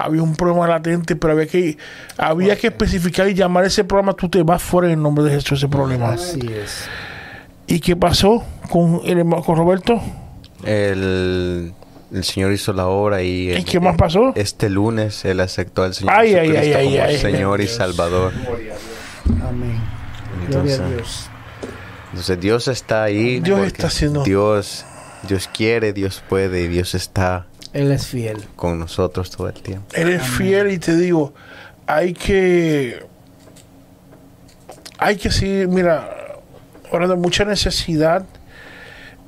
había 0.03 0.23
un 0.23 0.35
problema 0.37 0.67
latente 0.67 1.17
pero 1.17 1.33
había 1.35 1.47
que 1.47 1.77
había 2.17 2.57
que 2.57 2.69
especificar 2.69 3.29
y 3.29 3.35
llamar 3.35 3.65
ese 3.65 3.85
programa 3.85 4.15
tú 4.15 4.29
te 4.29 4.43
vas 4.43 4.63
fuera 4.63 4.89
en 4.89 4.95
el 4.95 5.03
nombre 5.03 5.25
de 5.25 5.31
Jesús 5.33 5.59
ese 5.59 5.69
problema 5.69 6.13
Así 6.13 6.41
es. 6.53 6.89
y 7.67 7.81
qué 7.81 7.97
pasó 7.97 8.45
con 8.71 9.01
el 9.05 9.25
con 9.45 9.57
Roberto 9.57 10.01
El, 10.65 11.73
el 12.13 12.25
Señor 12.25 12.53
hizo 12.53 12.73
la 12.73 12.87
obra 12.87 13.23
y... 13.23 13.53
y 13.53 13.65
qué 13.65 13.81
más 13.81 13.97
pasó 13.97 14.33
Este 14.35 14.69
lunes 14.69 15.25
Él 15.25 15.41
aceptó 15.41 15.83
al 15.85 15.95
Señor 15.95 16.15
Ay, 16.17 16.35
ay, 16.35 16.49
Jesucristo 16.51 16.79
ay, 16.79 16.87
ay, 16.87 16.95
como 16.97 17.05
ay. 17.09 17.19
Señor 17.19 17.61
y 17.61 17.67
Salvador. 17.67 18.33
Amén. 19.49 19.81
Gloria 20.49 20.75
a 20.75 20.77
Entonces, 20.77 20.89
Dios. 20.97 21.31
entonces 22.11 22.41
Dios 22.41 22.69
está 22.69 23.03
ahí. 23.05 23.41
Dios 23.41 23.61
está 23.67 23.87
haciendo- 23.89 24.23
Dios, 24.25 24.85
Dios 25.29 25.49
quiere, 25.53 25.93
Dios 25.93 26.23
puede 26.29 26.63
y 26.63 26.69
Dios 26.69 26.95
está 26.95 27.47
Él 27.73 27.93
es 27.93 28.07
fiel. 28.07 28.45
con 28.57 28.79
nosotros 28.79 29.31
todo 29.31 29.49
el 29.49 29.55
tiempo. 29.55 29.87
Él 29.95 30.09
es 30.09 30.23
fiel 30.23 30.73
y 30.73 30.79
te 30.79 30.97
digo, 30.97 31.33
hay 31.87 32.13
que, 32.15 33.05
hay 34.99 35.17
que 35.17 35.31
seguir, 35.31 35.69
mira, 35.69 36.39
orando 36.91 37.17
mucha 37.17 37.45
necesidad. 37.45 38.25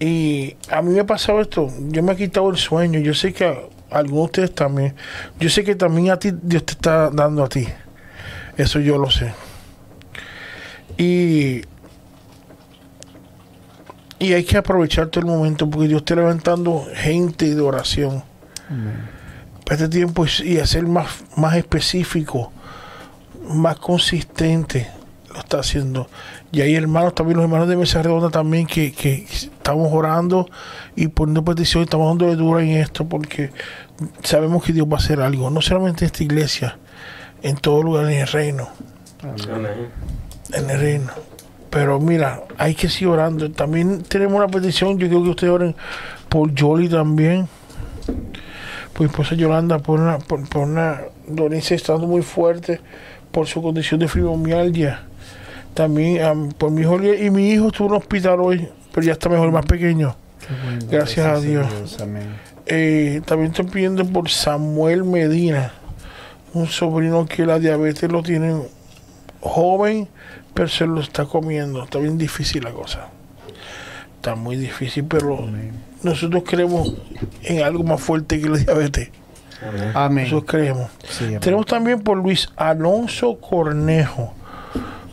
Y 0.00 0.56
a 0.68 0.82
mí 0.82 0.92
me 0.92 1.00
ha 1.00 1.06
pasado 1.06 1.40
esto, 1.40 1.68
yo 1.90 2.02
me 2.02 2.12
he 2.12 2.16
quitado 2.16 2.50
el 2.50 2.56
sueño. 2.56 2.98
Yo 2.98 3.14
sé 3.14 3.32
que 3.32 3.68
algunos 3.90 4.16
de 4.16 4.24
ustedes 4.24 4.54
también. 4.54 4.94
Yo 5.38 5.48
sé 5.48 5.62
que 5.62 5.76
también 5.76 6.10
a 6.10 6.18
ti 6.18 6.32
Dios 6.42 6.66
te 6.66 6.72
está 6.72 7.10
dando 7.10 7.44
a 7.44 7.48
ti. 7.48 7.68
Eso 8.56 8.80
yo 8.80 8.98
lo 8.98 9.08
sé. 9.10 9.32
Y, 10.98 11.62
y 14.18 14.32
hay 14.32 14.42
que 14.42 14.56
aprovechar 14.56 15.06
todo 15.06 15.20
el 15.20 15.26
momento 15.26 15.70
porque 15.70 15.86
Dios 15.86 16.02
está 16.02 16.16
levantando 16.16 16.84
gente 16.94 17.54
de 17.54 17.60
oración 17.60 18.31
para 19.64 19.76
este 19.76 19.88
tiempo 19.88 20.24
y- 20.44 20.58
hacer 20.58 20.86
más, 20.86 21.08
más 21.36 21.54
específico, 21.56 22.52
más 23.48 23.76
consistente. 23.78 24.88
Lo 25.32 25.38
está 25.38 25.60
haciendo. 25.60 26.08
Y 26.50 26.60
hay 26.60 26.74
hermanos, 26.74 27.14
también 27.14 27.38
los 27.38 27.44
hermanos 27.44 27.66
de 27.68 27.76
Mesa 27.76 28.02
Redonda 28.02 28.28
también 28.28 28.66
que, 28.66 28.92
que 28.92 29.24
estamos 29.32 29.88
orando 29.90 30.46
y 30.94 31.08
poniendo 31.08 31.42
peticiones, 31.42 31.86
estamos 31.86 32.08
dando 32.08 32.26
de 32.26 32.36
dura 32.36 32.62
en 32.62 32.70
esto 32.72 33.08
porque 33.08 33.50
sabemos 34.22 34.62
que 34.62 34.74
Dios 34.74 34.86
va 34.86 34.96
a 34.96 34.98
hacer 35.00 35.20
algo, 35.22 35.48
no 35.48 35.62
solamente 35.62 36.04
en 36.04 36.06
esta 36.06 36.22
iglesia, 36.22 36.76
en 37.42 37.56
todo 37.56 37.82
lugar 37.82 38.04
en 38.10 38.20
el 38.20 38.26
reino, 38.26 38.68
Amén. 39.22 39.88
en 40.52 40.68
el 40.70 40.78
reino. 40.78 41.10
Pero 41.70 41.98
mira, 41.98 42.42
hay 42.58 42.74
que 42.74 42.90
seguir 42.90 43.08
orando. 43.08 43.50
También 43.50 44.02
tenemos 44.02 44.34
una 44.34 44.48
petición, 44.48 44.98
yo 44.98 45.08
quiero 45.08 45.24
que 45.24 45.30
ustedes 45.30 45.52
oren 45.54 45.74
por 46.28 46.52
Yoli 46.52 46.90
también. 46.90 47.48
Mi 48.98 49.06
esposa 49.06 49.34
Yolanda, 49.34 49.78
por 49.78 50.00
una, 50.00 50.18
por, 50.18 50.48
por 50.48 50.62
una 50.62 51.00
dolencia 51.26 51.74
estando 51.74 52.06
muy 52.06 52.22
fuerte 52.22 52.80
por 53.32 53.46
su 53.46 53.62
condición 53.62 53.98
de 53.98 54.08
fibromialgia. 54.08 55.02
También 55.74 56.22
am, 56.22 56.48
por 56.50 56.70
mi 56.70 56.82
hijo 56.82 57.02
y 57.02 57.30
mi 57.30 57.50
hijo 57.50 57.68
estuvo 57.68 57.88
en 57.88 57.94
el 57.94 57.98
hospital 57.98 58.40
hoy, 58.40 58.68
pero 58.92 59.06
ya 59.06 59.12
está 59.12 59.28
mejor, 59.28 59.50
más 59.50 59.64
pequeño. 59.64 60.14
Bueno, 60.64 60.86
Gracias 60.90 61.26
a 61.26 61.40
Dios. 61.40 61.98
Amén. 62.00 62.24
Eh, 62.66 63.22
también 63.24 63.50
estoy 63.50 63.66
pidiendo 63.66 64.04
por 64.04 64.28
Samuel 64.28 65.04
Medina, 65.04 65.72
un 66.52 66.68
sobrino 66.68 67.26
que 67.26 67.46
la 67.46 67.58
diabetes 67.58 68.10
lo 68.10 68.22
tiene 68.22 68.62
joven, 69.40 70.08
pero 70.54 70.68
se 70.68 70.86
lo 70.86 71.00
está 71.00 71.24
comiendo. 71.24 71.82
Está 71.82 71.98
bien 71.98 72.18
difícil 72.18 72.64
la 72.64 72.72
cosa. 72.72 73.08
Está 74.16 74.34
muy 74.34 74.56
difícil, 74.56 75.04
pero 75.04 75.48
nosotros 76.02 76.42
creemos 76.46 76.94
en 77.42 77.62
algo 77.62 77.82
más 77.84 78.00
fuerte 78.00 78.40
que 78.40 78.48
la 78.48 78.58
diabetes. 78.58 79.10
Amén. 79.94 80.24
Nosotros 80.24 80.50
creemos. 80.50 80.90
Sí, 81.08 81.24
amén. 81.26 81.40
Tenemos 81.40 81.66
también 81.66 82.00
por 82.00 82.18
Luis 82.18 82.48
Alonso 82.56 83.38
Cornejo, 83.40 84.34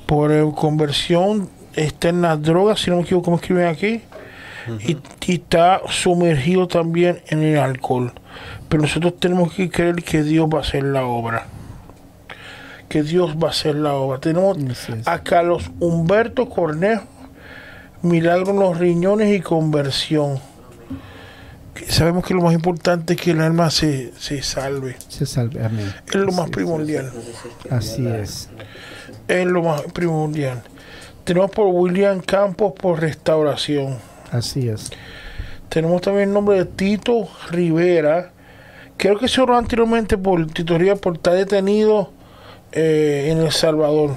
por 0.06 0.32
eh, 0.32 0.44
conversión, 0.56 1.49
está 1.76 2.10
en 2.10 2.22
las 2.24 2.41
drogas, 2.41 2.80
si 2.80 2.90
no 2.90 2.98
me 2.98 3.03
equivoco, 3.03 3.26
como 3.26 3.38
escriben 3.38 3.68
aquí, 3.68 4.02
y, 4.86 4.98
y 5.28 5.34
está 5.34 5.82
sumergido 5.88 6.68
también 6.68 7.22
en 7.28 7.44
el 7.44 7.60
alcohol. 7.60 8.11
Pero 8.68 8.84
nosotros 8.84 9.20
tenemos 9.20 9.53
que 9.53 9.70
creer 9.70 9.95
que 10.03 10.24
Dios 10.24 10.48
va 10.48 10.60
a 10.60 10.61
hacer 10.61 10.84
la 10.84 11.06
obra. 11.06 11.45
Que 12.88 13.03
Dios 13.03 13.36
va 13.36 13.49
a 13.49 13.52
hacer 13.52 13.76
la 13.76 13.94
obra. 13.94 14.20
Tenemos 14.20 14.57
a 15.06 15.20
Carlos 15.20 15.70
Humberto 15.80 16.49
Cornejo, 16.49 17.03
milagro 18.02 18.52
en 18.52 18.60
los 18.60 18.78
riñones 18.78 19.36
y 19.36 19.41
conversión. 19.41 20.40
Sabemos 21.88 22.26
que 22.26 22.34
lo 22.34 22.41
más 22.41 22.53
importante 22.53 23.14
es 23.14 23.22
que 23.22 23.31
el 23.31 23.41
alma 23.41 23.69
se, 23.69 24.11
se 24.18 24.41
salve. 24.41 24.95
Se 25.07 25.26
salve. 25.26 25.64
Amén. 25.64 25.93
Es 26.07 26.15
lo 26.15 26.31
más 26.31 26.49
primordial. 26.49 27.11
Así 27.69 28.06
es. 28.07 28.49
Es 29.27 29.45
lo 29.45 29.64
más 29.64 29.84
primordial. 29.93 30.61
Tenemos 31.23 31.51
por 31.51 31.68
William 31.68 32.22
Campos 32.22 32.73
por 32.73 32.99
restauración. 32.99 33.97
Así 34.31 34.68
es. 34.69 34.89
Tenemos 35.69 36.01
también 36.01 36.30
el 36.30 36.34
nombre 36.34 36.57
de 36.57 36.65
Tito 36.65 37.27
Rivera. 37.51 38.31
Creo 38.97 39.18
que 39.18 39.27
se 39.27 39.39
oró 39.39 39.56
anteriormente 39.56 40.18
por 40.18 40.45
Tito 40.47 40.77
Rivera 40.77 40.95
por 40.95 41.15
estar 41.15 41.34
detenido 41.34 42.11
eh, 42.72 43.30
en 43.31 43.38
El 43.39 43.51
Salvador. 43.51 44.15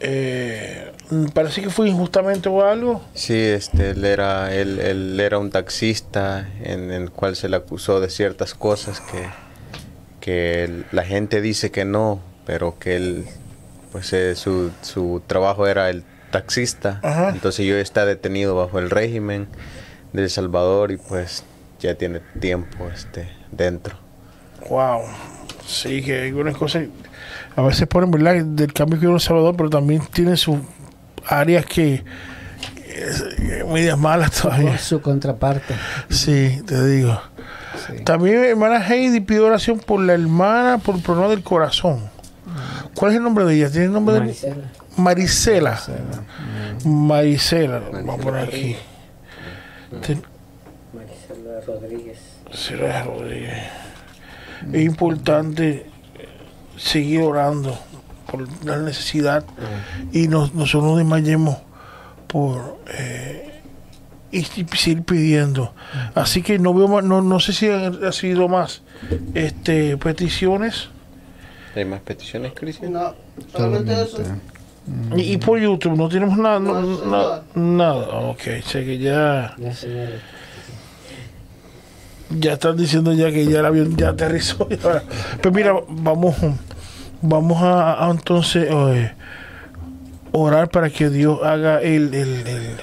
Eh, 0.00 0.91
parece 1.34 1.62
que 1.62 1.70
fue 1.70 1.88
injustamente 1.88 2.48
o 2.48 2.64
algo. 2.64 3.02
Sí, 3.14 3.34
este, 3.36 3.90
él 3.90 4.04
era, 4.04 4.54
él, 4.54 4.78
él 4.78 5.18
era 5.20 5.38
un 5.38 5.50
taxista 5.50 6.48
en 6.62 6.90
el 6.90 7.10
cual 7.10 7.36
se 7.36 7.48
le 7.48 7.56
acusó 7.56 8.00
de 8.00 8.08
ciertas 8.10 8.54
cosas 8.54 9.00
que, 9.00 9.24
que 10.20 10.64
él- 10.64 10.86
la 10.92 11.04
gente 11.04 11.40
dice 11.40 11.70
que 11.70 11.84
no, 11.84 12.20
pero 12.46 12.78
que 12.78 12.96
él, 12.96 13.24
pues 13.92 14.12
eh, 14.12 14.34
su, 14.36 14.70
su 14.82 15.22
trabajo 15.26 15.66
era 15.66 15.90
el 15.90 16.04
taxista. 16.30 17.00
Ajá. 17.02 17.30
Entonces 17.30 17.66
yo 17.66 17.76
está 17.76 18.04
detenido 18.06 18.54
bajo 18.56 18.78
el 18.78 18.90
régimen 18.90 19.48
de 20.12 20.22
El 20.22 20.30
Salvador 20.30 20.92
y 20.92 20.96
pues 20.96 21.44
ya 21.80 21.94
tiene 21.94 22.20
tiempo 22.40 22.88
este, 22.92 23.28
dentro. 23.50 23.96
Wow. 24.68 25.00
Sí, 25.66 26.02
que 26.02 26.22
algunas 26.22 26.56
cosas. 26.56 26.84
A 27.56 27.62
veces 27.62 27.86
ponen, 27.86 28.10
¿verdad? 28.10 28.44
Del 28.44 28.72
cambio 28.72 28.98
que 28.98 29.06
hubo 29.06 29.12
en 29.12 29.16
El 29.16 29.20
Salvador, 29.20 29.56
pero 29.56 29.68
también 29.70 30.02
tiene 30.12 30.36
sus 30.36 30.58
áreas 31.26 31.64
que. 31.66 32.04
eh, 32.86 33.64
medias 33.70 33.98
malas 33.98 34.30
todavía. 34.32 34.70
Por 34.70 34.78
su 34.78 35.00
contraparte. 35.00 35.74
Sí, 36.08 36.62
te 36.66 36.84
digo. 36.86 37.20
Sí. 37.86 38.04
También, 38.04 38.44
hermana 38.44 38.86
Heidi 38.86 39.20
pide 39.20 39.40
oración 39.40 39.78
por 39.78 40.00
la 40.00 40.12
hermana 40.12 40.78
por 40.78 40.96
el 40.96 41.02
problema 41.02 41.28
del 41.28 41.42
corazón. 41.42 42.10
¿Cuál 42.94 43.12
es 43.12 43.16
el 43.16 43.22
nombre 43.22 43.44
de 43.46 43.54
ella? 43.54 43.70
¿Tiene 43.70 43.86
el 43.86 43.92
nombre 43.92 44.18
Maricela. 44.20 44.54
de 44.54 44.62
Marisela? 44.96 45.80
Marisela, 46.84 47.78
vamos 47.90 48.20
a 48.20 48.22
poner 48.22 48.44
aquí. 48.48 48.76
Maricela 50.92 51.60
Rodríguez. 51.66 52.18
Será 52.52 53.04
Rodríguez. 53.04 53.62
Es 54.72 54.82
importante 54.82 55.86
eh, 56.18 56.28
seguir 56.76 57.22
orando 57.22 57.78
por 58.32 58.48
la 58.64 58.78
necesidad 58.78 59.44
y 60.12 60.26
nos, 60.26 60.54
nosotros 60.54 60.90
no 60.90 60.96
desmayemos 60.96 61.58
por 62.26 62.78
eh, 62.98 63.60
y, 64.32 64.38
y 64.38 64.66
seguir 64.76 65.02
pidiendo. 65.02 65.74
Así 66.14 66.42
que 66.42 66.58
no 66.58 66.72
veo 66.74 66.88
más- 66.88 67.04
no, 67.04 67.20
no 67.20 67.38
sé 67.38 67.52
si 67.52 67.68
han 67.68 68.04
ha 68.04 68.12
sido 68.12 68.48
más 68.48 68.82
este 69.34 69.96
peticiones 69.98 70.88
¿Hay 71.76 71.84
más 71.86 72.00
peticiones, 72.00 72.52
Cristian? 72.54 72.92
No, 72.94 73.14
solamente 73.56 73.92
eso. 74.02 74.18
y, 75.16 75.22
y 75.32 75.36
por 75.38 75.58
YouTube 75.60 75.96
no 75.96 76.08
tenemos 76.08 76.36
nada, 76.38 76.58
no- 76.58 76.80
No, 76.80 76.96
sí, 76.96 77.02
na- 77.54 77.62
nada. 77.62 78.06
Ok, 78.30 78.40
sé 78.66 78.84
que 78.84 78.98
ya 78.98 79.54
Ya, 82.30 82.54
están 82.54 82.76
diciendo 82.78 83.12
ya 83.12 83.30
que 83.30 83.44
ya 83.46 83.60
el 83.60 83.66
avión 83.66 83.94
ya 83.96 84.08
aterrizó. 84.10 84.66
Pues 85.42 85.54
mira, 85.54 85.74
vamos, 85.88 86.34
vamos 87.22 87.62
a, 87.62 88.06
a 88.06 88.10
entonces 88.10 88.66
eh, 88.70 89.12
orar 90.32 90.68
para 90.68 90.90
que 90.90 91.08
Dios 91.10 91.40
haga 91.42 91.80
el, 91.80 92.14
el, 92.14 92.46
el- 92.46 92.76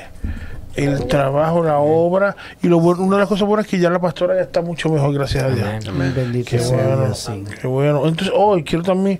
el 0.75 1.07
trabajo, 1.07 1.61
la 1.63 1.79
obra. 1.79 2.37
Y 2.61 2.67
lo 2.69 2.79
bueno, 2.79 3.03
una 3.03 3.17
de 3.17 3.21
las 3.21 3.27
cosas 3.29 3.45
buenas 3.45 3.65
es 3.65 3.71
que 3.71 3.79
ya 3.79 3.89
la 3.89 3.99
pastora 3.99 4.35
ya 4.35 4.41
está 4.41 4.61
mucho 4.61 4.87
mejor, 4.89 5.13
gracias 5.13 5.43
a 5.43 5.49
Dios. 5.49 5.67
Amén. 5.89 6.13
Bendito 6.15 6.51
Qué 6.51 6.59
sea 6.59 6.77
bueno, 6.77 7.05
Dios, 7.07 7.19
sí. 7.19 7.43
qué 7.61 7.67
bueno. 7.67 8.07
Entonces, 8.07 8.31
hoy 8.33 8.63
quiero 8.63 8.83
también, 8.85 9.19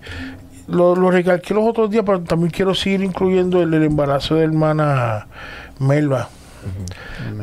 lo, 0.67 0.95
lo 0.95 1.11
recalqué 1.11 1.53
los 1.53 1.65
otros 1.67 1.89
días, 1.89 2.03
pero 2.05 2.21
también 2.21 2.51
quiero 2.51 2.73
seguir 2.75 3.01
incluyendo 3.01 3.61
el, 3.61 3.73
el 3.73 3.83
embarazo 3.83 4.35
de 4.35 4.43
hermana 4.45 5.27
Melba. 5.79 6.29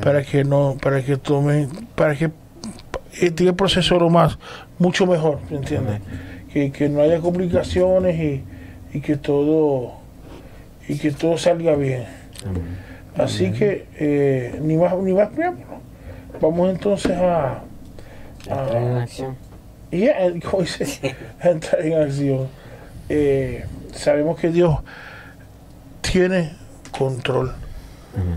Para 0.03 0.23
que 0.23 0.45
no, 0.45 0.77
para 0.81 1.03
que 1.05 1.17
tome, 1.19 1.69
para 1.95 2.15
que 2.17 2.31
el 3.21 3.55
proceso 3.55 3.99
lo 3.99 4.09
más, 4.09 4.39
mucho 4.79 5.07
mejor, 5.07 5.41
¿me 5.51 5.57
entiendes? 5.59 6.01
Que, 6.57 6.73
que 6.73 6.89
no 6.89 7.03
haya 7.03 7.21
complicaciones 7.21 8.17
y, 8.19 8.43
y 8.97 9.03
que 9.03 9.17
todo, 9.19 9.93
y 10.89 10.97
que 10.97 11.11
todo 11.11 11.37
salga 11.37 11.75
bien. 11.77 12.07
Así 13.15 13.53
que, 13.53 13.85
eh, 13.99 14.59
ni 14.63 14.79
más, 14.79 14.97
ni 14.97 15.13
más 15.13 15.29
preámbulo. 15.29 15.81
Vamos 16.41 16.71
entonces 16.71 17.13
a, 17.13 17.63
Entrar 18.49 18.75
en 18.83 18.97
acción. 18.97 19.37
y 19.91 20.41
como 20.41 20.63
dice, 20.63 21.15
entrar 21.43 21.83
en 21.83 22.01
acción. 22.03 22.49
Eh, 23.11 23.67
sabemos 23.93 24.41
que 24.41 24.49
Dios 24.49 24.79
tiene 26.01 26.53
control. 26.97 27.53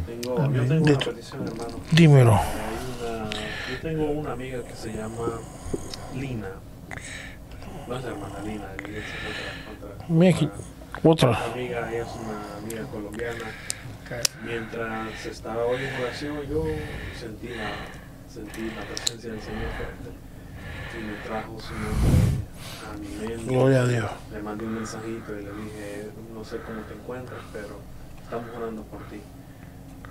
Tengo, 0.05 0.35
yo 0.53 0.63
tengo 0.65 0.85
De 0.85 0.91
una 0.93 0.99
petición, 1.05 1.47
hermano. 1.47 1.77
Dímelo. 1.93 2.33
Una- 2.33 3.29
yo 3.29 3.79
tengo 3.81 4.11
una 4.11 4.33
amiga 4.33 4.61
que 4.61 4.73
se 4.75 4.89
llama 4.91 5.39
Lina. 6.19 6.49
No 7.89 7.97
es 7.97 8.05
hermana 8.05 8.39
Lina, 8.43 8.65
iglesia, 8.79 9.15
otra- 9.69 10.29
aquí, 10.29 10.49
otra 11.03 11.29
otra. 11.31 11.45
amiga, 11.53 11.91
ella 11.91 12.03
es 12.03 12.07
una 12.15 12.57
amiga 12.57 12.83
colombiana. 12.91 13.45
Mientras 14.43 15.25
estaba 15.25 15.65
hoy 15.65 15.83
en 15.83 16.01
oración, 16.01 16.37
yo 16.49 16.63
sentí 17.19 17.49
la, 17.49 17.71
sentí 18.31 18.71
la 18.75 18.81
presencia 18.83 19.31
del 19.31 19.41
Señor 19.41 19.69
fuerte 19.77 20.09
y 20.99 21.03
me 21.03 21.13
trajo 21.23 21.59
su 21.59 21.73
nombre 21.73 22.09
a 22.87 22.97
mi 22.97 23.27
mente. 23.27 23.53
Gloria 23.53 23.81
a 23.81 23.87
Dios. 23.87 24.11
Le 24.33 24.41
mandé 24.41 24.65
un 24.65 24.75
mensajito 24.75 25.31
y 25.39 25.43
le 25.43 25.51
dije, 25.51 26.09
no 26.33 26.43
sé 26.43 26.57
cómo 26.65 26.81
te 26.81 26.93
encuentras, 26.93 27.41
pero 27.53 27.79
estamos 28.23 28.49
orando 28.55 28.83
por 28.83 29.03
ti. 29.09 29.19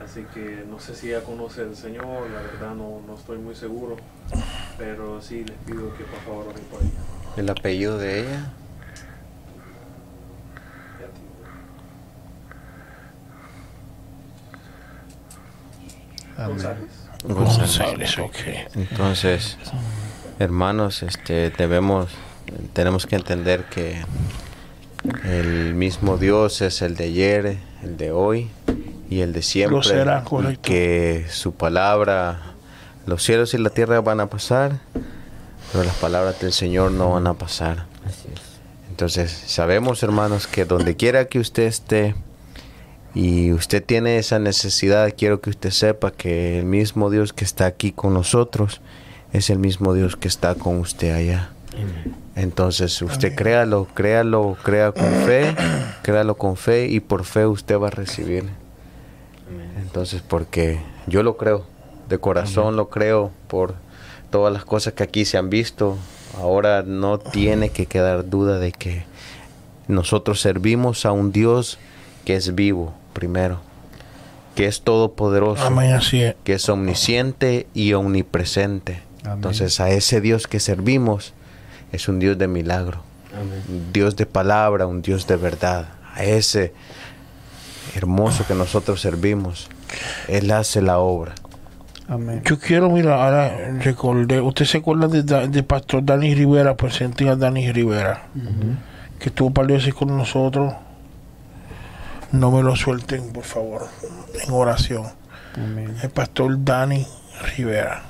Así 0.04 0.24
que 0.34 0.64
no 0.68 0.78
sé 0.80 0.94
si 0.94 1.08
ella 1.10 1.24
conoce 1.24 1.62
al 1.62 1.74
Señor, 1.76 2.30
la 2.30 2.40
verdad 2.42 2.74
no, 2.74 3.02
no 3.06 3.14
estoy 3.16 3.38
muy 3.38 3.54
seguro. 3.56 3.96
Pero 4.78 5.20
sí 5.20 5.44
les 5.44 5.56
pido 5.58 5.92
que 5.96 6.04
por 6.04 6.20
favor 6.20 6.48
oren 6.48 6.64
por 6.66 6.80
ella. 6.82 7.17
El 7.36 7.50
apellido 7.50 7.98
de 7.98 8.20
ella. 8.20 8.52
González. 16.36 17.08
González, 17.24 18.18
ok. 18.18 18.36
Entonces, 18.74 19.58
hermanos, 20.38 21.02
este 21.02 21.50
debemos 21.50 22.08
tenemos 22.72 23.06
que 23.06 23.16
entender 23.16 23.64
que 23.64 24.02
el 25.24 25.74
mismo 25.74 26.16
Dios 26.16 26.62
es 26.62 26.82
el 26.82 26.96
de 26.96 27.04
ayer, 27.04 27.58
el 27.82 27.96
de 27.96 28.12
hoy 28.12 28.50
y 29.10 29.20
el 29.20 29.32
de 29.32 29.42
siempre. 29.42 29.76
Lo 29.76 29.82
será, 29.82 30.24
y 30.50 30.56
que 30.56 31.26
su 31.28 31.54
palabra, 31.54 32.40
los 33.06 33.22
cielos 33.22 33.54
y 33.54 33.58
la 33.58 33.70
tierra 33.70 34.00
van 34.00 34.20
a 34.20 34.26
pasar, 34.28 34.78
pero 35.72 35.84
las 35.84 35.96
palabras 35.96 36.40
del 36.40 36.52
Señor 36.52 36.92
no 36.92 37.12
van 37.12 37.26
a 37.26 37.34
pasar. 37.34 37.86
Así 38.06 38.28
es. 38.32 38.40
Entonces, 38.90 39.30
sabemos, 39.30 40.02
hermanos, 40.02 40.46
que 40.46 40.64
donde 40.64 40.96
quiera 40.96 41.26
que 41.26 41.38
usted 41.38 41.64
esté 41.64 42.14
y 43.14 43.52
usted 43.52 43.84
tiene 43.84 44.18
esa 44.18 44.38
necesidad, 44.38 45.14
quiero 45.16 45.40
que 45.40 45.50
usted 45.50 45.70
sepa 45.70 46.10
que 46.10 46.58
el 46.58 46.64
mismo 46.64 47.08
Dios 47.08 47.32
que 47.32 47.44
está 47.44 47.66
aquí 47.66 47.92
con 47.92 48.12
nosotros 48.12 48.80
es 49.32 49.50
el 49.50 49.58
mismo 49.58 49.94
Dios 49.94 50.16
que 50.16 50.26
está 50.26 50.54
con 50.56 50.78
usted 50.78 51.14
allá. 51.14 51.50
Entonces, 52.34 53.00
usted 53.02 53.34
créalo, 53.34 53.86
créalo, 53.94 54.56
crea 54.62 54.90
con 54.92 55.12
fe, 55.24 55.54
créalo 56.02 56.36
con 56.36 56.56
fe 56.56 56.88
y 56.88 57.00
por 57.00 57.24
fe 57.24 57.46
usted 57.46 57.78
va 57.78 57.88
a 57.88 57.90
recibir. 57.90 58.44
Entonces, 59.80 60.22
porque 60.26 60.80
yo 61.06 61.22
lo 61.22 61.36
creo, 61.36 61.66
de 62.08 62.18
corazón 62.18 62.76
lo 62.76 62.88
creo 62.88 63.30
por 63.46 63.74
todas 64.30 64.52
las 64.52 64.64
cosas 64.64 64.92
que 64.94 65.02
aquí 65.02 65.24
se 65.24 65.38
han 65.38 65.50
visto. 65.50 65.96
Ahora 66.36 66.82
no 66.82 67.18
tiene 67.18 67.70
que 67.70 67.86
quedar 67.86 68.28
duda 68.28 68.58
de 68.58 68.72
que 68.72 69.04
nosotros 69.88 70.40
servimos 70.40 71.06
a 71.06 71.12
un 71.12 71.32
Dios 71.32 71.78
que 72.24 72.36
es 72.36 72.54
vivo, 72.54 72.94
primero, 73.12 73.60
que 74.54 74.66
es 74.66 74.82
todopoderoso, 74.82 75.62
Amén, 75.64 75.92
así 75.94 76.22
es. 76.22 76.36
que 76.44 76.54
es 76.54 76.68
omnisciente 76.68 77.66
y 77.74 77.94
omnipresente. 77.94 79.00
Amén. 79.22 79.36
Entonces, 79.36 79.80
a 79.80 79.90
ese 79.90 80.20
Dios 80.20 80.46
que 80.46 80.60
servimos 80.60 81.32
es 81.92 82.06
un 82.08 82.18
Dios 82.18 82.36
de 82.36 82.48
milagro, 82.48 83.00
Amén. 83.34 83.62
un 83.68 83.92
Dios 83.92 84.14
de 84.16 84.26
palabra, 84.26 84.86
un 84.86 85.00
Dios 85.02 85.26
de 85.26 85.36
verdad. 85.36 85.88
A 86.14 86.24
ese 86.24 86.72
hermoso 87.94 88.46
que 88.46 88.54
nosotros 88.54 89.00
servimos, 89.00 89.68
Él 90.28 90.50
hace 90.50 90.82
la 90.82 90.98
obra. 90.98 91.34
Amén. 92.08 92.42
Yo 92.44 92.58
quiero, 92.58 92.88
mira, 92.88 93.22
ahora 93.22 93.54
recordé, 93.80 94.40
usted 94.40 94.64
se 94.64 94.78
acuerda 94.78 95.08
de, 95.08 95.62
Pastor 95.62 96.02
Dani 96.02 96.34
Rivera, 96.34 96.74
pues 96.74 96.94
sentía 96.94 97.36
Dani 97.36 97.70
Rivera, 97.70 98.28
que 99.18 99.28
estuvo 99.28 99.48
un 99.48 99.54
par 99.54 99.66
de 99.66 99.74
veces 99.74 99.92
con 99.92 100.16
nosotros. 100.16 100.72
No 102.32 102.50
me 102.50 102.62
lo 102.62 102.76
suelten, 102.76 103.30
por 103.30 103.44
favor, 103.44 103.88
en 104.42 104.52
oración. 104.52 105.04
Amén. 105.54 105.96
El 106.02 106.10
pastor 106.10 106.64
Dani 106.64 107.06
Rivera. 107.56 108.02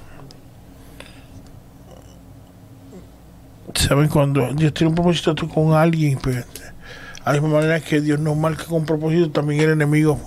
¿Saben 3.74 4.08
cuando 4.08 4.52
Dios 4.54 4.72
tiene 4.74 4.90
un 4.90 4.94
propósito 4.94 5.34
con 5.48 5.74
alguien? 5.74 6.18
Pues, 6.18 6.44
a 7.24 7.32
la 7.32 7.40
misma 7.40 7.58
manera 7.58 7.80
que 7.80 8.00
Dios 8.00 8.20
nos 8.20 8.36
marca 8.36 8.64
con 8.64 8.86
propósito, 8.86 9.30
también 9.30 9.60
el 9.60 9.70
enemigo 9.70 10.20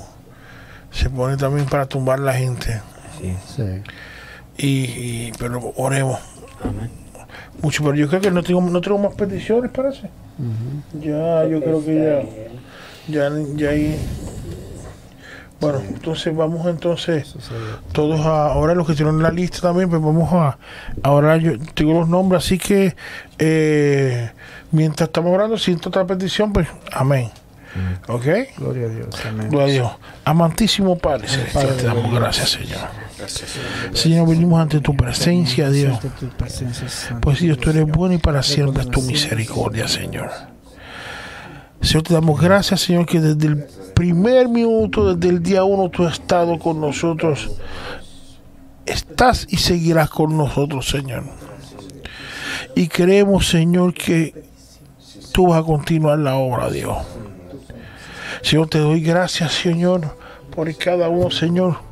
se 0.91 1.09
pone 1.09 1.37
también 1.37 1.65
para 1.67 1.85
tumbar 1.85 2.19
la 2.19 2.33
gente. 2.33 2.81
Sí. 3.21 3.35
Sí. 3.55 3.63
Y, 4.57 4.67
y- 4.67 5.31
pero 5.39 5.73
oremos 5.77 6.19
Amén. 6.63 6.89
mucho 7.61 7.83
pero 7.83 7.95
yo 7.95 8.07
creo 8.09 8.21
que 8.21 8.31
no 8.31 8.43
tengo 8.43 8.61
no 8.61 8.81
tengo 8.81 8.97
más 8.97 9.13
peticiones 9.15 9.71
parece 9.71 10.09
ya 10.99 11.45
yo 11.45 11.61
creo 11.61 11.83
que 11.85 11.95
ya 13.07 13.29
ya 13.29 13.31
ya 13.55 13.69
ahí 13.69 13.97
bueno 15.59 15.79
entonces 15.87 16.35
vamos 16.35 16.65
entonces 16.67 17.35
todos 17.91 18.19
a 18.25 18.47
ahora 18.51 18.73
los 18.75 18.87
que 18.87 18.93
tienen 18.93 19.21
la 19.21 19.31
lista 19.31 19.61
también 19.61 19.89
pues 19.89 20.01
vamos 20.01 20.31
a 20.33 20.57
ahora 21.03 21.37
yo 21.37 21.53
tengo 21.73 21.93
los 21.93 22.09
nombres 22.09 22.43
así 22.43 22.57
que 22.57 22.95
eh, 23.39 24.31
mientras 24.71 25.09
estamos 25.09 25.31
orando 25.33 25.57
siento 25.57 25.89
otra 25.89 26.05
petición 26.05 26.51
pues 26.53 26.67
amén 26.91 27.29
¿ok? 28.09 28.25
Gloria 28.57 28.85
a 28.87 28.89
Dios. 28.89 29.25
Amén. 29.25 29.47
Gloria 29.49 29.65
a 29.67 29.71
Dios. 29.71 29.91
Amantísimo 30.25 30.97
Padre 30.97 31.29
Celestial, 31.29 31.77
te 31.77 31.83
damos 31.83 32.13
gracias, 32.13 32.49
Señor. 32.49 32.79
Señor, 33.93 34.27
venimos 34.27 34.59
ante 34.59 34.79
tu 34.79 34.95
presencia, 34.95 35.69
Dios. 35.69 35.99
Pues 37.21 37.39
Dios, 37.39 37.57
tú 37.57 37.69
eres 37.69 37.85
bueno 37.85 38.15
y 38.15 38.17
para 38.17 38.43
siempre 38.43 38.83
es 38.83 38.89
tu 38.89 39.01
misericordia, 39.01 39.87
Señor. 39.87 40.29
Señor, 41.81 42.03
te 42.03 42.13
damos 42.13 42.39
gracias, 42.39 42.81
Señor, 42.81 43.05
que 43.05 43.19
desde 43.19 43.47
el 43.47 43.65
primer 43.95 44.47
minuto, 44.47 45.15
desde 45.15 45.35
el 45.35 45.41
día 45.41 45.63
uno, 45.63 45.89
tú 45.89 46.05
has 46.05 46.13
estado 46.13 46.59
con 46.59 46.79
nosotros. 46.79 47.51
Estás 48.85 49.47
y 49.49 49.57
seguirás 49.57 50.09
con 50.09 50.37
nosotros, 50.37 50.87
Señor. 50.87 51.23
Y 52.75 52.87
creemos, 52.87 53.47
Señor, 53.47 53.93
que 53.93 54.43
tú 55.33 55.47
vas 55.47 55.61
a 55.61 55.63
continuar 55.63 56.19
la 56.19 56.35
obra, 56.35 56.69
Dios. 56.69 56.97
Señor, 58.41 58.69
te 58.69 58.79
doy 58.79 59.01
gracias, 59.01 59.51
Señor, 59.53 60.17
por 60.55 60.75
cada 60.77 61.09
uno, 61.09 61.31
Señor. 61.31 61.90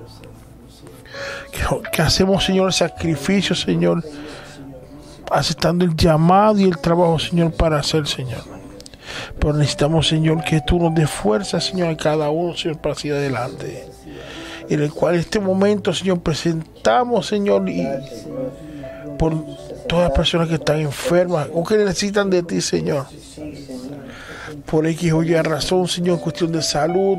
Que, 1.91 2.01
hacemos, 2.01 2.43
Señor, 2.43 2.67
el 2.67 2.73
sacrificio, 2.73 3.55
Señor 3.55 4.03
aceptando 5.31 5.85
el 5.85 5.95
llamado 5.95 6.59
y 6.59 6.63
el 6.63 6.77
trabajo, 6.77 7.19
Señor, 7.19 7.51
para 7.51 7.79
hacer, 7.79 8.07
Señor. 8.07 8.41
Pero 9.39 9.53
necesitamos, 9.53 10.07
Señor, 10.07 10.43
que 10.43 10.61
tú 10.61 10.79
nos 10.79 10.93
des 10.93 11.09
fuerza, 11.09 11.59
Señor, 11.59 11.89
a 11.89 11.97
cada 11.97 12.29
uno, 12.29 12.55
Señor, 12.55 12.79
para 12.79 12.95
seguir 12.95 13.13
adelante. 13.13 13.87
En 14.69 14.81
el 14.81 14.91
cual 14.91 15.15
este 15.15 15.39
momento, 15.39 15.93
Señor, 15.93 16.21
presentamos, 16.21 17.27
Señor, 17.27 17.67
y 17.69 17.87
por 19.17 19.33
todas 19.87 20.09
las 20.09 20.17
personas 20.17 20.47
que 20.47 20.55
están 20.55 20.79
enfermas 20.79 21.47
o 21.53 21.63
que 21.63 21.77
necesitan 21.77 22.29
de 22.29 22.43
ti, 22.43 22.61
Señor. 22.61 23.05
Por 24.65 24.85
X 24.85 25.13
o 25.13 25.23
Y 25.23 25.35
razón, 25.41 25.87
Señor, 25.87 26.19
cuestión 26.19 26.51
de 26.51 26.61
salud, 26.61 27.17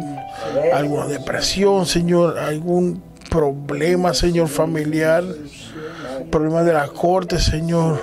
alguna 0.72 1.06
depresión, 1.06 1.86
Señor, 1.86 2.38
algún 2.38 3.02
problema, 3.30 4.12
Señor, 4.12 4.48
familiar 4.48 5.24
problema 6.30 6.62
de 6.62 6.72
la 6.72 6.88
corte, 6.88 7.38
Señor, 7.38 8.00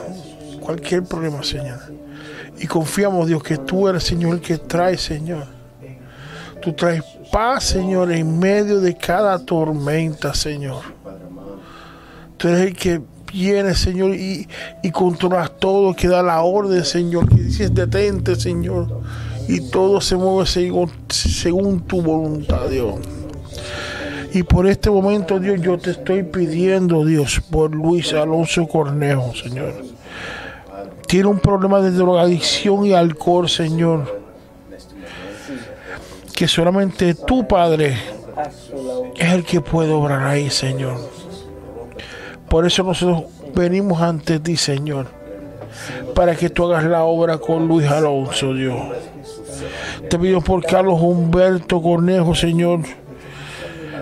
cualquier 0.60 1.04
problema, 1.04 1.44
Señor. 1.44 1.80
Y 2.60 2.68
confiamos, 2.68 3.28
Dios, 3.28 3.42
que 3.44 3.58
tú 3.58 3.88
eres, 3.88 4.04
Señor, 4.04 4.36
el 4.36 4.42
que 4.42 4.58
trae, 4.58 4.98
Señor. 4.98 5.46
Tú 6.62 6.74
traes 6.74 7.04
paz, 7.32 7.66
Señor, 7.66 8.12
en 8.12 8.40
medio 8.40 8.80
de 8.80 8.96
cada 8.96 9.38
tormenta, 9.40 10.34
Señor. 10.34 10.82
Tú 12.38 12.48
eres 12.48 12.68
el 12.68 12.76
que 12.76 13.02
viene, 13.32 13.76
Señor, 13.76 14.16
y, 14.16 14.48
y 14.84 14.92
controlas 14.92 15.52
todo, 15.60 15.96
que 15.96 16.08
da 16.08 16.24
la 16.24 16.42
orden, 16.42 16.84
Señor, 16.84 17.30
que 17.30 17.36
dices 17.36 17.74
detente, 17.74 18.36
Señor. 18.36 19.02
Y 19.48 19.70
todo 19.70 20.02
se 20.02 20.16
mueve 20.16 20.46
según, 20.46 20.92
según 21.10 21.82
tu 21.82 22.02
voluntad, 22.02 22.68
Dios. 22.70 22.96
Y 24.38 24.44
por 24.44 24.68
este 24.68 24.92
momento, 24.92 25.40
Dios, 25.40 25.60
yo 25.62 25.80
te 25.80 25.90
estoy 25.90 26.22
pidiendo, 26.22 27.04
Dios, 27.04 27.42
por 27.50 27.74
Luis 27.74 28.14
Alonso 28.14 28.68
Cornejo, 28.68 29.34
Señor. 29.34 29.74
Tiene 31.08 31.28
un 31.28 31.40
problema 31.40 31.82
de 31.82 31.90
drogadicción 31.90 32.86
y 32.86 32.94
alcohol, 32.94 33.50
Señor. 33.50 34.22
Que 36.36 36.48
solamente 36.48 37.16
tu 37.16 37.48
Padre 37.48 37.98
es 39.16 39.34
el 39.34 39.44
que 39.44 39.60
puede 39.60 39.92
obrar 39.92 40.28
ahí, 40.28 40.52
Señor. 40.52 41.00
Por 42.48 42.68
eso 42.68 42.84
nosotros 42.84 43.24
venimos 43.56 44.00
ante 44.04 44.40
ti, 44.40 44.56
Señor. 44.56 45.08
Para 46.14 46.36
que 46.36 46.52
tú 46.52 46.66
hagas 46.66 46.84
la 46.84 47.06
obra 47.06 47.40
con 47.40 47.68
Luis 47.68 47.88
Alonso, 47.88 48.54
Dios. 48.54 48.80
Te 50.08 50.20
pido 50.20 50.42
por 50.42 50.64
Carlos 50.64 51.02
Humberto 51.02 51.82
Cornejo, 51.82 52.36
Señor 52.36 52.82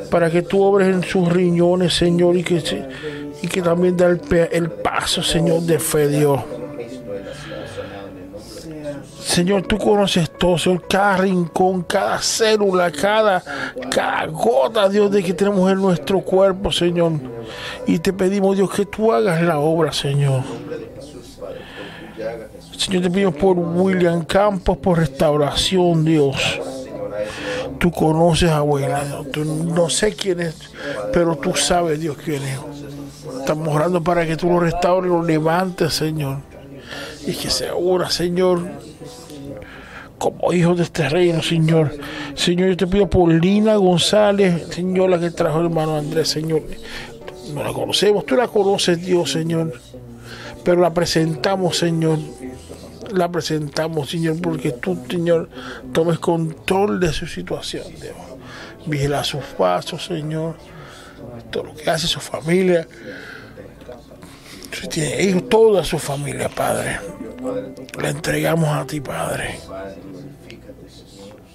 para 0.09 0.29
que 0.29 0.41
tú 0.41 0.63
obres 0.63 0.87
en 0.87 1.03
sus 1.03 1.31
riñones, 1.31 1.93
Señor, 1.93 2.35
y 2.35 2.43
que, 2.43 2.61
y 3.41 3.47
que 3.47 3.61
también 3.61 3.97
da 3.97 4.07
el, 4.07 4.21
el 4.51 4.69
paso, 4.69 5.21
Señor, 5.21 5.61
de 5.61 5.79
fe, 5.79 6.07
Dios. 6.07 6.39
Señor, 9.35 9.63
tú 9.63 9.77
conoces 9.77 10.29
todo, 10.29 10.57
Señor, 10.57 10.87
cada 10.87 11.17
rincón, 11.17 11.81
cada 11.83 12.19
célula, 12.19 12.91
cada, 12.91 13.43
cada 13.89 14.27
gota, 14.27 14.87
Dios, 14.87 15.11
de 15.11 15.23
que 15.23 15.33
tenemos 15.33 15.69
en 15.71 15.81
nuestro 15.81 16.21
cuerpo, 16.21 16.71
Señor. 16.71 17.13
Y 17.87 17.99
te 17.99 18.13
pedimos, 18.13 18.55
Dios, 18.55 18.71
que 18.71 18.85
tú 18.85 19.11
hagas 19.11 19.41
la 19.41 19.59
obra, 19.59 19.91
Señor. 19.91 20.43
Señor, 22.77 23.03
te 23.03 23.09
pido 23.09 23.31
por 23.31 23.57
William 23.57 24.23
Campos, 24.23 24.77
por 24.77 24.99
restauración, 24.99 26.05
Dios. 26.05 26.61
Tú 27.85 27.91
conoces 27.91 28.49
abuela. 28.49 29.03
Tú 29.31 29.45
no 29.45 29.91
sé 29.91 30.15
quién 30.15 30.39
es, 30.39 30.55
pero 31.13 31.35
tú 31.35 31.53
sabes, 31.55 31.99
Dios, 31.99 32.17
quién 32.17 32.41
es. 32.41 32.57
Estamos 33.41 33.67
orando 33.67 34.03
para 34.03 34.25
que 34.25 34.35
tú 34.35 34.49
lo 34.49 34.59
restaures, 34.59 35.11
lo 35.11 35.21
levantes, 35.21 35.93
Señor. 35.93 36.39
Y 37.27 37.33
que 37.33 37.51
se 37.51 37.67
ahora, 37.67 38.09
Señor, 38.09 38.67
como 40.17 40.51
hijo 40.51 40.73
de 40.73 40.81
este 40.81 41.07
reino, 41.09 41.43
Señor. 41.43 41.95
Señor, 42.33 42.69
yo 42.69 42.77
te 42.77 42.87
pido 42.87 43.07
por 43.07 43.31
Lina 43.31 43.75
González, 43.75 44.65
Señor, 44.71 45.11
la 45.11 45.19
que 45.19 45.29
trajo 45.29 45.59
el 45.59 45.65
hermano 45.65 45.95
Andrés, 45.95 46.27
Señor. 46.27 46.63
No 47.53 47.63
la 47.63 47.71
conocemos, 47.71 48.25
tú 48.25 48.35
la 48.35 48.47
conoces, 48.47 48.99
Dios, 48.99 49.31
Señor. 49.31 49.79
Pero 50.63 50.81
la 50.81 50.91
presentamos, 50.91 51.77
Señor. 51.77 52.17
La 53.15 53.31
presentamos, 53.31 54.09
Señor, 54.09 54.41
porque 54.41 54.71
tú, 54.71 54.97
Señor, 55.09 55.49
tomes 55.93 56.19
control 56.19 56.99
de 56.99 57.13
su 57.13 57.27
situación, 57.27 57.83
Dios. 58.01 58.15
Vigila 58.85 59.23
sus 59.23 59.43
pasos, 59.57 60.05
Señor. 60.05 60.55
Todo 61.49 61.63
lo 61.63 61.75
que 61.75 61.89
hace 61.89 62.07
su 62.07 62.19
familia. 62.19 62.87
Si 64.71 64.87
tiene 64.89 65.23
hijos, 65.23 65.47
toda 65.47 65.83
su 65.83 65.97
familia, 65.97 66.49
Padre. 66.49 66.99
La 68.01 68.09
entregamos 68.09 68.67
a 68.69 68.85
ti, 68.85 68.99
Padre. 68.99 69.59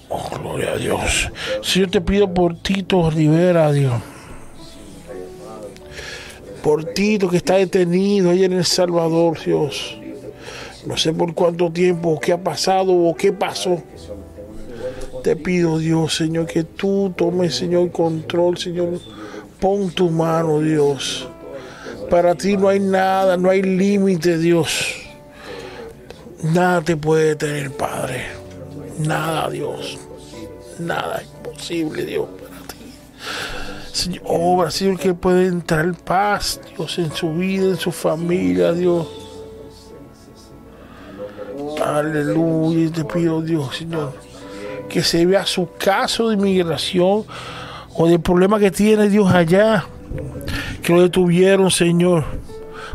Oh, 0.08 0.28
gloria 0.38 0.72
a 0.72 0.76
Dios. 0.76 1.30
Yo 1.62 1.88
te 1.88 2.00
pido 2.00 2.32
por 2.32 2.60
Tito 2.62 3.10
Rivera, 3.10 3.70
Dios. 3.70 4.00
Por 6.62 6.84
Tito 6.84 7.28
que 7.28 7.36
está 7.36 7.56
detenido 7.56 8.30
ahí 8.30 8.44
en 8.44 8.54
El 8.54 8.64
Salvador, 8.64 9.38
Dios. 9.44 9.99
No 10.86 10.96
sé 10.96 11.12
por 11.12 11.34
cuánto 11.34 11.70
tiempo, 11.70 12.18
qué 12.20 12.32
ha 12.32 12.42
pasado 12.42 12.92
o 12.92 13.14
qué 13.14 13.32
pasó. 13.32 13.82
Te 15.22 15.36
pido, 15.36 15.78
Dios, 15.78 16.14
Señor, 16.16 16.46
que 16.46 16.64
tú 16.64 17.12
tomes, 17.14 17.54
Señor, 17.54 17.90
control, 17.92 18.56
Señor. 18.56 18.98
Pon 19.60 19.90
tu 19.90 20.08
mano, 20.08 20.60
Dios. 20.60 21.28
Para 22.08 22.34
ti 22.34 22.56
no 22.56 22.68
hay 22.68 22.80
nada, 22.80 23.36
no 23.36 23.50
hay 23.50 23.62
límite, 23.62 24.38
Dios. 24.38 24.96
Nada 26.42 26.80
te 26.80 26.96
puede 26.96 27.28
detener, 27.28 27.70
Padre. 27.72 28.24
Nada, 28.98 29.50
Dios. 29.50 29.98
Nada 30.78 31.20
es 31.20 31.28
posible, 31.44 32.06
Dios, 32.06 32.26
para 32.40 32.66
ti. 32.66 32.76
Señor, 33.92 34.22
obra, 34.24 34.70
Señor, 34.70 34.98
que 34.98 35.12
puede 35.12 35.46
entrar 35.46 35.92
paz, 35.94 36.58
en 36.96 37.12
su 37.12 37.34
vida, 37.34 37.66
en 37.66 37.76
su 37.76 37.92
familia, 37.92 38.72
Dios. 38.72 39.19
Aleluya, 41.82 42.92
te 42.92 43.04
pido, 43.04 43.40
Dios, 43.40 43.76
Señor, 43.76 44.12
que 44.88 45.02
se 45.02 45.24
vea 45.24 45.46
su 45.46 45.68
caso 45.78 46.28
de 46.28 46.34
inmigración 46.34 47.24
o 47.94 48.06
del 48.06 48.20
problema 48.20 48.58
que 48.58 48.70
tiene 48.70 49.08
Dios 49.08 49.32
allá, 49.32 49.86
que 50.82 50.92
lo 50.92 51.02
detuvieron, 51.02 51.70
Señor, 51.70 52.24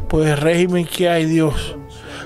por 0.07 0.25
el 0.25 0.37
régimen 0.37 0.85
que 0.85 1.09
hay, 1.09 1.25
Dios. 1.25 1.75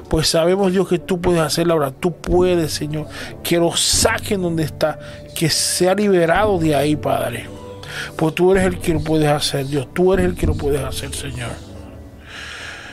Pues 0.10 0.28
sabemos, 0.28 0.74
Dios, 0.74 0.88
que 0.88 1.00
tú 1.00 1.22
puedes 1.22 1.40
hacer 1.40 1.68
la 1.68 1.76
obra. 1.76 1.92
Tú 1.92 2.14
puedes, 2.14 2.74
Señor, 2.74 3.08
que 3.44 3.58
lo 3.58 3.76
saquen 3.76 4.42
donde 4.42 4.64
está, 4.64 5.00
que 5.36 5.50
sea 5.50 5.94
liberado 5.94 6.58
de 6.58 6.76
ahí, 6.76 6.96
Padre. 6.96 7.46
Pues 8.16 8.34
tú 8.34 8.52
eres 8.52 8.66
el 8.66 8.80
que 8.80 8.94
lo 8.94 9.02
puedes 9.02 9.30
hacer, 9.30 9.68
Dios. 9.68 9.88
Tú 9.94 10.14
eres 10.14 10.26
el 10.26 10.36
que 10.36 10.48
lo 10.48 10.56
puedes 10.56 10.82
hacer, 10.82 11.14
Señor. 11.14 11.52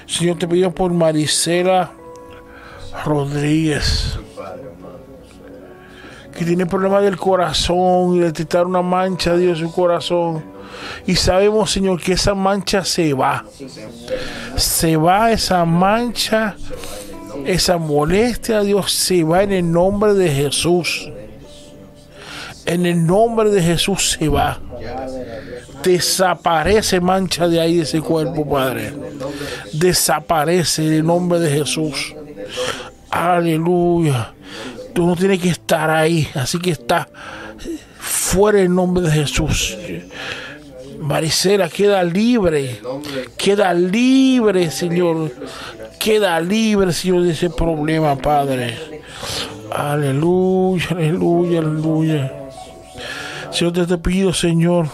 Señor, 0.06 0.38
te 0.38 0.46
pido 0.46 0.72
por 0.72 0.92
Marisela 0.92 1.90
Rodríguez, 3.04 4.18
que 6.36 6.44
tiene 6.44 6.66
problemas 6.66 7.02
del 7.02 7.16
corazón 7.16 8.20
detectar 8.20 8.66
una 8.66 8.82
mancha, 8.82 9.36
Dios, 9.36 9.58
su 9.58 9.72
corazón. 9.72 10.44
Y 11.06 11.14
sabemos, 11.16 11.70
Señor, 11.70 12.00
que 12.00 12.12
esa 12.12 12.34
mancha 12.34 12.84
se 12.84 13.14
va. 13.14 13.44
Se 14.56 14.96
va 14.96 15.32
esa 15.32 15.64
mancha, 15.64 16.56
esa 17.44 17.78
molestia, 17.78 18.60
Dios, 18.60 18.92
se 18.92 19.22
va 19.24 19.42
en 19.42 19.52
el 19.52 19.70
nombre 19.70 20.14
de 20.14 20.28
Jesús. 20.28 21.10
En 22.66 22.84
el 22.84 23.06
nombre 23.06 23.50
de 23.50 23.62
Jesús 23.62 24.16
se 24.18 24.28
va. 24.28 24.60
Desaparece 25.82 27.00
mancha 27.00 27.46
de 27.46 27.60
ahí 27.60 27.76
de 27.76 27.82
ese 27.84 28.00
cuerpo, 28.00 28.46
Padre. 28.48 28.92
Desaparece 29.72 30.84
en 30.84 30.92
el 30.94 31.06
nombre 31.06 31.38
de 31.38 31.50
Jesús. 31.50 32.14
Aleluya. 33.10 34.34
Tú 34.94 35.06
no 35.06 35.16
tienes 35.16 35.40
que 35.40 35.50
estar 35.50 35.90
ahí, 35.90 36.28
así 36.34 36.58
que 36.58 36.70
está 36.70 37.08
fuera 37.98 38.60
en 38.60 38.74
nombre 38.74 39.04
de 39.04 39.10
Jesús. 39.10 39.76
Maricela 40.98 41.68
queda 41.68 42.02
libre, 42.02 42.80
queda 43.36 43.72
libre, 43.74 44.70
Señor. 44.70 45.30
Queda 45.98 46.40
libre, 46.40 46.92
Señor, 46.92 47.22
de 47.22 47.32
ese 47.32 47.50
problema, 47.50 48.16
Padre. 48.16 48.76
Aleluya, 49.70 50.86
aleluya, 50.90 51.58
aleluya. 51.58 52.32
Señor, 53.50 53.72
te, 53.72 53.86
te 53.86 53.98
pido, 53.98 54.32
Señor, 54.32 54.88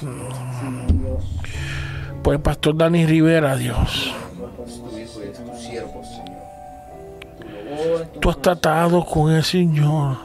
por 2.22 2.34
el 2.34 2.40
pastor 2.40 2.76
Dani 2.76 3.06
Rivera, 3.06 3.56
Dios. 3.56 4.14
Tú 8.20 8.30
has 8.30 8.40
tratado 8.40 9.04
con 9.04 9.32
el 9.32 9.42
Señor. 9.44 10.16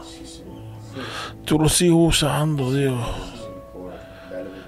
Tú 1.45 1.59
lo 1.59 1.69
sigues 1.69 1.95
usando, 1.95 2.71
Dios. 2.71 2.99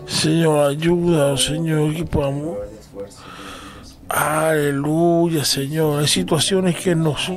Señor, 0.06 0.70
ayuda, 0.70 1.38
Señor, 1.38 1.94
que 1.94 2.06
podamos. 2.06 2.58
Aleluya, 4.10 5.46
Señor. 5.46 6.00
Hay 6.00 6.08
situaciones 6.08 6.76
que 6.78 6.96
nos, 6.96 7.32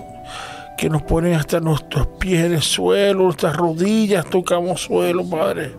que 0.79 0.89
nos 0.89 1.03
ponen 1.03 1.35
hasta 1.35 1.61
nuestros 1.61 2.07
pies 2.19 2.47
en 2.47 2.55
el 2.55 2.63
suelo, 2.63 3.25
nuestras 3.25 3.57
rodillas 3.57 4.25
tocamos 4.31 4.81
suelo, 4.81 5.29
Padre. 5.29 5.77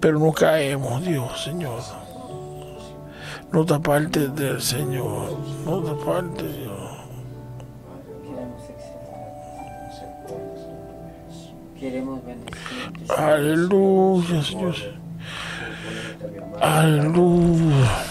Pero 0.00 0.18
no 0.18 0.32
caemos, 0.32 1.04
Dios, 1.04 1.42
Señor. 1.42 1.80
No 3.52 3.64
te 3.64 3.74
apartes 3.74 4.34
del 4.34 4.60
Señor. 4.60 5.38
No 5.64 5.80
te 5.80 5.90
apartes, 5.90 6.56
Dios. 6.58 6.77
Queremos 11.78 12.20
bendecirte. 12.24 13.14
Aleluya, 13.16 14.42
Señor. 14.42 14.74
Aleluya. 16.60 18.04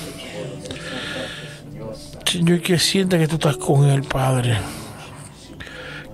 Señor, 2.25 2.61
que 2.61 2.79
sienta 2.79 3.17
que 3.17 3.27
tú 3.27 3.35
estás 3.35 3.57
con 3.57 3.85
él, 3.85 4.03
Padre. 4.03 4.57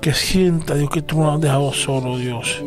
Que 0.01 0.13
sienta, 0.13 0.75
Dios, 0.75 0.89
que 0.89 1.01
tú 1.01 1.17
no 1.17 1.25
lo 1.25 1.31
has 1.33 1.41
dejado 1.41 1.73
solo, 1.73 2.17
Dios. 2.17 2.61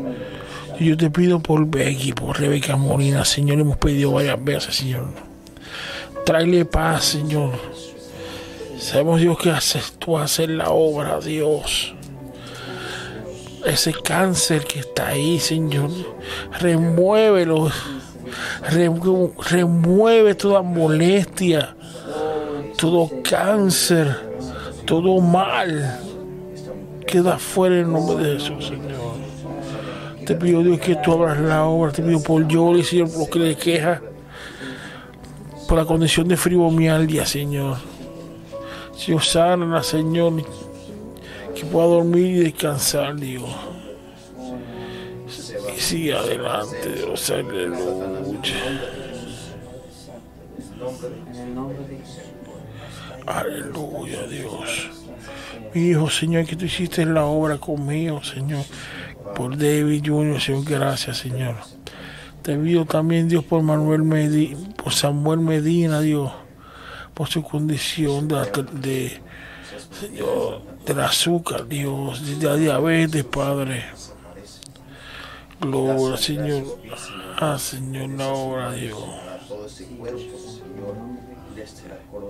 Y 0.78 0.86
yo 0.86 0.96
te 0.96 1.10
pido 1.10 1.40
por 1.40 1.66
Becky, 1.66 2.12
por 2.12 2.38
Rebeca 2.38 2.76
Molina, 2.76 3.24
Señor. 3.24 3.58
Hemos 3.58 3.78
pedido 3.78 4.12
varias 4.12 4.42
veces, 4.42 4.76
Señor. 4.76 5.08
Tráele 6.24 6.64
paz, 6.64 7.04
Señor. 7.04 7.52
Sabemos, 8.78 9.20
Dios, 9.20 9.38
que 9.38 9.50
haces, 9.50 9.94
tú 9.98 10.16
hacer 10.18 10.50
la 10.50 10.70
obra, 10.70 11.18
Dios. 11.18 11.94
Ese 13.66 13.92
cáncer 13.92 14.64
que 14.64 14.80
está 14.80 15.08
ahí, 15.08 15.38
Señor. 15.40 15.90
Remuévelo. 16.60 17.68
Remu- 18.70 19.32
remueve 19.50 20.34
toda 20.34 20.60
molestia, 20.62 21.76
todo 22.76 23.10
cáncer, 23.28 24.16
todo 24.84 25.20
mal. 25.20 26.00
Queda 27.06 27.38
fuera 27.38 27.76
en 27.76 27.82
el 27.82 27.92
nombre 27.92 28.24
de 28.24 28.38
Jesús, 28.38 28.66
Señor. 28.66 28.96
Te 30.26 30.34
pido, 30.34 30.62
Dios, 30.62 30.80
que 30.80 30.96
tú 30.96 31.12
abras 31.12 31.38
la 31.40 31.64
obra. 31.64 31.92
Te 31.92 32.02
pido 32.02 32.20
por 32.22 32.46
Yoli, 32.48 32.82
Señor, 32.82 33.10
por 33.10 33.20
lo 33.20 33.30
que 33.30 33.38
le 33.38 33.56
queja. 33.56 34.00
Por 35.68 35.78
la 35.78 35.84
condición 35.84 36.26
de 36.28 36.36
fibromialgia, 36.36 37.24
Señor. 37.26 37.78
Señor, 38.96 39.22
sana, 39.22 39.82
Señor. 39.82 40.32
Que 41.56 41.64
pueda 41.64 41.86
dormir 41.86 42.26
y 42.26 42.40
descansar, 42.40 43.16
Dios. 43.16 43.48
Y 45.74 45.80
sigue 45.80 46.12
adelante, 46.12 46.92
Dios. 46.94 47.30
Aleluya. 47.30 48.80
Aleluya, 53.26 54.26
Dios. 54.26 54.90
Mi 55.74 55.88
hijo, 55.88 56.10
Señor, 56.10 56.44
que 56.44 56.56
tú 56.56 56.66
hiciste 56.66 57.06
la 57.06 57.24
obra 57.24 57.56
conmigo, 57.56 58.22
Señor. 58.22 58.64
Por 59.34 59.56
David 59.56 60.02
Junior, 60.06 60.40
Señor, 60.40 60.64
gracias, 60.64 61.18
Señor. 61.18 61.56
Te 62.42 62.56
pido 62.56 62.84
también, 62.84 63.28
Dios, 63.28 63.44
por 63.44 63.62
Manuel 63.62 64.02
Medina, 64.02 64.58
por 64.76 64.92
Samuel 64.92 65.40
Medina, 65.40 66.00
Dios, 66.00 66.30
por 67.14 67.28
su 67.28 67.42
condición 67.42 68.28
de 68.28 69.20
Señor, 70.00 70.62
del 70.84 71.00
azúcar, 71.00 71.66
Dios, 71.66 72.24
de 72.38 72.46
la 72.46 72.56
diabetes, 72.56 73.24
Padre. 73.24 73.84
Gloria, 75.60 76.16
Señor. 76.16 76.78
Ah, 77.38 77.58
Señor, 77.58 78.10
la 78.10 78.28
obra, 78.28 78.72
Dios. 78.72 78.98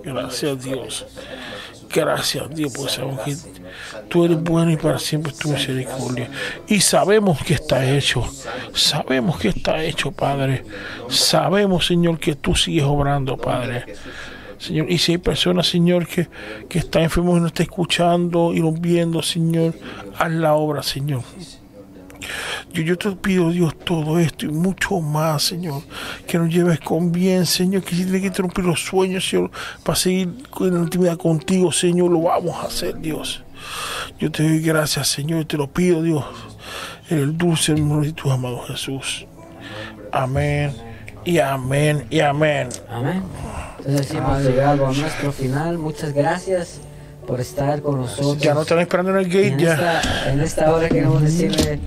Gracias, 0.05 0.63
Dios. 0.63 1.07
Gracias, 1.93 2.55
Dios, 2.55 2.73
porque 2.77 2.93
sabemos 2.93 3.21
que 3.25 3.37
tú 4.09 4.25
eres 4.25 4.43
bueno 4.43 4.71
y 4.71 4.77
para 4.77 4.99
siempre 4.99 5.33
es 5.33 5.39
tu 5.39 5.49
misericordia. 5.49 6.31
Y 6.69 6.81
sabemos 6.81 7.43
que 7.43 7.55
está 7.55 7.89
hecho. 7.89 8.25
Sabemos 8.75 9.39
que 9.39 9.49
está 9.49 9.83
hecho, 9.83 10.13
Padre. 10.13 10.65
Sabemos, 11.09 11.87
Señor, 11.87 12.19
que 12.19 12.35
tú 12.35 12.55
sigues 12.55 12.85
obrando, 12.85 13.37
Padre. 13.37 13.85
Señor, 14.67 14.91
y 14.91 14.99
si 14.99 15.13
hay 15.13 15.19
personas, 15.19 15.69
Señor, 15.69 16.07
que, 16.07 16.29
que 16.69 16.79
están 16.79 17.03
enfermos 17.03 17.39
y 17.39 17.41
no 17.41 17.47
está 17.47 17.63
escuchando 17.63 18.53
y 18.53 18.61
no 18.61 18.73
viendo, 18.73 19.23
Señor, 19.23 19.75
haz 20.19 20.31
la 20.31 20.55
obra, 20.55 20.83
Señor. 20.83 21.23
Yo, 22.73 22.83
yo 22.83 22.99
te 22.99 23.13
pido, 23.13 23.51
Dios, 23.51 23.77
todo 23.79 24.19
esto 24.19 24.47
y 24.47 24.49
mucho 24.49 25.01
más, 25.01 25.43
Señor. 25.45 25.83
Que 26.27 26.39
nos 26.39 26.49
lleves 26.49 26.81
con 26.81 27.13
bien, 27.13 27.47
Señor. 27.47 27.83
Que 27.83 27.95
si 27.95 28.03
tiene 28.05 28.21
que 28.21 28.27
interrumpir 28.27 28.65
los 28.65 28.81
sueños, 28.81 29.29
Señor, 29.29 29.51
para 29.85 29.97
seguir 29.97 30.49
con 30.51 30.75
la 30.75 30.81
intimidad 30.81 31.17
contigo, 31.17 31.71
Señor, 31.73 32.11
lo 32.11 32.23
vamos 32.23 32.57
a 32.57 32.67
hacer, 32.67 32.99
Dios. 32.99 33.43
Yo 34.19 34.31
te 34.31 34.43
doy 34.43 34.61
gracias, 34.61 35.09
Señor, 35.09 35.43
y 35.43 35.45
te 35.45 35.57
lo 35.57 35.71
pido, 35.71 36.03
Dios, 36.03 36.25
en 37.11 37.19
el 37.19 37.37
dulce 37.37 37.75
nombre 37.75 38.09
de 38.09 38.13
tu 38.13 38.31
amado 38.31 38.63
Jesús. 38.67 39.27
Amén, 40.13 40.73
y 41.25 41.39
amén, 41.39 42.07
y 42.11 42.21
amén. 42.21 42.69
Amén. 42.89 43.23
Entonces 43.87 44.15
hemos 44.15 44.43
llegado 44.43 44.87
a 44.87 44.93
nuestro 44.93 45.33
final. 45.33 45.79
Muchas 45.79 46.13
gracias 46.13 46.79
por 47.27 47.41
estar 47.41 47.83
con 47.83 48.01
nosotros. 48.01 48.39
Ya 48.39 48.55
no 48.55 48.63
están 48.63 48.81
esperando 48.81 49.13
en 49.13 49.19
el 49.19 49.27
gate, 49.27 49.49
en, 49.49 49.59
ya. 49.59 49.75
esta, 49.75 50.33
en 50.33 50.41
esta 50.41 50.73
hora 50.75 50.89
queremos 50.89 51.23
decirle, 51.23 51.79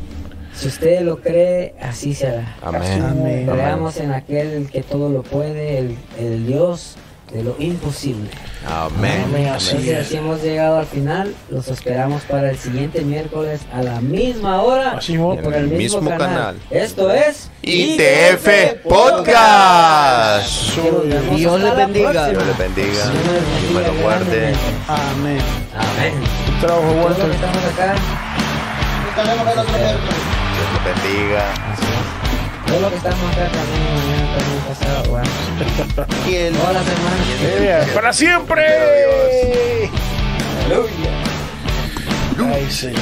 si 0.54 0.68
usted 0.68 1.02
lo 1.02 1.22
cree, 1.22 1.76
así 1.82 2.14
será. 2.14 2.56
Amén. 2.62 3.02
Amén. 3.02 3.48
Creamos 3.48 3.98
en 3.98 4.12
aquel 4.12 4.70
que 4.70 4.82
todo 4.82 5.10
lo 5.10 5.24
puede, 5.24 5.80
el, 5.80 5.98
el 6.18 6.46
Dios 6.46 6.96
de 7.32 7.44
lo 7.44 7.56
imposible. 7.60 8.30
Amén. 8.68 9.26
Entonces 9.36 9.98
así 9.98 10.18
hemos 10.18 10.42
llegado 10.42 10.80
al 10.80 10.86
final. 10.86 11.34
Los 11.50 11.68
esperamos 11.68 12.24
para 12.24 12.50
el 12.50 12.58
siguiente 12.58 13.02
miércoles 13.02 13.62
a 13.74 13.82
la 13.84 14.02
misma 14.02 14.62
hora 14.62 14.98
Así 14.98 15.18
por 15.18 15.38
el 15.54 15.54
el 15.54 15.68
mismo, 15.70 16.02
mismo 16.02 16.10
canal. 16.18 16.28
canal. 16.28 16.56
Esto 16.70 17.12
es 17.12 17.50
ITF 17.62 18.82
Podcast. 18.84 20.76
Vemos 20.78 21.38
Dios 21.38 21.62
les 21.62 21.76
bendiga. 21.76 22.30
Dios 22.30 22.46
les 22.46 22.58
bendiga. 22.58 23.04
Dios 23.06 23.74
me 23.74 23.82
lo 23.82 23.94
guarde. 24.02 24.54
Amén. 24.88 25.40
Amén. 25.76 26.14
Trabajo 26.62 26.92
Walter. 27.04 27.30
estamos 27.32 27.64
acá. 27.74 27.96
Dios 30.56 30.70
les 30.74 30.84
bendiga. 31.04 31.44
Todos 32.70 32.82
los 32.82 32.92
que 32.92 32.98
estamos 32.98 33.32
acá 33.32 33.50
también 33.52 33.84
mañana 33.96 34.38
también 34.38 34.62
pasado, 34.68 35.04
bueno. 35.10 35.30
Y 36.30 36.36
el- 36.36 36.54
Todas 36.56 36.74
las 36.74 36.84
semanas. 36.86 37.20
Eh, 37.42 37.88
¡Para 37.94 38.14
siempre! 38.14 38.66
Aleluya. 40.66 41.12
Ay, 42.56 42.72
Señor. 42.72 43.00